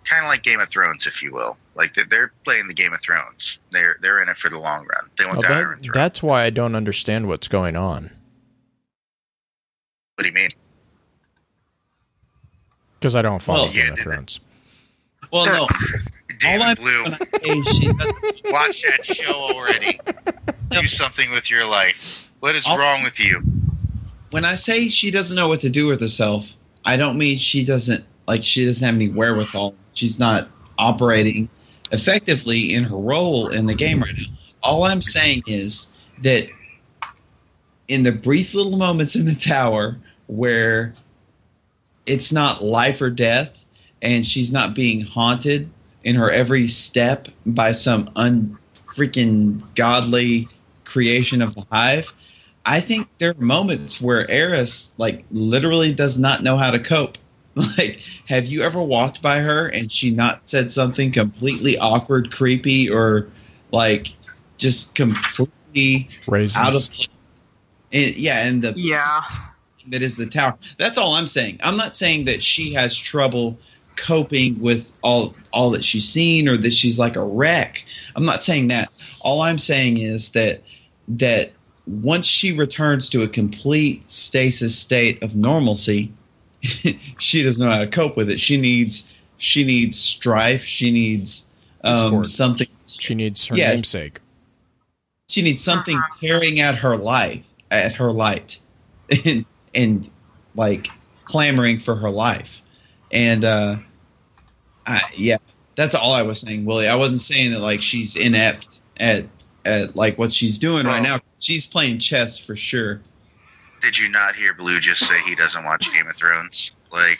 kind 0.05 0.25
of 0.25 0.29
like 0.29 0.43
Game 0.43 0.61
of 0.61 0.69
Thrones, 0.69 1.07
if 1.07 1.23
you 1.23 1.33
will. 1.33 1.57
Like 1.75 1.95
they're, 1.95 2.05
they're 2.05 2.33
playing 2.45 2.69
the 2.69 2.75
Game 2.75 2.93
of 2.93 3.01
Thrones. 3.01 3.59
They're 3.71 3.97
they're 4.01 4.23
in 4.23 4.29
it 4.29 4.37
for 4.37 4.49
the 4.49 4.59
long 4.59 4.81
run. 4.87 5.11
They 5.19 5.25
want 5.25 5.39
Well, 5.39 5.43
the 5.43 5.49
that- 5.49 5.57
Iron 5.57 5.79
Throne. 5.81 5.93
that's 5.95 6.23
why 6.23 6.45
I 6.45 6.51
don't 6.51 6.75
understand 6.75 7.27
what's 7.29 7.49
going 7.49 7.77
on. 7.77 8.11
what 10.17 10.23
do 10.23 10.27
you 10.27 10.33
mean? 10.33 10.51
Because 12.99 13.15
I 13.15 13.23
don't 13.23 13.43
follow 13.43 13.65
Well, 13.65 13.73
Game 13.73 13.87
yeah, 13.87 13.91
of 13.93 13.97
did- 13.97 14.03
Thrones. 14.05 14.41
Well, 15.33 15.47
no. 15.47 15.61
All 15.63 15.69
David 16.39 16.77
Blue, 16.79 17.05
when 17.05 17.15
I 17.15 17.63
say 17.63 17.63
she 17.73 17.93
doesn't- 17.93 18.43
watch 18.47 18.83
that 18.83 19.05
show 19.05 19.33
already. 19.33 20.01
Do 20.71 20.87
something 20.87 21.31
with 21.31 21.51
your 21.51 21.67
life. 21.69 22.29
What 22.41 22.55
is 22.55 22.67
I'll- 22.67 22.79
wrong 22.79 23.03
with 23.03 23.21
you? 23.21 23.43
when 24.31 24.45
I 24.45 24.57
say 24.57 24.89
she 24.89 25.11
doesn't 25.13 25.37
know 25.37 25.47
what 25.49 25.61
to 25.61 25.71
do 25.71 25.87
with 25.87 26.01
herself, 26.01 26.53
I 26.85 26.97
don't 26.97 27.19
mean 27.19 27.39
she 27.39 27.65
doesn't 27.65 28.05
like 28.27 28.45
she 28.45 28.65
doesn't 28.65 28.85
have 28.85 28.95
any 28.95 29.09
wherewithal. 29.09 29.75
She's 29.93 30.19
not 30.19 30.49
operating 30.79 31.49
effectively 31.93 32.75
in 32.75 32.85
her 32.85 32.97
role 32.97 33.49
in 33.49 33.67
the 33.67 33.75
game 33.75 34.03
right 34.03 34.15
now. 34.17 34.25
All 34.63 34.85
I'm 34.85 35.03
saying 35.03 35.45
is 35.47 35.93
that 36.23 36.49
in 37.87 38.03
the 38.03 38.13
brief 38.13 38.55
little 38.55 38.77
moments 38.77 39.15
in 39.17 39.27
the 39.27 39.35
tower 39.35 39.99
where 40.27 40.95
it's 42.07 42.33
not 42.33 42.65
life 42.65 43.03
or 43.03 43.11
death 43.11 43.65
and 44.01 44.25
she's 44.25 44.53
not 44.53 44.75
being 44.75 45.03
haunted 45.03 45.71
in 46.03 46.17
her 46.17 46.31
every 46.31 46.69
step 46.69 47.29
by 47.45 47.73
some 47.73 48.11
unfreaking 48.17 49.63
godly 49.75 50.49
creation 50.85 51.43
of 51.43 51.55
the 51.55 51.67
hive 51.71 52.13
I 52.67 52.81
think 52.81 53.09
there 53.19 53.33
are 53.33 53.43
moments 53.43 54.01
where 54.01 54.29
Eris 54.31 54.93
like 54.97 55.25
literally 55.31 55.93
does 55.93 56.19
not 56.19 56.43
know 56.43 56.57
how 56.57 56.71
to 56.71 56.79
cope. 56.79 57.19
Like, 57.79 58.01
have 58.27 58.47
you 58.47 58.63
ever 58.63 58.83
walked 58.83 59.23
by 59.23 59.39
her 59.39 59.69
and 59.69 59.91
she 59.91 60.11
not 60.11 60.49
said 60.49 60.71
something 60.73 61.13
completely 61.13 61.79
awkward, 61.79 62.33
creepy, 62.33 62.91
or 62.91 63.29
like 63.71 64.09
just 64.59 64.95
completely 64.95 66.09
Raisins. 66.27 66.57
out 66.57 66.75
of 66.75 66.91
place? 66.91 67.09
And, 67.93 68.17
yeah, 68.17 68.47
and 68.47 68.63
the 68.63 68.73
Yeah. 68.77 69.23
that 69.89 70.03
is 70.03 70.17
the 70.17 70.27
tower. 70.27 70.59
That's 70.79 70.99
all 70.99 71.15
I'm 71.15 71.29
saying. 71.29 71.61
I'm 71.63 71.77
not 71.77 71.95
saying 71.95 72.25
that 72.25 72.43
she 72.43 72.73
has 72.73 72.97
trouble 72.97 73.59
coping 73.97 74.61
with 74.61 74.93
all 75.03 75.35
all 75.53 75.71
that 75.71 75.85
she's 75.85 76.09
seen 76.09 76.49
or 76.49 76.57
that 76.57 76.73
she's 76.73 76.99
like 76.99 77.15
a 77.15 77.23
wreck. 77.23 77.85
I'm 78.17 78.25
not 78.25 78.43
saying 78.43 78.69
that. 78.69 78.89
All 79.21 79.41
I'm 79.41 79.59
saying 79.59 79.99
is 79.99 80.31
that 80.33 80.63
that 81.09 81.53
once 81.87 82.27
she 82.27 82.53
returns 82.53 83.11
to 83.11 83.23
a 83.23 83.29
complete 83.29 84.11
stasis 84.11 84.77
state 84.77 85.23
of 85.23 85.37
normalcy, 85.37 86.13
she 87.19 87.43
doesn't 87.43 87.65
know 87.65 87.71
how 87.73 87.81
to 87.81 87.87
cope 87.87 88.17
with 88.17 88.31
it. 88.31 88.41
She 88.41 88.57
needs 88.57 89.13
she 89.37 89.65
needs 89.65 89.99
strife. 89.99 90.65
She 90.65 90.91
needs 90.91 91.47
um, 91.83 92.25
something. 92.25 92.69
she 92.87 93.15
needs 93.15 93.47
her 93.47 93.57
Yeah. 93.57 93.75
namesake. 93.75 94.21
She 95.29 95.43
needs 95.43 95.63
something 95.63 96.01
tearing 96.21 96.61
at 96.61 96.77
her 96.77 96.97
life, 96.97 97.45
at 97.71 97.93
her 97.95 98.13
light, 98.13 98.61
and 99.25 99.45
and 99.75 100.09
like 100.55 100.89
clamoring 101.25 101.81
for 101.81 101.95
her 101.95 102.11
life. 102.11 102.63
And 103.11 103.45
uh, 103.45 103.77
I, 104.87 105.01
yeah, 105.15 105.39
that's 105.77 105.95
all 105.95 106.13
I 106.13 106.23
was 106.23 106.41
saying, 106.41 106.65
Willie. 106.65 106.89
I 106.89 106.97
wasn't 106.97 107.21
saying 107.21 107.53
that 107.53 107.61
like 107.61 107.83
she's 107.83 108.17
inept 108.17 108.69
at 108.99 109.25
at 109.65 109.97
like 109.97 110.19
what 110.19 110.33
she's 110.33 110.59
doing 110.59 110.87
right 110.87 111.03
now. 111.03 111.21
She's 111.39 111.67
playing 111.67 111.99
chess 111.99 112.39
for 112.39 112.57
sure. 112.57 113.01
Did 113.85 113.99
you 113.99 114.09
not 114.09 114.35
hear 114.35 114.55
Blue 114.55 114.81
just 114.81 115.07
say 115.07 115.19
he 115.21 115.35
doesn't 115.35 115.63
watch 115.63 115.93
Game 115.93 116.07
of 116.09 116.17
Thrones? 116.17 116.73
Like, 116.91 117.19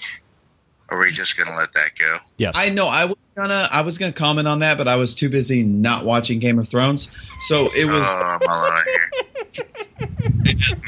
are 0.89 0.99
we 0.99 1.13
just 1.13 1.37
gonna 1.37 1.55
let 1.55 1.75
that 1.75 1.95
go? 1.99 2.19
Yes. 2.39 2.55
I 2.57 2.71
know 2.71 2.89
I 2.89 3.05
was 3.05 3.19
gonna 3.37 3.69
I 3.71 3.83
was 3.83 3.99
gonna 3.99 4.13
comment 4.13 4.49
on 4.49 4.61
that, 4.61 4.79
but 4.79 4.89
I 4.89 4.97
was 4.97 5.15
too 5.15 5.29
busy 5.29 5.63
not 5.63 6.07
watching 6.07 6.39
Game 6.39 6.59
of 6.59 6.67
Thrones. 6.69 7.11
So 7.49 7.69
it 7.77 7.85
was 7.85 8.03
Oh, 8.07 8.39
I'm 8.41 8.49
alone 8.49 8.85
here. 8.87 9.11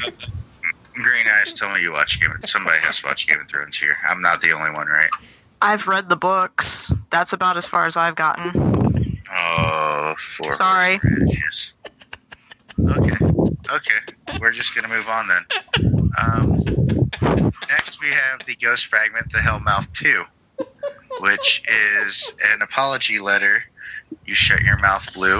Green 0.93 1.27
eyes, 1.27 1.53
tell 1.53 1.71
me 1.75 1.81
you 1.81 1.91
watch 1.91 2.19
Game 2.19 2.31
of 2.31 2.49
Somebody 2.49 2.79
has 2.79 2.99
to 3.01 3.05
watch 3.05 3.27
Game 3.27 3.39
of 3.39 3.47
Thrones 3.47 3.77
here. 3.77 3.95
I'm 4.09 4.23
not 4.23 4.41
the 4.41 4.53
only 4.53 4.71
one, 4.71 4.87
right? 4.87 5.11
I've 5.61 5.87
read 5.87 6.09
the 6.09 6.15
books. 6.15 6.91
That's 7.11 7.33
about 7.33 7.55
as 7.57 7.67
far 7.67 7.85
as 7.85 7.97
I've 7.97 8.15
gotten. 8.15 9.19
Oh, 9.31 10.15
four 10.17 10.55
Sorry. 10.55 10.99
radishes. 11.03 11.75
Okay, 12.79 13.25
okay. 13.69 14.39
We're 14.39 14.51
just 14.51 14.75
gonna 14.75 14.87
move 14.87 15.07
on 15.07 15.27
then. 15.27 15.45
Um, 16.21 17.09
next, 17.69 18.01
we 18.01 18.09
have 18.09 18.45
the 18.45 18.55
Ghost 18.55 18.87
Fragment, 18.87 19.31
the 19.31 19.39
Hellmouth 19.39 19.91
Two, 19.93 20.23
which 21.19 21.63
is 21.67 22.33
an 22.53 22.61
apology 22.61 23.19
letter. 23.19 23.63
You 24.25 24.33
shut 24.33 24.61
your 24.61 24.77
mouth, 24.77 25.13
Blue, 25.13 25.39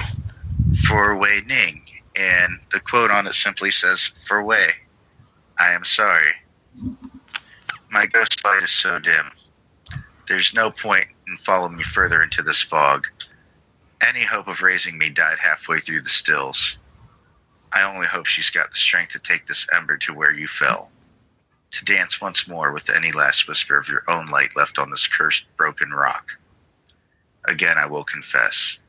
for 0.88 1.18
Wei 1.18 1.42
Ning, 1.46 1.84
and 2.16 2.60
the 2.72 2.80
quote 2.80 3.12
on 3.12 3.28
it 3.28 3.34
simply 3.34 3.72
says, 3.72 4.06
"For 4.06 4.44
Wei, 4.44 4.72
I 5.60 5.74
am 5.74 5.84
sorry." 5.84 6.34
My 7.90 8.06
ghost 8.06 8.44
light 8.44 8.64
is 8.64 8.72
so 8.72 9.00
dim. 9.00 9.32
There's 10.28 10.54
no 10.54 10.72
point 10.72 11.08
in 11.28 11.38
following 11.38 11.78
me 11.78 11.84
further 11.84 12.22
into 12.22 12.44
this 12.44 12.62
fog. 12.62 13.08
Any 14.02 14.24
hope 14.24 14.48
of 14.48 14.62
raising 14.62 14.98
me 14.98 15.10
died 15.10 15.40
halfway 15.40 15.80
through 15.80 16.02
the 16.02 16.10
stills. 16.10 16.78
I 17.72 17.84
only 17.84 18.08
hope 18.08 18.26
she's 18.26 18.50
got 18.50 18.72
the 18.72 18.78
strength 18.78 19.14
to 19.14 19.20
take 19.20 19.46
this 19.46 19.68
ember 19.74 19.98
to 19.98 20.14
where 20.14 20.34
you 20.34 20.48
fell, 20.48 20.90
to 21.72 21.86
dance 21.86 22.22
once 22.22 22.48
more 22.48 22.72
with 22.74 22.90
any 22.90 23.12
last 23.12 23.48
whisper 23.48 23.78
of 23.78 23.90
your 23.90 24.04
own 24.08 24.28
light 24.28 24.56
left 24.56 24.80
on 24.80 24.90
this 24.90 25.08
cursed 25.08 25.46
broken 25.58 25.92
rock. 25.92 26.38
Again, 27.46 27.78
I 27.78 27.88
will 27.88 28.04
confess, 28.04 28.80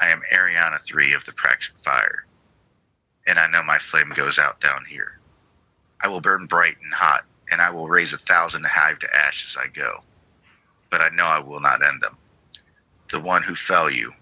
I 0.00 0.08
am 0.08 0.22
Eriana 0.32 0.78
3 0.78 1.14
of 1.14 1.24
the 1.24 1.32
Praxic 1.32 1.76
Fire, 1.76 2.24
and 3.26 3.38
I 3.38 3.48
know 3.48 3.62
my 3.62 3.78
flame 3.78 4.10
goes 4.14 4.38
out 4.38 4.60
down 4.60 4.84
here. 4.86 5.18
I 6.00 6.08
will 6.08 6.20
burn 6.20 6.46
bright 6.46 6.76
and 6.82 6.92
hot, 6.92 7.24
and 7.50 7.60
I 7.60 7.70
will 7.70 7.88
raise 7.88 8.12
a 8.12 8.18
thousand 8.18 8.66
hive 8.66 8.98
to 9.00 9.16
ash 9.16 9.46
as 9.46 9.62
I 9.62 9.68
go. 9.68 10.02
But 10.90 11.00
I 11.00 11.10
know 11.10 11.26
I 11.26 11.40
will 11.40 11.60
not 11.60 11.82
end 11.86 12.00
them. 12.00 12.16
The 13.10 13.20
one 13.20 13.42
who 13.42 13.54
fell 13.54 13.90
you, 13.90 14.12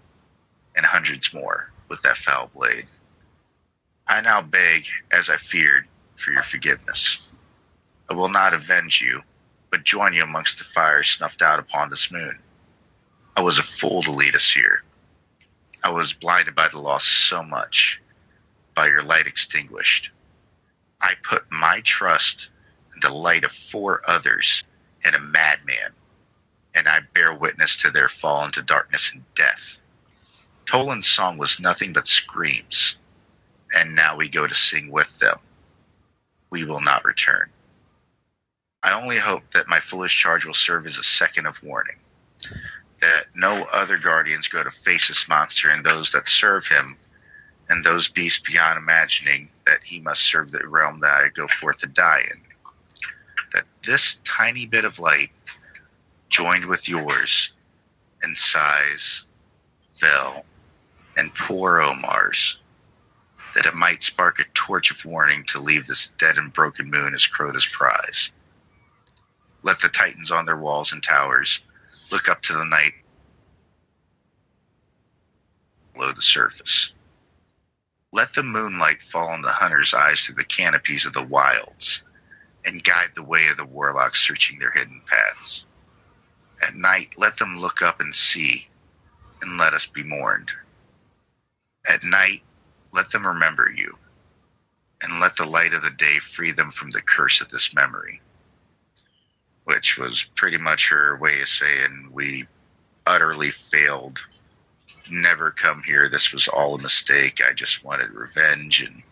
and 0.76 0.84
hundreds 0.84 1.32
more, 1.32 1.70
with 1.88 2.02
that 2.02 2.16
foul 2.16 2.50
blade. 2.54 2.86
I 4.10 4.22
now 4.22 4.42
beg, 4.42 4.86
as 5.12 5.30
I 5.30 5.36
feared, 5.36 5.86
for 6.16 6.32
your 6.32 6.42
forgiveness. 6.42 7.36
I 8.10 8.14
will 8.14 8.28
not 8.28 8.54
avenge 8.54 9.00
you, 9.00 9.22
but 9.70 9.84
join 9.84 10.14
you 10.14 10.24
amongst 10.24 10.58
the 10.58 10.64
fires 10.64 11.08
snuffed 11.08 11.42
out 11.42 11.60
upon 11.60 11.90
this 11.90 12.10
moon. 12.10 12.36
I 13.36 13.42
was 13.42 13.60
a 13.60 13.62
fool 13.62 14.02
to 14.02 14.10
lead 14.10 14.34
us 14.34 14.50
here. 14.50 14.82
I 15.84 15.90
was 15.90 16.12
blinded 16.12 16.56
by 16.56 16.66
the 16.66 16.80
loss 16.80 17.04
so 17.04 17.44
much, 17.44 18.02
by 18.74 18.88
your 18.88 19.04
light 19.04 19.28
extinguished. 19.28 20.10
I 21.00 21.14
put 21.22 21.44
my 21.48 21.80
trust 21.84 22.50
in 22.92 23.00
the 23.08 23.14
light 23.14 23.44
of 23.44 23.52
four 23.52 24.02
others 24.04 24.64
and 25.04 25.14
a 25.14 25.20
madman, 25.20 25.92
and 26.74 26.88
I 26.88 26.98
bear 27.14 27.32
witness 27.32 27.76
to 27.82 27.92
their 27.92 28.08
fall 28.08 28.44
into 28.44 28.60
darkness 28.60 29.12
and 29.12 29.22
death. 29.36 29.78
Toland's 30.66 31.08
song 31.08 31.38
was 31.38 31.60
nothing 31.60 31.92
but 31.92 32.08
screams 32.08 32.96
and 33.74 33.94
now 33.94 34.16
we 34.16 34.28
go 34.28 34.46
to 34.46 34.54
sing 34.54 34.90
with 34.90 35.18
them. 35.18 35.38
We 36.50 36.64
will 36.64 36.80
not 36.80 37.04
return. 37.04 37.50
I 38.82 39.00
only 39.00 39.18
hope 39.18 39.42
that 39.52 39.68
my 39.68 39.78
foolish 39.78 40.16
charge 40.18 40.46
will 40.46 40.54
serve 40.54 40.86
as 40.86 40.98
a 40.98 41.02
second 41.02 41.46
of 41.46 41.62
warning, 41.62 41.96
that 43.00 43.26
no 43.34 43.66
other 43.70 43.98
guardians 43.98 44.48
go 44.48 44.62
to 44.62 44.70
face 44.70 45.08
this 45.08 45.28
monster 45.28 45.68
and 45.68 45.84
those 45.84 46.12
that 46.12 46.28
serve 46.28 46.66
him, 46.66 46.96
and 47.68 47.84
those 47.84 48.08
beasts 48.08 48.40
beyond 48.40 48.78
imagining 48.78 49.50
that 49.66 49.84
he 49.84 50.00
must 50.00 50.22
serve 50.22 50.50
the 50.50 50.66
realm 50.66 51.00
that 51.00 51.24
I 51.24 51.28
go 51.28 51.46
forth 51.46 51.80
to 51.80 51.86
die 51.86 52.24
in. 52.30 52.40
That 53.52 53.64
this 53.84 54.20
tiny 54.24 54.66
bit 54.66 54.84
of 54.84 54.98
light, 54.98 55.30
joined 56.30 56.64
with 56.64 56.88
yours, 56.88 57.52
and 58.22 58.36
Sai's, 58.36 59.26
Vel, 59.98 60.44
and 61.16 61.34
poor 61.34 61.80
Omar's, 61.80 62.59
that 63.54 63.66
it 63.66 63.74
might 63.74 64.02
spark 64.02 64.38
a 64.38 64.44
torch 64.54 64.90
of 64.90 65.04
warning 65.04 65.44
to 65.46 65.60
leave 65.60 65.86
this 65.86 66.08
dead 66.08 66.38
and 66.38 66.52
broken 66.52 66.90
moon 66.90 67.14
as 67.14 67.26
Crota's 67.26 67.66
prize. 67.66 68.32
Let 69.62 69.80
the 69.80 69.88
titans 69.88 70.30
on 70.30 70.46
their 70.46 70.56
walls 70.56 70.92
and 70.92 71.02
towers 71.02 71.60
look 72.10 72.28
up 72.28 72.40
to 72.42 72.52
the 72.52 72.64
night 72.64 72.92
below 75.92 76.12
the 76.12 76.22
surface. 76.22 76.92
Let 78.12 78.32
the 78.32 78.42
moonlight 78.42 79.02
fall 79.02 79.28
on 79.28 79.42
the 79.42 79.50
hunter's 79.50 79.94
eyes 79.94 80.20
through 80.20 80.36
the 80.36 80.44
canopies 80.44 81.06
of 81.06 81.12
the 81.12 81.22
wilds 81.22 82.02
and 82.64 82.82
guide 82.82 83.10
the 83.14 83.22
way 83.22 83.48
of 83.48 83.56
the 83.56 83.64
warlocks 83.64 84.20
searching 84.20 84.58
their 84.58 84.70
hidden 84.70 85.02
paths. 85.06 85.64
At 86.62 86.74
night, 86.74 87.14
let 87.16 87.38
them 87.38 87.56
look 87.56 87.82
up 87.82 88.00
and 88.00 88.14
see, 88.14 88.68
and 89.40 89.58
let 89.58 89.74
us 89.74 89.86
be 89.86 90.02
mourned. 90.02 90.50
At 91.88 92.04
night, 92.04 92.42
let 92.92 93.10
them 93.10 93.26
remember 93.26 93.70
you, 93.70 93.96
and 95.02 95.20
let 95.20 95.36
the 95.36 95.44
light 95.44 95.74
of 95.74 95.82
the 95.82 95.90
day 95.90 96.18
free 96.18 96.52
them 96.52 96.70
from 96.70 96.90
the 96.90 97.02
curse 97.02 97.40
of 97.40 97.48
this 97.48 97.74
memory. 97.74 98.20
Which 99.64 99.98
was 99.98 100.24
pretty 100.34 100.58
much 100.58 100.90
her 100.90 101.16
way 101.16 101.40
of 101.40 101.48
saying, 101.48 102.08
We 102.12 102.46
utterly 103.06 103.50
failed. 103.50 104.20
Never 105.10 105.50
come 105.50 105.82
here. 105.82 106.08
This 106.08 106.32
was 106.32 106.48
all 106.48 106.76
a 106.76 106.82
mistake. 106.82 107.40
I 107.46 107.52
just 107.52 107.84
wanted 107.84 108.10
revenge, 108.10 108.82
and, 108.82 109.02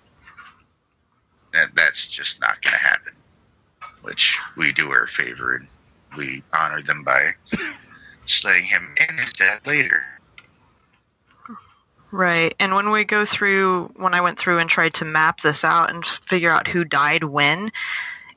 and 1.55 1.71
that's 1.75 2.09
just 2.09 2.41
not 2.41 2.63
going 2.63 2.73
to 2.75 2.79
happen. 2.79 3.13
Which 4.03 4.39
we 4.57 4.73
do 4.73 4.91
her 4.91 5.05
a 5.05 5.09
favor, 5.09 5.57
and 5.57 5.69
we 6.17 6.43
honor 6.57 6.83
them 6.83 7.05
by 7.05 7.33
slaying 8.27 8.65
him 8.65 8.95
and 9.01 9.19
his 9.19 9.33
dad 9.33 9.67
later. 9.67 10.03
Right. 12.11 12.55
And 12.59 12.75
when 12.75 12.91
we 12.91 13.05
go 13.05 13.25
through, 13.25 13.93
when 13.97 14.15
I 14.15 14.21
went 14.21 14.39
through 14.39 14.59
and 14.59 14.71
tried 14.71 14.95
to 14.95 15.05
map 15.05 15.41
this 15.41 15.65
out 15.65 15.91
and 15.91 16.05
figure 16.05 16.51
out 16.51 16.67
who 16.67 16.85
died 16.85 17.25
when, 17.25 17.71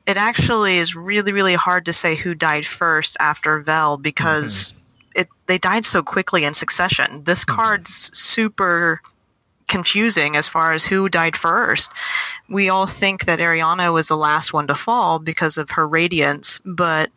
it 0.06 0.18
actually 0.18 0.78
is 0.78 0.96
really, 0.96 1.32
really 1.32 1.54
hard 1.54 1.86
to 1.86 1.94
say 1.94 2.16
who 2.16 2.36
died 2.36 2.66
first 2.66 3.16
after 3.20 3.60
Vel 3.62 3.98
because 3.98 4.74
mm-hmm. 4.74 5.22
it 5.22 5.30
they 5.46 5.58
died 5.58 5.86
so 5.86 6.04
quickly 6.04 6.44
in 6.44 6.54
succession. 6.54 7.24
This 7.24 7.46
mm-hmm. 7.46 7.56
card's 7.56 8.18
super 8.18 9.02
confusing 9.72 10.36
as 10.36 10.50
far 10.50 10.74
as 10.74 10.86
who 10.86 11.08
died 11.08 11.38
first. 11.38 11.90
We 12.50 12.68
all 12.68 12.86
think 12.86 13.26
that 13.26 13.40
Eriana 13.40 13.94
was 13.94 14.10
the 14.10 14.18
last 14.18 14.52
one 14.52 14.68
to 14.68 14.76
fall 14.76 15.18
because 15.18 15.58
of 15.58 15.72
her 15.72 15.88
radiance, 15.88 16.60
but 16.66 17.10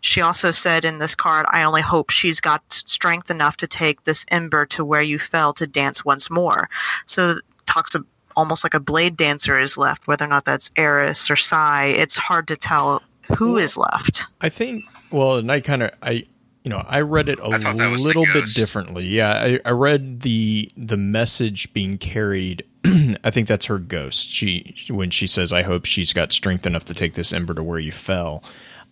she 0.00 0.20
also 0.20 0.50
said 0.50 0.84
in 0.84 0.98
this 0.98 1.14
card, 1.14 1.46
I 1.48 1.62
only 1.62 1.82
hope 1.82 2.10
she's 2.10 2.40
got 2.40 2.62
strength 2.72 3.30
enough 3.30 3.58
to 3.58 3.68
take 3.68 4.02
this 4.02 4.26
ember 4.28 4.66
to 4.66 4.84
where 4.84 5.00
you 5.00 5.20
fell 5.20 5.52
to 5.54 5.68
dance 5.68 6.04
once 6.04 6.28
more. 6.28 6.68
So 7.06 7.36
talks 7.66 7.90
to 7.90 8.04
almost 8.36 8.64
like 8.64 8.74
a 8.74 8.80
blade 8.80 9.16
dancer 9.16 9.60
is 9.60 9.78
left, 9.78 10.08
whether 10.08 10.24
or 10.24 10.28
not 10.28 10.44
that's 10.44 10.72
Eris 10.74 11.30
or 11.30 11.36
Sai. 11.36 11.86
It's 11.96 12.16
hard 12.16 12.48
to 12.48 12.56
tell 12.56 13.02
who 13.36 13.56
is 13.56 13.76
left. 13.76 14.26
I 14.40 14.48
think 14.48 14.84
well, 15.12 15.36
and 15.36 15.50
I 15.50 15.60
kind 15.60 15.84
of 15.84 15.90
I 16.02 16.24
you 16.64 16.68
know, 16.68 16.84
I 16.86 17.00
read 17.00 17.28
it 17.28 17.40
a 17.40 17.48
little 17.48 18.26
bit 18.32 18.46
differently. 18.54 19.06
Yeah, 19.06 19.30
I, 19.30 19.60
I, 19.64 19.70
read 19.70 20.20
the 20.20 20.70
the 20.76 20.96
message 20.96 21.72
being 21.72 21.96
carried. 21.96 22.64
I 23.24 23.30
think 23.30 23.48
that's 23.48 23.66
her 23.66 23.78
ghost. 23.78 24.28
She 24.28 24.74
when 24.90 25.10
she 25.10 25.26
says, 25.26 25.52
"I 25.52 25.62
hope 25.62 25.86
she's 25.86 26.12
got 26.12 26.32
strength 26.32 26.66
enough 26.66 26.84
to 26.86 26.94
take 26.94 27.14
this 27.14 27.32
ember 27.32 27.54
to 27.54 27.62
where 27.62 27.78
you 27.78 27.92
fell." 27.92 28.44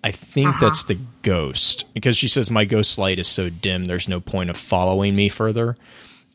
I 0.03 0.13
think 0.13 0.49
uh-huh. 0.49 0.67
that's 0.67 0.85
the 0.85 0.99
ghost 1.23 1.85
because 1.93 2.17
she 2.17 2.29
says, 2.29 2.51
"My 2.51 2.65
ghost 2.65 2.97
light 2.97 3.19
is 3.19 3.29
so 3.29 3.51
dim, 3.51 3.85
there's 3.85 4.09
no 4.09 4.21
point 4.21 4.49
of 4.49 4.57
following 4.57 5.15
me 5.15 5.29
further." 5.29 5.75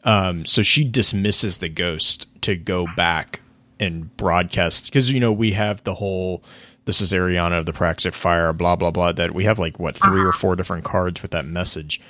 Um, 0.03 0.45
so 0.45 0.61
she 0.61 0.83
dismisses 0.83 1.57
the 1.57 1.69
ghost 1.69 2.27
to 2.41 2.55
go 2.55 2.87
back 2.95 3.41
and 3.79 4.15
broadcast 4.17 4.85
because 4.85 5.09
you 5.09 5.19
know 5.19 5.31
we 5.31 5.53
have 5.53 5.83
the 5.83 5.95
whole 5.95 6.43
this 6.85 7.01
is 7.01 7.11
Eriana 7.11 7.59
of 7.59 7.65
the 7.65 7.73
Praxic 7.73 8.13
Fire, 8.13 8.53
blah 8.53 8.75
blah 8.75 8.91
blah. 8.91 9.11
That 9.11 9.33
we 9.33 9.45
have 9.45 9.59
like 9.59 9.79
what 9.79 9.95
3 9.95 10.09
uh-huh. 10.09 10.29
or 10.29 10.31
four 10.31 10.55
different 10.55 10.83
cards 10.83 11.21
with 11.21 11.31
that 11.31 11.45
message, 11.45 12.01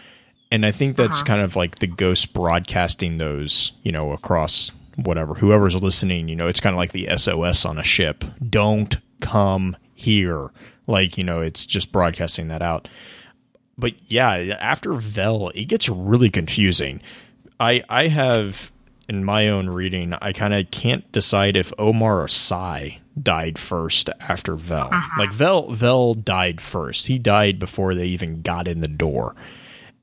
and 0.51 0.65
I 0.65 0.71
think 0.71 0.95
that's 0.95 1.17
uh-huh. 1.17 1.25
kind 1.25 1.41
of 1.41 1.55
like 1.55 1.79
the 1.79 1.87
ghost 1.87 2.33
broadcasting 2.33 3.17
those, 3.17 3.71
you 3.83 3.91
know, 3.91 4.11
across 4.11 4.71
whatever 4.95 5.35
whoever's 5.35 5.75
listening. 5.75 6.27
You 6.27 6.35
know, 6.35 6.47
it's 6.47 6.59
kind 6.59 6.73
of 6.73 6.77
like 6.77 6.91
the 6.91 7.09
SOS 7.15 7.65
on 7.65 7.77
a 7.77 7.83
ship. 7.83 8.23
Don't 8.49 8.97
come 9.21 9.77
here. 9.93 10.49
Like 10.87 11.17
you 11.17 11.23
know, 11.23 11.41
it's 11.41 11.65
just 11.65 11.91
broadcasting 11.91 12.49
that 12.49 12.61
out. 12.61 12.87
But 13.77 13.93
yeah, 14.11 14.33
after 14.59 14.93
Vel, 14.93 15.49
it 15.49 15.65
gets 15.65 15.87
really 15.87 16.29
confusing. 16.29 17.01
I 17.59 17.83
I 17.89 18.07
have 18.07 18.71
in 19.09 19.23
my 19.23 19.49
own 19.49 19.69
reading, 19.69 20.13
I 20.21 20.33
kind 20.33 20.53
of 20.53 20.71
can't 20.71 21.09
decide 21.11 21.55
if 21.55 21.73
Omar 21.77 22.21
or 22.21 22.27
Sai 22.27 22.99
died 23.21 23.59
first 23.59 24.09
after 24.19 24.55
Vel. 24.55 24.89
Uh-huh. 24.91 25.19
Like 25.19 25.31
Vel 25.31 25.69
Vel 25.71 26.13
died 26.13 26.61
first. 26.61 27.07
He 27.07 27.19
died 27.19 27.59
before 27.59 27.93
they 27.93 28.07
even 28.07 28.41
got 28.41 28.67
in 28.67 28.81
the 28.81 28.87
door. 28.87 29.35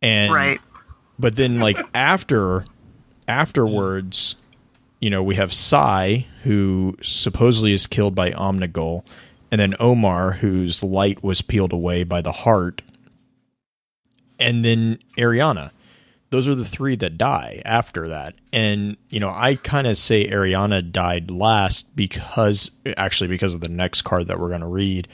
And 0.02 0.32
right. 0.32 0.60
but 1.18 1.36
then 1.36 1.60
like 1.60 1.78
after 1.94 2.64
afterwards, 3.26 4.36
you 5.00 5.10
know, 5.10 5.22
we 5.22 5.34
have 5.36 5.52
Sai 5.52 6.26
who 6.42 6.96
supposedly 7.02 7.72
is 7.72 7.86
killed 7.86 8.14
by 8.14 8.30
Omnigul, 8.32 9.04
and 9.50 9.60
then 9.60 9.74
Omar 9.80 10.32
whose 10.32 10.82
light 10.82 11.22
was 11.22 11.42
peeled 11.42 11.72
away 11.72 12.04
by 12.04 12.20
the 12.22 12.32
heart. 12.32 12.82
And 14.38 14.64
then 14.64 14.98
Eriana 15.18 15.70
those 16.30 16.48
are 16.48 16.54
the 16.54 16.64
three 16.64 16.96
that 16.96 17.18
die 17.18 17.60
after 17.64 18.08
that. 18.08 18.34
And, 18.52 18.96
you 19.08 19.18
know, 19.18 19.30
I 19.30 19.56
kind 19.56 19.86
of 19.86 19.98
say 19.98 20.26
Eriana 20.26 20.90
died 20.90 21.30
last 21.30 21.94
because, 21.96 22.70
actually, 22.96 23.28
because 23.28 23.54
of 23.54 23.60
the 23.60 23.68
next 23.68 24.02
card 24.02 24.28
that 24.28 24.38
we're 24.38 24.48
going 24.48 24.60
to 24.60 24.66
read, 24.66 25.08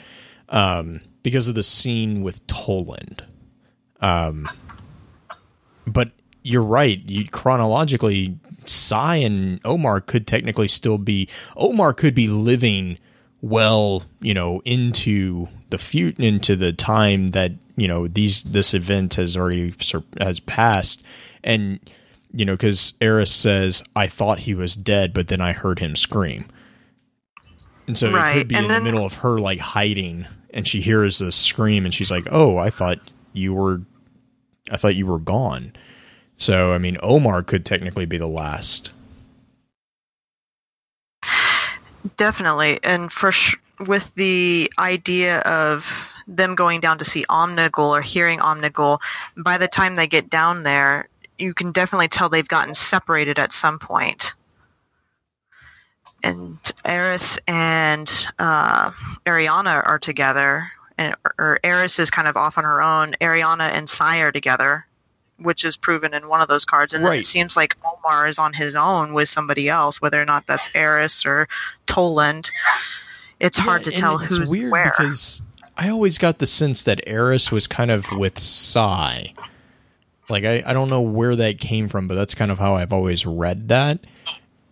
um, 0.50 1.00
because 1.22 1.48
of 1.48 1.54
the 1.54 1.62
scene 1.62 2.22
with 2.22 2.46
Toland. 2.46 3.24
Um, 4.00 4.48
but 5.86 6.10
you're 6.42 6.62
right. 6.62 7.00
You, 7.06 7.26
chronologically, 7.28 8.38
Sai 8.66 9.16
and 9.16 9.58
Omar 9.64 10.02
could 10.02 10.26
technically 10.26 10.68
still 10.68 10.98
be, 10.98 11.28
Omar 11.56 11.94
could 11.94 12.14
be 12.14 12.28
living 12.28 12.98
well, 13.40 14.02
you 14.20 14.34
know, 14.34 14.60
into 14.64 15.48
the 15.70 15.78
future, 15.78 16.22
into 16.22 16.56
the 16.56 16.72
time 16.72 17.28
that 17.28 17.52
you 17.76 17.86
know 17.88 18.08
these 18.08 18.42
this 18.44 18.74
event 18.74 19.14
has 19.14 19.36
already 19.36 19.74
sur- 19.80 20.02
has 20.20 20.40
passed, 20.40 21.02
and 21.44 21.78
you 22.32 22.44
know, 22.44 22.52
because 22.54 22.94
Eris 23.00 23.32
says, 23.32 23.82
"I 23.94 24.06
thought 24.06 24.40
he 24.40 24.54
was 24.54 24.74
dead, 24.76 25.12
but 25.14 25.28
then 25.28 25.40
I 25.40 25.52
heard 25.52 25.78
him 25.78 25.94
scream," 25.96 26.46
and 27.86 27.96
so 27.96 28.08
it 28.14 28.32
could 28.32 28.48
be 28.48 28.54
and 28.56 28.64
in 28.64 28.68
then- 28.68 28.80
the 28.82 28.84
middle 28.90 29.06
of 29.06 29.14
her 29.14 29.38
like 29.38 29.58
hiding, 29.60 30.26
and 30.52 30.66
she 30.66 30.80
hears 30.80 31.18
the 31.18 31.32
scream, 31.32 31.84
and 31.84 31.94
she's 31.94 32.10
like, 32.10 32.26
"Oh, 32.30 32.56
I 32.58 32.70
thought 32.70 32.98
you 33.32 33.54
were, 33.54 33.82
I 34.70 34.76
thought 34.76 34.96
you 34.96 35.06
were 35.06 35.18
gone." 35.20 35.72
So, 36.38 36.72
I 36.72 36.78
mean, 36.78 36.98
Omar 37.02 37.42
could 37.42 37.64
technically 37.64 38.04
be 38.04 38.18
the 38.18 38.26
last. 38.26 38.92
Definitely, 42.16 42.78
and 42.82 43.10
for 43.10 43.32
sh- 43.32 43.56
with 43.86 44.14
the 44.14 44.70
idea 44.78 45.40
of 45.40 46.12
them 46.26 46.54
going 46.54 46.80
down 46.80 46.98
to 46.98 47.04
see 47.04 47.24
Omnigul 47.28 47.88
or 47.90 48.02
hearing 48.02 48.40
Omnigul, 48.40 49.00
by 49.36 49.58
the 49.58 49.68
time 49.68 49.94
they 49.94 50.06
get 50.06 50.28
down 50.28 50.62
there, 50.62 51.08
you 51.38 51.54
can 51.54 51.72
definitely 51.72 52.08
tell 52.08 52.28
they've 52.28 52.46
gotten 52.46 52.74
separated 52.74 53.38
at 53.38 53.52
some 53.52 53.78
point. 53.78 54.34
And 56.22 56.58
Eris 56.84 57.38
and 57.46 58.10
uh, 58.38 58.90
Eriana 59.26 59.86
are 59.86 59.98
together, 59.98 60.70
and 60.98 61.14
or 61.38 61.60
Eris 61.62 61.98
is 61.98 62.10
kind 62.10 62.26
of 62.26 62.36
off 62.36 62.58
on 62.58 62.64
her 62.64 62.82
own. 62.82 63.12
Eriana 63.20 63.68
and 63.70 63.88
Sai 63.88 64.18
are 64.18 64.32
together, 64.32 64.86
which 65.38 65.64
is 65.64 65.76
proven 65.76 66.14
in 66.14 66.28
one 66.28 66.40
of 66.40 66.48
those 66.48 66.64
cards. 66.64 66.94
And 66.94 67.04
then 67.04 67.12
it 67.20 67.26
seems 67.26 67.56
like 67.56 67.76
Omar 67.84 68.26
is 68.26 68.38
on 68.38 68.54
his 68.54 68.74
own 68.74 69.12
with 69.12 69.28
somebody 69.28 69.68
else, 69.68 70.00
whether 70.00 70.20
or 70.20 70.24
not 70.24 70.46
that's 70.46 70.74
Eris 70.74 71.24
or 71.24 71.48
Toland. 71.86 72.50
It's 73.38 73.58
hard 73.58 73.84
to 73.84 73.90
tell 73.92 74.18
who's 74.18 74.50
weird 74.50 74.72
where. 74.72 74.94
because 74.96 75.42
I 75.76 75.90
always 75.90 76.18
got 76.18 76.38
the 76.38 76.46
sense 76.46 76.84
that 76.84 77.00
Eris 77.06 77.52
was 77.52 77.66
kind 77.66 77.90
of 77.90 78.06
with 78.12 78.38
Sai. 78.38 79.34
Like 80.28 80.44
I, 80.44 80.62
I 80.66 80.72
don't 80.72 80.88
know 80.88 81.02
where 81.02 81.36
that 81.36 81.58
came 81.60 81.88
from, 81.88 82.08
but 82.08 82.14
that's 82.14 82.34
kind 82.34 82.50
of 82.50 82.58
how 82.58 82.74
I've 82.74 82.92
always 82.92 83.26
read 83.26 83.68
that. 83.68 84.00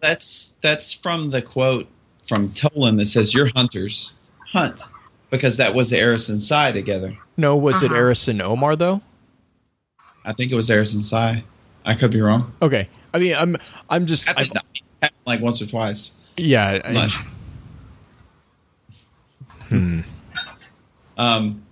That's 0.01 0.57
that's 0.61 0.93
from 0.93 1.31
the 1.31 1.43
quote 1.43 1.87
from 2.27 2.53
Toland 2.53 2.99
that 3.01 3.07
says, 3.07 3.33
"Your 3.35 3.49
hunters 3.55 4.15
hunt," 4.51 4.83
because 5.31 5.59
that 5.59 5.75
was 5.75 5.93
Eris 5.93 6.29
and 6.29 6.41
Sai 6.41 6.73
together. 6.73 7.17
No, 7.37 7.57
was 7.57 7.83
it 7.83 7.91
Uh-huh. 7.91 8.01
Eris 8.01 8.27
and 8.29 8.41
Omar 8.43 8.77
though? 8.77 9.01
I 10.25 10.33
think 10.33 10.51
it 10.53 10.57
was 10.57 10.71
Eris 10.71 10.95
and 10.95 11.03
Sai. 11.03 11.45
I 11.85 11.95
could 11.95 12.11
be 12.11 12.21
wrong. 12.21 12.53
Okay, 12.63 12.89
I 13.13 13.19
mean 13.19 13.35
I'm 13.37 13.57
I'm 13.91 14.07
just 14.07 14.27
Happened, 14.27 14.59
I've, 15.03 15.11
like 15.27 15.41
once 15.41 15.61
or 15.63 15.67
twice. 15.67 16.13
yeah. 16.37 16.81
I, 16.85 17.09
hmm. 19.69 20.01
Um, 21.17 21.63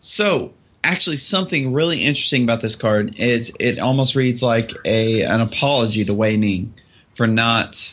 so 0.00 0.52
actually, 0.82 1.16
something 1.16 1.72
really 1.72 2.00
interesting 2.00 2.42
about 2.44 2.60
this 2.60 2.76
card 2.76 3.18
is 3.18 3.52
it 3.58 3.78
almost 3.78 4.14
reads 4.14 4.42
like 4.42 4.72
a 4.84 5.22
an 5.22 5.40
apology 5.40 6.04
to 6.04 6.14
Wei 6.14 6.36
Ning 6.36 6.74
for 7.14 7.26
not 7.26 7.92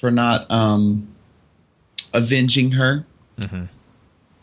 for 0.00 0.10
not 0.10 0.50
um, 0.50 1.08
avenging 2.12 2.72
her 2.72 3.06
Mhm. 3.38 3.68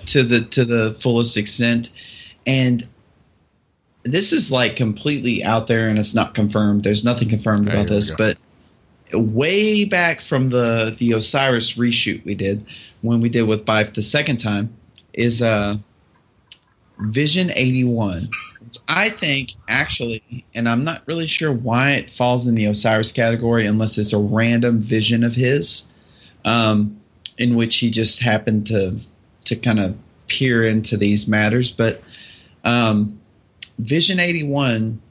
to 0.08 0.24
the 0.24 0.42
to 0.42 0.66
the 0.66 0.94
fullest 0.94 1.38
extent, 1.38 1.90
and 2.46 2.88
this 4.04 4.34
is 4.34 4.52
like 4.52 4.76
completely 4.76 5.44
out 5.44 5.68
there 5.68 5.88
and 5.88 5.98
it's 5.98 6.14
not 6.14 6.34
confirmed. 6.34 6.84
There's 6.84 7.04
nothing 7.04 7.30
confirmed 7.30 7.68
about 7.68 7.88
this, 7.88 8.10
go. 8.12 8.16
but 8.18 8.38
way 9.14 9.86
back 9.86 10.22
from 10.22 10.50
the 10.50 10.96
the 10.98 11.14
Osiris 11.14 11.78
reshoot 11.78 12.24
we 12.26 12.36
did 12.36 12.64
when 13.02 13.22
we 13.22 13.30
did 13.30 13.44
with 13.44 13.66
Bife 13.66 13.94
the 13.94 14.02
second 14.02 14.38
time 14.38 14.76
is 15.14 15.42
uh 15.42 15.78
Vision 17.00 17.52
81. 17.54 18.30
I 18.88 19.10
think 19.10 19.54
actually, 19.68 20.46
and 20.54 20.68
I'm 20.70 20.84
not 20.84 21.04
really 21.06 21.28
sure 21.28 21.52
why 21.52 21.92
it 21.92 22.12
falls 22.12 22.48
in 22.48 22.56
the 22.56 22.66
Osiris 22.66 23.12
category 23.12 23.66
unless 23.66 23.98
it's 23.98 24.14
a 24.14 24.20
random 24.20 24.80
vision 24.80 25.24
of 25.24 25.36
his, 25.36 25.88
um, 26.46 27.00
in 27.38 27.56
which 27.56 27.78
he 27.78 27.92
just 27.92 28.22
happened 28.22 28.68
to 28.68 29.00
to 29.46 29.56
kind 29.56 29.80
of 29.80 29.98
peer 30.28 30.64
into 30.64 30.98
these 30.98 31.28
matters. 31.28 31.72
But 31.72 32.02
um, 32.64 33.20
Vision 33.78 34.20
81 34.20 35.02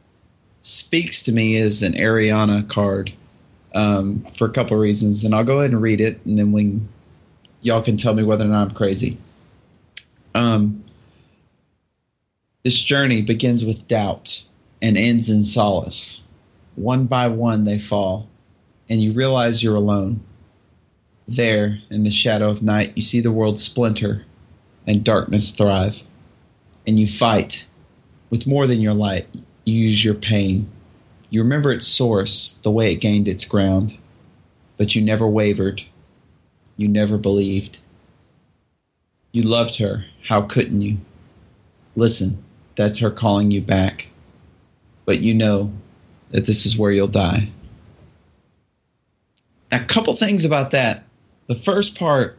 speaks 0.63 1.25
to 1.25 1.33
me 1.33 1.59
as 1.59 1.83
an 1.83 1.93
Eriana 1.93 2.69
card 2.69 3.13
um, 3.75 4.25
for 4.35 4.47
a 4.47 4.51
couple 4.51 4.77
of 4.77 4.83
reasons, 4.83 5.25
and 5.25 5.35
I'll 5.35 5.45
go 5.45 5.59
ahead 5.59 5.73
and 5.73 5.83
read 5.83 6.01
it, 6.01 6.25
and 6.25 6.39
then 6.39 6.53
we 6.53 6.81
y'all 7.61 7.83
can 7.83 7.97
tell 7.97 8.15
me 8.15 8.23
whether 8.23 8.45
or 8.45 8.49
not 8.49 8.69
I'm 8.69 8.75
crazy. 8.75 9.19
Um, 10.35 10.85
this 12.65 12.81
journey 12.81 13.23
begins 13.23 13.65
with 13.65 13.89
doubt 13.89 14.45
and 14.81 14.97
ends 14.97 15.31
in 15.31 15.43
solace. 15.43 16.23
One 16.77 17.07
by 17.07 17.29
one, 17.29 17.65
they 17.65 17.79
fall, 17.79 18.29
and 18.89 19.03
you 19.03 19.13
realize 19.13 19.63
you're 19.63 19.77
alone. 19.77 20.21
There, 21.29 21.79
in 21.91 22.05
the 22.05 22.11
shadow 22.11 22.51
of 22.51 22.63
night, 22.63 22.93
you 22.95 23.03
see 23.03 23.21
the 23.21 23.33
world 23.33 23.61
splinter 23.61 24.25
and 24.87 25.05
darkness 25.05 25.51
thrive, 25.51 26.03
and 26.87 26.99
you 26.99 27.07
fight 27.07 27.67
with 28.31 28.47
more 28.47 28.67
than 28.67 28.81
your 28.81 28.95
light. 28.95 29.29
You 29.65 29.75
use 29.75 30.05
your 30.05 30.15
pain. 30.15 30.69
You 31.31 31.43
remember 31.43 31.73
its 31.73 31.87
source, 31.87 32.59
the 32.63 32.71
way 32.71 32.93
it 32.93 32.97
gained 32.97 33.29
its 33.29 33.45
ground, 33.45 33.97
but 34.77 34.95
you 34.95 35.03
never 35.03 35.27
wavered. 35.27 35.83
You 36.77 36.89
never 36.89 37.19
believed. 37.19 37.79
You 39.33 39.43
loved 39.43 39.79
her. 39.79 40.05
How 40.27 40.43
couldn't 40.43 40.83
you? 40.83 40.99
Listen, 41.97 42.43
that's 42.77 43.01
her 43.01 43.11
calling 43.11 43.51
you 43.51 43.61
back. 43.61 44.09
But 45.05 45.19
you 45.21 45.35
know 45.35 45.73
that 46.31 46.47
this 46.47 46.65
is 46.67 46.79
where 46.79 46.91
you'll 46.91 47.09
die. 47.09 47.51
A 49.71 49.81
couple 49.81 50.15
things 50.17 50.45
about 50.45 50.73
that. 50.73 51.05
The 51.49 51.55
first 51.55 51.99
part, 51.99 52.39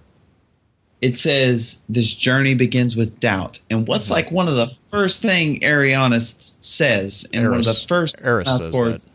it 1.02 1.18
says 1.18 1.82
this 1.90 2.14
journey 2.14 2.54
begins 2.56 2.96
with 2.96 3.20
doubt. 3.20 3.60
And 3.70 3.88
what's 3.88 4.10
like 4.10 4.32
one 4.32 4.48
of 4.48 4.56
the 4.56 4.68
first 4.88 5.22
thing 5.22 5.60
Eriana 5.60 6.22
says, 6.64 7.28
and 7.34 7.50
one 7.50 7.60
of 7.60 7.66
the 7.66 7.86
first 7.88 8.16
Eris 8.22 8.48
says 8.48 8.72
that 8.74 9.06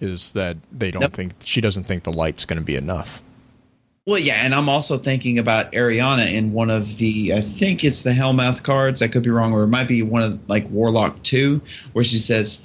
is 0.00 0.32
that 0.32 0.56
they 0.72 0.90
don't 0.90 1.02
Yep. 1.02 1.12
think 1.12 1.32
she 1.44 1.60
doesn't 1.60 1.84
think 1.84 2.02
the 2.02 2.12
light's 2.12 2.44
going 2.44 2.58
to 2.58 2.64
be 2.64 2.76
enough. 2.76 3.22
Well, 4.06 4.20
yeah, 4.20 4.36
and 4.44 4.54
I'm 4.54 4.68
also 4.68 4.98
thinking 4.98 5.40
about 5.40 5.72
Eriana 5.72 6.32
in 6.32 6.52
one 6.52 6.70
of 6.70 6.96
the, 6.96 7.34
I 7.34 7.40
think 7.40 7.82
it's 7.82 8.02
the 8.02 8.10
Hellmouth 8.12 8.62
cards. 8.62 9.02
I 9.02 9.08
could 9.08 9.24
be 9.24 9.30
wrong, 9.30 9.52
or 9.52 9.64
it 9.64 9.66
might 9.66 9.88
be 9.88 10.02
one 10.02 10.22
of 10.22 10.48
like 10.48 10.70
Warlock 10.70 11.24
Two, 11.24 11.60
where 11.92 12.04
she 12.04 12.18
says, 12.18 12.64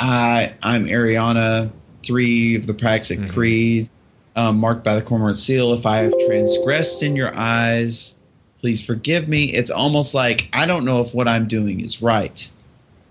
"I, 0.00 0.54
I'm 0.60 0.86
Eriana, 0.86 1.70
three 2.02 2.56
of 2.56 2.66
the 2.66 2.74
Praxic 2.74 3.20
Mhm. 3.20 3.30
Creed, 3.32 3.90
um, 4.34 4.58
marked 4.58 4.82
by 4.82 4.96
the 4.96 5.02
Cormorant 5.02 5.36
Seal. 5.36 5.72
If 5.72 5.86
I 5.86 5.98
have 5.98 6.18
transgressed 6.18 7.04
in 7.04 7.14
your 7.14 7.32
eyes, 7.32 8.16
please 8.58 8.84
forgive 8.84 9.28
me." 9.28 9.52
It's 9.52 9.70
almost 9.70 10.14
like 10.14 10.48
I 10.52 10.66
don't 10.66 10.84
know 10.84 11.00
if 11.00 11.14
what 11.14 11.28
I'm 11.28 11.46
doing 11.46 11.78
is 11.78 12.02
right. 12.02 12.50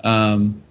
Um, 0.03 0.61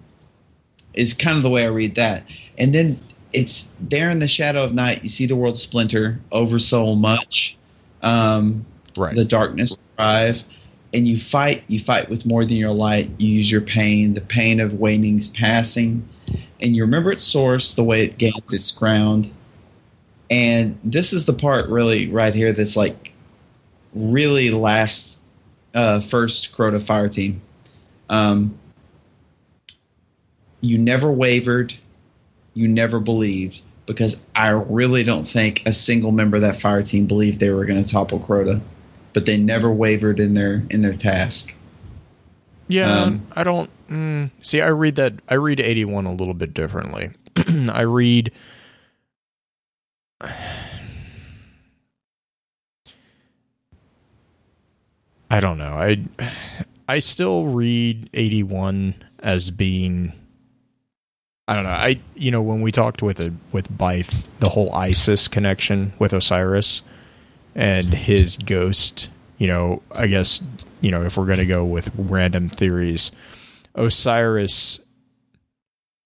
is 0.93 1.15
kind 1.15 1.39
of 1.39 1.43
the 1.43 1.49
way 1.51 1.65
I 1.65 1.69
read 1.69 1.95
that, 1.95 2.25
and 2.59 2.75
then 2.75 3.01
it's 3.33 3.71
there 3.81 4.11
in 4.11 4.19
the 4.19 4.29
shadow 4.29 4.65
of 4.65 4.75
night. 4.75 5.03
You 5.03 5.09
see 5.09 5.27
the 5.27 5.37
world 5.37 5.59
splinter 5.59 6.21
over 6.33 6.59
so 6.59 6.95
much. 6.95 7.57
Um, 8.03 8.67
Right. 8.97 9.15
the 9.15 9.25
darkness 9.25 9.79
thrive, 9.97 10.43
and 10.93 11.07
you 11.07 11.17
fight. 11.17 11.63
You 11.69 11.79
fight 11.79 12.11
with 12.11 12.27
more 12.27 12.45
than 12.45 12.57
your 12.57 12.73
light. 12.73 13.11
You 13.19 13.29
use 13.29 13.51
your 13.51 13.61
pain, 13.61 14.15
the 14.15 14.21
pain 14.21 14.59
of 14.59 14.75
Wei 14.75 14.99
Ning's 14.99 15.29
passing, 15.29 16.09
and 16.61 16.75
you 16.75 16.83
remember 16.83 17.13
its 17.13 17.23
source, 17.25 17.75
the 17.75 17.85
way 17.85 18.05
it 18.05 18.19
gains 18.19 18.53
its 18.53 18.73
ground. 18.73 19.31
And 20.29 20.79
this 20.85 21.13
is 21.13 21.25
the 21.25 21.33
part 21.33 21.69
really 21.69 22.09
right 22.09 22.35
here 22.35 22.53
that's 22.53 22.77
like 22.77 23.13
really 23.95 24.51
last 24.51 25.19
uh, 25.75 26.01
first 26.01 26.53
Crota 26.57 26.83
fire 26.83 27.09
team. 27.09 27.43
Um, 28.09 28.59
you 30.61 30.79
never 30.79 31.11
wavered, 31.11 31.75
you 32.55 32.69
never 32.69 33.01
believed, 33.01 33.63
because 33.87 34.21
I 34.35 34.49
really 34.49 35.03
don't 35.05 35.27
think 35.27 35.63
a 35.67 35.73
single 35.73 36.13
member 36.13 36.37
of 36.37 36.43
that 36.43 36.61
fire 36.61 36.83
team 36.83 37.07
believed 37.07 37.41
they 37.41 37.51
were 37.51 37.65
going 37.65 37.83
to 37.83 37.89
topple 37.89 38.21
Crota, 38.21 38.61
but 39.13 39.27
they 39.27 39.37
never 39.37 39.71
wavered 39.71 40.21
in 40.21 40.35
their 40.35 40.63
in 40.71 40.83
their 40.83 40.95
task. 40.95 41.55
Yeah, 42.69 43.03
Um, 43.03 43.27
I 43.33 43.43
don't 43.43 43.69
mm, 43.89 44.31
see. 44.39 44.61
I 44.61 44.69
read 44.69 44.95
that. 44.97 45.15
I 45.29 45.35
read 45.35 45.59
eighty 45.61 45.85
one 45.85 46.07
a 46.07 46.13
little 46.15 46.35
bit 46.35 46.55
differently. 46.55 47.11
I 47.69 47.83
read. 47.83 48.31
I 55.33 55.39
don't 55.41 55.59
know. 55.59 55.75
I 55.75 56.05
I 56.89 56.99
still 57.01 57.47
read 57.47 58.11
eighty 58.15 58.43
one 58.43 58.95
as 59.21 59.51
being. 59.51 60.13
I 61.51 61.55
don't 61.55 61.65
know. 61.65 61.71
I 61.71 62.01
you 62.15 62.31
know 62.31 62.43
when 62.43 62.61
we 62.61 62.71
talked 62.71 63.03
with 63.03 63.19
a 63.19 63.35
with 63.51 63.77
Bife 63.77 64.23
the 64.39 64.51
whole 64.51 64.73
ISIS 64.73 65.27
connection 65.27 65.93
with 65.99 66.13
Osiris, 66.13 66.83
and 67.57 67.93
his 67.93 68.37
ghost. 68.39 69.09
You 69.37 69.49
know, 69.49 69.83
I 69.91 70.07
guess 70.07 70.41
you 70.81 70.93
know 70.93 71.03
if 71.03 71.17
we're 71.17 71.27
going 71.27 71.39
to 71.39 71.47
go 71.47 71.65
with 71.65 71.91
random 71.99 72.51
theories, 72.51 73.11
Osiris 73.75 74.79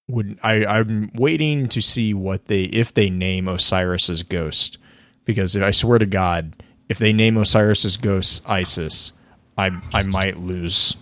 would 0.09 0.39
I 0.43 0.65
I'm 0.65 1.11
waiting 1.15 1.69
to 1.69 1.83
see 1.83 2.15
what 2.15 2.47
they 2.47 2.62
if 2.62 2.95
they 2.95 3.11
name 3.11 3.47
Osiris's 3.47 4.23
ghost 4.23 4.79
because 5.27 5.59
I 5.59 5.73
swear 5.73 5.99
to 5.99 6.07
God 6.07 6.62
if 6.89 6.97
they 6.97 7.12
name 7.12 7.37
Osiris's 7.37 7.99
ghost 7.99 8.43
Isis 8.47 9.12
I 9.59 9.79
I 9.93 10.05
might 10.05 10.39
lose 10.39 10.97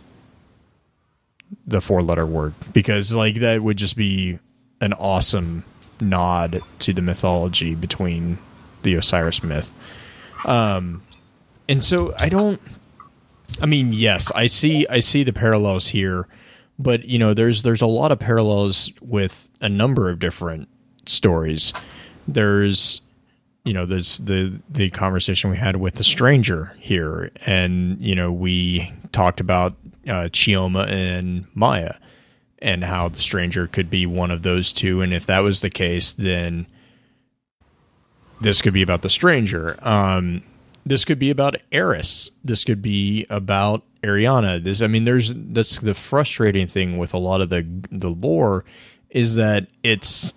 the 1.66 1.80
four 1.80 2.02
letter 2.02 2.26
word 2.26 2.54
because 2.72 3.14
like 3.14 3.36
that 3.36 3.62
would 3.62 3.76
just 3.76 3.96
be 3.96 4.38
an 4.80 4.92
awesome 4.94 5.64
nod 6.00 6.60
to 6.80 6.92
the 6.92 7.02
mythology 7.02 7.74
between 7.74 8.38
the 8.82 8.94
Osiris 8.94 9.42
myth. 9.42 9.72
Um 10.44 11.02
and 11.68 11.82
so 11.82 12.14
I 12.18 12.28
don't 12.28 12.60
I 13.60 13.66
mean 13.66 13.92
yes 13.92 14.30
I 14.34 14.46
see 14.46 14.86
I 14.88 15.00
see 15.00 15.22
the 15.22 15.32
parallels 15.32 15.88
here 15.88 16.26
but 16.78 17.04
you 17.04 17.18
know 17.18 17.34
there's 17.34 17.62
there's 17.62 17.82
a 17.82 17.86
lot 17.86 18.12
of 18.12 18.18
parallels 18.18 18.90
with 19.00 19.50
a 19.60 19.68
number 19.68 20.10
of 20.10 20.18
different 20.18 20.68
stories 21.06 21.72
there's 22.26 23.00
you 23.64 23.72
know 23.72 23.86
there's 23.86 24.18
the 24.18 24.60
the 24.68 24.90
conversation 24.90 25.50
we 25.50 25.56
had 25.56 25.76
with 25.76 25.94
the 25.94 26.04
stranger 26.04 26.74
here 26.78 27.30
and 27.46 28.00
you 28.00 28.14
know 28.14 28.32
we 28.32 28.92
talked 29.12 29.40
about 29.40 29.74
uh, 30.06 30.28
Chioma 30.30 30.88
and 30.88 31.46
Maya 31.54 31.94
and 32.58 32.84
how 32.84 33.08
the 33.08 33.20
stranger 33.20 33.66
could 33.66 33.90
be 33.90 34.06
one 34.06 34.30
of 34.30 34.42
those 34.42 34.72
two 34.72 35.00
and 35.00 35.12
if 35.12 35.26
that 35.26 35.40
was 35.40 35.60
the 35.60 35.70
case 35.70 36.12
then 36.12 36.66
this 38.40 38.62
could 38.62 38.72
be 38.72 38.82
about 38.82 39.02
the 39.02 39.08
stranger 39.08 39.76
um 39.82 40.42
this 40.86 41.04
could 41.04 41.18
be 41.18 41.30
about 41.30 41.56
Eris 41.72 42.30
this 42.44 42.64
could 42.64 42.82
be 42.82 43.26
about 43.30 43.82
Eriana. 44.02 44.62
This, 44.62 44.82
I 44.82 44.88
mean, 44.88 45.04
there's 45.04 45.32
that's 45.34 45.78
the 45.78 45.94
frustrating 45.94 46.66
thing 46.66 46.98
with 46.98 47.14
a 47.14 47.18
lot 47.18 47.40
of 47.40 47.50
the 47.50 47.66
the 47.90 48.10
lore 48.10 48.64
is 49.10 49.36
that 49.36 49.68
it's 49.82 50.34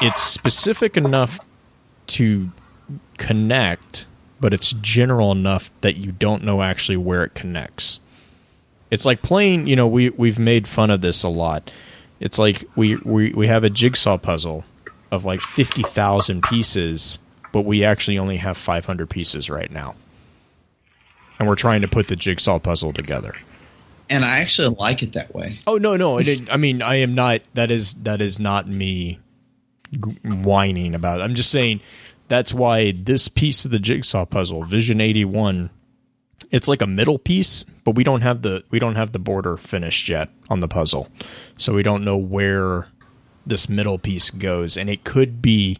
it's 0.00 0.22
specific 0.22 0.96
enough 0.96 1.46
to 2.08 2.48
connect, 3.18 4.06
but 4.40 4.54
it's 4.54 4.72
general 4.80 5.30
enough 5.30 5.70
that 5.82 5.96
you 5.96 6.12
don't 6.12 6.42
know 6.42 6.62
actually 6.62 6.96
where 6.96 7.22
it 7.22 7.34
connects. 7.34 8.00
It's 8.90 9.04
like 9.04 9.22
playing, 9.22 9.66
you 9.66 9.76
know, 9.76 9.86
we 9.86 10.10
we've 10.10 10.38
made 10.38 10.66
fun 10.66 10.90
of 10.90 11.00
this 11.00 11.22
a 11.22 11.28
lot. 11.28 11.70
It's 12.18 12.38
like 12.38 12.64
we 12.76 12.96
we, 12.96 13.32
we 13.32 13.46
have 13.46 13.64
a 13.64 13.70
jigsaw 13.70 14.18
puzzle 14.18 14.64
of 15.10 15.24
like 15.24 15.40
50,000 15.40 16.42
pieces, 16.42 17.18
but 17.52 17.62
we 17.62 17.84
actually 17.84 18.18
only 18.18 18.36
have 18.36 18.56
500 18.56 19.10
pieces 19.10 19.50
right 19.50 19.70
now 19.70 19.96
and 21.40 21.48
we're 21.48 21.56
trying 21.56 21.80
to 21.80 21.88
put 21.88 22.06
the 22.06 22.14
jigsaw 22.14 22.60
puzzle 22.60 22.92
together. 22.92 23.34
And 24.10 24.24
I 24.24 24.40
actually 24.40 24.76
like 24.76 25.02
it 25.02 25.14
that 25.14 25.34
way. 25.34 25.58
Oh 25.66 25.78
no, 25.78 25.96
no, 25.96 26.20
I 26.20 26.56
mean, 26.56 26.82
I 26.82 26.96
am 26.96 27.14
not. 27.14 27.40
That 27.54 27.70
is 27.70 27.94
that 27.94 28.20
is 28.20 28.38
not 28.38 28.68
me 28.68 29.18
whining 30.22 30.94
about. 30.94 31.20
It. 31.20 31.24
I'm 31.24 31.34
just 31.34 31.50
saying 31.50 31.80
that's 32.28 32.52
why 32.52 32.92
this 32.92 33.28
piece 33.28 33.64
of 33.64 33.70
the 33.70 33.78
jigsaw 33.78 34.26
puzzle, 34.26 34.64
Vision 34.64 35.00
81, 35.00 35.70
it's 36.50 36.68
like 36.68 36.82
a 36.82 36.86
middle 36.86 37.18
piece, 37.18 37.64
but 37.84 37.94
we 37.94 38.04
don't 38.04 38.22
have 38.22 38.42
the 38.42 38.64
we 38.70 38.78
don't 38.78 38.96
have 38.96 39.12
the 39.12 39.18
border 39.18 39.56
finished 39.56 40.08
yet 40.08 40.30
on 40.48 40.60
the 40.60 40.68
puzzle, 40.68 41.08
so 41.58 41.74
we 41.74 41.82
don't 41.82 42.04
know 42.04 42.16
where 42.16 42.88
this 43.46 43.68
middle 43.68 43.98
piece 43.98 44.30
goes, 44.30 44.76
and 44.76 44.90
it 44.90 45.04
could 45.04 45.40
be 45.40 45.78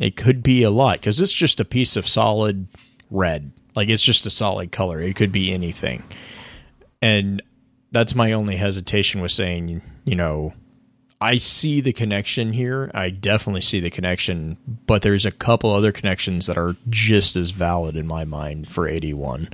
it 0.00 0.16
could 0.16 0.42
be 0.42 0.62
a 0.62 0.70
lot 0.70 1.00
because 1.00 1.20
it's 1.20 1.32
just 1.32 1.60
a 1.60 1.64
piece 1.64 1.96
of 1.96 2.06
solid 2.06 2.66
red 3.10 3.52
like 3.74 3.88
it's 3.88 4.04
just 4.04 4.26
a 4.26 4.30
solid 4.30 4.72
color. 4.72 5.00
It 5.00 5.16
could 5.16 5.32
be 5.32 5.52
anything. 5.52 6.02
And 7.02 7.42
that's 7.92 8.14
my 8.14 8.32
only 8.32 8.56
hesitation 8.56 9.20
with 9.20 9.32
saying, 9.32 9.82
you 10.04 10.16
know, 10.16 10.54
I 11.20 11.38
see 11.38 11.80
the 11.80 11.92
connection 11.92 12.52
here. 12.52 12.90
I 12.94 13.10
definitely 13.10 13.62
see 13.62 13.80
the 13.80 13.90
connection, 13.90 14.58
but 14.86 15.02
there's 15.02 15.26
a 15.26 15.30
couple 15.32 15.72
other 15.72 15.92
connections 15.92 16.46
that 16.46 16.58
are 16.58 16.76
just 16.88 17.36
as 17.36 17.50
valid 17.50 17.96
in 17.96 18.06
my 18.06 18.24
mind 18.24 18.68
for 18.68 18.86
81. 18.86 19.48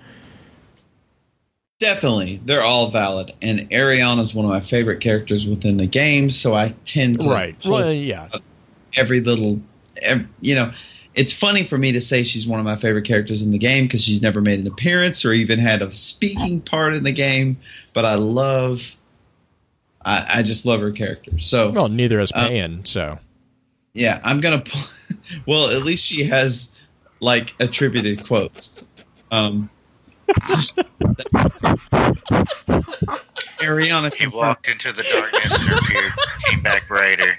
Definitely, 1.80 2.40
they're 2.44 2.62
all 2.62 2.90
valid, 2.90 3.32
and 3.40 3.70
Eriana 3.70 4.20
is 4.20 4.34
one 4.34 4.44
of 4.44 4.50
my 4.50 4.60
favorite 4.60 5.00
characters 5.00 5.46
within 5.46 5.78
the 5.78 5.86
game, 5.86 6.28
so 6.28 6.54
I 6.54 6.74
tend 6.84 7.20
to 7.20 7.28
right. 7.30 7.56
Well, 7.64 7.90
yeah, 7.90 8.28
every 8.94 9.20
little, 9.20 9.60
every, 10.02 10.28
you 10.42 10.54
know, 10.56 10.72
it's 11.14 11.32
funny 11.32 11.64
for 11.64 11.78
me 11.78 11.92
to 11.92 12.00
say 12.00 12.22
she's 12.22 12.46
one 12.46 12.60
of 12.60 12.66
my 12.66 12.76
favorite 12.76 13.06
characters 13.06 13.42
in 13.42 13.50
the 13.50 13.58
game 13.58 13.84
because 13.84 14.04
she's 14.04 14.20
never 14.22 14.40
made 14.40 14.60
an 14.60 14.66
appearance 14.66 15.24
or 15.24 15.32
even 15.32 15.58
had 15.58 15.82
a 15.82 15.90
speaking 15.90 16.60
part 16.60 16.94
in 16.94 17.02
the 17.02 17.12
game. 17.12 17.56
But 17.92 18.04
I 18.04 18.14
love, 18.14 18.96
I, 20.04 20.26
I 20.38 20.42
just 20.42 20.66
love 20.66 20.80
her 20.80 20.92
character. 20.92 21.38
So 21.38 21.70
well, 21.70 21.88
neither 21.88 22.20
has 22.20 22.30
Payan. 22.30 22.74
Um, 22.74 22.84
so 22.84 23.18
yeah, 23.94 24.20
I'm 24.22 24.40
gonna. 24.40 24.64
well, 25.46 25.70
at 25.70 25.82
least 25.82 26.04
she 26.04 26.24
has 26.24 26.78
like 27.20 27.54
attributed 27.58 28.24
quotes. 28.24 28.88
Um, 29.30 29.70
Eriana. 33.60 34.14
He 34.14 34.26
walked 34.26 34.68
into 34.68 34.92
the 34.92 35.02
darkness 35.02 35.60
and 35.60 35.70
appeared, 35.70 36.12
came 36.46 36.62
back 36.62 36.88
brighter. 36.88 37.38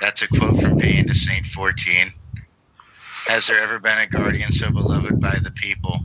That's 0.00 0.22
a 0.22 0.28
quote 0.28 0.60
from 0.60 0.78
Payan 0.78 1.06
to 1.06 1.14
Saint 1.14 1.46
14. 1.46 2.12
Has 3.28 3.46
there 3.46 3.60
ever 3.60 3.78
been 3.78 3.98
a 3.98 4.06
guardian 4.06 4.52
so 4.52 4.70
beloved 4.70 5.20
by 5.20 5.36
the 5.42 5.50
people? 5.50 6.00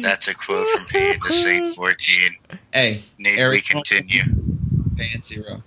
That's 0.00 0.28
a 0.28 0.34
quote 0.34 0.68
from 0.68 0.86
Payan 0.86 1.20
to 1.20 1.32
Saint 1.32 1.74
14. 1.74 2.36
Hey, 2.72 3.02
Need 3.18 3.38
Eric, 3.38 3.54
we 3.54 3.60
continue? 3.62 4.22
Payan 4.96 5.22
zero. 5.22 5.58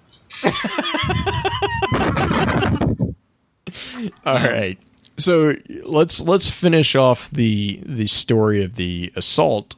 All 4.26 4.36
right. 4.36 4.78
So 5.18 5.56
let's 5.84 6.22
let's 6.22 6.50
finish 6.50 6.96
off 6.96 7.30
the 7.32 7.80
the 7.86 8.08
story 8.08 8.64
of 8.64 8.76
the 8.76 9.12
assault 9.16 9.76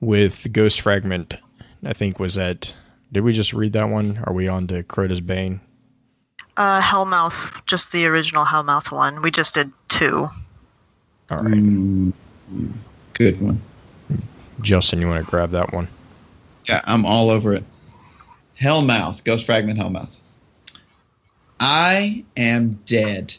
with 0.00 0.52
Ghost 0.52 0.80
Fragment. 0.80 1.34
I 1.84 1.92
think 1.92 2.18
was 2.18 2.34
that. 2.34 2.74
Did 3.10 3.20
we 3.22 3.32
just 3.32 3.52
read 3.52 3.72
that 3.72 3.88
one? 3.88 4.22
Are 4.24 4.32
we 4.32 4.48
on 4.48 4.66
to 4.68 4.82
Crota's 4.82 5.20
Bane? 5.20 5.60
Uh, 6.56 6.80
Hellmouth, 6.80 7.64
just 7.66 7.92
the 7.92 8.06
original 8.06 8.44
Hellmouth 8.44 8.90
one. 8.90 9.22
We 9.22 9.30
just 9.30 9.54
did 9.54 9.70
two. 9.88 10.26
All 11.30 11.38
right. 11.38 11.54
Mm, 11.54 12.12
good 13.14 13.40
one. 13.40 13.62
Justin, 14.60 15.00
you 15.00 15.06
want 15.06 15.24
to 15.24 15.30
grab 15.30 15.50
that 15.50 15.72
one? 15.72 15.88
Yeah, 16.68 16.82
I'm 16.84 17.06
all 17.06 17.30
over 17.30 17.52
it. 17.52 17.64
Hellmouth, 18.60 19.22
Ghost 19.24 19.46
Fragment 19.46 19.78
Hellmouth. 19.78 20.18
I 21.60 22.24
am 22.36 22.80
dead. 22.86 23.34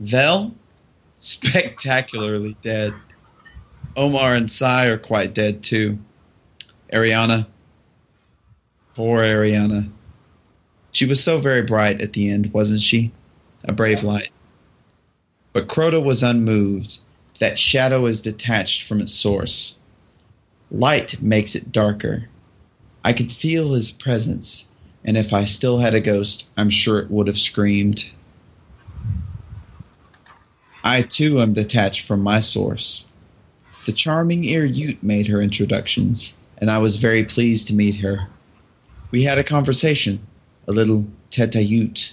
Vel, 0.00 0.54
spectacularly 1.18 2.56
dead. 2.62 2.94
Omar 3.96 4.34
and 4.34 4.50
Sai 4.50 4.86
are 4.86 4.98
quite 4.98 5.34
dead 5.34 5.62
too. 5.62 5.98
Eriana, 6.92 7.46
poor 8.94 9.22
Eriana. 9.22 9.90
She 10.92 11.06
was 11.06 11.22
so 11.22 11.38
very 11.38 11.62
bright 11.62 12.00
at 12.02 12.12
the 12.12 12.30
end, 12.30 12.52
wasn't 12.52 12.82
she? 12.82 13.12
A 13.64 13.72
brave 13.72 14.04
light. 14.04 14.30
But 15.52 15.68
Crota 15.68 16.02
was 16.02 16.22
unmoved. 16.22 16.98
That 17.38 17.58
shadow 17.58 18.06
is 18.06 18.20
detached 18.20 18.82
from 18.82 19.00
its 19.00 19.12
source. 19.12 19.78
Light 20.70 21.20
makes 21.22 21.54
it 21.54 21.72
darker. 21.72 22.28
I 23.04 23.12
could 23.12 23.30
feel 23.30 23.72
his 23.72 23.92
presence, 23.92 24.66
and 25.04 25.16
if 25.16 25.32
I 25.32 25.44
still 25.44 25.78
had 25.78 25.94
a 25.94 26.00
ghost, 26.00 26.48
I'm 26.56 26.70
sure 26.70 26.98
it 26.98 27.10
would 27.10 27.28
have 27.28 27.38
screamed. 27.38 28.10
I 30.82 31.02
too 31.02 31.40
am 31.40 31.52
detached 31.52 32.06
from 32.06 32.20
my 32.20 32.40
source. 32.40 33.06
The 33.86 33.92
charming 33.92 34.44
Ir 34.44 34.66
Yût 34.66 35.00
made 35.00 35.28
her 35.28 35.40
introductions, 35.40 36.34
and 36.58 36.72
I 36.72 36.78
was 36.78 36.96
very 36.96 37.22
pleased 37.22 37.68
to 37.68 37.74
meet 37.74 37.94
her. 37.94 38.26
We 39.12 39.22
had 39.22 39.38
a 39.38 39.44
conversation, 39.44 40.26
a 40.66 40.72
little 40.72 41.06
tete-a-yût. 41.30 42.12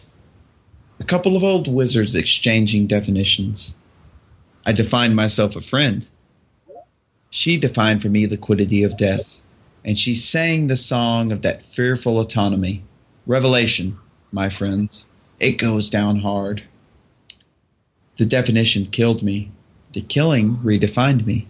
A 1.00 1.04
couple 1.04 1.36
of 1.36 1.44
old 1.44 1.68
wizards 1.68 2.14
exchanging 2.14 2.86
definitions. 2.86 3.76
I 4.64 4.74
defined 4.74 5.16
myself 5.16 5.56
a 5.56 5.62
friend. 5.62 6.06
She 7.32 7.58
defined 7.58 8.04
for 8.04 8.10
me 8.10 8.28
the 8.28 8.38
quiddity 8.38 8.84
of 8.84 8.96
death, 8.96 9.42
and 9.84 9.98
she 9.98 10.14
sang 10.14 10.68
the 10.68 10.78
song 10.78 11.32
of 11.32 11.42
that 11.42 11.66
fearful 11.66 12.20
autonomy. 12.20 12.84
Revelation, 13.26 13.98
my 14.32 14.50
friends. 14.50 15.08
It 15.40 15.54
goes 15.54 15.90
down 15.90 16.20
hard. 16.20 16.62
The 18.18 18.26
definition 18.26 18.86
killed 18.86 19.24
me. 19.24 19.50
The 19.94 20.02
killing 20.02 20.58
redefined 20.58 21.26
me. 21.26 21.48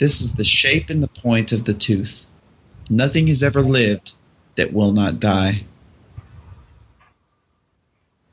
This 0.00 0.22
is 0.22 0.32
the 0.32 0.44
shape 0.44 0.88
and 0.88 1.02
the 1.02 1.08
point 1.08 1.52
of 1.52 1.66
the 1.66 1.74
tooth. 1.74 2.24
Nothing 2.88 3.26
has 3.26 3.42
ever 3.42 3.60
lived 3.60 4.12
that 4.56 4.72
will 4.72 4.92
not 4.92 5.20
die. 5.20 5.64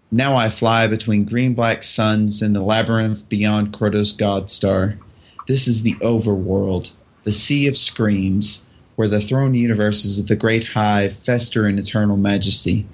Now 0.10 0.38
I 0.38 0.50
fly 0.50 0.88
between 0.88 1.26
green 1.26 1.56
black 1.56 1.84
suns 1.84 2.42
in 2.42 2.54
the 2.54 2.62
labyrinth 2.62 3.28
beyond 3.28 3.74
Crota's 3.74 4.14
God 4.14 4.50
Star. 4.50 4.98
This 5.46 5.68
is 5.68 5.82
the 5.82 5.96
overworld, 5.96 6.92
the 7.26 7.34
sea 7.34 7.68
of 7.68 7.78
screams, 7.78 8.66
where 8.96 9.10
the 9.10 9.20
throne 9.20 9.54
universes 9.54 10.22
of 10.22 10.28
the 10.28 10.38
great 10.38 10.64
hive 10.64 11.18
fester 11.18 11.68
in 11.68 11.80
eternal 11.80 12.16
majesty. 12.16 12.88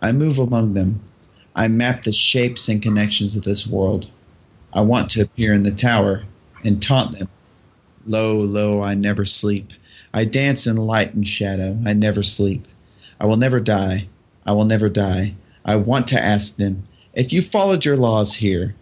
I 0.00 0.12
move 0.12 0.38
among 0.38 0.72
them. 0.72 1.02
I 1.54 1.68
map 1.68 2.04
the 2.04 2.12
shapes 2.12 2.70
and 2.70 2.80
connections 2.80 3.36
of 3.36 3.44
this 3.44 3.66
world. 3.66 4.08
I 4.72 4.80
want 4.80 5.10
to 5.10 5.20
appear 5.20 5.52
in 5.52 5.62
the 5.62 5.72
tower 5.72 6.24
and 6.64 6.82
taunt 6.82 7.18
them. 7.18 7.28
Lo, 8.06 8.40
lo, 8.40 8.82
I 8.82 8.94
never 8.94 9.24
sleep. 9.24 9.72
I 10.12 10.24
dance 10.24 10.66
in 10.66 10.76
light 10.76 11.14
and 11.14 11.26
shadow. 11.26 11.78
I 11.84 11.94
never 11.94 12.22
sleep. 12.22 12.66
I 13.18 13.26
will 13.26 13.36
never 13.36 13.60
die. 13.60 14.08
I 14.46 14.52
will 14.52 14.64
never 14.64 14.88
die. 14.88 15.34
I 15.64 15.76
want 15.76 16.08
to 16.08 16.20
ask 16.20 16.56
them, 16.56 16.84
if 17.14 17.32
you 17.32 17.40
followed 17.40 17.84
your 17.84 17.96
laws 17.96 18.34
here, 18.34 18.74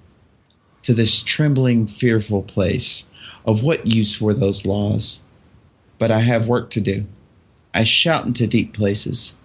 to 0.82 0.94
this 0.94 1.22
trembling, 1.22 1.86
fearful 1.86 2.42
place, 2.42 3.08
of 3.44 3.62
what 3.62 3.86
use 3.86 4.20
were 4.20 4.34
those 4.34 4.66
laws? 4.66 5.22
But 5.98 6.10
I 6.10 6.20
have 6.20 6.48
work 6.48 6.70
to 6.70 6.80
do. 6.80 7.06
I 7.72 7.84
shout 7.84 8.26
into 8.26 8.46
deep 8.46 8.72
places. 8.72 9.36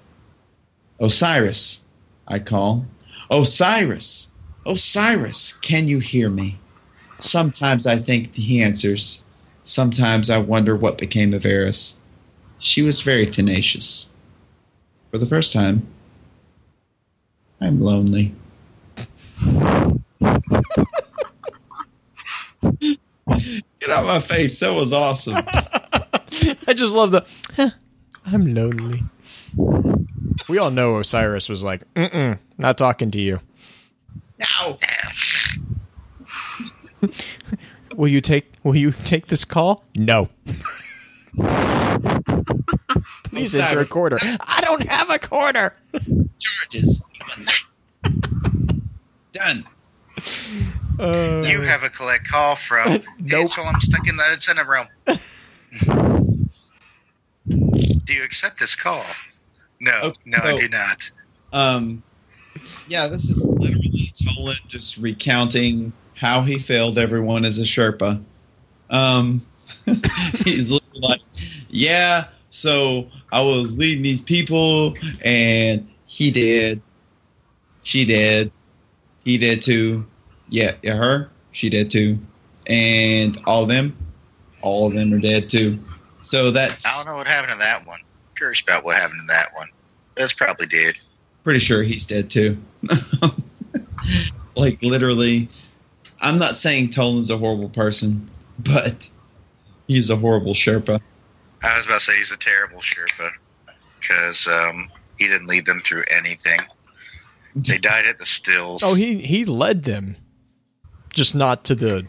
Osiris, 0.99 1.85
I 2.27 2.39
call. 2.39 2.85
Osiris! 3.29 4.31
Osiris, 4.65 5.53
can 5.53 5.87
you 5.87 5.99
hear 5.99 6.29
me? 6.29 6.59
Sometimes 7.19 7.87
I 7.87 7.97
think 7.97 8.35
he 8.35 8.61
answers. 8.61 9.23
Sometimes 9.67 10.29
I 10.29 10.37
wonder 10.37 10.77
what 10.77 10.97
became 10.97 11.33
of 11.33 11.45
Eris. 11.45 11.97
She 12.57 12.83
was 12.83 13.01
very 13.01 13.25
tenacious. 13.25 14.09
For 15.11 15.17
the 15.17 15.25
first 15.25 15.51
time, 15.51 15.85
I'm 17.59 17.81
lonely. 17.81 18.33
Get 22.61 23.89
out 23.89 24.03
of 24.03 24.05
my 24.05 24.21
face. 24.21 24.59
That 24.59 24.73
was 24.73 24.93
awesome. 24.93 25.35
I 26.65 26.73
just 26.73 26.95
love 26.95 27.11
the. 27.11 27.25
"Huh, 27.57 27.71
I'm 28.25 28.53
lonely. 28.53 29.03
We 30.47 30.59
all 30.59 30.71
know 30.71 30.97
Osiris 30.99 31.49
was 31.49 31.61
like, 31.61 31.83
Mm-mm, 31.93 32.39
not 32.57 32.77
talking 32.77 33.11
to 33.11 33.19
you. 33.19 33.41
Now, 34.39 34.77
Will 37.97 38.07
you 38.07 38.21
take? 38.21 38.53
Will 38.63 38.75
you 38.75 38.91
take 38.91 39.25
this 39.27 39.43
call? 39.43 39.83
No. 39.95 40.29
Please 43.23 43.55
enter 43.55 43.79
a 43.81 43.85
quarter. 43.85 44.19
I 44.21 44.61
don't 44.63 44.83
have 44.87 45.09
a 45.09 45.17
quarter. 45.19 45.73
charges. 46.39 47.01
Done. 49.33 49.65
Uh, 50.99 51.43
You 51.45 51.61
have 51.61 51.83
a 51.83 51.89
collect 51.89 52.27
call 52.29 52.55
from 52.55 53.03
Nope. 53.19 53.41
Angel. 53.49 53.63
I'm 53.65 53.81
stuck 53.81 54.07
in 54.07 54.15
the 54.15 54.31
incentive 54.33 54.67
room. 54.67 54.85
do 57.47 58.13
you 58.13 58.23
accept 58.23 58.59
this 58.59 58.75
call? 58.75 59.03
No, 59.79 59.91
Okay, 60.03 60.19
no, 60.25 60.37
I 60.41 60.55
do 60.57 60.69
not. 60.69 61.11
Um, 61.51 62.03
yeah, 62.87 63.07
this 63.07 63.27
is 63.29 63.43
literally 63.43 64.11
Toland 64.35 64.59
just 64.67 64.97
recounting 64.97 65.93
how 66.17 66.41
he 66.41 66.57
failed 66.57 66.97
everyone 66.97 67.45
as 67.45 67.59
a 67.59 67.63
Sherpa. 67.63 68.21
Um, 68.89 69.45
he's 70.43 70.71
like, 70.71 71.21
yeah, 71.69 72.27
so 72.49 73.07
I 73.31 73.41
was 73.41 73.77
leading 73.77 74.01
these 74.03 74.21
people, 74.21 74.95
and 75.23 75.87
he 76.07 76.31
did, 76.31 76.81
she 77.83 78.03
did, 78.03 78.51
he 79.23 79.37
did 79.37 79.61
too. 79.61 80.05
Yeah, 80.49 80.73
yeah, 80.81 80.95
her, 80.95 81.29
she 81.51 81.69
did 81.69 81.91
too, 81.91 82.17
and 82.65 83.37
all 83.45 83.63
of 83.63 83.69
them, 83.69 83.95
all 84.61 84.87
of 84.87 84.93
them 84.93 85.13
are 85.13 85.19
dead 85.19 85.49
too. 85.49 85.77
So 86.23 86.51
that's 86.51 86.85
I 86.85 87.03
don't 87.03 87.11
know 87.11 87.17
what 87.17 87.27
happened 87.27 87.53
to 87.53 87.59
that 87.59 87.85
one. 87.85 87.99
Curious 88.35 88.61
about 88.61 88.83
what 88.83 88.95
happened 88.95 89.19
to 89.21 89.27
that 89.27 89.49
one. 89.53 89.69
That's 90.15 90.33
probably 90.33 90.65
dead. 90.65 90.95
pretty 91.43 91.59
sure 91.59 91.83
he's 91.83 92.05
dead 92.05 92.31
too. 92.31 92.57
like 94.55 94.81
literally, 94.81 95.49
I'm 96.21 96.39
not 96.39 96.57
saying 96.57 96.89
Toland's 96.89 97.29
a 97.29 97.37
horrible 97.37 97.69
person, 97.69 98.29
but 98.59 99.09
he's 99.87 100.09
a 100.09 100.15
horrible 100.15 100.53
Sherpa. 100.53 100.99
I 101.63 101.77
was 101.77 101.85
about 101.85 101.99
to 101.99 102.05
say 102.05 102.17
he's 102.17 102.31
a 102.31 102.37
terrible 102.37 102.79
Sherpa 102.79 103.29
because 103.99 104.47
um, 104.47 104.89
he 105.17 105.27
didn't 105.27 105.47
lead 105.47 105.65
them 105.65 105.79
through 105.79 106.03
anything. 106.09 106.59
They 107.55 107.77
died 107.77 108.05
at 108.05 108.19
the 108.19 108.25
stills. 108.25 108.83
oh, 108.83 108.93
he 108.93 109.17
he 109.19 109.43
led 109.45 109.83
them, 109.83 110.15
just 111.13 111.33
not 111.33 111.65
to 111.65 111.75
the 111.75 112.05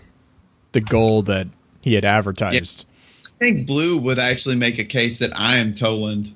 the 0.73 0.81
goal 0.83 1.23
that 1.23 1.49
he 1.81 1.95
had 1.95 2.05
advertised. 2.05 2.85
I 3.27 3.31
think 3.39 3.67
Blue 3.67 3.97
would 3.99 4.19
actually 4.19 4.57
make 4.57 4.79
a 4.79 4.85
case 4.85 5.21
that 5.21 5.39
I 5.39 5.57
am 5.59 5.73
Toland. 5.73 6.35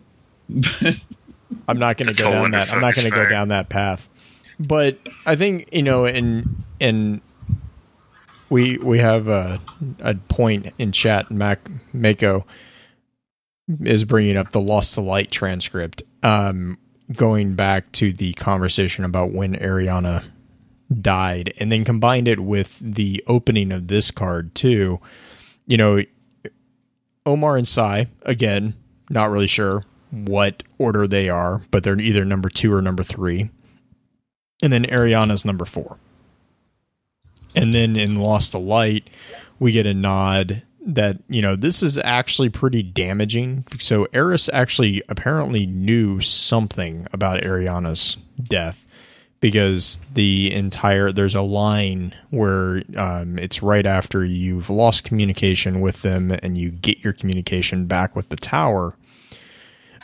I'm 1.68 1.78
not 1.78 1.98
going 1.98 2.08
to 2.08 2.14
The 2.14 2.22
go 2.22 2.30
down 2.30 2.52
that. 2.52 2.72
I'm 2.72 2.80
not 2.80 2.94
going 2.94 3.08
to 3.08 3.14
go 3.14 3.28
down 3.28 3.48
that 3.48 3.68
path. 3.68 4.08
But 4.58 4.98
I 5.26 5.36
think 5.36 5.68
you 5.72 5.82
know, 5.82 6.06
in 6.06 6.64
in 6.80 7.20
we 8.52 8.76
we 8.76 8.98
have 8.98 9.28
a 9.28 9.60
a 10.00 10.14
point 10.14 10.72
in 10.78 10.92
chat. 10.92 11.30
Mac 11.30 11.58
Mako 11.94 12.46
is 13.80 14.04
bringing 14.04 14.36
up 14.36 14.50
the 14.50 14.60
Lost 14.60 14.94
to 14.94 15.00
Light 15.00 15.30
transcript, 15.30 16.02
um, 16.22 16.76
going 17.12 17.54
back 17.54 17.90
to 17.92 18.12
the 18.12 18.34
conversation 18.34 19.04
about 19.04 19.32
when 19.32 19.54
Eriana 19.54 20.24
died, 21.00 21.54
and 21.58 21.72
then 21.72 21.84
combined 21.84 22.28
it 22.28 22.40
with 22.40 22.78
the 22.78 23.24
opening 23.26 23.72
of 23.72 23.88
this 23.88 24.10
card 24.10 24.54
too. 24.54 25.00
You 25.66 25.78
know, 25.78 26.02
Omar 27.24 27.56
and 27.56 27.66
Sai 27.66 28.08
again, 28.22 28.74
not 29.08 29.30
really 29.30 29.46
sure 29.46 29.82
what 30.10 30.62
order 30.76 31.06
they 31.06 31.30
are, 31.30 31.62
but 31.70 31.84
they're 31.84 31.98
either 31.98 32.26
number 32.26 32.50
two 32.50 32.70
or 32.74 32.82
number 32.82 33.02
three. 33.02 33.48
And 34.62 34.70
then 34.70 34.84
Eriana's 34.84 35.46
number 35.46 35.64
four. 35.64 35.98
And 37.54 37.74
then 37.74 37.96
in 37.96 38.16
Lost 38.16 38.52
to 38.52 38.58
Light, 38.58 39.08
we 39.58 39.72
get 39.72 39.86
a 39.86 39.94
nod 39.94 40.62
that, 40.84 41.18
you 41.28 41.42
know, 41.42 41.54
this 41.54 41.82
is 41.82 41.98
actually 41.98 42.48
pretty 42.48 42.82
damaging. 42.82 43.64
So 43.78 44.08
Eris 44.12 44.48
actually 44.52 45.02
apparently 45.08 45.66
knew 45.66 46.20
something 46.20 47.06
about 47.12 47.42
Eriana's 47.42 48.16
death 48.42 48.84
because 49.42 49.98
the 50.14 50.54
entire 50.54 51.12
there's 51.12 51.34
a 51.34 51.42
line 51.42 52.14
where 52.30 52.82
um, 52.96 53.38
it's 53.38 53.62
right 53.62 53.84
after 53.84 54.24
you've 54.24 54.70
lost 54.70 55.04
communication 55.04 55.80
with 55.82 56.00
them 56.00 56.30
and 56.30 56.56
you 56.56 56.70
get 56.70 57.00
your 57.00 57.12
communication 57.12 57.84
back 57.84 58.16
with 58.16 58.30
the 58.30 58.36
tower 58.36 58.96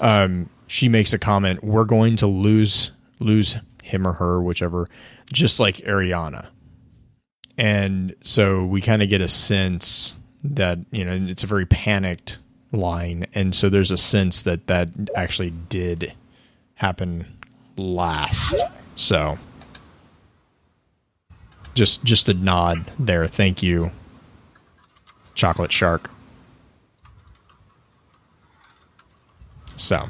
um, 0.00 0.50
she 0.66 0.88
makes 0.88 1.12
a 1.12 1.18
comment 1.18 1.62
we're 1.62 1.84
going 1.84 2.16
to 2.16 2.26
lose 2.26 2.90
lose 3.20 3.56
him 3.82 4.06
or 4.06 4.14
her 4.14 4.42
whichever 4.42 4.86
just 5.32 5.60
like 5.60 5.76
eriana 5.76 6.48
and 7.58 8.14
so 8.22 8.64
we 8.64 8.80
kind 8.80 9.02
of 9.02 9.08
get 9.08 9.20
a 9.20 9.28
sense 9.28 10.14
that 10.44 10.78
you 10.90 11.04
know 11.04 11.12
it's 11.12 11.42
a 11.42 11.46
very 11.46 11.66
panicked 11.66 12.38
line. 12.72 13.26
And 13.34 13.54
so 13.54 13.68
there's 13.68 13.90
a 13.90 13.96
sense 13.96 14.42
that 14.42 14.68
that 14.68 14.88
actually 15.16 15.50
did 15.50 16.14
happen 16.74 17.26
last. 17.76 18.54
So 18.94 19.38
just 21.74 22.04
just 22.04 22.28
a 22.28 22.34
nod 22.34 22.90
there. 22.98 23.26
Thank 23.26 23.62
you 23.62 23.90
chocolate 25.34 25.72
shark. 25.72 26.10
So 29.76 30.08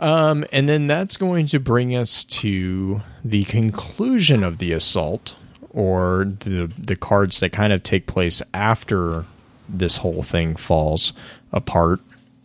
um, 0.00 0.46
and 0.50 0.66
then 0.66 0.86
that's 0.86 1.18
going 1.18 1.46
to 1.48 1.60
bring 1.60 1.94
us 1.94 2.24
to 2.24 3.02
the 3.22 3.44
conclusion 3.44 4.42
of 4.42 4.56
the 4.56 4.72
assault, 4.72 5.34
or 5.70 6.26
the 6.40 6.70
the 6.78 6.96
cards 6.96 7.40
that 7.40 7.52
kind 7.52 7.72
of 7.72 7.82
take 7.82 8.06
place 8.06 8.42
after 8.52 9.24
this 9.68 9.98
whole 9.98 10.22
thing 10.22 10.56
falls 10.56 11.12
apart 11.52 12.00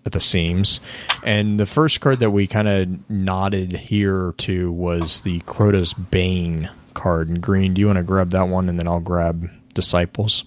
at 0.05 0.11
the 0.11 0.19
seams. 0.19 0.79
And 1.23 1.59
the 1.59 1.65
first 1.65 1.99
card 1.99 2.19
that 2.19 2.29
we 2.29 2.47
kind 2.47 2.67
of 2.67 3.09
nodded 3.09 3.73
here 3.73 4.33
to 4.37 4.71
was 4.71 5.21
the 5.21 5.39
Crota's 5.41 5.93
Bane 5.93 6.69
card 6.93 7.29
in 7.29 7.35
green. 7.35 7.73
Do 7.73 7.81
you 7.81 7.87
want 7.87 7.97
to 7.97 8.03
grab 8.03 8.29
that 8.31 8.47
one, 8.47 8.69
and 8.69 8.77
then 8.77 8.87
I'll 8.87 8.99
grab 8.99 9.49
Disciples? 9.73 10.43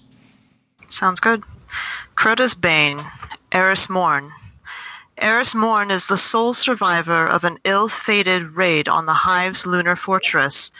Sounds 0.87 1.19
good. 1.19 1.43
Crota's 2.15 2.55
Bane, 2.55 2.99
Eris 3.51 3.89
Morn. 3.89 4.31
Eris 5.21 5.53
Morn 5.53 5.91
is 5.91 6.07
the 6.07 6.17
sole 6.17 6.53
survivor 6.53 7.27
of 7.27 7.43
an 7.43 7.57
ill-fated 7.65 8.55
raid 8.55 8.87
on 8.87 9.05
the 9.05 9.13
Hive's 9.13 9.65
lunar 9.65 9.97
fortress. 9.97 10.71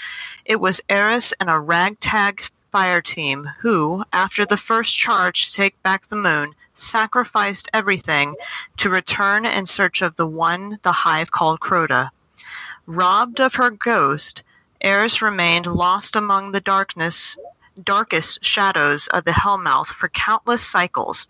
It 0.46 0.62
was 0.62 0.80
Eris 0.88 1.34
and 1.42 1.50
a 1.50 1.60
ragtag 1.60 2.46
fire 2.72 3.02
team 3.02 3.50
who, 3.60 4.06
after 4.14 4.46
the 4.46 4.56
first 4.56 4.96
charge 4.96 5.48
to 5.48 5.54
take 5.54 5.84
back 5.84 6.08
the 6.08 6.16
moon, 6.16 6.54
sacrificed 6.74 7.68
everything 7.74 8.36
to 8.78 8.90
return 8.90 9.46
in 9.46 9.66
search 9.66 10.02
of 10.02 10.16
the 10.16 10.28
one 10.28 10.80
the 10.84 10.94
Hive 10.94 11.32
called 11.32 11.60
Crota. 11.60 12.10
Robbed 12.86 13.42
of 13.42 13.56
her 13.56 13.72
ghost, 13.72 14.44
Eris 14.80 15.22
remained 15.22 15.66
lost 15.66 16.16
among 16.16 16.54
the 16.54 16.62
darkness 16.62 17.36
darkest 17.84 18.44
shadows 18.44 19.08
of 19.08 19.24
the 19.24 19.32
Hellmouth 19.32 19.88
for 19.88 20.10
countless 20.10 20.66
cycles. 20.66 21.28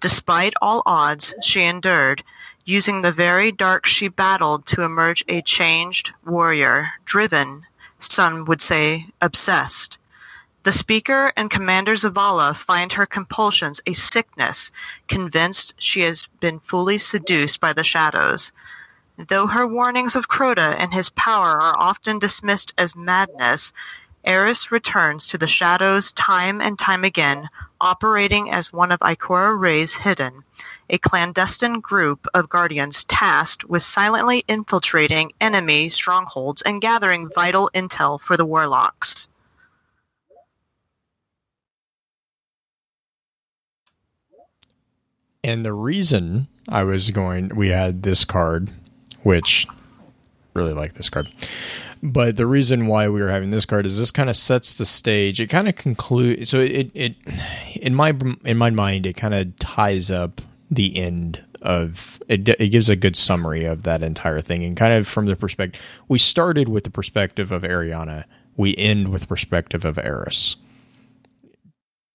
Despite 0.00 0.54
all 0.62 0.82
odds, 0.86 1.34
she 1.42 1.64
endured, 1.64 2.22
using 2.64 3.02
the 3.02 3.10
very 3.10 3.50
dark 3.50 3.84
she 3.84 4.06
battled 4.06 4.64
to 4.66 4.82
emerge 4.82 5.24
a 5.26 5.42
changed 5.42 6.12
warrior, 6.24 6.92
driven, 7.04 7.66
some 7.98 8.44
would 8.44 8.62
say 8.62 9.08
obsessed. 9.20 9.98
The 10.62 10.70
Speaker 10.70 11.32
and 11.36 11.50
Commander 11.50 11.94
Zavala 11.94 12.54
find 12.54 12.92
her 12.92 13.06
compulsions 13.06 13.80
a 13.86 13.92
sickness, 13.92 14.70
convinced 15.08 15.74
she 15.78 16.02
has 16.02 16.28
been 16.40 16.60
fully 16.60 16.98
seduced 16.98 17.58
by 17.58 17.72
the 17.72 17.82
shadows. 17.82 18.52
Though 19.16 19.48
her 19.48 19.66
warnings 19.66 20.14
of 20.14 20.28
Crota 20.28 20.76
and 20.78 20.94
his 20.94 21.10
power 21.10 21.60
are 21.60 21.76
often 21.76 22.20
dismissed 22.20 22.72
as 22.78 22.94
madness, 22.94 23.72
Eris 24.28 24.70
returns 24.70 25.26
to 25.26 25.38
the 25.38 25.46
shadows 25.46 26.12
time 26.12 26.60
and 26.60 26.78
time 26.78 27.02
again, 27.02 27.48
operating 27.80 28.50
as 28.50 28.70
one 28.70 28.92
of 28.92 29.00
Ikora 29.00 29.58
Rey's 29.58 29.94
Hidden, 29.94 30.44
a 30.90 30.98
clandestine 30.98 31.80
group 31.80 32.26
of 32.34 32.50
guardians 32.50 33.04
tasked 33.04 33.64
with 33.64 33.82
silently 33.82 34.44
infiltrating 34.46 35.32
enemy 35.40 35.88
strongholds 35.88 36.60
and 36.60 36.82
gathering 36.82 37.30
vital 37.34 37.70
intel 37.72 38.20
for 38.20 38.36
the 38.36 38.44
Warlocks. 38.44 39.30
And 45.42 45.64
the 45.64 45.72
reason 45.72 46.48
I 46.68 46.84
was 46.84 47.10
going, 47.10 47.56
we 47.56 47.68
had 47.68 48.02
this 48.02 48.26
card, 48.26 48.72
which 49.22 49.66
really 50.52 50.74
like 50.74 50.92
this 50.94 51.08
card. 51.08 51.30
But 52.02 52.36
the 52.36 52.46
reason 52.46 52.86
why 52.86 53.08
we 53.08 53.20
were 53.20 53.30
having 53.30 53.50
this 53.50 53.64
card 53.64 53.86
is 53.86 53.98
this 53.98 54.10
kind 54.10 54.30
of 54.30 54.36
sets 54.36 54.74
the 54.74 54.86
stage. 54.86 55.40
It 55.40 55.48
kind 55.48 55.68
of 55.68 55.76
concludes. 55.76 56.50
So 56.50 56.60
it, 56.60 56.90
it, 56.94 57.16
in 57.74 57.94
my 57.94 58.16
in 58.44 58.56
my 58.56 58.70
mind, 58.70 59.06
it 59.06 59.16
kind 59.16 59.34
of 59.34 59.58
ties 59.58 60.10
up 60.10 60.40
the 60.70 60.96
end 60.96 61.42
of 61.62 62.22
it. 62.28 62.48
It 62.48 62.68
gives 62.68 62.88
a 62.88 62.96
good 62.96 63.16
summary 63.16 63.64
of 63.64 63.82
that 63.82 64.02
entire 64.02 64.40
thing, 64.40 64.64
and 64.64 64.76
kind 64.76 64.92
of 64.92 65.08
from 65.08 65.26
the 65.26 65.36
perspective 65.36 65.80
we 66.08 66.18
started 66.18 66.68
with 66.68 66.84
the 66.84 66.90
perspective 66.90 67.50
of 67.50 67.62
Eriana, 67.62 68.24
we 68.56 68.76
end 68.76 69.08
with 69.08 69.28
perspective 69.28 69.84
of 69.84 69.98
Eris. 69.98 70.56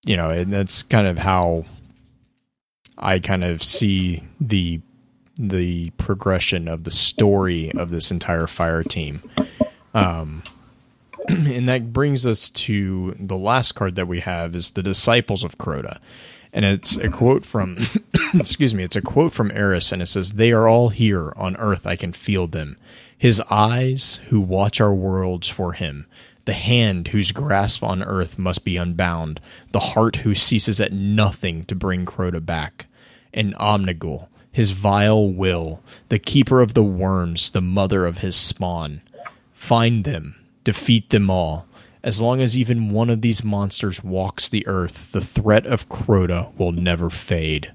You 0.05 0.17
know, 0.17 0.29
and 0.29 0.51
that's 0.51 0.83
kind 0.83 1.07
of 1.07 1.17
how 1.17 1.63
I 2.97 3.19
kind 3.19 3.43
of 3.43 3.63
see 3.63 4.23
the 4.39 4.81
the 5.35 5.89
progression 5.91 6.67
of 6.67 6.83
the 6.83 6.91
story 6.91 7.71
of 7.73 7.89
this 7.89 8.11
entire 8.11 8.47
fire 8.47 8.83
team. 8.83 9.21
Um, 9.93 10.43
and 11.27 11.67
that 11.67 11.93
brings 11.93 12.25
us 12.25 12.49
to 12.49 13.15
the 13.19 13.37
last 13.37 13.73
card 13.73 13.95
that 13.95 14.07
we 14.07 14.19
have 14.21 14.55
is 14.55 14.71
the 14.71 14.83
disciples 14.83 15.43
of 15.43 15.57
Crota. 15.57 15.99
And 16.51 16.65
it's 16.65 16.95
a 16.97 17.09
quote 17.09 17.45
from 17.45 17.77
excuse 18.33 18.75
me, 18.75 18.83
it's 18.83 18.95
a 18.95 19.01
quote 19.01 19.33
from 19.33 19.51
Eris 19.51 19.91
and 19.91 20.01
it 20.01 20.07
says, 20.07 20.33
They 20.33 20.51
are 20.51 20.67
all 20.67 20.89
here 20.89 21.33
on 21.35 21.55
earth, 21.57 21.87
I 21.87 21.95
can 21.95 22.13
feel 22.13 22.47
them. 22.47 22.77
His 23.17 23.41
eyes 23.49 24.19
who 24.27 24.41
watch 24.41 24.81
our 24.81 24.93
worlds 24.93 25.47
for 25.47 25.73
him, 25.73 26.05
the 26.45 26.53
hand 26.53 27.09
whose 27.09 27.31
grasp 27.31 27.81
on 27.81 28.03
earth 28.03 28.37
must 28.37 28.65
be 28.65 28.77
unbound, 28.77 29.39
the 29.71 29.79
heart 29.79 30.17
who 30.17 30.35
ceases 30.35 30.81
at 30.81 30.91
nothing 30.91 31.63
to 31.65 31.75
bring 31.75 32.05
Crota 32.05 32.45
back, 32.45 32.87
and 33.33 33.55
Omnigul, 33.55 34.27
his 34.51 34.71
vile 34.71 35.29
will, 35.29 35.81
the 36.09 36.19
keeper 36.19 36.61
of 36.61 36.73
the 36.73 36.83
worms, 36.83 37.49
the 37.51 37.61
mother 37.61 38.05
of 38.05 38.19
his 38.19 38.35
spawn. 38.35 39.01
Find 39.63 40.03
them, 40.03 40.35
defeat 40.65 41.09
them 41.09 41.29
all. 41.29 41.67
As 42.03 42.19
long 42.19 42.41
as 42.41 42.57
even 42.57 42.89
one 42.89 43.09
of 43.09 43.21
these 43.21 43.45
monsters 43.45 44.03
walks 44.03 44.49
the 44.49 44.67
earth, 44.67 45.13
the 45.13 45.21
threat 45.21 45.65
of 45.65 45.87
Crota 45.87 46.53
will 46.57 46.73
never 46.73 47.09
fade. 47.09 47.71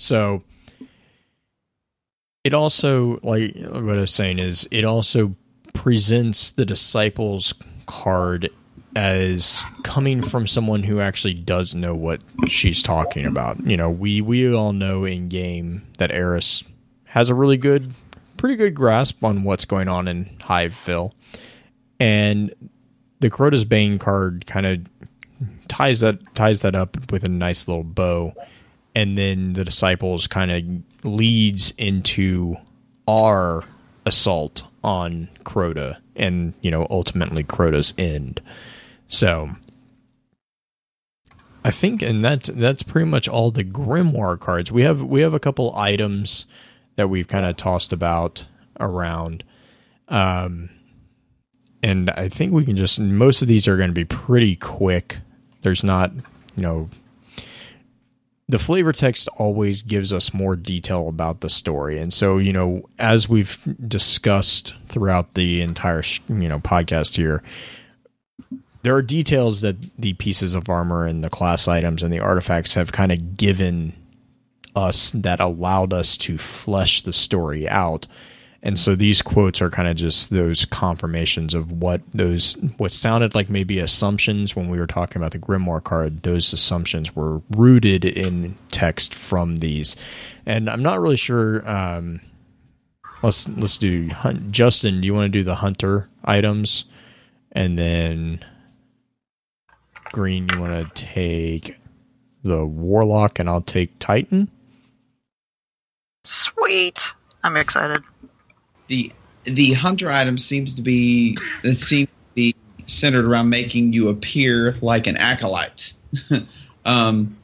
So, 0.00 0.42
it 2.42 2.52
also, 2.52 3.20
like 3.22 3.54
what 3.56 3.96
I 3.96 4.00
was 4.00 4.12
saying, 4.12 4.40
is 4.40 4.66
it 4.72 4.84
also 4.84 5.36
presents 5.72 6.50
the 6.50 6.66
disciples 6.66 7.54
card 7.86 8.50
as 8.96 9.64
coming 9.84 10.20
from 10.20 10.48
someone 10.48 10.82
who 10.82 10.98
actually 10.98 11.34
does 11.34 11.76
know 11.76 11.94
what 11.94 12.24
she's 12.48 12.82
talking 12.82 13.24
about. 13.24 13.64
You 13.64 13.76
know, 13.76 13.90
we 13.90 14.20
we 14.20 14.52
all 14.52 14.72
know 14.72 15.04
in 15.04 15.28
game 15.28 15.86
that 15.98 16.10
Eris 16.10 16.64
has 17.04 17.28
a 17.28 17.36
really 17.36 17.56
good, 17.56 17.88
pretty 18.36 18.56
good 18.56 18.74
grasp 18.74 19.22
on 19.24 19.42
what's 19.42 19.64
going 19.64 19.88
on 19.88 20.08
in 20.08 20.36
Hiveville, 20.40 21.14
and 21.98 22.52
the 23.20 23.30
Crota's 23.30 23.64
Bane 23.64 23.98
card 23.98 24.46
kind 24.46 24.66
of 24.66 24.80
ties 25.68 26.00
that 26.00 26.34
ties 26.34 26.60
that 26.60 26.74
up 26.74 27.10
with 27.10 27.24
a 27.24 27.28
nice 27.28 27.68
little 27.68 27.84
bow, 27.84 28.34
and 28.94 29.16
then 29.16 29.54
the 29.54 29.64
disciples 29.64 30.26
kind 30.26 30.50
of 30.50 31.04
leads 31.04 31.72
into 31.78 32.56
our 33.08 33.64
assault 34.04 34.62
on 34.84 35.28
Crota 35.44 35.98
and 36.14 36.54
you 36.60 36.70
know 36.70 36.86
ultimately 36.90 37.44
Crota's 37.44 37.92
end. 37.98 38.40
So 39.08 39.50
I 41.64 41.70
think 41.70 42.02
and 42.02 42.24
that's 42.24 42.48
that's 42.48 42.82
pretty 42.82 43.08
much 43.08 43.28
all 43.28 43.50
the 43.50 43.64
grimoire 43.64 44.38
cards. 44.38 44.70
We 44.70 44.82
have 44.82 45.02
we 45.02 45.20
have 45.22 45.34
a 45.34 45.40
couple 45.40 45.74
items 45.76 46.46
that 46.96 47.08
we've 47.08 47.28
kind 47.28 47.46
of 47.46 47.56
tossed 47.56 47.92
about 47.92 48.46
around. 48.80 49.44
Um 50.08 50.70
and 51.82 52.10
I 52.10 52.28
think 52.28 52.52
we 52.52 52.64
can 52.64 52.76
just 52.76 52.98
most 52.98 53.42
of 53.42 53.48
these 53.48 53.68
are 53.68 53.76
going 53.76 53.90
to 53.90 53.94
be 53.94 54.04
pretty 54.04 54.56
quick. 54.56 55.18
There's 55.62 55.84
not, 55.84 56.12
you 56.56 56.62
know, 56.62 56.90
the 58.48 58.58
flavor 58.58 58.92
text 58.92 59.28
always 59.36 59.82
gives 59.82 60.12
us 60.12 60.32
more 60.32 60.56
detail 60.56 61.08
about 61.08 61.40
the 61.40 61.50
story 61.50 61.98
and 61.98 62.12
so 62.12 62.38
you 62.38 62.52
know 62.52 62.88
as 62.98 63.28
we've 63.28 63.58
discussed 63.88 64.74
throughout 64.88 65.34
the 65.34 65.60
entire 65.60 66.02
you 66.28 66.48
know 66.48 66.60
podcast 66.60 67.16
here 67.16 67.42
there 68.82 68.94
are 68.94 69.02
details 69.02 69.62
that 69.62 69.76
the 69.98 70.12
pieces 70.14 70.54
of 70.54 70.68
armor 70.68 71.06
and 71.06 71.24
the 71.24 71.30
class 71.30 71.66
items 71.66 72.02
and 72.04 72.12
the 72.12 72.20
artifacts 72.20 72.74
have 72.74 72.92
kind 72.92 73.10
of 73.10 73.36
given 73.36 73.92
us 74.76 75.10
that 75.12 75.40
allowed 75.40 75.92
us 75.92 76.16
to 76.18 76.38
flesh 76.38 77.02
the 77.02 77.12
story 77.12 77.68
out 77.68 78.06
and 78.66 78.80
so 78.80 78.96
these 78.96 79.22
quotes 79.22 79.62
are 79.62 79.70
kind 79.70 79.86
of 79.86 79.94
just 79.94 80.30
those 80.30 80.64
confirmations 80.64 81.54
of 81.54 81.70
what 81.70 82.00
those 82.12 82.54
what 82.78 82.90
sounded 82.90 83.32
like 83.32 83.48
maybe 83.48 83.78
assumptions 83.78 84.56
when 84.56 84.68
we 84.68 84.76
were 84.76 84.88
talking 84.88 85.22
about 85.22 85.30
the 85.30 85.38
grimoire 85.38 85.84
card. 85.84 86.24
Those 86.24 86.52
assumptions 86.52 87.14
were 87.14 87.42
rooted 87.50 88.04
in 88.04 88.56
text 88.72 89.14
from 89.14 89.58
these, 89.58 89.94
and 90.46 90.68
I'm 90.68 90.82
not 90.82 91.00
really 91.00 91.16
sure. 91.16 91.62
Um, 91.68 92.20
let's 93.22 93.48
let's 93.48 93.78
do 93.78 94.08
hunt. 94.08 94.50
Justin. 94.50 95.00
Do 95.00 95.06
you 95.06 95.14
want 95.14 95.26
to 95.26 95.38
do 95.38 95.44
the 95.44 95.54
hunter 95.54 96.08
items, 96.24 96.86
and 97.52 97.78
then 97.78 98.44
Green? 100.10 100.48
You 100.52 100.60
want 100.60 100.88
to 100.88 101.04
take 101.04 101.78
the 102.42 102.66
warlock, 102.66 103.38
and 103.38 103.48
I'll 103.48 103.60
take 103.60 103.96
Titan. 104.00 104.50
Sweet. 106.26 107.14
I'm 107.42 107.56
excited 107.56 108.02
the 108.88 109.12
the 109.44 109.72
hunter 109.72 110.10
item 110.10 110.38
seems 110.38 110.74
to 110.74 110.82
be 110.82 111.38
it 111.62 111.76
seems 111.76 112.08
to 112.08 112.34
be 112.34 112.54
centered 112.86 113.24
around 113.24 113.48
making 113.48 113.92
you 113.92 114.08
appear 114.08 114.76
like 114.80 115.06
an 115.06 115.16
acolyte. 115.16 115.92
um, 116.84 117.36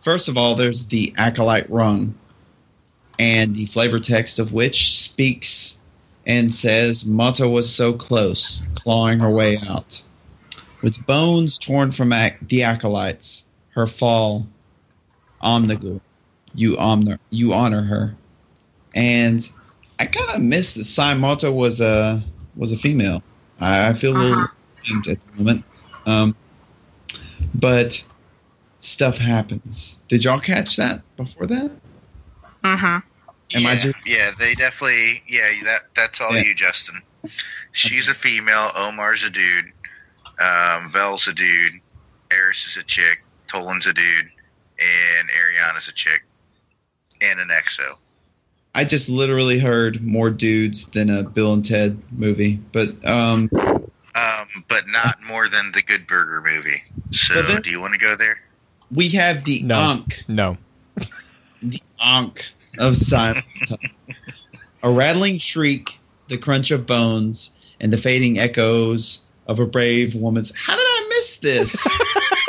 first 0.00 0.28
of 0.28 0.38
all, 0.38 0.54
there's 0.54 0.86
the 0.86 1.14
acolyte 1.16 1.68
rung, 1.70 2.14
and 3.18 3.54
the 3.54 3.66
flavor 3.66 3.98
text 3.98 4.38
of 4.38 4.52
which 4.52 5.02
speaks 5.02 5.78
and 6.26 6.52
says, 6.52 7.04
"Mota 7.04 7.48
was 7.48 7.72
so 7.72 7.92
close, 7.92 8.62
clawing 8.74 9.20
her 9.20 9.30
way 9.30 9.58
out, 9.66 10.02
with 10.82 11.04
bones 11.06 11.58
torn 11.58 11.92
from 11.92 12.12
ac- 12.12 12.36
the 12.42 12.62
acolytes. 12.62 13.44
Her 13.70 13.86
fall, 13.86 14.46
Omnigul, 15.42 16.00
you 16.54 16.76
honor 16.78 17.18
you 17.30 17.52
honor 17.52 17.82
her." 17.82 18.14
And 18.94 19.48
I 19.98 20.06
kind 20.06 20.30
of 20.30 20.42
miss 20.42 20.74
that 20.74 20.84
Sai 20.84 21.14
Mota 21.14 21.50
was 21.50 21.80
a 21.80 22.22
was 22.56 22.72
a 22.72 22.76
female. 22.76 23.22
I, 23.60 23.88
I 23.88 23.92
feel 23.92 24.16
a 24.16 24.18
little 24.18 24.38
uh-huh. 24.38 24.54
ashamed 24.82 25.08
at 25.08 25.18
the 25.26 25.42
moment, 25.42 25.64
um, 26.06 26.36
but 27.54 28.04
stuff 28.78 29.18
happens. 29.18 30.00
Did 30.08 30.24
y'all 30.24 30.40
catch 30.40 30.76
that 30.76 31.02
before 31.16 31.46
that? 31.46 31.70
Uh 32.62 32.76
huh. 32.76 33.00
Am 33.54 33.62
yeah, 33.62 33.68
I 33.68 33.76
just 33.76 34.06
yeah? 34.06 34.30
They 34.38 34.54
definitely 34.54 35.22
yeah. 35.28 35.48
That 35.64 35.82
that's 35.94 36.20
all 36.20 36.34
yeah. 36.34 36.42
you, 36.42 36.54
Justin. 36.54 37.02
She's 37.72 38.08
a 38.08 38.14
female. 38.14 38.70
Omar's 38.76 39.24
a 39.24 39.30
dude. 39.30 39.72
Um, 40.38 40.88
Vel's 40.88 41.28
a 41.28 41.32
dude. 41.32 41.80
Eris 42.30 42.66
is 42.66 42.76
a 42.76 42.82
chick. 42.82 43.24
Toland's 43.46 43.86
a 43.86 43.92
dude, 43.92 44.30
and 44.78 45.28
Eriana's 45.28 45.88
a 45.88 45.92
chick, 45.92 46.24
and 47.20 47.40
an 47.40 47.48
exo. 47.48 47.94
I 48.74 48.84
just 48.84 49.08
literally 49.08 49.58
heard 49.58 50.02
more 50.02 50.30
dudes 50.30 50.86
than 50.86 51.08
a 51.10 51.22
Bill 51.22 51.52
and 51.52 51.64
Ted 51.64 51.96
movie, 52.10 52.58
but 52.72 53.04
um, 53.06 53.48
um, 53.54 54.64
but 54.68 54.88
not 54.88 55.22
more 55.26 55.48
than 55.48 55.70
the 55.72 55.82
Good 55.82 56.06
Burger 56.06 56.42
movie. 56.44 56.82
So, 57.12 57.34
So 57.34 57.42
there- 57.42 57.60
do 57.60 57.70
you 57.70 57.80
want 57.80 57.92
to 57.94 57.98
go 58.00 58.16
there? 58.16 58.40
We 58.90 59.08
have 59.10 59.44
the 59.44 59.62
No. 59.62 59.76
Ankh, 59.78 60.24
No. 60.28 60.58
the 61.62 61.80
Ankh 62.00 62.44
of 62.78 62.96
Simon. 62.96 63.42
a 64.82 64.90
rattling 64.90 65.38
shriek, 65.38 65.98
the 66.28 66.36
crunch 66.38 66.70
of 66.70 66.84
bones, 66.86 67.52
and 67.80 67.92
the 67.92 67.96
fading 67.98 68.38
echoes 68.38 69.20
of 69.46 69.60
a 69.60 69.66
brave 69.66 70.14
woman's. 70.14 70.52
How 70.56 70.74
did 70.76 70.82
I 70.84 71.06
miss 71.10 71.36
this? 71.36 71.88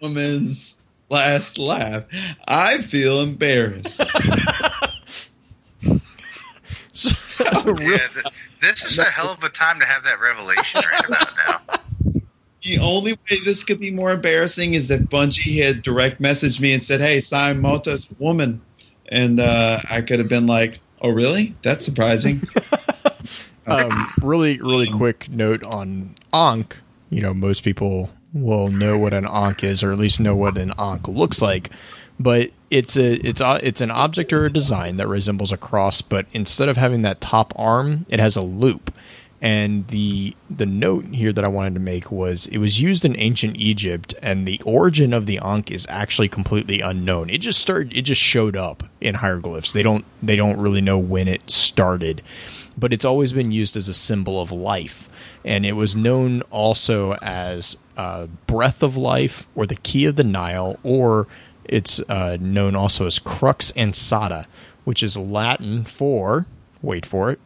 woman's 0.00 0.76
last 1.08 1.58
laugh. 1.58 2.04
I 2.46 2.78
feel 2.78 3.20
embarrassed. 3.20 4.00
So, 6.92 7.14
Yeah, 7.66 7.98
th- 7.98 8.26
this 8.60 8.84
is 8.84 8.98
a 8.98 9.04
hell 9.04 9.32
of 9.32 9.42
a 9.42 9.48
time 9.48 9.80
to 9.80 9.86
have 9.86 10.04
that 10.04 10.20
revelation 10.20 10.82
right 10.90 11.04
about 11.06 11.32
now. 11.36 12.22
The 12.62 12.78
only 12.78 13.12
way 13.12 13.38
this 13.44 13.64
could 13.64 13.80
be 13.80 13.90
more 13.90 14.10
embarrassing 14.10 14.74
is 14.74 14.90
if 14.90 15.02
Bungie 15.02 15.62
had 15.62 15.82
direct 15.82 16.20
messaged 16.20 16.60
me 16.60 16.74
and 16.74 16.82
said, 16.82 17.00
"Hey, 17.00 17.20
Sai 17.20 17.54
Mota's 17.54 18.10
a 18.10 18.22
woman," 18.22 18.60
and 19.08 19.40
uh, 19.40 19.80
I 19.88 20.02
could 20.02 20.18
have 20.18 20.28
been 20.28 20.46
like, 20.46 20.80
"Oh, 21.00 21.10
really? 21.10 21.54
That's 21.62 21.86
surprising." 21.86 22.42
um, 23.66 23.90
really, 24.20 24.60
really 24.60 24.90
quick 24.90 25.30
note 25.30 25.64
on 25.64 26.16
Ankh. 26.34 26.76
You 27.08 27.22
know, 27.22 27.32
most 27.32 27.64
people 27.64 28.10
will 28.32 28.68
know 28.68 28.98
what 28.98 29.14
an 29.14 29.26
Ankh 29.26 29.64
is, 29.64 29.82
or 29.82 29.92
at 29.92 29.98
least 29.98 30.20
know 30.20 30.36
what 30.36 30.58
an 30.58 30.72
Ankh 30.78 31.08
looks 31.08 31.42
like. 31.42 31.70
But 32.18 32.50
it's 32.70 32.96
a 32.96 33.14
it's 33.26 33.40
a, 33.40 33.58
it's 33.62 33.80
an 33.80 33.90
object 33.90 34.32
or 34.32 34.44
a 34.44 34.52
design 34.52 34.96
that 34.96 35.08
resembles 35.08 35.52
a 35.52 35.56
cross, 35.56 36.02
but 36.02 36.26
instead 36.32 36.68
of 36.68 36.76
having 36.76 37.02
that 37.02 37.20
top 37.20 37.52
arm, 37.56 38.06
it 38.08 38.20
has 38.20 38.36
a 38.36 38.42
loop. 38.42 38.94
And 39.42 39.86
the 39.88 40.36
the 40.50 40.66
note 40.66 41.06
here 41.06 41.32
that 41.32 41.44
I 41.44 41.48
wanted 41.48 41.72
to 41.74 41.80
make 41.80 42.12
was 42.12 42.46
it 42.48 42.58
was 42.58 42.78
used 42.78 43.06
in 43.06 43.16
ancient 43.18 43.56
Egypt, 43.56 44.14
and 44.20 44.46
the 44.46 44.60
origin 44.66 45.14
of 45.14 45.24
the 45.24 45.38
Ankh 45.38 45.70
is 45.70 45.86
actually 45.88 46.28
completely 46.28 46.82
unknown. 46.82 47.30
It 47.30 47.38
just 47.38 47.58
started. 47.58 47.96
It 47.96 48.02
just 48.02 48.20
showed 48.20 48.54
up 48.54 48.82
in 49.00 49.14
hieroglyphs. 49.14 49.72
They 49.72 49.82
don't 49.82 50.04
they 50.22 50.36
don't 50.36 50.60
really 50.60 50.82
know 50.82 50.98
when 50.98 51.26
it 51.26 51.50
started, 51.50 52.20
but 52.80 52.92
it's 52.92 53.04
always 53.04 53.32
been 53.32 53.52
used 53.52 53.76
as 53.76 53.88
a 53.88 53.94
symbol 53.94 54.40
of 54.40 54.50
life. 54.50 55.08
And 55.44 55.64
it 55.64 55.72
was 55.72 55.94
known 55.94 56.42
also 56.50 57.12
as 57.22 57.76
uh, 57.96 58.26
breath 58.46 58.82
of 58.82 58.96
life, 58.96 59.46
or 59.54 59.66
the 59.66 59.76
key 59.76 60.06
of 60.06 60.16
the 60.16 60.24
Nile, 60.24 60.78
or 60.82 61.28
it's 61.64 62.00
uh, 62.08 62.36
known 62.40 62.74
also 62.74 63.06
as 63.06 63.18
crux 63.18 63.70
ansata, 63.72 64.46
which 64.84 65.02
is 65.02 65.16
Latin 65.16 65.84
for 65.84 66.46
wait 66.82 67.04
for 67.04 67.30
it 67.30 67.38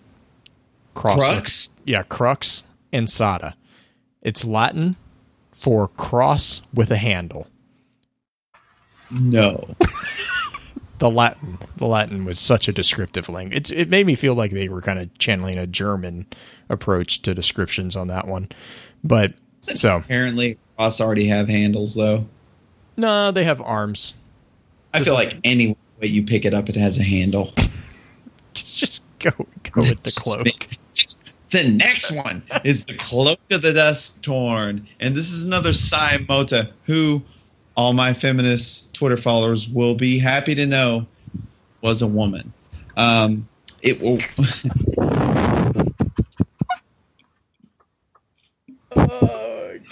cross 0.94 1.16
Crux? 1.16 1.70
yeah, 1.84 2.02
crux 2.02 2.64
ansata. 2.92 3.54
It's 4.22 4.44
Latin 4.44 4.96
for 5.54 5.88
cross 5.88 6.62
with 6.72 6.90
a 6.90 6.96
handle. 6.96 7.48
no. 9.10 9.74
The 11.04 11.10
Latin, 11.10 11.58
the 11.76 11.84
Latin 11.84 12.24
was 12.24 12.40
such 12.40 12.66
a 12.66 12.72
descriptive 12.72 13.28
language. 13.28 13.70
It, 13.70 13.78
it 13.78 13.90
made 13.90 14.06
me 14.06 14.14
feel 14.14 14.34
like 14.34 14.52
they 14.52 14.70
were 14.70 14.80
kind 14.80 14.98
of 14.98 15.12
channeling 15.18 15.58
a 15.58 15.66
German 15.66 16.24
approach 16.70 17.20
to 17.20 17.34
descriptions 17.34 17.94
on 17.94 18.08
that 18.08 18.26
one. 18.26 18.48
But 19.04 19.34
so 19.60 19.98
Apparently, 19.98 20.56
Cross 20.78 21.02
already 21.02 21.26
have 21.26 21.46
handles 21.46 21.94
though. 21.94 22.24
no, 22.96 23.32
they 23.32 23.44
have 23.44 23.60
arms. 23.60 24.14
I 24.94 25.00
This 25.00 25.08
feel 25.08 25.14
like 25.14 25.36
any 25.44 25.76
way 26.00 26.08
you 26.08 26.22
pick 26.22 26.46
it 26.46 26.54
up, 26.54 26.70
it 26.70 26.76
has 26.76 26.98
a 26.98 27.04
handle. 27.04 27.52
Just 28.54 29.02
go 29.18 29.30
go 29.62 29.82
with 29.82 30.00
the 30.04 30.18
cloak. 30.18 30.68
The 31.50 31.68
next 31.68 32.12
one 32.12 32.44
is 32.64 32.86
the 32.86 32.96
Cloak 32.96 33.40
of 33.50 33.60
the 33.60 33.72
Duskborn, 33.74 34.86
and 34.98 35.14
this 35.14 35.32
is 35.32 35.44
another 35.44 35.74
Sai 35.74 36.24
Mota, 36.26 36.70
who 36.84 37.22
all 37.76 37.92
my 37.92 38.12
feminist 38.12 38.94
Twitter 38.94 39.16
followers 39.16 39.68
will 39.68 39.94
be 39.94 40.18
happy 40.18 40.54
to 40.54 40.66
know 40.66 41.06
was 41.80 42.02
a 42.02 42.06
woman. 42.06 42.52
Um, 42.96 43.48
it 43.82 44.00
will. 44.00 44.18
Oh. 48.96 49.74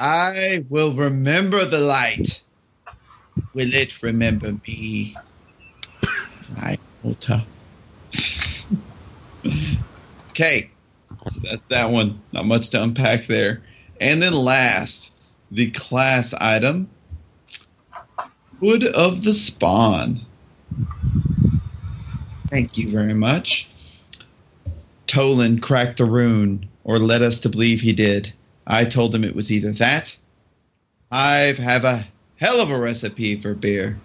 I 0.00 0.64
will 0.68 0.94
remember 0.94 1.64
the 1.64 1.78
light. 1.78 2.42
Will 3.54 3.72
it 3.72 4.02
remember 4.02 4.58
me? 4.66 5.14
I 6.56 6.78
will 7.02 7.14
tell. 7.14 7.44
Okay, 10.32 10.70
so 11.28 11.40
that's 11.40 11.62
that 11.68 11.90
one. 11.90 12.22
Not 12.32 12.46
much 12.46 12.70
to 12.70 12.82
unpack 12.82 13.26
there. 13.26 13.62
And 14.00 14.22
then 14.22 14.32
last, 14.32 15.12
the 15.50 15.70
class 15.70 16.32
item 16.32 16.88
Wood 18.62 18.84
of 18.86 19.24
the 19.24 19.34
Spawn. 19.34 20.26
Thank 22.50 22.78
you 22.78 22.90
very 22.90 23.14
much. 23.14 23.70
Toland 25.08 25.62
cracked 25.62 25.98
the 25.98 26.06
rune, 26.06 26.70
or 26.84 26.98
led 26.98 27.22
us 27.22 27.40
to 27.40 27.50
believe 27.50 27.82
he 27.82 27.92
did. 27.92 28.32
I 28.66 28.86
told 28.86 29.14
him 29.14 29.24
it 29.24 29.36
was 29.36 29.52
either 29.52 29.72
that. 29.72 30.16
I 31.10 31.54
have 31.58 31.84
a 31.84 32.06
hell 32.36 32.60
of 32.60 32.70
a 32.70 32.78
recipe 32.78 33.40
for 33.40 33.54
beer. 33.54 33.98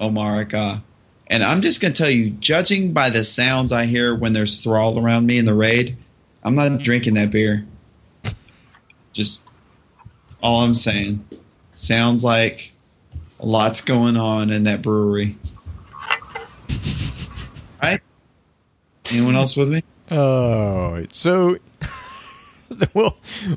Omar 0.00 0.44
Agah. 0.44 0.84
And 1.28 1.42
I'm 1.42 1.62
just 1.62 1.80
going 1.80 1.94
to 1.94 1.98
tell 1.98 2.10
you, 2.10 2.30
judging 2.30 2.92
by 2.92 3.10
the 3.10 3.24
sounds 3.24 3.72
I 3.72 3.86
hear 3.86 4.14
when 4.14 4.34
there's 4.34 4.62
thrall 4.62 4.98
around 4.98 5.26
me 5.26 5.38
in 5.38 5.46
the 5.46 5.54
raid, 5.54 5.98
I'm 6.42 6.54
not 6.54 6.80
drinking 6.82 7.14
that 7.14 7.32
beer. 7.32 7.66
Just 9.14 9.50
all 10.42 10.62
I'm 10.62 10.74
saying. 10.74 11.26
Sounds 11.74 12.24
like 12.24 12.73
lot's 13.44 13.80
going 13.80 14.16
on 14.16 14.50
in 14.50 14.64
that 14.64 14.82
brewery. 14.82 15.36
Right? 17.82 18.00
Anyone 19.10 19.36
else 19.36 19.56
with 19.56 19.68
me? 19.68 19.82
Oh, 20.10 21.04
so 21.12 21.58
we'll 22.94 23.16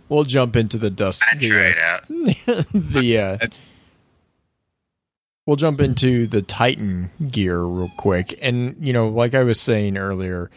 we'll 0.10 0.24
jump 0.24 0.56
into 0.56 0.78
the 0.78 0.90
dust. 0.90 1.24
I 1.32 1.38
the, 1.38 1.50
tried 1.50 1.78
uh, 1.78 1.82
out. 1.82 2.66
the 2.74 3.18
uh, 3.20 3.38
we'll 5.46 5.56
jump 5.56 5.82
into 5.82 6.28
the 6.28 6.42
Titan 6.42 7.12
gear 7.30 7.62
real 7.62 7.92
quick, 7.98 8.38
and 8.42 8.76
you 8.80 8.94
know, 8.94 9.08
like 9.08 9.34
I 9.34 9.44
was 9.44 9.60
saying 9.60 9.98
earlier, 9.98 10.50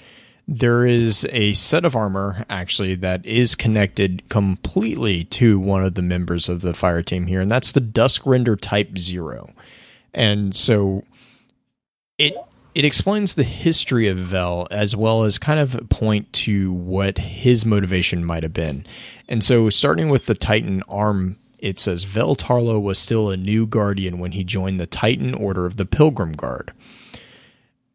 there 0.52 0.84
is 0.84 1.24
a 1.30 1.54
set 1.54 1.84
of 1.84 1.94
armor 1.94 2.44
actually 2.50 2.96
that 2.96 3.24
is 3.24 3.54
connected 3.54 4.28
completely 4.28 5.22
to 5.24 5.60
one 5.60 5.84
of 5.84 5.94
the 5.94 6.02
members 6.02 6.48
of 6.48 6.60
the 6.60 6.74
fire 6.74 7.02
team 7.02 7.26
here, 7.26 7.40
and 7.40 7.50
that's 7.50 7.70
the 7.70 7.80
Dusk 7.80 8.26
Render 8.26 8.56
Type 8.56 8.98
Zero, 8.98 9.52
and 10.12 10.54
so 10.54 11.04
it 12.18 12.34
it 12.74 12.84
explains 12.84 13.34
the 13.34 13.44
history 13.44 14.08
of 14.08 14.16
Vel 14.16 14.66
as 14.72 14.96
well 14.96 15.22
as 15.22 15.38
kind 15.38 15.60
of 15.60 15.88
point 15.88 16.32
to 16.32 16.72
what 16.72 17.18
his 17.18 17.64
motivation 17.64 18.24
might 18.24 18.42
have 18.42 18.52
been. 18.52 18.84
And 19.28 19.44
so, 19.44 19.70
starting 19.70 20.08
with 20.08 20.26
the 20.26 20.34
Titan 20.34 20.82
arm, 20.88 21.36
it 21.60 21.78
says 21.78 22.04
Vel 22.04 22.34
Tarlowe 22.34 22.80
was 22.80 22.98
still 22.98 23.30
a 23.30 23.36
new 23.36 23.66
guardian 23.66 24.18
when 24.18 24.32
he 24.32 24.42
joined 24.42 24.80
the 24.80 24.86
Titan 24.86 25.34
Order 25.34 25.66
of 25.66 25.76
the 25.76 25.86
Pilgrim 25.86 26.32
Guard. 26.32 26.72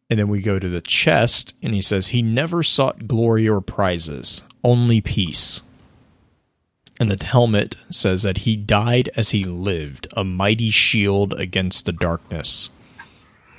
And 0.08 0.18
then 0.18 0.28
we 0.28 0.40
go 0.40 0.58
to 0.58 0.68
the 0.68 0.80
chest, 0.80 1.54
and 1.62 1.74
he 1.74 1.82
says 1.82 2.08
he 2.08 2.22
never 2.22 2.62
sought 2.62 3.08
glory 3.08 3.48
or 3.48 3.60
prizes, 3.60 4.42
only 4.62 5.00
peace. 5.00 5.62
And 7.00 7.10
the 7.10 7.24
helmet 7.24 7.76
says 7.90 8.22
that 8.22 8.38
he 8.38 8.56
died 8.56 9.10
as 9.16 9.30
he 9.30 9.44
lived, 9.44 10.06
a 10.16 10.24
mighty 10.24 10.70
shield 10.70 11.34
against 11.34 11.84
the 11.84 11.92
darkness. 11.92 12.70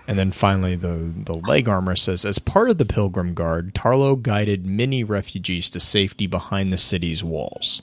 And 0.08 0.18
then 0.18 0.32
finally, 0.32 0.76
the, 0.76 1.14
the 1.16 1.36
leg 1.36 1.68
armor 1.68 1.98
says, 1.98 2.24
as 2.24 2.40
part 2.40 2.70
of 2.70 2.78
the 2.78 2.86
Pilgrim 2.86 3.34
Guard, 3.34 3.76
Tarlowe 3.76 4.16
guided 4.16 4.66
many 4.66 5.04
refugees 5.04 5.70
to 5.72 5.82
safety 5.82 6.28
behind 6.28 6.72
the 6.72 6.78
city's 6.78 7.26
walls. 7.26 7.82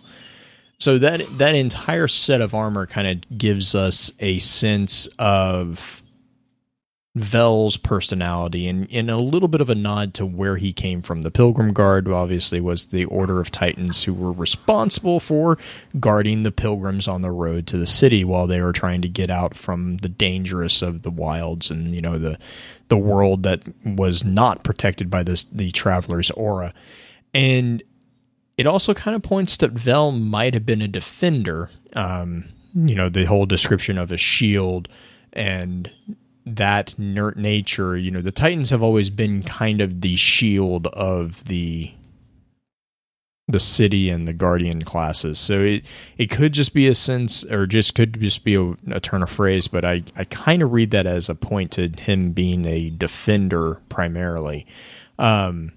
So 0.78 0.98
that 0.98 1.20
that 1.38 1.54
entire 1.54 2.08
set 2.08 2.40
of 2.40 2.54
armor 2.54 2.86
kind 2.86 3.06
of 3.06 3.38
gives 3.38 3.74
us 3.74 4.10
a 4.20 4.38
sense 4.38 5.06
of 5.18 6.02
Vel's 7.16 7.76
personality 7.76 8.66
and, 8.66 8.88
and 8.90 9.08
a 9.08 9.18
little 9.18 9.46
bit 9.46 9.60
of 9.60 9.70
a 9.70 9.74
nod 9.74 10.14
to 10.14 10.26
where 10.26 10.56
he 10.56 10.72
came 10.72 11.00
from. 11.00 11.22
The 11.22 11.30
Pilgrim 11.30 11.72
Guard 11.72 12.08
obviously 12.08 12.60
was 12.60 12.86
the 12.86 13.04
Order 13.04 13.40
of 13.40 13.52
Titans 13.52 14.02
who 14.02 14.12
were 14.12 14.32
responsible 14.32 15.20
for 15.20 15.56
guarding 16.00 16.42
the 16.42 16.50
pilgrims 16.50 17.06
on 17.06 17.22
the 17.22 17.30
road 17.30 17.68
to 17.68 17.76
the 17.76 17.86
city 17.86 18.24
while 18.24 18.48
they 18.48 18.60
were 18.60 18.72
trying 18.72 19.00
to 19.02 19.08
get 19.08 19.30
out 19.30 19.54
from 19.54 19.98
the 19.98 20.08
dangerous 20.08 20.82
of 20.82 21.02
the 21.02 21.10
wilds 21.10 21.70
and 21.70 21.94
you 21.94 22.00
know 22.00 22.18
the 22.18 22.36
the 22.88 22.96
world 22.96 23.44
that 23.44 23.62
was 23.84 24.24
not 24.24 24.64
protected 24.64 25.08
by 25.08 25.22
this 25.22 25.44
the 25.44 25.70
traveler's 25.70 26.32
aura. 26.32 26.74
And 27.32 27.80
it 28.58 28.66
also 28.66 28.92
kind 28.92 29.14
of 29.14 29.22
points 29.22 29.56
that 29.58 29.70
Vel 29.70 30.10
might 30.10 30.54
have 30.54 30.66
been 30.66 30.82
a 30.82 30.88
defender. 30.88 31.70
Um, 31.94 32.46
you 32.74 32.96
know, 32.96 33.08
the 33.08 33.24
whole 33.24 33.46
description 33.46 33.98
of 33.98 34.10
a 34.10 34.16
shield 34.16 34.88
and 35.32 35.90
that 36.46 36.98
ner- 36.98 37.34
nature, 37.36 37.96
you 37.96 38.10
know, 38.10 38.20
the 38.20 38.32
Titans 38.32 38.70
have 38.70 38.82
always 38.82 39.10
been 39.10 39.42
kind 39.42 39.80
of 39.80 40.00
the 40.00 40.16
shield 40.16 40.86
of 40.88 41.44
the 41.44 41.92
the 43.46 43.60
city 43.60 44.08
and 44.08 44.26
the 44.26 44.32
guardian 44.32 44.82
classes. 44.82 45.38
So 45.38 45.60
it 45.60 45.84
it 46.16 46.30
could 46.30 46.52
just 46.52 46.72
be 46.72 46.88
a 46.88 46.94
sense 46.94 47.44
or 47.44 47.66
just 47.66 47.94
could 47.94 48.18
just 48.20 48.42
be 48.42 48.54
a, 48.54 48.74
a 48.90 49.00
turn 49.00 49.22
of 49.22 49.30
phrase, 49.30 49.68
but 49.68 49.84
I 49.84 50.02
I 50.16 50.24
kind 50.24 50.62
of 50.62 50.72
read 50.72 50.90
that 50.92 51.06
as 51.06 51.28
a 51.28 51.34
point 51.34 51.70
to 51.72 51.88
him 51.88 52.32
being 52.32 52.64
a 52.64 52.88
defender 52.90 53.80
primarily. 53.88 54.66
Um 55.18 55.72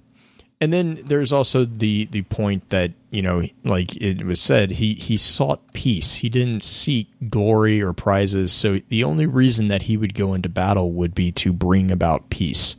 and 0.61 0.71
then 0.73 0.95
there's 1.05 1.33
also 1.33 1.65
the 1.65 2.05
the 2.05 2.21
point 2.23 2.69
that 2.69 2.91
you 3.09 3.21
know 3.21 3.43
like 3.63 3.95
it 3.97 4.25
was 4.25 4.41
said 4.41 4.71
he 4.71 4.93
he 4.93 5.17
sought 5.17 5.73
peace. 5.73 6.15
He 6.15 6.29
didn't 6.29 6.63
seek 6.63 7.09
glory 7.29 7.81
or 7.81 7.93
prizes. 7.93 8.51
So 8.51 8.81
the 8.89 9.03
only 9.03 9.25
reason 9.25 9.67
that 9.69 9.83
he 9.83 9.97
would 9.97 10.13
go 10.13 10.33
into 10.33 10.49
battle 10.49 10.91
would 10.91 11.15
be 11.15 11.31
to 11.33 11.53
bring 11.53 11.91
about 11.91 12.29
peace. 12.29 12.75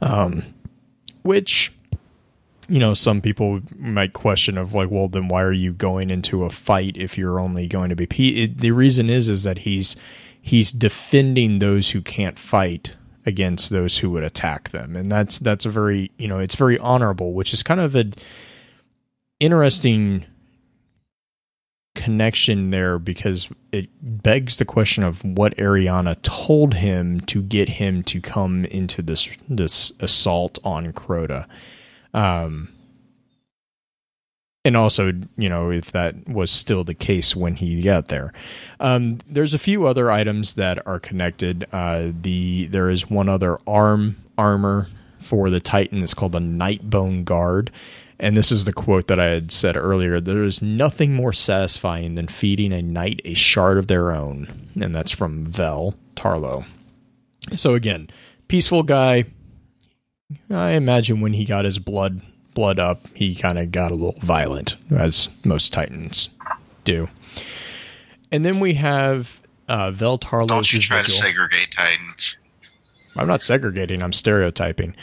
Um 0.00 0.42
which 1.22 1.72
you 2.68 2.78
know 2.78 2.94
some 2.94 3.20
people 3.20 3.60
might 3.76 4.12
question 4.12 4.58
of 4.58 4.74
like 4.74 4.90
well 4.90 5.08
then 5.08 5.28
why 5.28 5.42
are 5.42 5.52
you 5.52 5.72
going 5.72 6.10
into 6.10 6.44
a 6.44 6.50
fight 6.50 6.96
if 6.96 7.16
you're 7.18 7.38
only 7.38 7.66
going 7.66 7.90
to 7.90 7.96
be 7.96 8.06
pe-? 8.06 8.46
the 8.46 8.70
reason 8.70 9.10
is 9.10 9.28
is 9.28 9.42
that 9.42 9.58
he's 9.58 9.96
he's 10.40 10.70
defending 10.70 11.58
those 11.58 11.90
who 11.90 12.00
can't 12.00 12.38
fight 12.38 12.96
against 13.26 13.70
those 13.70 13.98
who 13.98 14.08
would 14.10 14.22
attack 14.22 14.70
them. 14.70 14.94
And 14.94 15.10
that's 15.10 15.38
that's 15.40 15.66
a 15.66 15.70
very 15.70 16.12
you 16.16 16.28
know 16.28 16.38
it's 16.38 16.54
very 16.54 16.78
honorable 16.78 17.34
which 17.34 17.52
is 17.52 17.62
kind 17.62 17.80
of 17.80 17.94
an 17.96 18.14
interesting 19.40 20.24
connection 21.94 22.70
there 22.70 22.98
because 22.98 23.48
it 23.72 23.88
begs 24.02 24.58
the 24.58 24.64
question 24.64 25.02
of 25.02 25.24
what 25.24 25.56
Eriana 25.56 26.16
told 26.22 26.74
him 26.74 27.20
to 27.22 27.42
get 27.42 27.70
him 27.70 28.02
to 28.04 28.20
come 28.20 28.64
into 28.66 29.00
this 29.02 29.30
this 29.48 29.92
assault 30.00 30.58
on 30.62 30.92
Crota. 30.92 31.46
Um 32.12 32.68
and 34.66 34.76
also, 34.76 35.12
you 35.36 35.48
know, 35.48 35.70
if 35.70 35.92
that 35.92 36.28
was 36.28 36.50
still 36.50 36.82
the 36.82 36.92
case 36.92 37.36
when 37.36 37.54
he 37.54 37.80
got 37.82 38.08
there. 38.08 38.32
Um, 38.80 39.18
there's 39.28 39.54
a 39.54 39.60
few 39.60 39.86
other 39.86 40.10
items 40.10 40.54
that 40.54 40.84
are 40.84 40.98
connected. 40.98 41.64
Uh, 41.72 42.08
the 42.20 42.66
there 42.66 42.90
is 42.90 43.08
one 43.08 43.28
other 43.28 43.60
arm 43.64 44.16
armor 44.36 44.88
for 45.20 45.50
the 45.50 45.60
Titan. 45.60 46.02
It's 46.02 46.14
called 46.14 46.32
the 46.32 46.40
Nightbone 46.40 47.24
Guard, 47.24 47.70
and 48.18 48.36
this 48.36 48.50
is 48.50 48.64
the 48.64 48.72
quote 48.72 49.08
that 49.08 49.20
I 49.20 49.26
had 49.26 49.52
said 49.52 49.76
earlier. 49.76 50.20
There 50.20 50.44
is 50.44 50.62
nothing 50.62 51.14
more 51.14 51.32
satisfying 51.32 52.14
than 52.14 52.28
feeding 52.28 52.72
a 52.72 52.82
knight 52.82 53.20
a 53.24 53.34
shard 53.34 53.78
of 53.78 53.88
their 53.88 54.12
own, 54.12 54.70
and 54.80 54.94
that's 54.94 55.12
from 55.12 55.44
Vel 55.44 55.94
Tarlowe. 56.14 56.64
So 57.56 57.74
again, 57.74 58.08
peaceful 58.48 58.82
guy. 58.82 59.24
I 60.50 60.70
imagine 60.70 61.20
when 61.20 61.34
he 61.34 61.44
got 61.44 61.64
his 61.64 61.78
blood 61.78 62.20
blood 62.54 62.78
up, 62.78 63.06
he 63.14 63.34
kind 63.34 63.58
of 63.58 63.70
got 63.70 63.92
a 63.92 63.94
little 63.94 64.18
violent, 64.20 64.76
as 64.90 65.28
most 65.44 65.72
Titans 65.72 66.30
do. 66.84 67.08
And 68.32 68.44
then 68.44 68.58
we 68.60 68.74
have 68.74 69.40
uh, 69.68 69.92
Vel 69.92 70.18
Tarlowe's 70.18 70.48
Don't 70.48 70.72
you 70.72 70.80
try 70.80 71.02
to 71.02 71.10
segregate 71.10 71.70
Titans. 71.70 72.38
I'm 73.14 73.28
not 73.28 73.42
segregating, 73.42 74.02
I'm 74.02 74.12
stereotyping. 74.12 74.96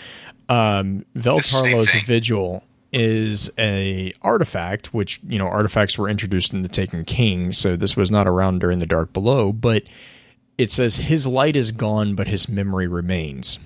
Um, 0.50 1.06
Vel 1.16 1.40
Tarlowe's 1.40 1.94
vigil 2.06 2.64
is 2.94 3.52
a 3.58 4.14
artifact, 4.22 4.94
which 4.94 5.20
you 5.28 5.40
know 5.40 5.48
artifacts 5.48 5.98
were 5.98 6.10
introduced 6.10 6.54
in 6.54 6.62
the 6.62 6.70
Taken 6.70 7.04
King, 7.04 7.52
so 7.52 7.76
this 7.76 7.98
was 7.98 8.12
not 8.12 8.28
around 8.28 8.60
during 8.60 8.78
the 8.78 8.86
Dark 8.86 9.12
Below. 9.12 9.52
But 9.52 9.84
it 10.58 10.72
says 10.72 10.98
his 10.98 11.28
light 11.28 11.56
is 11.56 11.72
gone, 11.72 12.16
but 12.16 12.28
his 12.28 12.48
memory 12.48 12.88
remains. 12.88 13.60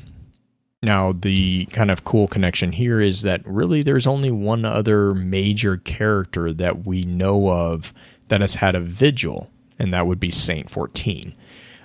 Now, 0.81 1.11
the 1.11 1.65
kind 1.67 1.89
of 1.89 2.03
cool 2.03 2.27
connection 2.27 2.71
here 2.71 3.01
is 3.01 3.23
that 3.23 3.41
really 3.45 3.81
there's 3.81 4.07
only 4.07 4.31
one 4.31 4.63
other 4.63 5.13
major 5.13 5.77
character 5.77 6.53
that 6.53 6.85
we 6.85 7.01
know 7.01 7.49
of 7.49 7.93
that 8.27 8.41
has 8.41 8.55
had 8.55 8.75
a 8.75 8.79
vigil, 8.79 9.49
and 9.79 9.93
that 9.93 10.05
would 10.05 10.19
be 10.19 10.31
Saint 10.31 10.69
14. 10.69 11.33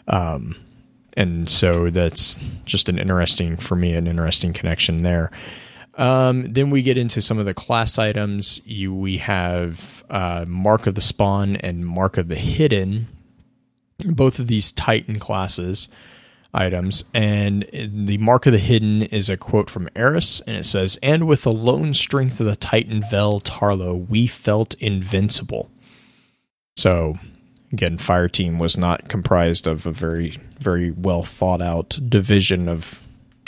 Um, 0.08 0.56
and 1.14 1.48
so 1.48 1.90
that's 1.90 2.38
just 2.64 2.88
an 2.88 2.98
interesting, 2.98 3.56
for 3.56 3.76
me, 3.76 3.94
an 3.94 4.06
interesting 4.06 4.52
connection 4.52 5.02
there. 5.02 5.30
Um, 5.94 6.44
then 6.44 6.70
we 6.70 6.82
get 6.82 6.96
into 6.96 7.20
some 7.20 7.38
of 7.38 7.44
the 7.44 7.54
class 7.54 7.98
items. 7.98 8.60
You, 8.64 8.94
we 8.94 9.18
have 9.18 10.04
uh, 10.08 10.44
Mark 10.48 10.86
of 10.86 10.94
the 10.94 11.00
Spawn 11.00 11.56
and 11.56 11.86
Mark 11.86 12.16
of 12.16 12.28
the 12.28 12.36
Hidden, 12.36 13.08
both 14.06 14.38
of 14.38 14.46
these 14.46 14.72
Titan 14.72 15.18
classes 15.18 15.88
items. 16.54 17.04
And 17.14 17.66
the 17.72 18.18
Mark 18.18 18.46
of 18.46 18.52
the 18.52 18.58
Hidden 18.58 19.02
is 19.02 19.28
a 19.28 19.36
quote 19.36 19.70
from 19.70 19.88
Eris, 19.94 20.40
and 20.42 20.56
it 20.56 20.66
says, 20.66 20.98
And 21.02 21.26
with 21.26 21.42
the 21.42 21.52
lone 21.52 21.94
strength 21.94 22.40
of 22.40 22.46
the 22.46 22.56
Titan 22.56 23.02
Vel 23.10 23.40
Tarlowe, 23.40 24.08
we 24.08 24.26
felt 24.26 24.74
invincible. 24.74 25.70
So, 26.76 27.18
again, 27.72 27.98
Fire 27.98 28.28
Team 28.28 28.58
was 28.58 28.76
not 28.76 29.08
comprised 29.08 29.66
of 29.66 29.86
a 29.86 29.92
very, 29.92 30.38
very 30.58 30.90
well 30.90 31.22
thought 31.22 31.62
out 31.62 31.98
division 32.08 32.68
of 32.68 33.02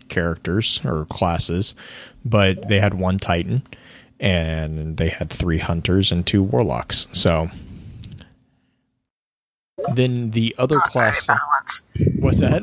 characters 0.09 0.81
or 0.85 1.07
classes, 1.07 1.75
but 2.25 2.69
they 2.69 2.81
had 2.81 2.95
one 2.95 3.19
Titan 3.19 3.63
and 4.21 4.97
they 4.97 5.09
had 5.09 5.31
three 5.31 5.59
hunters 5.59 6.11
and 6.13 6.27
two 6.27 6.43
warlocks. 6.43 7.07
So, 7.13 7.51
then 9.95 10.31
the 10.31 10.55
other 10.59 10.77
Not 10.77 10.93
very 10.93 11.13
class. 11.13 11.27
balanced. 11.27 11.85
What's 12.21 12.41
that? 12.41 12.63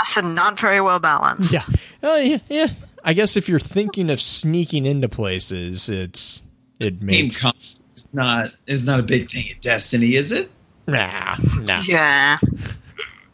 I 0.00 0.04
said 0.04 0.24
not 0.24 0.58
very 0.58 0.80
well 0.80 0.98
balanced. 0.98 1.52
Yeah. 1.54 1.62
Uh, 2.02 2.16
yeah, 2.16 2.38
yeah. 2.48 2.66
I 3.04 3.12
guess 3.14 3.36
if 3.36 3.48
you're 3.48 3.60
thinking 3.60 4.10
of 4.10 4.20
sneaking 4.20 4.86
into 4.86 5.08
places, 5.08 5.88
it's 5.88 6.42
it 6.80 6.98
Team 6.98 7.06
makes 7.06 7.42
comp 7.42 7.56
is 7.56 7.78
not 8.12 8.52
it's 8.66 8.84
not 8.84 8.98
a 9.00 9.02
big 9.02 9.30
thing 9.30 9.46
in 9.48 9.56
Destiny, 9.60 10.14
is 10.16 10.32
it? 10.32 10.50
nah, 10.86 11.36
nah. 11.60 11.80
Yeah. 11.86 12.38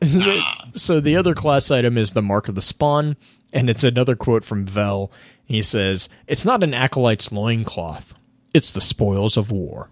so 0.74 1.00
the 1.00 1.16
other 1.16 1.34
class 1.34 1.70
item 1.70 1.98
is 1.98 2.12
the 2.12 2.22
mark 2.22 2.48
of 2.48 2.54
the 2.54 2.62
spawn, 2.62 3.16
and 3.52 3.68
it's 3.70 3.84
another 3.84 4.16
quote 4.16 4.44
from 4.44 4.66
Vel. 4.66 5.10
He 5.50 5.62
says, 5.62 6.08
"It's 6.28 6.44
not 6.44 6.62
an 6.62 6.72
acolyte's 6.72 7.32
loincloth; 7.32 8.14
it's 8.54 8.70
the 8.70 8.80
spoils 8.80 9.36
of 9.36 9.50
war." 9.50 9.90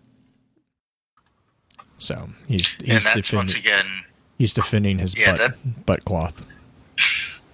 So 1.99 2.31
he's 2.47 2.71
he's 2.71 3.05
and 3.05 3.17
that's 3.17 3.33
once 3.33 3.55
defending 3.55 3.57
again, 3.57 4.05
he's 4.39 4.53
defending 4.55 4.99
his 4.99 5.19
Yeah, 5.19 5.37
butt 5.37 5.85
butt 5.85 6.05
cloth. 6.05 6.47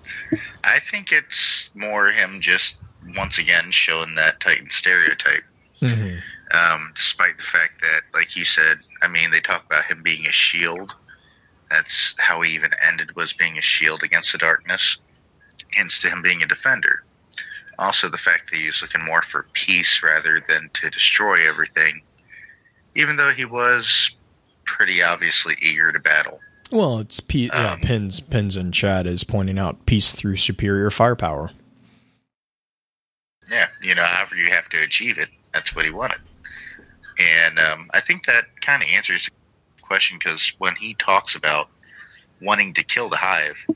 I 0.63 0.81
think 0.81 1.13
it's 1.13 1.75
more 1.75 2.09
him 2.09 2.41
just 2.41 2.77
once 3.17 3.39
again 3.39 3.71
showing 3.71 4.17
that 4.17 4.39
Titan 4.39 4.69
stereotype. 4.69 5.45
Mhm. 5.81 6.21
Um, 6.53 6.93
despite 6.95 7.39
the 7.39 7.45
fact 7.45 7.81
that, 7.81 8.03
like 8.13 8.37
you 8.37 8.45
said, 8.45 8.81
I 9.03 9.09
mean, 9.09 9.31
they 9.31 9.41
talk 9.41 9.65
about 9.65 9.87
him 9.87 10.03
being 10.03 10.27
a 10.27 10.31
shield. 10.31 10.95
That's 11.71 12.15
how 12.21 12.43
he 12.43 12.55
even 12.55 12.73
ended 12.87 13.17
was 13.17 13.33
being 13.33 13.57
a 13.57 13.63
shield 13.63 14.03
against 14.03 14.33
the 14.33 14.39
darkness, 14.39 14.99
hence 15.73 16.03
to 16.03 16.11
him 16.11 16.21
being 16.21 16.43
a 16.43 16.47
defender. 16.47 17.03
Also, 17.79 18.09
the 18.09 18.19
fact 18.19 18.51
that 18.51 18.57
he 18.59 18.67
was 18.67 18.83
looking 18.83 19.05
more 19.05 19.23
for 19.23 19.47
peace 19.53 20.03
rather 20.03 20.41
than 20.47 20.71
to 20.75 20.91
destroy 20.91 21.49
everything, 21.49 22.03
even 22.95 23.17
though 23.17 23.31
he 23.31 23.45
was 23.45 24.11
pretty 24.65 25.03
obviously 25.03 25.55
eager 25.63 25.93
to 25.93 26.01
battle. 26.01 26.41
Well, 26.71 26.99
it's 26.99 27.21
P- 27.21 27.47
yeah, 27.47 27.73
Um, 27.73 27.81
pins 27.81 28.21
pins 28.21 28.57
and 28.57 28.73
Chad 28.73 29.07
is 29.07 29.25
pointing 29.25 29.59
out 29.59 29.87
peace 29.87 30.13
through 30.13 30.39
superior 30.39 30.91
firepower. 30.91 31.51
Yeah, 33.51 33.69
you 33.83 33.95
know, 33.95 34.05
however 34.05 34.37
you 34.37 34.51
have 34.51 34.69
to 34.71 34.83
achieve 34.83 35.19
it, 35.19 35.29
that's 35.53 35.77
what 35.77 35.85
he 35.85 35.91
wanted. 35.91 36.21
And 37.21 37.59
um, 37.59 37.91
I 37.93 38.01
think 38.01 38.27
that 38.27 38.61
kind 38.61 38.83
of 38.83 38.89
answers 38.95 39.27
the 39.27 39.83
question 39.83 40.19
because 40.19 40.55
when 40.59 40.75
he 40.75 40.95
talks 40.95 41.37
about 41.37 41.69
wanting 42.41 42.73
to 42.75 42.83
kill 42.83 43.09
the 43.09 43.17
hive, 43.17 43.67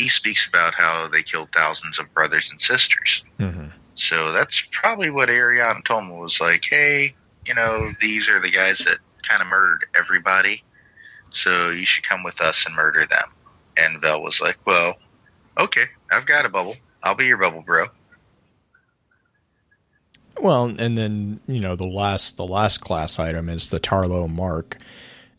he 0.00 0.08
speaks 0.08 0.46
about 0.46 0.74
how 0.74 1.08
they 1.08 1.22
killed 1.22 1.50
thousands 1.50 1.98
of 1.98 2.12
brothers 2.14 2.50
and 2.50 2.58
sisters. 2.58 3.22
Mm-hmm. 3.38 3.66
So 3.94 4.32
that's 4.32 4.66
probably 4.72 5.10
what 5.10 5.28
Eriana 5.28 5.84
told 5.84 6.06
me 6.06 6.12
was 6.12 6.40
like, 6.40 6.64
hey, 6.64 7.14
you 7.44 7.54
know, 7.54 7.92
these 8.00 8.30
are 8.30 8.40
the 8.40 8.50
guys 8.50 8.78
that 8.78 8.96
kind 9.22 9.42
of 9.42 9.48
murdered 9.48 9.84
everybody. 9.98 10.64
So 11.28 11.68
you 11.68 11.84
should 11.84 12.08
come 12.08 12.22
with 12.22 12.40
us 12.40 12.64
and 12.64 12.74
murder 12.74 13.04
them. 13.04 13.28
And 13.76 14.00
Vel 14.00 14.22
was 14.22 14.40
like, 14.40 14.58
well, 14.66 14.96
okay, 15.58 15.84
I've 16.10 16.24
got 16.24 16.46
a 16.46 16.48
bubble. 16.48 16.76
I'll 17.02 17.14
be 17.14 17.26
your 17.26 17.36
bubble 17.36 17.62
bro. 17.62 17.88
Well, 20.40 20.74
and 20.78 20.96
then 20.96 21.40
you 21.46 21.60
know 21.60 21.76
the 21.76 21.86
last 21.86 22.38
the 22.38 22.46
last 22.46 22.78
class 22.78 23.18
item 23.18 23.50
is 23.50 23.68
the 23.68 23.78
Tarlowe 23.78 24.26
mark, 24.26 24.78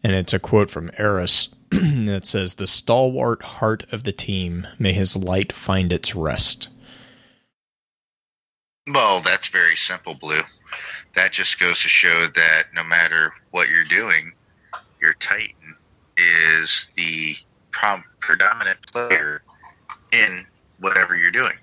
and 0.03 0.13
it's 0.13 0.35
a 0.35 0.39
quote 0.39 0.69
from 0.69 0.91
Eris 0.99 1.49
that 2.07 2.25
says, 2.25 2.55
"The 2.55 2.67
stalwart 2.67 3.43
heart 3.43 3.85
of 3.93 4.03
the 4.03 4.11
team, 4.11 4.67
may 4.77 4.91
his 4.91 5.15
light 5.15 5.53
find 5.53 5.93
its 5.93 6.13
rest." 6.13 6.67
Well, 8.87 9.21
that's 9.21 9.47
very 9.47 9.77
simple, 9.77 10.13
Blue. 10.13 10.41
That 11.13 11.31
just 11.31 11.59
goes 11.61 11.81
to 11.83 11.87
show 11.87 12.27
that 12.27 12.63
no 12.73 12.83
matter 12.83 13.33
what 13.51 13.69
you're 13.69 13.85
doing, 13.85 14.33
your 15.01 15.13
Titan 15.13 15.75
is 16.17 16.87
the 16.95 17.35
prom- 17.71 18.03
predominant 18.19 18.85
player 18.91 19.41
in 20.11 20.45
whatever 20.79 21.15
you're 21.15 21.31
doing. 21.31 21.55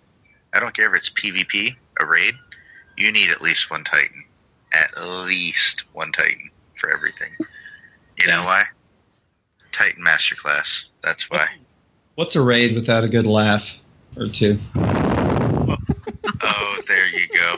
I 0.55 0.61
don't 0.61 0.73
care 0.73 0.89
if 0.89 0.95
it's 0.95 1.11
PvP, 1.11 1.77
a 2.01 2.07
raid. 2.07 2.35
You 2.97 3.13
need 3.13 3.29
at 3.31 3.43
least 3.43 3.71
one 3.71 3.85
Titan, 3.85 4.25
at 4.73 4.93
least 5.27 5.85
one 5.93 6.13
Titan 6.13 6.51
for 6.75 6.91
everything. 6.91 7.33
You 8.19 8.27
know 8.29 8.45
why? 8.45 8.65
Titan 9.79 10.03
Masterclass. 10.05 10.87
That's 11.03 11.31
why. 11.31 11.47
What's 12.17 12.35
a 12.35 12.43
raid 12.43 12.75
without 12.75 13.05
a 13.05 13.09
good 13.09 13.27
laugh 13.27 13.79
or 14.17 14.27
two? 14.27 14.59
Oh, 16.41 16.79
there 16.89 17.07
you 17.09 17.29
go. 17.29 17.57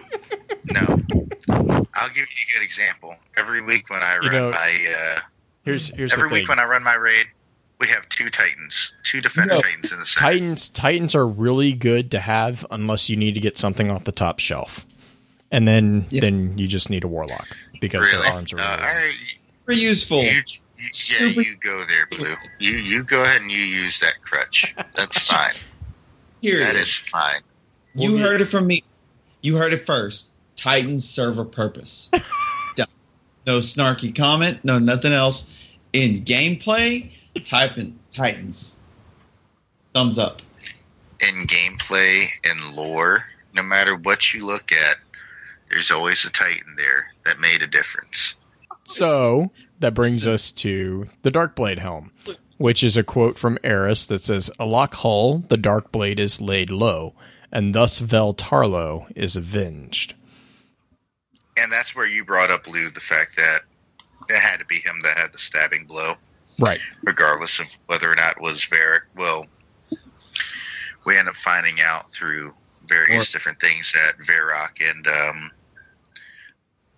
No, 0.73 1.87
I'll 1.95 2.09
give 2.09 2.17
you 2.29 2.45
a 2.49 2.59
good 2.59 2.63
example. 2.63 3.15
Every 3.37 3.61
week 3.63 3.89
when 3.91 4.03
I 4.03 4.15
You 4.17 4.21
run 4.29 4.33
know, 4.33 4.51
my 4.51 4.95
uh, 5.17 5.21
Here's 5.65 5.89
here's 5.89 6.13
every 6.13 6.29
the 6.29 6.35
week 6.35 6.43
thing. 6.43 6.49
when 6.49 6.59
I 6.59 6.65
run 6.65 6.83
my 6.83 6.95
raid, 6.95 7.27
we 7.79 7.87
have 7.89 8.09
two 8.09 8.29
Titans, 8.31 8.93
two 9.03 9.21
defender 9.21 9.55
No. 9.57 9.61
Titans 9.63 9.93
in 9.93 9.99
the 9.99 10.05
center. 10.05 10.27
Titans 10.33 10.69
Titans 10.69 11.15
are 11.15 11.27
really 11.27 11.73
good 11.73 12.11
to 12.13 12.21
have 12.21 12.67
unless 12.71 13.09
you 13.09 13.17
need 13.17 13.33
to 13.35 13.41
get 13.41 13.57
something 13.59 13.91
off 13.91 14.05
the 14.05 14.13
top 14.13 14.39
shelf, 14.39 14.87
and 15.51 15.67
then 15.67 16.07
Yeah. 16.11 16.21
then 16.21 16.59
you 16.59 16.67
just 16.69 16.91
need 16.91 17.05
a 17.05 17.09
warlock 17.09 17.49
because 17.81 18.09
really? 18.11 18.23
their 18.25 18.33
arms 18.35 18.53
are 18.53 18.61
Uh, 18.61 18.77
really. 18.77 18.89
all 18.89 18.97
right, 18.97 19.15
Very 19.67 19.79
useful. 19.79 20.23
you, 20.23 20.43
you- 20.81 20.87
yeah, 20.87 20.91
Super- 20.93 21.43
you 21.43 21.57
go 21.57 21.85
there, 21.87 22.07
Blue. 22.07 22.35
You 22.59 22.73
you 22.73 23.05
go 23.05 23.23
ahead 23.23 23.43
and 23.43 23.51
you 23.51 23.59
use 23.59 24.01
that 24.01 24.15
crutch. 24.23 24.75
That's 24.97 25.31
fine. 25.33 25.55
Here 26.41 26.61
That 26.61 26.75
it 26.77 26.83
is 26.83 26.89
is. 26.89 26.97
fine. 26.97 27.41
You 27.95 28.13
We'll 28.15 28.23
heard 28.23 28.41
it 28.41 28.47
from 28.47 28.67
me. 28.67 28.83
You 29.43 29.57
heard 29.57 29.73
it 29.73 29.87
first. 29.87 30.31
Titans 30.57 31.09
serve 31.09 31.39
a 31.39 31.45
purpose. 31.45 32.11
No 33.47 33.59
snarky 33.59 34.15
comment. 34.15 34.63
No 34.65 34.79
nothing 34.79 35.15
else. 35.15 35.59
In 35.95 36.25
gameplay, 36.27 37.11
type 37.45 37.79
in 37.79 37.99
Titans. 38.11 38.79
Thumbs 39.95 40.19
up. 40.19 40.43
In 41.21 41.47
gameplay 41.47 42.27
and 42.45 42.77
lore, 42.77 43.25
no 43.55 43.63
matter 43.63 43.97
what 43.97 44.33
you 44.35 44.47
look 44.47 44.73
at, 44.73 44.97
there's 45.71 45.91
always 45.91 46.27
a 46.27 46.31
Titan 46.31 46.77
there 46.77 47.13
that 47.25 47.41
made 47.41 47.63
a 47.63 47.67
difference. 47.67 48.37
So 48.85 49.51
that 49.81 49.95
brings 49.95 50.27
us 50.27 50.53
to 50.53 51.07
the 51.23 51.31
Darkblade 51.31 51.79
helm, 51.79 52.13
which 52.59 52.83
is 52.85 52.97
a 52.97 53.03
quote 53.03 53.39
from 53.39 53.59
Eris 53.65 54.07
that 54.07 54.23
says, 54.23 54.51
"Alak-Hul, 54.61 55.49
the 55.49 55.57
Darkblade 55.59 56.19
is 56.19 56.41
laid 56.41 56.71
low, 56.71 57.15
and 57.51 57.75
thus 57.75 57.99
Vel 57.99 58.33
Tarlowe 58.35 59.07
is 59.17 59.37
avenged." 59.37 60.15
And 61.57 61.71
that's 61.73 61.95
where 61.95 62.07
you 62.07 62.25
brought 62.25 62.51
up, 62.51 62.67
Lou, 62.69 62.91
the 62.91 63.01
fact 63.01 63.37
that 63.37 63.61
it 64.29 64.39
had 64.41 64.61
to 64.61 64.65
be 64.65 64.77
him 64.77 65.01
that 65.03 65.19
had 65.19 65.33
the 65.33 65.39
stabbing 65.39 65.85
blow. 65.85 66.17
Right. 66.59 66.81
regardless 67.03 67.59
of 67.59 67.75
whether 67.87 68.11
or 68.13 68.17
not 68.17 68.37
it 68.37 68.43
was 68.43 68.63
Varric. 68.67 69.03
Well, 69.17 69.47
we 71.07 71.17
end 71.17 71.29
up 71.29 71.35
finding 71.37 71.81
out 71.81 72.13
through 72.13 72.53
various 72.87 73.31
Or- 73.31 73.33
different 73.33 73.61
things 73.61 73.93
that 73.93 74.19
Varrock 74.19 74.87
and 74.87 75.07
um, 75.09 75.51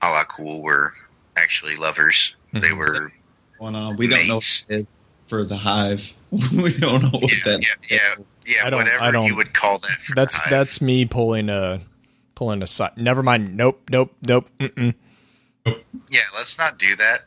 Alak-Hul 0.02 0.62
were 0.62 0.94
actually 1.36 1.76
lovers. 1.76 2.36
They 2.52 2.60
Mhm. 2.70 2.76
were, 2.78 3.12
Going 3.58 3.74
on. 3.74 3.96
We 3.96 4.08
don't 4.08 4.26
know 4.28 4.34
Mates. 4.34 4.64
what 4.68 4.74
it 4.74 4.80
is 4.80 4.86
for 5.28 5.44
the 5.44 5.56
hive. 5.56 6.12
we 6.30 6.72
don't 6.76 7.02
know 7.02 7.10
what 7.18 7.30
Yeah, 7.32 7.38
that. 7.44 7.60
yeah, 7.62 7.96
yeah. 7.96 8.14
yeah, 8.44 8.66
I 8.66 8.70
don't- 8.70 8.78
whatever 8.80 9.02
I 9.04 9.10
don't- 9.10 9.26
you 9.26 9.36
would 9.36 9.52
call 9.54 9.78
that. 9.78 10.02
For 10.02 10.14
That's 10.14 10.40
the 10.42 10.50
that's 10.50 10.80
me 10.80 11.04
pulling 11.04 11.48
a 11.48 11.80
pulling 12.34 12.62
a 12.62 12.66
side. 12.66 12.96
Never 12.96 13.22
mind. 13.22 13.56
Nope. 13.56 13.82
Nope. 13.90 14.14
Nope. 14.26 14.50
Mm-mm. 14.58 14.94
Yeah, 16.08 16.22
let's 16.34 16.58
not 16.58 16.78
do 16.78 16.96
that. 16.96 17.24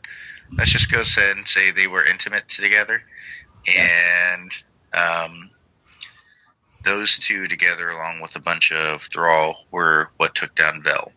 Let's 0.56 0.70
just 0.70 0.90
go 0.92 1.00
ahead 1.00 1.36
and 1.36 1.48
say 1.48 1.70
they 1.70 1.86
were 1.88 2.04
intimate 2.04 2.48
together, 2.48 3.02
and 3.74 4.52
um, 4.96 5.50
those 6.84 7.18
two 7.18 7.48
together, 7.48 7.88
along 7.90 8.20
with 8.20 8.36
a 8.36 8.40
bunch 8.40 8.70
of 8.72 9.02
Thrall, 9.02 9.56
were 9.70 10.10
what 10.18 10.34
took 10.34 10.54
down 10.54 10.82
Vel. 10.82 11.10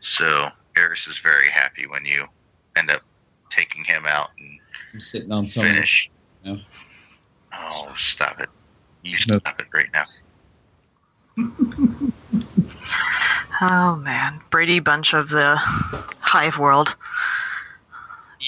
So 0.00 0.48
Eris 0.76 1.06
is 1.06 1.18
very 1.18 1.48
happy 1.48 1.86
when 1.86 2.04
you 2.04 2.24
end 2.76 2.90
up 2.90 3.00
taking 3.50 3.84
him 3.84 4.04
out 4.06 4.28
and 4.38 4.58
I'm 4.94 5.00
sitting 5.00 5.32
on 5.32 5.44
some. 5.46 5.64
finish. 5.64 6.10
No. 6.44 6.58
Oh, 7.54 7.94
stop 7.96 8.40
it! 8.40 8.48
You 9.02 9.16
No. 9.28 9.38
stop 9.38 9.60
it 9.60 9.68
right 9.72 9.88
now. 9.92 10.04
Oh 13.62 13.96
man, 13.96 14.40
Brady 14.50 14.80
Bunch 14.80 15.14
of 15.14 15.30
the 15.30 15.54
Hive 15.56 16.58
world. 16.58 16.94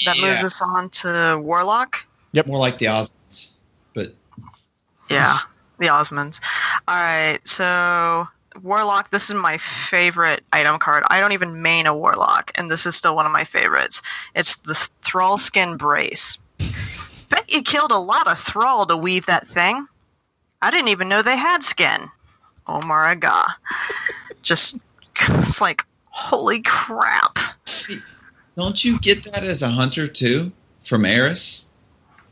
That 0.05 0.17
Yeah, 0.17 0.27
moves 0.27 0.43
us 0.43 0.61
on 0.61 0.89
to 0.91 1.39
Warlock. 1.41 2.05
Yep, 2.33 2.45
more 2.45 2.59
like 2.59 2.77
the 2.77 2.85
Osmonds, 2.85 3.49
but 3.95 4.13
Yeah, 5.09 5.35
the 5.79 5.87
Osmonds. 5.87 6.41
All 6.87 6.95
right, 6.95 7.39
so 7.47 8.27
Warlock. 8.63 9.09
This 9.09 9.29
is 9.29 9.35
my 9.35 9.57
favorite 9.57 10.43
item 10.51 10.79
card. 10.79 11.03
I 11.07 11.19
don't 11.19 11.31
even 11.31 11.61
main 11.61 11.87
a 11.87 11.95
Warlock, 11.95 12.51
and 12.55 12.69
this 12.69 12.85
is 12.85 12.95
still 12.95 13.15
one 13.15 13.25
of 13.25 13.31
my 13.31 13.43
favorites. 13.43 14.01
It's 14.35 14.57
the 14.57 14.75
Thrall 15.01 15.37
Skin 15.37 15.77
Brace. 15.77 16.37
Bet 17.29 17.51
you 17.51 17.61
killed 17.61 17.91
a 17.91 17.97
lot 17.97 18.27
of 18.27 18.39
Thrall 18.39 18.85
to 18.87 18.97
weave 18.97 19.25
that 19.27 19.47
thing. 19.47 19.85
I 20.61 20.71
didn't 20.71 20.89
even 20.89 21.09
know 21.09 21.21
they 21.21 21.37
had 21.37 21.63
skin. 21.63 22.01
Oh 22.67 22.81
my 22.81 23.15
god! 23.15 23.49
Just 24.41 24.77
it's 25.29 25.61
like 25.61 25.85
holy 26.05 26.61
crap. 26.61 27.39
don't 28.57 28.83
you 28.83 28.99
get 28.99 29.23
that 29.31 29.43
as 29.43 29.61
a 29.61 29.69
hunter 29.69 30.07
too 30.07 30.51
from 30.83 31.05
Eris? 31.05 31.67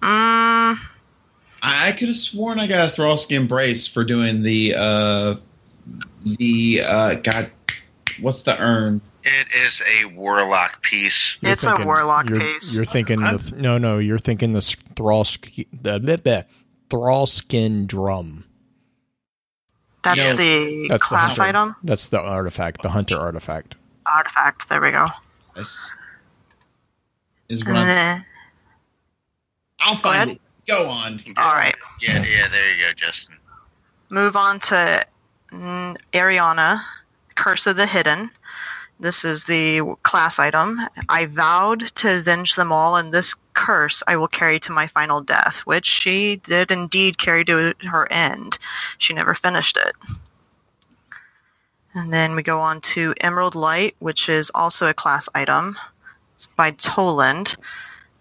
Mm, 0.01 0.77
I, 1.61 1.87
I 1.87 1.91
could 1.93 2.09
have 2.09 2.17
sworn 2.17 2.59
I 2.59 2.67
got 2.67 2.87
a 2.87 2.91
thrall 2.91 3.17
skin 3.17 3.47
brace 3.47 3.87
for 3.87 4.03
doing 4.03 4.43
the 4.43 4.75
uh 4.77 5.35
the 6.23 6.81
uh 6.85 7.15
God, 7.15 7.49
what's 8.22 8.41
the 8.43 8.59
urn? 8.61 9.01
It 9.23 9.47
is 9.65 9.81
a 10.01 10.05
warlock 10.05 10.81
piece. 10.81 11.38
You're 11.41 11.51
It's 11.53 11.65
a 11.65 11.76
warlock 11.84 12.30
you're, 12.30 12.39
piece. 12.39 12.76
You're 12.76 12.85
thinking 12.85 13.19
the 13.19 13.53
no, 13.57 13.77
no. 13.77 13.97
You're 13.99 14.19
thinking 14.19 14.53
the 14.53 14.61
thrall 14.95 15.26
sk- 15.26 15.65
the 15.73 15.99
bleh, 15.99 16.18
bleh, 16.18 16.45
thrall 16.89 17.26
skin 17.27 17.88
drum. 17.88 18.45
that's 20.03 20.18
Yeah, 20.19 20.34
the 20.35 20.88
That's 20.89 21.07
class 21.07 21.38
hunter. 21.38 21.57
item 21.57 21.76
That's 21.84 22.07
the 22.07 22.22
artifact, 22.22 22.81
the 22.84 22.89
hunter 22.89 23.18
artifact. 23.19 23.76
artifact. 24.05 24.69
There 24.69 24.80
we 24.80 24.91
go. 24.91 25.07
Yes. 25.57 25.91
Is 27.49 27.65
what 27.65 27.76
I'm, 27.76 27.89
Eh, 27.89 28.19
I'll 29.80 29.95
Go 29.95 29.99
find 29.99 30.15
ahead. 30.15 30.30
it. 30.30 30.41
Go 30.68 30.89
on. 30.89 31.19
All 31.38 31.53
right. 31.53 31.76
Yeah, 32.01 32.23
yeah. 32.23 32.47
There 32.49 32.76
you 32.76 32.85
go, 32.85 32.93
Justin. 32.93 33.38
move 34.09 34.35
on 34.38 34.59
to 34.61 35.05
Mm, 35.52 35.98
Eriana, 36.14 36.82
Curse 37.36 37.68
of 37.68 37.78
the 37.78 37.86
Hidden. 37.86 38.30
This 38.99 39.24
is 39.24 39.45
the 39.45 39.82
class 40.02 40.40
item. 40.40 40.80
I 41.07 41.26
vowed 41.26 41.82
to 41.98 42.18
avenge 42.18 42.56
them 42.56 42.72
all, 42.72 42.95
and 42.95 43.14
this 43.14 43.36
curse 43.53 44.02
I 44.07 44.18
will 44.18 44.28
carry 44.28 44.60
to 44.61 44.72
my 44.72 44.88
final 44.88 45.22
death, 45.22 45.60
which 45.60 45.86
she 45.86 46.38
did 46.38 46.72
indeed 46.72 47.18
carry 47.18 47.45
to 47.45 47.76
her 47.91 48.11
end. 48.11 48.57
She 48.98 49.14
never 49.14 49.36
finished 49.36 49.78
it. 49.78 49.95
And 51.94 52.11
then 52.11 52.36
we 52.36 52.44
go 52.44 52.60
on 52.60 52.82
to 52.82 53.14
Emerald 53.22 53.56
Light, 53.56 53.95
which 53.99 54.30
is 54.30 54.52
also 54.53 54.88
a 54.88 54.94
class 54.94 55.30
item. 55.34 55.78
It's 56.36 56.48
by 56.48 56.72
Toland. 56.72 57.56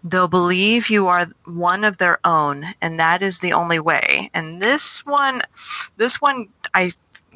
They'll 0.03 0.27
believe 0.27 0.89
you 0.89 1.07
are 1.07 1.25
one 1.45 1.83
of 1.83 1.97
their 1.97 2.19
own, 2.23 2.65
and 2.81 2.99
that 2.99 3.23
is 3.23 3.39
the 3.39 3.53
only 3.53 3.79
way. 3.79 4.29
And 4.33 4.61
this 4.61 5.05
one, 5.05 5.41
this 5.97 6.21
one, 6.21 6.49
I 6.73 6.91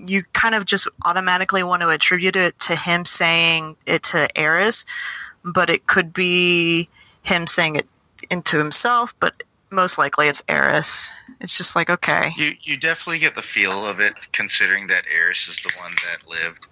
you 0.05 0.23
kind 0.33 0.55
of 0.55 0.65
just 0.65 0.87
automatically 1.05 1.63
want 1.63 1.81
to 1.81 1.89
attribute 1.89 2.35
it 2.35 2.57
to 2.61 2.75
him 2.75 3.05
saying 3.05 3.75
it 3.85 4.03
to 4.03 4.27
Eris, 4.37 4.85
but 5.43 5.69
it 5.69 5.87
could 5.87 6.13
be 6.13 6.89
him 7.23 7.47
saying 7.47 7.75
it 7.75 7.87
into 8.29 8.57
himself. 8.57 9.13
But 9.19 9.43
most 9.71 9.97
likely, 9.97 10.27
it's 10.27 10.43
Eris. 10.47 11.09
It's 11.39 11.57
just 11.57 11.75
like 11.75 11.89
okay, 11.89 12.31
You 12.35 12.53
you 12.61 12.77
definitely 12.77 13.19
get 13.19 13.35
the 13.35 13.41
feel 13.41 13.85
of 13.85 13.99
it, 13.99 14.13
considering 14.31 14.87
that 14.87 15.05
Eris 15.13 15.47
is 15.47 15.57
the 15.57 15.73
one 15.79 15.91
that 15.91 16.27
lived, 16.27 16.65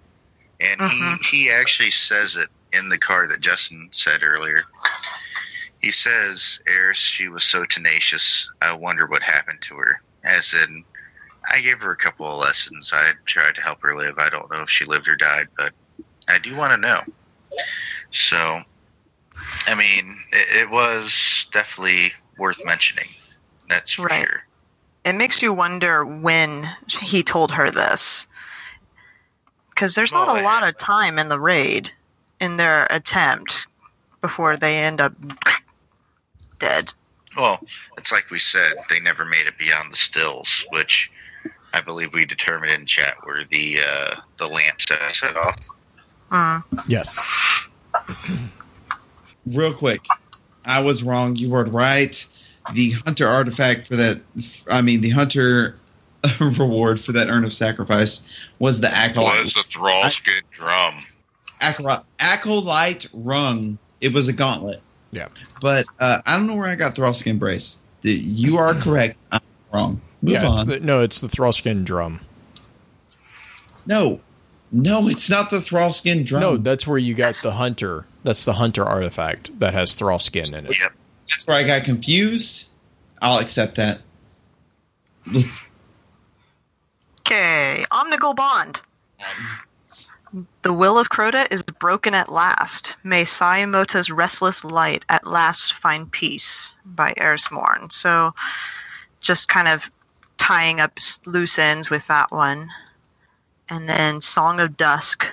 and 0.59 0.81
Mhm. 0.81 1.23
he 1.31 1.43
he 1.45 1.51
actually 1.51 1.91
says 1.91 2.35
it 2.35 2.49
in 2.71 2.89
the 2.89 2.97
card 2.97 3.31
that 3.31 3.41
Justin 3.41 3.89
said 3.91 4.23
earlier. 4.23 4.63
He 5.81 5.91
says, 5.91 6.59
"Eris, 6.67 6.97
she 6.97 7.29
was 7.29 7.43
so 7.43 7.63
tenacious. 7.63 8.49
I 8.61 8.73
wonder 8.73 9.07
what 9.07 9.23
happened 9.23 9.61
to 9.63 9.77
her." 9.77 10.01
As 10.23 10.53
in, 10.53 10.83
I 11.51 11.61
gave 11.61 11.81
her 11.81 11.91
a 11.91 11.97
couple 11.97 12.25
of 12.27 12.37
lessons. 12.39 12.91
I 12.93 13.13
tried 13.25 13.55
to 13.55 13.61
help 13.61 13.81
her 13.81 13.95
live. 13.97 14.19
I 14.19 14.29
don't 14.29 14.51
know 14.51 14.61
if 14.61 14.69
she 14.69 14.85
lived 14.85 15.07
or 15.09 15.15
died, 15.15 15.47
but 15.57 15.73
I 16.29 16.37
do 16.37 16.55
want 16.55 16.71
to 16.71 16.77
know. 16.77 17.01
So, 18.11 18.59
I 19.67 19.75
mean, 19.75 20.15
it, 20.31 20.61
it 20.63 20.69
was 20.69 21.47
definitely 21.51 22.11
worth 22.37 22.63
mentioning. 22.65 23.07
That's 23.67 23.93
for 23.93 24.03
Right. 24.07 24.27
sure. 24.27 24.43
it 25.05 25.13
makes 25.13 25.41
you 25.41 25.53
wonder 25.53 26.05
when 26.05 26.69
he 27.01 27.23
told 27.23 27.51
her 27.53 27.71
this, 27.71 28.27
because 29.71 29.95
there's 29.95 30.11
not 30.11 30.27
a 30.27 30.43
lot 30.43 30.67
of 30.67 30.77
time 30.77 31.17
in 31.17 31.29
the 31.29 31.39
raid 31.39 31.91
in 32.39 32.57
their 32.57 32.85
attempt 32.89 33.67
before 34.21 34.55
they 34.57 34.77
end 34.79 35.01
up 35.01 35.13
dead. 36.59 36.93
Well, 37.37 37.59
it's 37.97 38.11
like 38.11 38.29
we 38.29 38.39
said, 38.39 38.73
they 38.89 38.99
never 38.99 39.23
made 39.25 39.47
it 39.47 39.57
beyond 39.57 39.91
the 39.93 39.97
stills, 39.97 40.65
which 40.71 41.11
I 41.73 41.81
believe 41.81 42.13
we 42.13 42.25
determined 42.25 42.71
in 42.71 42.85
chat 42.85 43.15
where 43.23 43.43
the 43.43 43.79
uh, 43.85 44.15
the 44.37 44.47
lamps 44.47 44.87
that 44.87 45.11
set 45.11 45.35
off. 45.37 45.55
Mm. 46.31 46.61
Yes. 46.87 47.67
Real 49.45 49.73
quick, 49.73 50.05
I 50.65 50.81
was 50.81 51.03
wrong. 51.03 51.35
You 51.35 51.49
were 51.49 51.65
right. 51.65 52.25
The 52.73 52.91
hunter 52.91 53.27
artifact 53.27 53.87
for 53.87 53.95
that, 53.95 54.21
I 54.69 54.81
mean, 54.81 55.01
the 55.01 55.09
hunter 55.09 55.75
reward 56.39 57.01
for 57.01 57.13
that 57.13 57.29
urn 57.29 57.43
of 57.43 57.53
sacrifice 57.53 58.31
was 58.59 58.79
the 58.79 58.89
acolyte. 58.89 59.39
Was 59.39 59.53
the 59.53 59.61
Thrallskin 59.61 60.41
drum? 60.51 60.95
acolyte, 61.61 62.03
acolyte 62.19 63.07
rung. 63.13 63.79
It 64.01 64.13
was 64.13 64.27
a 64.27 64.33
gauntlet. 64.33 64.81
Yeah. 65.11 65.27
But 65.61 65.87
uh, 65.99 66.21
I 66.25 66.37
don't 66.37 66.47
know 66.47 66.55
where 66.55 66.67
I 66.67 66.75
got 66.75 66.95
Thrallskin 66.95 67.39
brace. 67.39 67.79
The, 68.01 68.11
you 68.11 68.57
are 68.57 68.73
correct. 68.73 69.17
I'm 69.31 69.41
wrong. 69.71 70.01
Move 70.21 70.33
yeah, 70.33 70.49
it's 70.49 70.59
on. 70.59 70.67
the, 70.67 70.79
no, 70.79 71.01
it's 71.01 71.21
the 71.21 71.27
Thrallskin 71.27 71.83
drum. 71.85 72.21
no, 73.85 74.19
no, 74.71 75.07
it's 75.07 75.29
not 75.29 75.49
the 75.49 75.59
Thrallskin 75.59 76.25
drum. 76.25 76.41
No, 76.41 76.57
that's 76.57 76.85
where 76.85 76.97
you 76.97 77.13
got 77.13 77.35
the 77.35 77.51
hunter. 77.51 78.05
That's 78.23 78.45
the 78.45 78.53
hunter 78.53 78.85
artifact 78.85 79.59
that 79.59 79.73
has 79.73 79.95
Thrallskin 79.95 80.47
in 80.49 80.65
it. 80.65 80.79
Yep. 80.79 80.93
that's 81.27 81.47
where 81.47 81.57
I 81.57 81.63
got 81.63 81.85
confused. 81.85 82.69
I'll 83.21 83.39
accept 83.39 83.75
that. 83.75 84.01
Let's, 85.25 85.63
Okay, 87.29 87.85
Omnigal 87.91 88.35
Bond. 88.35 88.81
The 90.63 90.73
will 90.73 90.97
of 90.97 91.09
Crota 91.09 91.45
is 91.51 91.61
broken 91.61 92.15
at 92.15 92.31
last. 92.31 92.95
May 93.03 93.23
Sai 93.25 93.65
Mota's 93.65 94.09
restless 94.09 94.63
light 94.65 95.05
at 95.09 95.27
last 95.27 95.73
find 95.73 96.11
peace 96.11 96.73
by 96.83 97.13
Eris 97.17 97.51
Morn. 97.51 97.91
So, 97.91 98.33
just 99.21 99.47
kind 99.47 99.67
of 99.67 99.89
tying 100.37 100.79
up 100.79 100.97
loose 101.25 101.59
ends 101.59 101.89
with 101.89 102.07
that 102.07 102.31
one. 102.31 102.69
And 103.69 103.87
then 103.87 104.21
Song 104.21 104.59
of 104.59 104.77
Dusk, 104.77 105.25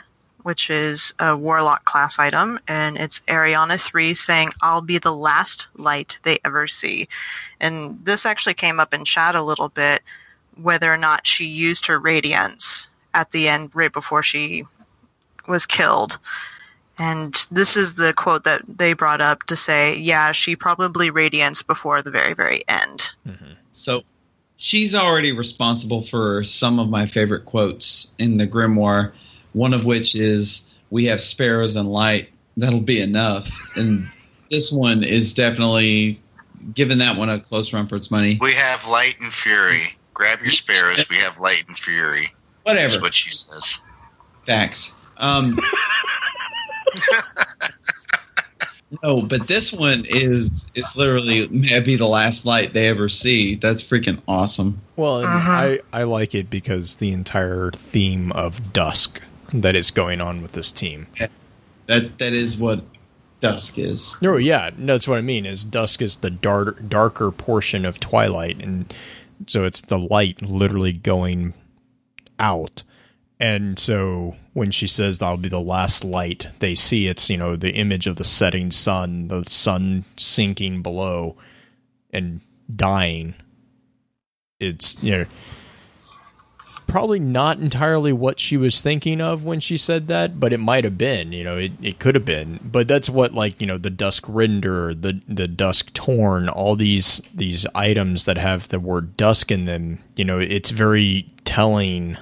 which 0.42 0.70
is 0.70 1.14
a 1.18 1.36
Warlock 1.36 1.84
class 1.84 2.18
item, 2.18 2.60
and 2.68 2.96
it's 2.96 3.20
Eriana 3.20 3.80
3 3.80 4.14
saying, 4.14 4.50
I'll 4.62 4.82
be 4.82 4.98
the 4.98 5.14
last 5.14 5.68
light 5.76 6.18
they 6.22 6.38
ever 6.44 6.66
see. 6.66 7.08
And 7.60 7.98
this 8.04 8.26
actually 8.26 8.54
came 8.54 8.78
up 8.78 8.94
in 8.94 9.04
chat 9.04 9.34
a 9.34 9.42
little 9.42 9.68
bit 9.68 10.02
whether 10.60 10.92
or 10.92 10.96
not 10.96 11.26
she 11.26 11.46
used 11.46 11.86
her 11.86 11.98
radiance 11.98 12.88
at 13.12 13.30
the 13.30 13.48
end 13.48 13.74
right 13.74 13.92
before 13.92 14.22
she 14.22 14.64
was 15.48 15.66
killed. 15.66 16.18
And 16.98 17.34
this 17.50 17.76
is 17.76 17.94
the 17.94 18.14
quote 18.14 18.44
that 18.44 18.62
they 18.66 18.94
brought 18.94 19.20
up 19.20 19.42
to 19.44 19.56
say, 19.56 19.96
yeah, 19.96 20.32
she 20.32 20.56
probably 20.56 21.10
radianced 21.10 21.66
before 21.66 22.02
the 22.02 22.10
very, 22.10 22.34
very 22.34 22.62
end. 22.68 23.12
Mm-hmm. 23.26 23.52
So 23.76 24.02
she's 24.56 24.94
already 24.94 25.32
responsible 25.32 26.02
for 26.02 26.44
some 26.44 26.78
of 26.78 26.88
my 26.88 27.06
favorite 27.06 27.44
quotes 27.44 28.14
in 28.18 28.36
the 28.36 28.46
grimoire. 28.46 29.12
One 29.52 29.72
of 29.72 29.84
which 29.84 30.14
is, 30.14 30.68
"We 30.90 31.06
have 31.06 31.20
sparrows 31.20 31.76
and 31.76 31.90
light. 31.90 32.30
That'll 32.56 32.82
be 32.82 33.00
enough." 33.00 33.50
And 33.76 34.10
this 34.50 34.72
one 34.72 35.02
is 35.02 35.34
definitely 35.34 36.20
giving 36.74 36.98
that 36.98 37.16
one 37.16 37.28
a 37.28 37.40
close 37.40 37.72
run 37.72 37.86
for 37.86 37.96
its 37.96 38.10
money. 38.10 38.38
We 38.40 38.52
have 38.52 38.86
light 38.88 39.16
and 39.20 39.32
fury. 39.32 39.96
Grab 40.14 40.40
your 40.40 40.52
sparrows. 40.52 41.08
We 41.08 41.18
have 41.18 41.38
light 41.38 41.64
and 41.68 41.76
fury. 41.76 42.32
Whatever. 42.62 42.88
That's 42.88 43.02
what 43.02 43.14
she 43.14 43.30
says. 43.30 43.80
Facts. 44.46 44.94
Um, 45.16 45.58
no, 49.02 49.22
but 49.22 49.48
this 49.48 49.72
one 49.72 50.04
is 50.08 50.70
is 50.74 50.96
literally 50.96 51.48
maybe 51.48 51.96
the 51.96 52.06
last 52.06 52.46
light 52.46 52.72
they 52.72 52.88
ever 52.88 53.08
see. 53.08 53.56
That's 53.56 53.82
freaking 53.82 54.20
awesome. 54.28 54.80
Well, 54.96 55.24
Uh-huh. 55.24 55.50
I 55.52 55.80
I 55.92 56.02
like 56.04 56.34
it 56.34 56.48
because 56.50 56.96
the 56.96 57.12
entire 57.12 57.70
theme 57.72 58.30
of 58.32 58.72
dusk 58.72 59.20
that 59.52 59.74
is 59.74 59.90
going 59.90 60.20
on 60.20 60.42
with 60.42 60.52
this 60.52 60.70
team. 60.72 61.06
That 61.86 62.18
that 62.18 62.32
is 62.32 62.56
what 62.56 62.84
dusk 63.40 63.78
is. 63.78 64.16
No, 64.22 64.36
yeah, 64.36 64.70
no, 64.76 64.94
that's 64.94 65.06
what 65.08 65.18
I 65.18 65.22
mean. 65.22 65.46
Is 65.46 65.64
dusk 65.64 66.00
is 66.02 66.16
the 66.16 66.30
dar- 66.30 66.72
darker 66.72 67.30
portion 67.30 67.84
of 67.84 68.00
twilight, 68.00 68.62
and 68.62 68.92
so 69.46 69.64
it's 69.64 69.80
the 69.82 69.98
light 69.98 70.42
literally 70.42 70.92
going 70.92 71.54
out. 72.38 72.82
And 73.38 73.78
so 73.78 74.36
when 74.54 74.70
she 74.70 74.86
says 74.86 75.18
that'll 75.18 75.36
be 75.36 75.48
the 75.48 75.60
last 75.60 76.04
light 76.04 76.48
they 76.60 76.74
see, 76.74 77.06
it's 77.06 77.28
you 77.28 77.36
know 77.36 77.56
the 77.56 77.74
image 77.74 78.06
of 78.06 78.16
the 78.16 78.24
setting 78.24 78.70
sun, 78.70 79.28
the 79.28 79.44
sun 79.48 80.04
sinking 80.16 80.82
below 80.82 81.36
and 82.10 82.40
dying. 82.74 83.34
It's 84.58 85.02
you 85.02 85.18
know 85.18 85.24
probably 86.86 87.18
not 87.20 87.58
entirely 87.58 88.12
what 88.12 88.40
she 88.40 88.56
was 88.56 88.80
thinking 88.80 89.20
of 89.20 89.44
when 89.44 89.60
she 89.60 89.76
said 89.76 90.08
that, 90.08 90.38
but 90.40 90.52
it 90.52 90.58
might 90.58 90.84
have 90.84 90.96
been. 90.96 91.32
You 91.32 91.44
know, 91.44 91.58
it, 91.58 91.72
it 91.82 91.98
could 91.98 92.14
have 92.14 92.24
been. 92.24 92.60
But 92.64 92.88
that's 92.88 93.10
what 93.10 93.34
like 93.34 93.60
you 93.60 93.66
know 93.66 93.76
the 93.76 93.90
dusk 93.90 94.24
render, 94.28 94.94
the 94.94 95.20
the 95.28 95.48
dusk 95.48 95.92
torn, 95.92 96.48
all 96.48 96.76
these 96.76 97.20
these 97.34 97.66
items 97.74 98.24
that 98.24 98.38
have 98.38 98.68
the 98.68 98.80
word 98.80 99.16
dusk 99.16 99.50
in 99.50 99.66
them. 99.66 99.98
You 100.16 100.24
know, 100.24 100.38
it's 100.38 100.70
very 100.70 101.26
telling 101.44 102.16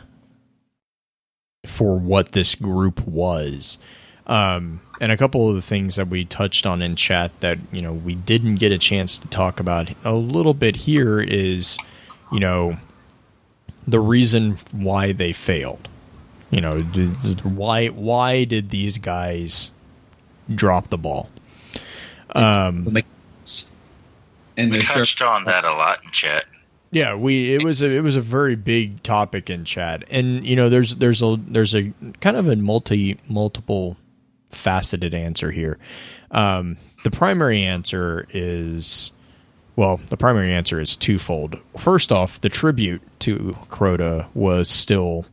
for 1.67 1.99
what 1.99 2.33
this 2.33 2.55
group 2.55 3.07
was. 3.07 3.79
Um, 4.27 4.81
and 5.01 5.13
a 5.13 5.17
couple 5.17 5.49
of 5.51 5.55
the 5.55 5.63
things 5.63 5.97
that 5.97 6.09
we 6.09 6.25
touched 6.25 6.65
on 6.67 6.81
in 6.81 6.97
chat 6.97 7.39
that 7.41 7.59
you 7.73 7.83
know 7.83 7.93
we 7.93 8.15
didn't 8.15 8.57
get 8.57 8.73
a 8.73 8.79
chance 8.79 9.19
to 9.19 9.29
talk 9.29 9.61
about 9.61 9.91
a 10.05 10.15
little 10.15 10.55
bit 10.55 10.77
here 10.77 11.21
is, 11.21 11.77
you 12.33 12.41
know, 12.41 12.79
the 13.87 14.01
reason 14.01 14.59
why 14.73 15.13
they 15.13 15.33
failed. 15.33 15.89
You 16.51 16.61
know, 16.61 16.83
d- 16.83 17.13
d- 17.23 17.35
why 17.43 17.89
why 17.89 18.45
did 18.45 18.71
these 18.71 18.97
guys 18.99 19.73
drop 20.55 20.89
the 20.89 20.99
ball? 20.99 21.29
Um, 22.35 22.85
And 24.57 24.71
We 24.71 24.79
touched 24.81 25.21
on 25.21 25.45
that 25.45 25.65
a 25.65 25.73
lot 25.73 26.05
in 26.05 26.11
chat. 26.13 26.45
Yeah, 26.95 27.17
we 27.17 27.53
it 27.53 27.65
was 27.65 27.83
a 27.83 27.91
it 27.91 28.03
was 28.03 28.15
a 28.15 28.21
very 28.21 28.55
big 28.55 29.03
topic 29.03 29.51
in 29.51 29.65
chat, 29.65 30.05
and 30.13 30.47
you 30.47 30.55
know 30.55 30.69
there's 30.69 30.95
there's 30.95 31.23
a 31.23 31.37
there's 31.49 31.75
a 31.75 31.93
kind 32.21 32.37
of 32.37 32.49
a 32.49 32.55
multi 32.55 33.19
multiple 33.29 33.97
faceted 34.51 35.13
answer 35.13 35.51
here. 35.51 35.77
Um, 36.31 36.77
the 37.03 37.11
primary 37.11 37.65
answer 37.65 38.29
is 38.31 39.11
well, 39.75 40.01
the 40.09 40.17
primary 40.17 40.53
answer 40.53 40.81
is 40.81 40.95
twofold. 40.95 41.57
First 41.77 42.13
off, 42.13 42.41
the 42.41 42.49
tribute 42.49 43.03
to 43.19 43.59
Crota 43.69 44.29
was 44.33 44.71
still 44.71 45.27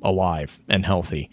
alive 0.00 0.56
and 0.68 0.86
healthy. 0.86 1.30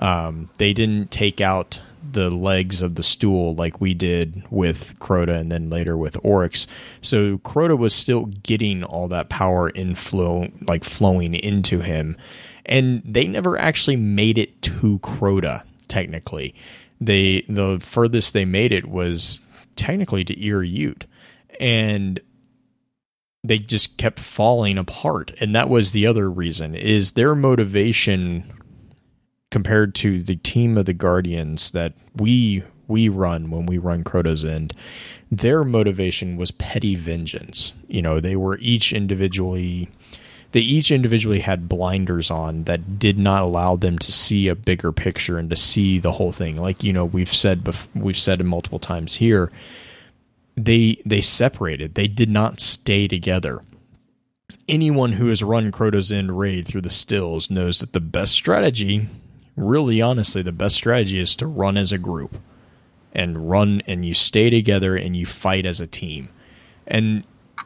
Um, 0.00 0.50
they 0.58 0.72
didn't 0.72 1.12
take 1.12 1.40
out 1.40 1.80
the 2.12 2.30
legs 2.30 2.82
of 2.82 2.94
the 2.94 3.02
stool 3.02 3.54
like 3.54 3.80
we 3.80 3.94
did 3.94 4.44
with 4.50 4.98
Crota 4.98 5.38
and 5.38 5.50
then 5.50 5.70
later 5.70 5.96
with 5.96 6.16
Oryx. 6.22 6.66
So 7.00 7.38
Crota 7.38 7.76
was 7.76 7.94
still 7.94 8.26
getting 8.26 8.84
all 8.84 9.08
that 9.08 9.28
power 9.28 9.70
inflow, 9.70 10.48
like 10.66 10.84
flowing 10.84 11.34
into 11.34 11.80
him. 11.80 12.16
And 12.66 13.02
they 13.04 13.26
never 13.26 13.58
actually 13.58 13.96
made 13.96 14.38
it 14.38 14.60
to 14.62 14.98
Crota, 14.98 15.62
technically. 15.88 16.54
They 17.00 17.42
the 17.48 17.78
furthest 17.80 18.34
they 18.34 18.44
made 18.44 18.72
it 18.72 18.86
was 18.86 19.40
technically 19.76 20.24
to 20.24 20.34
Ir 20.34 20.62
Yût. 20.62 21.04
And 21.60 22.20
they 23.44 23.58
just 23.58 23.96
kept 23.96 24.20
falling 24.20 24.76
apart. 24.76 25.32
And 25.40 25.54
that 25.54 25.68
was 25.68 25.92
the 25.92 26.06
other 26.06 26.30
reason 26.30 26.74
is 26.74 27.12
their 27.12 27.34
motivation 27.34 28.52
compared 29.50 29.94
to 29.96 30.22
the 30.22 30.36
team 30.36 30.76
of 30.76 30.84
the 30.84 30.92
Guardians 30.92 31.70
that 31.72 31.94
we 32.16 32.62
we 32.86 33.08
run 33.08 33.50
when 33.50 33.66
we 33.66 33.76
run 33.76 34.02
Crota's 34.02 34.44
End, 34.44 34.72
their 35.30 35.62
motivation 35.62 36.36
was 36.36 36.50
petty 36.52 36.94
vengeance. 36.94 37.74
You 37.86 38.00
know, 38.00 38.18
they 38.18 38.36
were 38.36 38.58
each 38.58 38.92
individually 38.92 39.88
they 40.52 40.60
each 40.60 40.90
individually 40.90 41.40
had 41.40 41.68
blinders 41.68 42.30
on 42.30 42.64
that 42.64 42.98
did 42.98 43.18
not 43.18 43.42
allow 43.42 43.76
them 43.76 43.98
to 43.98 44.10
see 44.10 44.48
a 44.48 44.54
bigger 44.54 44.92
picture 44.92 45.38
and 45.38 45.50
to 45.50 45.56
see 45.56 45.98
the 45.98 46.12
whole 46.12 46.32
thing. 46.32 46.56
Like, 46.56 46.82
you 46.82 46.92
know, 46.92 47.04
we've 47.04 47.32
said 47.32 47.64
bef- 47.64 47.88
we've 47.94 48.18
said 48.18 48.40
it 48.40 48.44
multiple 48.44 48.78
times 48.78 49.16
here, 49.16 49.52
they 50.56 51.00
they 51.04 51.20
separated. 51.20 51.94
They 51.94 52.08
did 52.08 52.30
not 52.30 52.60
stay 52.60 53.06
together 53.08 53.62
anyone 54.68 55.12
who 55.12 55.28
has 55.28 55.42
run 55.42 55.72
Crota's 55.72 56.12
End 56.12 56.38
raid 56.38 56.66
through 56.66 56.82
the 56.82 56.90
stills 56.90 57.50
knows 57.50 57.80
that 57.80 57.92
the 57.92 58.00
best 58.00 58.32
strategy, 58.32 59.08
really 59.58 60.00
honestly, 60.00 60.42
the 60.42 60.52
best 60.52 60.76
strategy 60.76 61.18
is 61.18 61.36
to 61.36 61.46
run 61.46 61.76
as 61.76 61.92
a 61.92 61.98
group 61.98 62.36
and 63.12 63.50
run 63.50 63.82
and 63.86 64.04
you 64.04 64.14
stay 64.14 64.50
together 64.50 64.96
and 64.96 65.16
you 65.16 65.26
fight 65.26 65.66
as 65.66 65.80
a 65.80 65.86
team. 65.86 66.28
And 66.86 67.24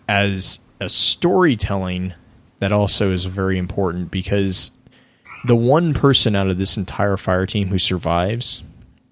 as 0.09 0.61
a 0.81 0.89
storytelling, 0.89 2.15
that 2.61 2.73
also 2.73 3.13
is 3.13 3.25
very 3.25 3.59
important 3.59 4.11
because 4.11 4.71
the 5.45 5.57
one 5.57 5.95
person 5.95 6.37
out 6.37 6.49
of 6.49 6.59
this 6.59 6.77
entire 6.77 7.17
fire 7.17 7.47
team 7.47 7.69
who 7.69 7.79
survives 7.79 8.63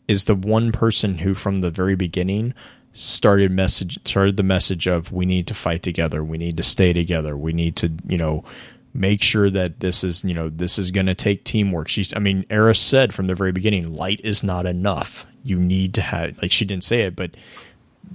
is 0.08 0.24
the 0.24 0.34
one 0.34 0.72
person 0.72 1.18
who, 1.18 1.34
from 1.34 1.56
the 1.56 1.70
very 1.70 1.94
beginning, 1.94 2.54
started 2.92 3.52
message 3.52 4.00
started 4.04 4.36
the 4.36 4.42
message 4.42 4.88
of 4.88 5.12
we 5.12 5.24
need 5.24 5.46
to 5.46 5.54
fight 5.54 5.82
together, 5.82 6.24
we 6.24 6.38
need 6.38 6.56
to 6.56 6.62
stay 6.62 6.92
together, 6.92 7.36
we 7.36 7.52
need 7.52 7.76
to 7.76 7.92
you 8.08 8.18
know 8.18 8.44
make 8.92 9.22
sure 9.22 9.50
that 9.50 9.80
this 9.80 10.02
is 10.02 10.24
you 10.24 10.34
know 10.34 10.48
this 10.48 10.78
is 10.78 10.90
going 10.90 11.06
to 11.06 11.14
take 11.14 11.44
teamwork. 11.44 11.88
She's 11.88 12.14
I 12.14 12.18
mean 12.18 12.44
Eris 12.50 12.80
said 12.80 13.14
from 13.14 13.26
the 13.26 13.34
very 13.34 13.52
beginning, 13.52 13.94
light 13.94 14.20
is 14.24 14.42
not 14.42 14.66
enough. 14.66 15.26
You 15.42 15.56
need 15.56 15.94
to 15.94 16.02
have 16.02 16.40
like 16.42 16.52
she 16.52 16.64
didn't 16.64 16.84
say 16.84 17.02
it, 17.02 17.16
but 17.16 17.32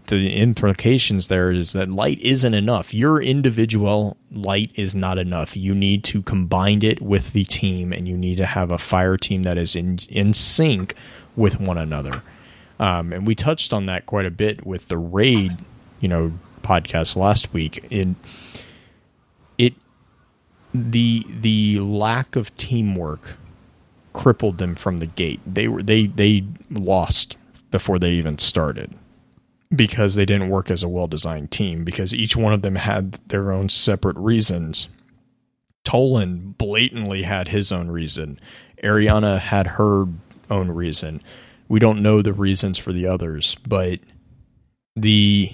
the 0.07 0.33
implications 0.35 1.27
there 1.27 1.51
is 1.51 1.73
that 1.73 1.89
light 1.89 2.19
isn't 2.19 2.53
enough. 2.53 2.93
Your 2.93 3.21
individual 3.21 4.17
light 4.31 4.71
is 4.75 4.93
not 4.93 5.17
enough. 5.17 5.55
You 5.55 5.73
need 5.73 6.03
to 6.05 6.21
combine 6.21 6.83
it 6.83 7.01
with 7.01 7.33
the 7.33 7.45
team, 7.45 7.91
and 7.93 8.07
you 8.07 8.17
need 8.17 8.37
to 8.37 8.45
have 8.45 8.71
a 8.71 8.77
fire 8.77 9.17
team 9.17 9.43
that 9.43 9.57
is 9.57 9.75
in 9.75 9.99
in 10.09 10.33
sync 10.33 10.95
with 11.35 11.59
one 11.59 11.77
another. 11.77 12.21
Um, 12.79 13.13
and 13.13 13.25
we 13.25 13.35
touched 13.35 13.73
on 13.73 13.85
that 13.85 14.05
quite 14.05 14.25
a 14.25 14.31
bit 14.31 14.65
with 14.65 14.89
the 14.89 14.97
raid, 14.97 15.57
you 16.01 16.09
know, 16.09 16.33
podcast 16.61 17.15
last 17.15 17.53
week. 17.53 17.85
In 17.89 18.15
the 20.75 21.25
the 21.29 21.79
lack 21.79 22.35
of 22.35 22.53
teamwork 22.55 23.35
crippled 24.13 24.57
them 24.57 24.75
from 24.75 24.97
the 24.97 25.05
gate. 25.05 25.39
They 25.45 25.67
were 25.67 25.83
they 25.83 26.07
they 26.07 26.45
lost 26.69 27.37
before 27.71 27.99
they 27.99 28.11
even 28.11 28.37
started 28.37 28.93
because 29.75 30.15
they 30.15 30.25
didn't 30.25 30.49
work 30.49 30.71
as 30.71 30.83
a 30.83 30.89
well 30.89 31.07
designed 31.07 31.51
team 31.51 31.83
because 31.83 32.13
each 32.13 32.35
one 32.35 32.53
of 32.53 32.61
them 32.61 32.75
had 32.75 33.13
their 33.27 33.51
own 33.51 33.69
separate 33.69 34.17
reasons. 34.17 34.87
Toland 35.83 36.57
blatantly 36.57 37.23
had 37.23 37.49
his 37.49 37.71
own 37.71 37.89
reason. 37.89 38.39
Eriana 38.83 39.39
had 39.39 39.67
her 39.67 40.05
own 40.49 40.69
reason. 40.69 41.21
We 41.67 41.79
don't 41.79 42.01
know 42.01 42.21
the 42.21 42.33
reasons 42.33 42.77
for 42.77 42.91
the 42.93 43.07
others, 43.07 43.55
but 43.67 43.99
the 44.95 45.53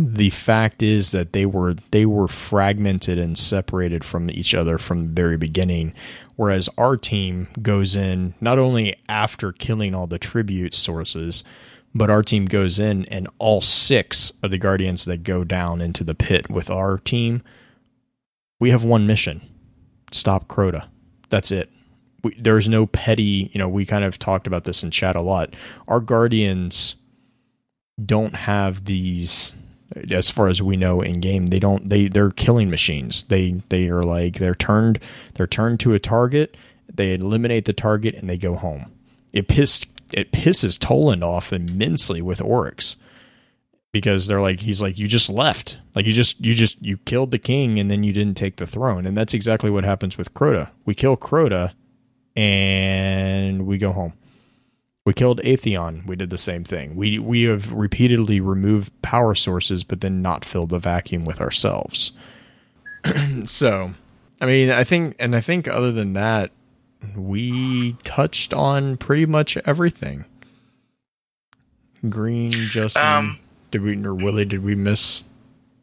the 0.00 0.30
fact 0.30 0.80
is 0.80 1.10
that 1.10 1.32
they 1.32 1.44
were 1.44 1.74
they 1.90 2.06
were 2.06 2.28
fragmented 2.28 3.18
and 3.18 3.36
separated 3.36 4.04
from 4.04 4.30
each 4.30 4.54
other 4.54 4.78
from 4.78 5.00
the 5.00 5.12
very 5.12 5.36
beginning. 5.36 5.92
Whereas 6.36 6.68
our 6.78 6.96
team 6.96 7.48
goes 7.60 7.96
in 7.96 8.34
not 8.40 8.60
only 8.60 8.94
after 9.08 9.50
killing 9.50 9.96
all 9.96 10.06
the 10.06 10.18
tribute 10.18 10.72
sources 10.72 11.42
but 11.94 12.10
our 12.10 12.22
team 12.22 12.44
goes 12.44 12.78
in 12.78 13.04
and 13.06 13.26
all 13.38 13.60
six 13.60 14.30
of 14.42 14.52
the 14.52 14.58
guardians 14.58 15.04
that 15.06 15.24
go 15.24 15.42
down 15.42 15.80
into 15.80 16.04
the 16.04 16.14
pit 16.14 16.48
with 16.48 16.70
our 16.70 16.98
team 16.98 17.42
we 18.60 18.70
have 18.70 18.84
one 18.84 19.06
mission. 19.06 19.40
Stop 20.12 20.48
crota. 20.48 20.86
That's 21.28 21.50
it. 21.50 21.70
We, 22.22 22.34
there's 22.38 22.68
no 22.68 22.86
petty 22.86 23.50
you 23.52 23.58
know 23.58 23.68
we 23.68 23.84
kind 23.84 24.04
of 24.04 24.16
talked 24.16 24.46
about 24.46 24.62
this 24.62 24.84
in 24.84 24.92
chat 24.92 25.16
a 25.16 25.20
lot. 25.20 25.54
Our 25.88 25.98
guardians 25.98 26.94
don't 28.06 28.36
have 28.36 28.84
these 28.84 29.54
as 30.10 30.28
far 30.28 30.48
as 30.48 30.60
we 30.62 30.76
know 30.76 31.00
in 31.00 31.20
game 31.20 31.46
they 31.46 31.58
don't 31.58 31.88
they 31.88 32.08
they're 32.08 32.30
killing 32.30 32.70
machines. 32.70 33.24
They 33.24 33.62
they 33.68 33.88
are 33.88 34.02
like 34.02 34.34
they're 34.38 34.54
turned 34.54 35.00
they're 35.34 35.46
turned 35.46 35.80
to 35.80 35.94
a 35.94 35.98
target 35.98 36.56
they 36.92 37.14
eliminate 37.14 37.64
the 37.64 37.72
target 37.72 38.14
and 38.14 38.28
they 38.28 38.38
go 38.38 38.54
home. 38.56 38.90
It 39.32 39.48
pissed 39.48 39.86
it 40.12 40.32
pisses 40.32 40.78
toland 40.78 41.22
off 41.22 41.52
immensely 41.52 42.22
with 42.22 42.40
oryx 42.40 42.96
because 43.92 44.26
they're 44.26 44.40
like 44.40 44.60
he's 44.60 44.82
like 44.82 44.98
you 44.98 45.08
just 45.08 45.28
left. 45.28 45.78
Like 45.94 46.06
you 46.06 46.12
just 46.12 46.44
you 46.44 46.54
just 46.54 46.80
you 46.82 46.98
killed 46.98 47.30
the 47.30 47.38
king 47.38 47.78
and 47.78 47.90
then 47.90 48.02
you 48.02 48.12
didn't 48.12 48.36
take 48.36 48.56
the 48.56 48.66
throne. 48.66 49.06
And 49.06 49.16
that's 49.16 49.34
exactly 49.34 49.70
what 49.70 49.84
happens 49.84 50.18
with 50.18 50.34
crota. 50.34 50.70
We 50.84 50.94
kill 50.94 51.16
crota 51.16 51.72
and 52.36 53.66
we 53.66 53.78
go 53.78 53.92
home 53.92 54.14
we 55.08 55.14
killed 55.14 55.40
Atheon. 55.40 56.04
We 56.04 56.16
did 56.16 56.28
the 56.28 56.36
same 56.36 56.64
thing. 56.64 56.94
We 56.94 57.18
we 57.18 57.44
have 57.44 57.72
repeatedly 57.72 58.42
removed 58.42 58.92
power 59.00 59.34
sources, 59.34 59.82
but 59.82 60.02
then 60.02 60.20
not 60.20 60.44
filled 60.44 60.68
the 60.68 60.78
vacuum 60.78 61.24
with 61.24 61.40
ourselves. 61.40 62.12
so, 63.46 63.94
I 64.38 64.44
mean, 64.44 64.68
I 64.68 64.84
think, 64.84 65.16
and 65.18 65.34
I 65.34 65.40
think, 65.40 65.66
other 65.66 65.92
than 65.92 66.12
that, 66.12 66.50
we 67.16 67.94
touched 68.04 68.52
on 68.52 68.98
pretty 68.98 69.24
much 69.24 69.56
everything. 69.64 70.26
Green, 72.10 72.52
Justin, 72.52 73.02
Um, 73.02 73.38
did 73.70 73.80
we 73.80 73.96
or 74.04 74.14
Willie? 74.14 74.44
Did 74.44 74.62
we 74.62 74.74
miss? 74.74 75.22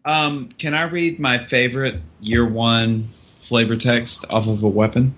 Um, 0.05 0.49
can 0.59 0.75
I 0.75 0.83
read 0.83 1.19
my 1.19 1.39
favorite 1.39 1.99
year 2.21 2.45
one 2.47 3.09
flavor 3.41 3.75
text 3.75 4.23
off 4.29 4.47
of 4.47 4.61
a 4.61 4.69
weapon? 4.69 5.15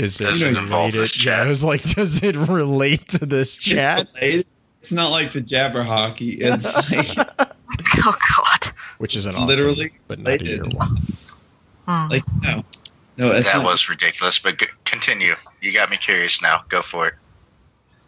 Is 0.00 0.16
Does 0.18 0.40
it 0.42 0.48
involve 0.56 0.92
related? 0.94 1.00
this 1.00 1.24
Yeah, 1.24 1.36
chat? 1.36 1.46
I 1.46 1.50
was 1.50 1.62
like, 1.64 1.82
does 1.82 2.22
it 2.22 2.36
relate 2.36 3.08
to 3.10 3.26
this 3.26 3.56
chat? 3.56 4.08
It's 4.14 4.92
not 4.92 5.10
like 5.10 5.32
the 5.32 5.42
Jabberhocky. 5.42 6.38
It's 6.40 6.74
like, 7.18 7.28
Oh 7.98 8.16
God. 8.36 8.72
Which 8.98 9.14
is 9.16 9.26
an 9.26 9.34
awesome, 9.34 9.46
Literally 9.46 9.92
but 10.08 10.18
not 10.18 10.40
a 10.40 10.44
year 10.44 10.62
one. 10.64 10.96
Hmm. 11.86 12.08
like 12.10 12.24
no, 12.42 12.64
no. 13.16 13.30
It's 13.30 13.50
that 13.52 13.58
not, 13.58 13.66
was 13.66 13.88
ridiculous, 13.88 14.38
but 14.38 14.58
g- 14.58 14.66
continue. 14.84 15.34
You 15.60 15.72
got 15.72 15.90
me 15.90 15.96
curious 15.96 16.40
now. 16.42 16.62
Go 16.68 16.82
for 16.82 17.08
it. 17.08 17.14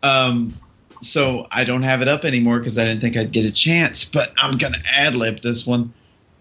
Um, 0.02 0.58
so 1.00 1.46
I 1.50 1.64
don't 1.64 1.82
have 1.82 2.00
it 2.02 2.08
up 2.08 2.24
anymore 2.24 2.58
because 2.58 2.78
I 2.78 2.84
didn't 2.84 3.00
think 3.00 3.16
I'd 3.16 3.32
get 3.32 3.44
a 3.44 3.52
chance. 3.52 4.04
But 4.04 4.32
I'm 4.36 4.56
gonna 4.58 4.78
ad 4.96 5.14
lib 5.14 5.40
this 5.40 5.66
one. 5.66 5.92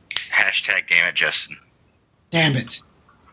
Hashtag 0.10 0.88
damn 0.88 1.07
it, 1.07 1.15
Justin. 1.15 1.57
Damn 2.30 2.56
it! 2.56 2.82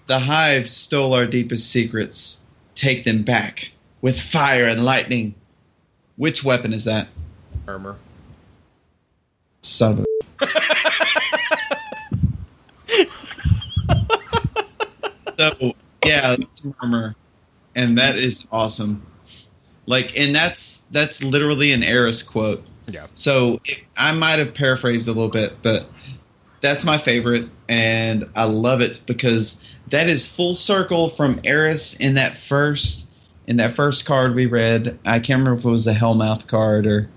The 0.08 0.18
Hive 0.18 0.68
stole 0.70 1.12
our 1.12 1.26
deepest 1.26 1.70
secrets. 1.70 2.40
Take 2.74 3.04
them 3.04 3.24
back 3.24 3.72
with 4.00 4.18
fire 4.18 4.64
and 4.64 4.82
lightning. 4.82 5.34
Which 6.16 6.42
weapon 6.42 6.72
is 6.72 6.86
that? 6.86 7.08
Armor. 7.68 7.98
Son 9.60 9.92
of 9.92 10.06
a. 10.40 10.42
so 15.38 15.74
yeah, 16.06 16.36
it's 16.38 16.66
murmur, 16.80 17.14
and 17.74 17.98
that 17.98 18.16
is 18.16 18.48
awesome. 18.50 19.04
Like, 19.84 20.18
and 20.18 20.34
that's 20.34 20.84
that's 20.90 21.22
literally 21.22 21.72
an 21.72 21.82
Eris 21.82 22.22
quote. 22.22 22.64
Yeah. 22.86 23.08
So 23.14 23.60
it, 23.66 23.80
I 23.94 24.12
might 24.12 24.38
have 24.38 24.54
paraphrased 24.54 25.06
a 25.06 25.12
little 25.12 25.28
bit, 25.28 25.60
but 25.60 25.86
that's 26.60 26.84
my 26.84 26.98
favorite, 26.98 27.48
and 27.68 28.30
I 28.34 28.44
love 28.44 28.80
it 28.80 29.00
because 29.06 29.64
that 29.88 30.08
is 30.08 30.26
full 30.26 30.54
circle 30.54 31.08
from 31.08 31.38
Eris 31.44 31.94
in 31.94 32.14
that 32.14 32.36
first 32.36 33.06
in 33.46 33.56
that 33.56 33.72
first 33.72 34.04
card 34.04 34.34
we 34.34 34.46
read. 34.46 34.98
I 35.06 35.20
can't 35.20 35.40
remember 35.40 35.58
if 35.58 35.64
it 35.64 35.70
was 35.70 35.86
a 35.86 35.94
Hellmouth 35.94 36.46
card 36.46 36.86
or 36.86 37.08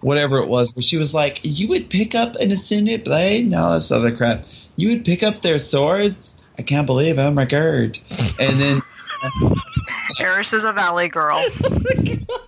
whatever 0.00 0.38
it 0.38 0.48
was, 0.48 0.74
where 0.74 0.82
she 0.82 0.96
was 0.96 1.14
like, 1.14 1.40
"You 1.42 1.68
would 1.68 1.90
pick 1.90 2.14
up 2.14 2.36
an 2.36 2.50
ascended 2.50 3.04
blade, 3.04 3.46
and 3.46 3.54
all 3.54 3.74
this 3.74 3.90
other 3.90 4.14
crap. 4.14 4.44
You 4.76 4.88
would 4.88 5.04
pick 5.04 5.22
up 5.22 5.42
their 5.42 5.58
swords. 5.58 6.36
I 6.58 6.62
can't 6.62 6.86
believe 6.86 7.18
I'm 7.18 7.38
a 7.38 7.46
gird." 7.46 7.98
And 8.38 8.60
then 8.60 8.82
Eris 10.20 10.52
is 10.52 10.64
a 10.64 10.72
valley 10.72 11.08
girl. 11.08 11.42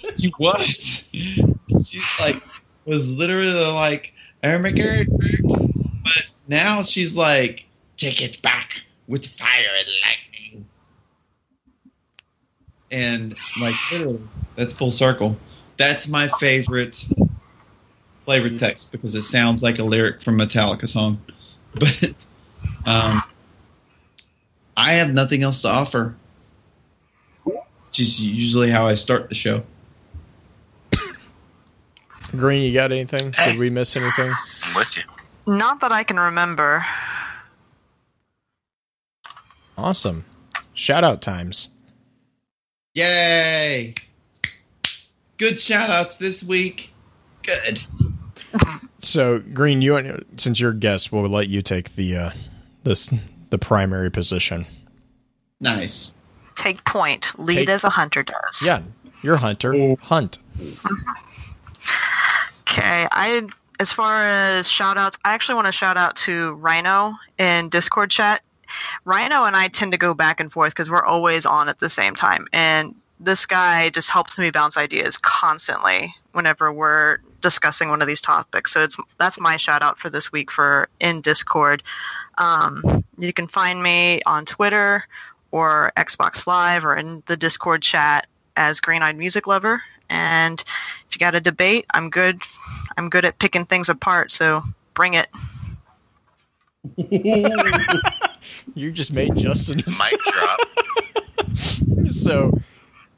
Oh 0.05 0.11
she 0.17 0.33
was, 0.39 1.09
she's 1.13 2.21
like, 2.21 2.41
was 2.85 3.13
literally 3.13 3.73
like, 3.73 4.13
"I'm 4.43 4.65
a 4.65 4.71
gird," 4.71 5.09
but 6.03 6.23
now 6.49 6.83
she's 6.83 7.17
like, 7.17 7.67
"Take 7.97 8.23
it 8.23 8.43
back 8.43 8.85
with 9.07 9.27
fire 9.27 9.49
and 9.79 9.89
lightning." 10.05 10.67
And 12.91 13.35
like 13.61 13.75
literally, 13.93 14.21
that's 14.57 14.73
full 14.73 14.91
circle. 14.91 15.37
That's 15.77 16.09
my 16.09 16.29
favorite 16.29 17.09
flavor 18.25 18.57
text 18.59 18.93
because 18.93 19.15
it 19.15 19.23
sounds 19.23 19.63
like 19.63 19.79
a 19.79 19.85
lyric 19.85 20.23
from 20.23 20.39
Metallica 20.39 20.89
song. 20.89 21.21
But 21.75 22.13
um, 22.85 23.23
I 24.77 24.93
have 24.95 25.11
nothing 25.11 25.43
else 25.43 25.63
to 25.63 25.69
offer. 25.69 26.15
Which 27.45 27.99
is 27.99 28.21
usually 28.21 28.71
how 28.71 28.87
I 28.87 28.95
start 28.95 29.31
the 29.31 29.35
show. 29.35 29.63
Green, 32.33 32.63
you 32.63 32.75
got 32.75 32.93
anything? 32.93 33.31
Did 33.31 33.59
we 33.59 33.71
miss 33.71 33.97
anything? 33.97 34.33
I'm 34.65 34.75
with 34.75 34.97
you. 34.99 35.03
Not 35.47 35.81
that 35.81 35.93
I 35.93 36.05
can 36.05 36.19
remember. 36.19 36.85
Awesome. 39.77 40.25
Shout 40.75 41.05
out 41.05 41.23
times. 41.23 41.69
Yay! 42.95 43.95
Good 45.39 45.59
shout 45.59 45.91
outs 45.91 46.17
this 46.17 46.45
week. 46.45 46.93
Good. 47.43 47.81
So, 49.01 49.41
Green, 49.41 49.83
you 49.83 50.25
since 50.37 50.61
you're 50.61 50.71
a 50.71 50.77
guest, 50.77 51.11
we'll 51.11 51.29
let 51.29 51.49
you 51.49 51.63
take 51.63 51.95
the 51.97 52.17
uh, 52.17 52.31
this 52.85 53.13
the 53.51 53.59
primary 53.59 54.11
position. 54.11 54.67
Nice. 55.61 56.15
Take 56.55 56.85
point. 56.85 57.33
Lead 57.39 57.55
Take- 57.57 57.69
as 57.71 57.85
a 57.85 57.91
hunter 57.91 58.23
does. 58.23 58.63
Yeah, 58.65 58.83
you're 59.23 59.35
a 59.35 59.39
hunter. 59.39 59.97
Hunt. 60.03 60.39
Okay. 62.69 63.07
I 63.11 63.49
as 63.83 63.93
far 63.93 64.25
as 64.25 64.71
shout 64.71 64.97
outs, 64.97 65.19
I 65.25 65.35
actually 65.35 65.57
want 65.57 65.67
to 65.67 65.73
shout 65.73 65.97
out 65.97 66.15
to 66.19 66.53
Rhino 66.53 67.17
in 67.37 67.69
Discord 67.69 68.13
chat. 68.13 68.41
Rhino 69.05 69.43
and 69.43 69.57
I 69.57 69.67
tend 69.67 69.91
to 69.91 69.99
go 69.99 70.15
back 70.15 70.39
and 70.39 70.53
forth 70.53 70.73
because 70.73 70.89
we're 70.89 71.05
always 71.05 71.45
on 71.45 71.69
at 71.69 71.81
the 71.81 71.91
same 71.91 72.15
time. 72.15 72.47
And 72.53 72.95
this 73.19 73.45
guy 73.45 73.91
just 73.91 74.09
helps 74.09 74.39
me 74.39 74.53
bounce 74.53 74.77
ideas 74.77 75.19
constantly 75.19 76.15
whenever 76.31 76.73
we're 76.73 77.19
discussing 77.41 77.89
one 77.89 78.01
of 78.01 78.07
these 78.07 78.21
topics. 78.21 78.71
So 78.71 78.85
it's 78.85 78.97
that's 79.19 79.41
my 79.41 79.57
shout 79.57 79.83
out 79.83 79.99
for 79.99 80.09
this 80.09 80.31
week 80.31 80.53
for 80.53 80.89
in 81.01 81.21
Discord. 81.21 81.83
Um, 82.39 83.05
you 83.19 83.33
can 83.33 83.49
find 83.49 83.83
me 83.83 84.21
on 84.27 84.45
Twitter 84.45 85.09
or 85.51 85.93
Xbox 85.97 86.47
Live 86.47 86.85
or 86.85 86.95
in 86.95 87.25
the 87.27 87.37
Discord 87.37 87.83
chat 87.83 88.29
as 88.57 88.81
Green 88.81 89.03
Eyed 89.03 89.19
Music 89.19 89.49
Lover. 89.49 89.83
And 90.13 90.61
if 90.61 91.17
you 91.17 91.19
got 91.19 91.35
a 91.35 91.41
debate, 91.41 91.87
I'm 91.91 92.11
good. 92.11 92.43
I'm 92.99 93.09
good 93.09 93.25
at 93.25 93.39
picking 93.39 93.65
things 93.65 93.89
apart. 93.89 94.31
So 94.31 94.63
bring 94.95 95.15
it. 95.15 95.29
you 98.75 98.93
just 98.93 99.13
made 99.13 99.35
Justin's 99.37 99.99
Mic 99.99 100.21
drop. 100.33 100.61
so 102.11 102.59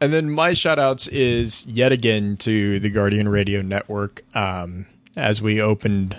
and 0.00 0.12
then 0.12 0.30
my 0.30 0.52
shout 0.52 0.78
outs 0.78 1.08
is 1.08 1.66
yet 1.66 1.90
again 1.90 2.36
to 2.38 2.78
the 2.78 2.90
Guardian 2.90 3.28
Radio 3.28 3.60
Network. 3.62 4.22
Um, 4.34 4.86
as 5.16 5.42
we 5.42 5.60
opened 5.60 6.16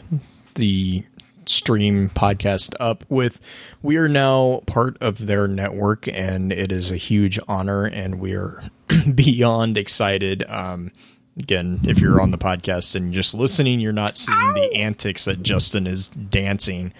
the 0.55 1.03
stream 1.45 2.09
podcast 2.09 2.73
up 2.79 3.05
with 3.07 3.39
we 3.83 3.97
are 3.97 4.07
now 4.09 4.61
part 4.65 4.97
of 4.99 5.27
their 5.27 5.47
network 5.47 6.07
and 6.07 6.51
it 6.51 6.71
is 6.71 6.89
a 6.89 6.95
huge 6.97 7.39
honor 7.47 7.85
and 7.85 8.19
we 8.19 8.33
are 8.33 8.63
beyond 9.15 9.77
excited 9.77 10.43
um, 10.47 10.91
again 11.37 11.79
if 11.83 11.99
you're 11.99 12.21
on 12.21 12.31
the 12.31 12.37
podcast 12.37 12.95
and 12.95 13.13
just 13.13 13.33
listening 13.33 13.79
you're 13.79 13.91
not 13.91 14.17
seeing 14.17 14.53
the 14.53 14.73
antics 14.75 15.25
that 15.25 15.43
justin 15.43 15.87
is 15.87 16.09
dancing. 16.09 16.93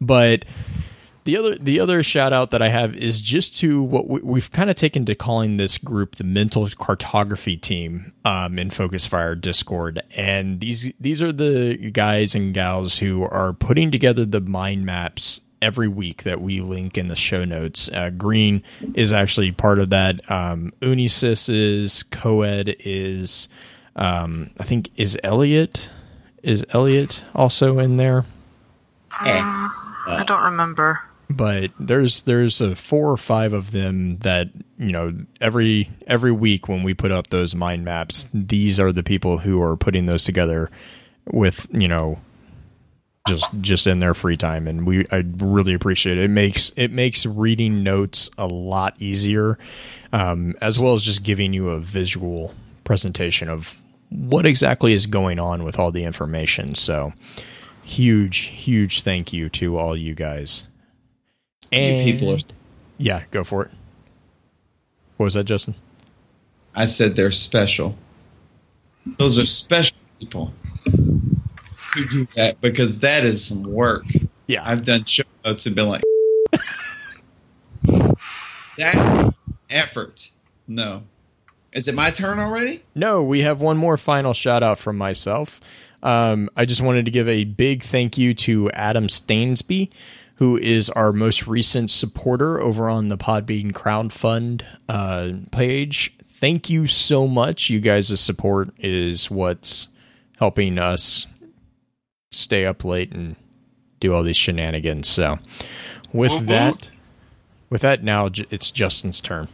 But 0.00 0.44
the 1.24 1.38
other 1.38 1.54
the 1.56 1.80
other 1.80 2.02
shout 2.02 2.32
out 2.32 2.50
that 2.50 2.62
I 2.62 2.68
have 2.68 2.94
is 2.94 3.20
just 3.20 3.56
to 3.58 3.82
what 3.82 4.08
we, 4.08 4.20
we've 4.20 4.52
kind 4.52 4.68
of 4.68 4.76
taken 4.76 5.06
to 5.06 5.14
calling 5.14 5.56
this 5.56 5.78
group 5.78 6.16
the 6.16 6.24
mental 6.24 6.68
cartography 6.68 7.56
team 7.56 8.12
um, 8.24 8.58
in 8.58 8.70
Focus 8.70 9.06
Fire 9.06 9.34
Discord, 9.34 10.02
and 10.16 10.60
these 10.60 10.92
these 11.00 11.22
are 11.22 11.32
the 11.32 11.90
guys 11.90 12.34
and 12.34 12.52
gals 12.52 12.98
who 12.98 13.22
are 13.24 13.54
putting 13.54 13.90
together 13.90 14.26
the 14.26 14.40
mind 14.40 14.84
maps 14.84 15.40
every 15.64 15.88
week 15.88 16.22
that 16.24 16.40
we 16.42 16.60
link 16.60 16.98
in 16.98 17.08
the 17.08 17.16
show 17.16 17.44
notes. 17.44 17.88
Uh, 17.88 18.10
Green 18.10 18.62
is 18.94 19.12
actually 19.12 19.50
part 19.50 19.78
of 19.78 19.90
that. 19.90 20.30
Um, 20.30 20.72
Unisys 20.80 21.48
is 21.48 22.02
co-ed 22.04 22.76
is 22.80 23.48
um, 23.96 24.50
I 24.60 24.64
think 24.64 24.90
is 24.96 25.18
Elliot 25.24 25.88
is 26.42 26.64
Elliot 26.70 27.22
also 27.34 27.78
in 27.78 27.96
there. 27.96 28.26
Uh, 29.10 29.70
I 30.06 30.24
don't 30.26 30.42
remember. 30.44 31.00
but 31.30 31.70
there's 31.80 32.20
there's 32.22 32.60
a 32.60 32.76
four 32.76 33.10
or 33.10 33.16
five 33.16 33.52
of 33.54 33.70
them 33.70 34.18
that 34.18 34.48
you 34.78 34.92
know 34.92 35.12
every 35.40 35.88
every 36.06 36.32
week 36.32 36.68
when 36.68 36.82
we 36.82 36.92
put 36.92 37.10
up 37.10 37.28
those 37.28 37.54
mind 37.54 37.84
maps 37.84 38.28
these 38.34 38.78
are 38.78 38.92
the 38.92 39.02
people 39.02 39.38
who 39.38 39.62
are 39.62 39.76
putting 39.76 40.04
those 40.06 40.24
together 40.24 40.70
with 41.30 41.66
you 41.72 41.88
know 41.88 42.18
just 43.26 43.46
just 43.60 43.86
in 43.86 44.00
their 44.00 44.14
free 44.14 44.36
time 44.36 44.66
and 44.66 44.86
we 44.86 45.06
I 45.10 45.24
really 45.38 45.72
appreciate 45.74 46.18
it 46.18 46.24
it 46.24 46.30
makes 46.30 46.72
it 46.76 46.90
makes 46.90 47.24
reading 47.24 47.82
notes 47.82 48.28
a 48.36 48.46
lot 48.46 48.94
easier 48.98 49.58
um, 50.12 50.54
as 50.60 50.78
well 50.78 50.94
as 50.94 51.02
just 51.02 51.22
giving 51.22 51.52
you 51.52 51.70
a 51.70 51.80
visual 51.80 52.54
presentation 52.84 53.48
of 53.48 53.76
what 54.10 54.44
exactly 54.46 54.92
is 54.92 55.06
going 55.06 55.38
on 55.38 55.64
with 55.64 55.78
all 55.78 55.90
the 55.90 56.04
information 56.04 56.74
so 56.74 57.14
huge 57.82 58.38
huge 58.38 59.00
thank 59.00 59.32
you 59.32 59.48
to 59.48 59.78
all 59.78 59.96
you 59.96 60.14
guys 60.14 60.64
and 61.74 62.04
people 62.04 62.34
are. 62.34 62.38
yeah, 62.98 63.22
go 63.30 63.44
for 63.44 63.64
it. 63.64 63.70
What 65.16 65.24
was 65.24 65.34
that, 65.34 65.44
Justin? 65.44 65.74
I 66.74 66.86
said 66.86 67.16
they're 67.16 67.30
special. 67.30 67.96
Those 69.18 69.38
are 69.38 69.46
special 69.46 69.96
people 70.18 70.52
who 71.94 72.06
do 72.06 72.26
that 72.36 72.60
because 72.60 72.98
that 73.00 73.24
is 73.24 73.44
some 73.44 73.62
work. 73.62 74.04
Yeah, 74.46 74.62
I've 74.64 74.84
done 74.84 75.04
show 75.04 75.22
notes 75.44 75.66
and 75.66 75.74
been 75.74 75.88
like, 75.88 76.02
that 78.76 79.34
effort. 79.70 80.30
No. 80.66 81.02
Is 81.72 81.88
it 81.88 81.94
my 81.94 82.10
turn 82.10 82.38
already? 82.38 82.82
no, 82.94 83.22
we 83.22 83.40
have 83.40 83.60
one 83.60 83.76
more 83.76 83.96
final 83.96 84.32
shout 84.32 84.62
out 84.62 84.78
from 84.78 84.96
myself. 84.96 85.60
Um, 86.02 86.50
I 86.56 86.66
just 86.66 86.82
wanted 86.82 87.06
to 87.06 87.10
give 87.10 87.28
a 87.28 87.44
big 87.44 87.82
thank 87.82 88.16
you 88.18 88.34
to 88.34 88.70
Adam 88.72 89.06
Stainsby, 89.08 89.90
who 90.36 90.56
is 90.56 90.90
our 90.90 91.12
most 91.12 91.46
recent 91.46 91.90
supporter 91.90 92.60
over 92.60 92.88
on 92.88 93.08
the 93.08 93.16
Podbean 93.16 93.72
crowdfund 93.72 94.62
uh, 94.88 95.32
page. 95.50 96.14
Thank 96.28 96.68
you 96.68 96.86
so 96.86 97.26
much. 97.26 97.70
You 97.70 97.80
guys' 97.80 98.20
support 98.20 98.68
is 98.78 99.30
what's 99.30 99.88
helping 100.38 100.78
us 100.78 101.26
stay 102.34 102.66
up 102.66 102.84
late 102.84 103.12
and 103.12 103.36
do 104.00 104.12
all 104.14 104.22
these 104.22 104.36
shenanigans. 104.36 105.08
So, 105.08 105.38
with 106.12 106.32
Woo-woo. 106.32 106.46
that, 106.46 106.90
with 107.70 107.80
that, 107.82 108.02
now 108.02 108.30
it's 108.50 108.70
Justin's 108.70 109.20
turn. 109.20 109.48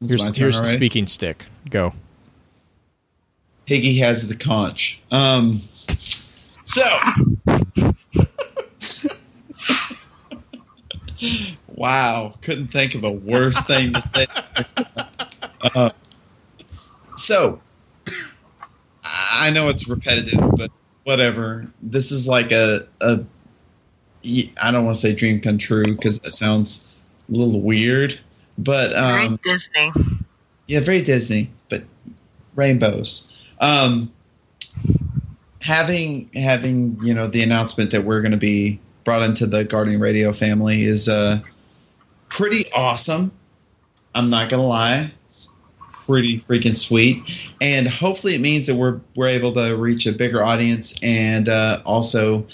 It's 0.00 0.10
Here's, 0.10 0.24
turn 0.26 0.34
here's 0.34 0.56
the 0.56 0.62
already? 0.62 0.76
speaking 0.76 1.06
stick. 1.06 1.46
Go. 1.68 1.92
Piggy 3.66 3.98
has 3.98 4.28
the 4.28 4.36
conch. 4.36 5.00
Um, 5.10 5.62
so. 6.64 6.84
wow, 11.68 12.34
couldn't 12.42 12.68
think 12.68 12.94
of 12.94 13.04
a 13.04 13.10
worse 13.10 13.60
thing 13.64 13.92
to 13.92 14.00
say. 14.00 14.26
Uh, 15.74 15.90
so, 17.16 17.60
I 19.02 19.50
know 19.50 19.68
it's 19.68 19.88
repetitive, 19.88 20.40
but 20.56 20.70
whatever. 21.08 21.64
This 21.80 22.12
is 22.12 22.28
like 22.28 22.52
a, 22.52 22.86
a 23.00 23.24
I 24.60 24.70
don't 24.70 24.84
want 24.84 24.96
to 24.96 25.00
say 25.00 25.14
dream 25.14 25.40
come 25.40 25.56
true 25.56 25.94
because 25.94 26.18
that 26.18 26.34
sounds 26.34 26.86
a 27.30 27.32
little 27.32 27.62
weird, 27.62 28.20
but 28.58 28.90
Very 28.90 29.24
um, 29.24 29.40
Disney. 29.42 29.90
yeah, 30.66 30.80
very 30.80 31.00
Disney, 31.00 31.50
but 31.70 31.84
rainbows. 32.54 33.32
Um, 33.58 34.12
having 35.62 36.28
having 36.34 36.98
you 37.02 37.14
know 37.14 37.26
the 37.26 37.42
announcement 37.42 37.92
that 37.92 38.04
we're 38.04 38.20
going 38.20 38.32
to 38.32 38.36
be 38.36 38.78
brought 39.04 39.22
into 39.22 39.46
the 39.46 39.64
Guardian 39.64 40.00
Radio 40.00 40.34
family 40.34 40.84
is 40.84 41.08
uh, 41.08 41.40
pretty 42.28 42.70
awesome. 42.72 43.32
I'm 44.14 44.28
not 44.28 44.50
gonna 44.50 44.66
lie, 44.66 45.10
it's 45.24 45.48
pretty 46.08 46.40
freaking 46.40 46.74
sweet, 46.74 47.38
and 47.60 47.86
hopefully 47.86 48.34
it 48.34 48.40
means 48.40 48.66
that 48.66 48.74
we're 48.74 49.00
we're 49.14 49.28
able 49.28 49.52
to 49.52 49.76
reach 49.76 50.06
a 50.06 50.12
bigger 50.12 50.42
audience 50.42 50.98
and 51.02 51.48
uh, 51.48 51.82
also 51.84 52.46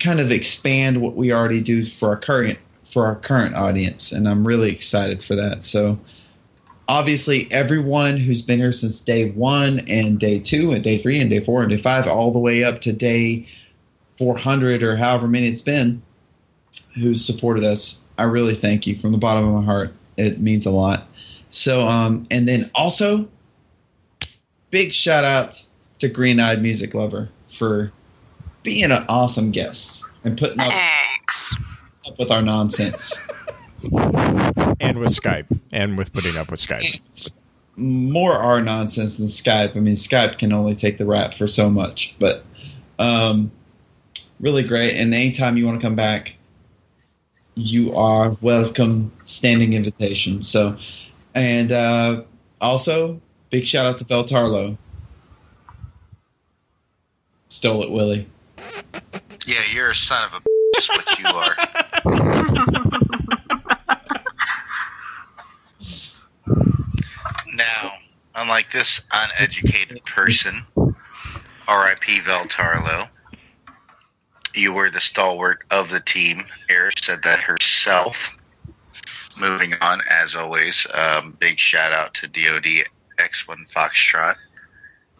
kind 0.00 0.18
of 0.18 0.32
expand 0.32 1.00
what 1.00 1.14
we 1.14 1.32
already 1.32 1.60
do 1.60 1.84
for 1.84 2.08
our 2.08 2.16
current 2.16 2.58
for 2.84 3.06
our 3.06 3.14
current 3.14 3.54
audience, 3.54 4.10
and 4.10 4.28
I'm 4.28 4.44
really 4.44 4.72
excited 4.72 5.22
for 5.22 5.36
that. 5.36 5.62
So 5.62 6.00
obviously 6.88 7.46
everyone 7.52 8.16
who's 8.16 8.42
been 8.42 8.58
here 8.58 8.72
since 8.72 9.02
day 9.02 9.30
one 9.30 9.78
and 9.86 10.18
day 10.18 10.40
two 10.40 10.72
and 10.72 10.82
day 10.82 10.98
three 10.98 11.20
and 11.20 11.30
day 11.30 11.38
four 11.38 11.62
and 11.62 11.70
day 11.70 11.76
five 11.76 12.08
all 12.08 12.32
the 12.32 12.40
way 12.40 12.64
up 12.64 12.80
to 12.80 12.92
day 12.92 13.46
400 14.18 14.82
or 14.82 14.96
however 14.96 15.28
many 15.28 15.46
it's 15.46 15.62
been 15.62 16.02
who's 16.96 17.24
supported 17.24 17.62
us 17.62 18.02
i 18.18 18.24
really 18.24 18.56
thank 18.56 18.88
you 18.88 18.96
from 18.98 19.12
the 19.12 19.18
bottom 19.18 19.46
of 19.46 19.54
my 19.54 19.64
heart. 19.64 19.94
It 20.16 20.40
means 20.40 20.66
a 20.66 20.72
lot 20.72 21.06
so 21.50 21.82
um 21.82 22.24
and 22.30 22.48
then 22.48 22.70
also 22.74 23.28
big 24.70 24.92
shout 24.92 25.24
out 25.24 25.62
to 25.98 26.08
green 26.08 26.40
eyed 26.40 26.62
music 26.62 26.94
lover 26.94 27.28
for 27.48 27.92
being 28.62 28.90
an 28.90 29.04
awesome 29.08 29.50
guest 29.50 30.04
and 30.24 30.38
putting 30.38 30.60
up, 30.60 30.72
Thanks. 30.72 31.54
up 32.06 32.18
with 32.18 32.30
our 32.30 32.42
nonsense 32.42 33.26
And 34.80 34.98
with 34.98 35.10
Skype, 35.10 35.58
and 35.72 35.96
with 35.96 36.12
putting 36.12 36.36
up 36.36 36.50
with 36.50 36.60
Skype. 36.60 37.00
it's 37.08 37.34
more 37.76 38.34
our 38.34 38.60
nonsense 38.60 39.16
than 39.16 39.28
Skype. 39.28 39.76
I 39.76 39.80
mean, 39.80 39.94
Skype 39.94 40.38
can 40.38 40.52
only 40.52 40.74
take 40.74 40.98
the 40.98 41.06
rap 41.06 41.34
for 41.34 41.46
so 41.46 41.70
much, 41.70 42.14
but 42.18 42.44
um, 42.98 43.50
really 44.38 44.62
great. 44.62 44.96
And 44.96 45.14
anytime 45.14 45.56
you 45.56 45.66
want 45.66 45.80
to 45.80 45.86
come 45.86 45.96
back, 45.96 46.36
you 47.54 47.96
are 47.96 48.36
welcome. 48.40 49.12
Standing 49.24 49.72
invitation. 49.72 50.42
So, 50.42 50.76
and 51.34 51.72
uh, 51.72 52.22
also 52.60 53.20
big 53.50 53.66
shout 53.66 53.86
out 53.86 53.98
to 53.98 54.04
Vell 54.04 54.24
Tarlowe. 54.24 54.76
Stole 57.48 57.82
it, 57.82 57.90
Willie. 57.90 58.28
Yeah, 59.46 59.62
you're 59.72 59.90
a 59.90 59.94
son 59.94 60.28
of 60.28 60.34
a 60.34 60.40
bitch, 60.40 60.88
what 60.88 61.18
you 61.18 61.26
are. 61.26 61.56
now, 67.54 67.92
unlike 68.34 68.70
this 68.70 69.02
uneducated 69.12 70.04
person, 70.04 70.64
R.I.P. 71.66 72.20
Vell 72.20 72.44
Tarlowe, 72.44 73.08
you 74.54 74.72
were 74.72 74.90
the 74.90 75.00
stalwart 75.00 75.64
of 75.70 75.90
the 75.90 76.00
team. 76.00 76.42
Eris 76.68 76.94
said 77.02 77.24
that 77.24 77.40
herself. 77.40 78.36
Moving 79.40 79.74
on, 79.80 80.00
as 80.08 80.34
always, 80.34 80.86
um, 80.92 81.36
big 81.38 81.58
shout 81.58 81.92
out 81.92 82.14
to 82.14 82.28
DoD 82.28 82.84
X1 83.16 83.70
Foxtrot, 83.70 84.36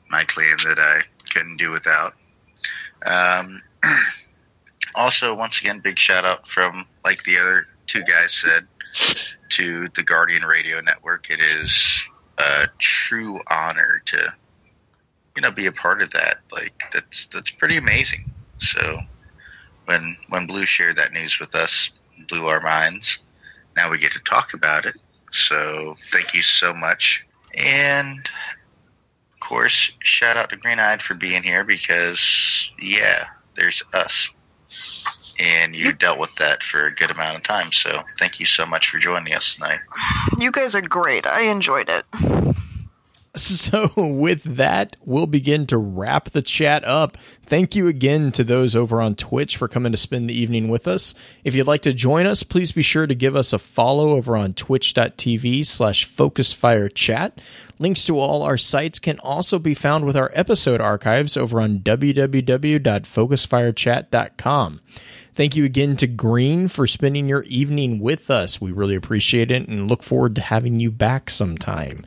my 0.08 0.24
clan 0.24 0.56
that 0.64 0.78
I 0.78 1.02
couldn't 1.32 1.56
do 1.56 1.70
without. 1.70 2.14
Um, 3.04 3.62
also, 4.94 5.34
once 5.34 5.60
again, 5.60 5.80
big 5.80 5.98
shout 5.98 6.24
out 6.24 6.46
from, 6.46 6.86
like 7.04 7.22
the 7.24 7.38
other 7.38 7.66
two 7.86 8.02
guys 8.02 8.32
said, 8.32 8.66
to 9.50 9.88
the 9.94 10.02
Guardian 10.02 10.44
Radio 10.44 10.80
Network. 10.80 11.30
It 11.30 11.40
is 11.40 12.04
a 12.38 12.68
true 12.78 13.40
honor 13.50 14.02
to, 14.06 14.34
you 15.36 15.42
know, 15.42 15.50
be 15.50 15.66
a 15.66 15.72
part 15.72 16.02
of 16.02 16.12
that. 16.12 16.38
Like 16.52 16.84
that's 16.92 17.26
that's 17.26 17.50
pretty 17.50 17.76
amazing. 17.76 18.30
So 18.58 19.00
when 19.84 20.16
when 20.28 20.46
Blue 20.46 20.66
shared 20.66 20.96
that 20.96 21.12
news 21.12 21.38
with 21.40 21.54
us, 21.54 21.90
blew 22.28 22.46
our 22.46 22.60
minds. 22.60 23.18
Now 23.76 23.90
we 23.90 23.98
get 23.98 24.12
to 24.12 24.20
talk 24.20 24.54
about 24.54 24.86
it. 24.86 24.94
So 25.30 25.96
thank 26.10 26.34
you 26.34 26.42
so 26.42 26.74
much. 26.74 27.26
And 27.56 28.18
of 28.18 29.40
course, 29.40 29.92
shout 30.00 30.36
out 30.36 30.50
to 30.50 30.56
Green 30.56 30.78
Eyed 30.78 31.02
for 31.02 31.14
being 31.14 31.42
here 31.42 31.64
because 31.64 32.72
yeah, 32.80 33.26
there's 33.54 33.82
us. 33.92 34.30
And 35.38 35.74
you 35.74 35.92
dealt 35.92 36.18
with 36.18 36.34
that 36.36 36.62
for 36.62 36.84
a 36.84 36.94
good 36.94 37.10
amount 37.10 37.38
of 37.38 37.42
time. 37.42 37.72
So 37.72 38.02
thank 38.18 38.40
you 38.40 38.46
so 38.46 38.66
much 38.66 38.90
for 38.90 38.98
joining 38.98 39.34
us 39.34 39.54
tonight. 39.54 39.80
You 40.38 40.52
guys 40.52 40.76
are 40.76 40.82
great. 40.82 41.26
I 41.26 41.44
enjoyed 41.44 41.88
it. 41.88 42.56
So, 43.60 43.90
with 43.96 44.56
that, 44.56 44.96
we'll 45.04 45.26
begin 45.26 45.66
to 45.66 45.76
wrap 45.78 46.30
the 46.30 46.40
chat 46.42 46.84
up. 46.84 47.18
Thank 47.44 47.76
you 47.76 47.88
again 47.88 48.32
to 48.32 48.42
those 48.42 48.74
over 48.74 49.02
on 49.02 49.14
Twitch 49.16 49.56
for 49.56 49.68
coming 49.68 49.92
to 49.92 49.98
spend 49.98 50.30
the 50.30 50.38
evening 50.38 50.68
with 50.68 50.88
us. 50.88 51.14
If 51.44 51.54
you'd 51.54 51.66
like 51.66 51.82
to 51.82 51.92
join 51.92 52.26
us, 52.26 52.42
please 52.42 52.72
be 52.72 52.82
sure 52.82 53.06
to 53.06 53.14
give 53.14 53.36
us 53.36 53.52
a 53.52 53.58
follow 53.58 54.10
over 54.10 54.36
on 54.36 54.54
twitch.tv 54.54 55.66
slash 55.66 56.08
focusfirechat. 56.08 57.32
Links 57.78 58.04
to 58.06 58.18
all 58.18 58.42
our 58.42 58.58
sites 58.58 58.98
can 58.98 59.18
also 59.20 59.58
be 59.58 59.74
found 59.74 60.04
with 60.04 60.16
our 60.16 60.30
episode 60.34 60.80
archives 60.80 61.36
over 61.36 61.60
on 61.60 61.80
www.focusfirechat.com. 61.80 64.80
Thank 65.34 65.56
you 65.56 65.64
again 65.64 65.96
to 65.96 66.06
Green 66.06 66.68
for 66.68 66.86
spending 66.86 67.28
your 67.28 67.42
evening 67.44 68.00
with 68.00 68.30
us. 68.30 68.60
We 68.60 68.72
really 68.72 68.96
appreciate 68.96 69.50
it 69.50 69.66
and 69.68 69.88
look 69.88 70.02
forward 70.02 70.34
to 70.36 70.42
having 70.42 70.80
you 70.80 70.90
back 70.90 71.30
sometime 71.30 72.04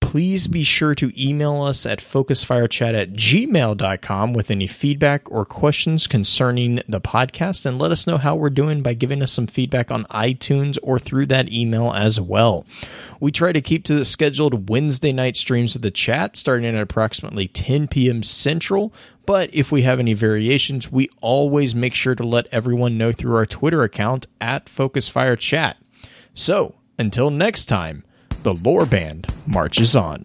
please 0.00 0.48
be 0.48 0.62
sure 0.62 0.94
to 0.94 1.12
email 1.22 1.60
us 1.60 1.84
at 1.84 1.98
focusfirechat 1.98 2.94
at 2.94 3.12
gmail.com 3.12 4.32
with 4.32 4.50
any 4.50 4.66
feedback 4.66 5.30
or 5.30 5.44
questions 5.44 6.06
concerning 6.06 6.80
the 6.88 7.00
podcast 7.00 7.66
and 7.66 7.78
let 7.78 7.90
us 7.90 8.06
know 8.06 8.16
how 8.16 8.34
we're 8.34 8.48
doing 8.48 8.82
by 8.82 8.94
giving 8.94 9.22
us 9.22 9.30
some 9.30 9.46
feedback 9.46 9.90
on 9.90 10.04
iTunes 10.04 10.78
or 10.82 10.98
through 10.98 11.26
that 11.26 11.52
email 11.52 11.92
as 11.92 12.18
well. 12.18 12.64
We 13.20 13.30
try 13.30 13.52
to 13.52 13.60
keep 13.60 13.84
to 13.84 13.94
the 13.94 14.06
scheduled 14.06 14.70
Wednesday 14.70 15.12
night 15.12 15.36
streams 15.36 15.76
of 15.76 15.82
the 15.82 15.90
chat 15.90 16.38
starting 16.38 16.74
at 16.74 16.80
approximately 16.80 17.46
10 17.46 17.88
p.m. 17.88 18.22
Central. 18.22 18.94
But 19.26 19.50
if 19.52 19.70
we 19.70 19.82
have 19.82 19.98
any 19.98 20.14
variations, 20.14 20.90
we 20.90 21.10
always 21.20 21.74
make 21.74 21.92
sure 21.94 22.14
to 22.14 22.22
let 22.22 22.46
everyone 22.46 22.96
know 22.96 23.12
through 23.12 23.36
our 23.36 23.44
Twitter 23.44 23.82
account 23.82 24.26
at 24.40 24.66
FocusFireChat. 24.66 25.74
So, 26.32 26.76
until 26.98 27.30
next 27.30 27.66
time, 27.66 28.04
the 28.42 28.54
lore 28.54 28.86
band 28.86 29.26
marches 29.46 29.96
on. 29.96 30.22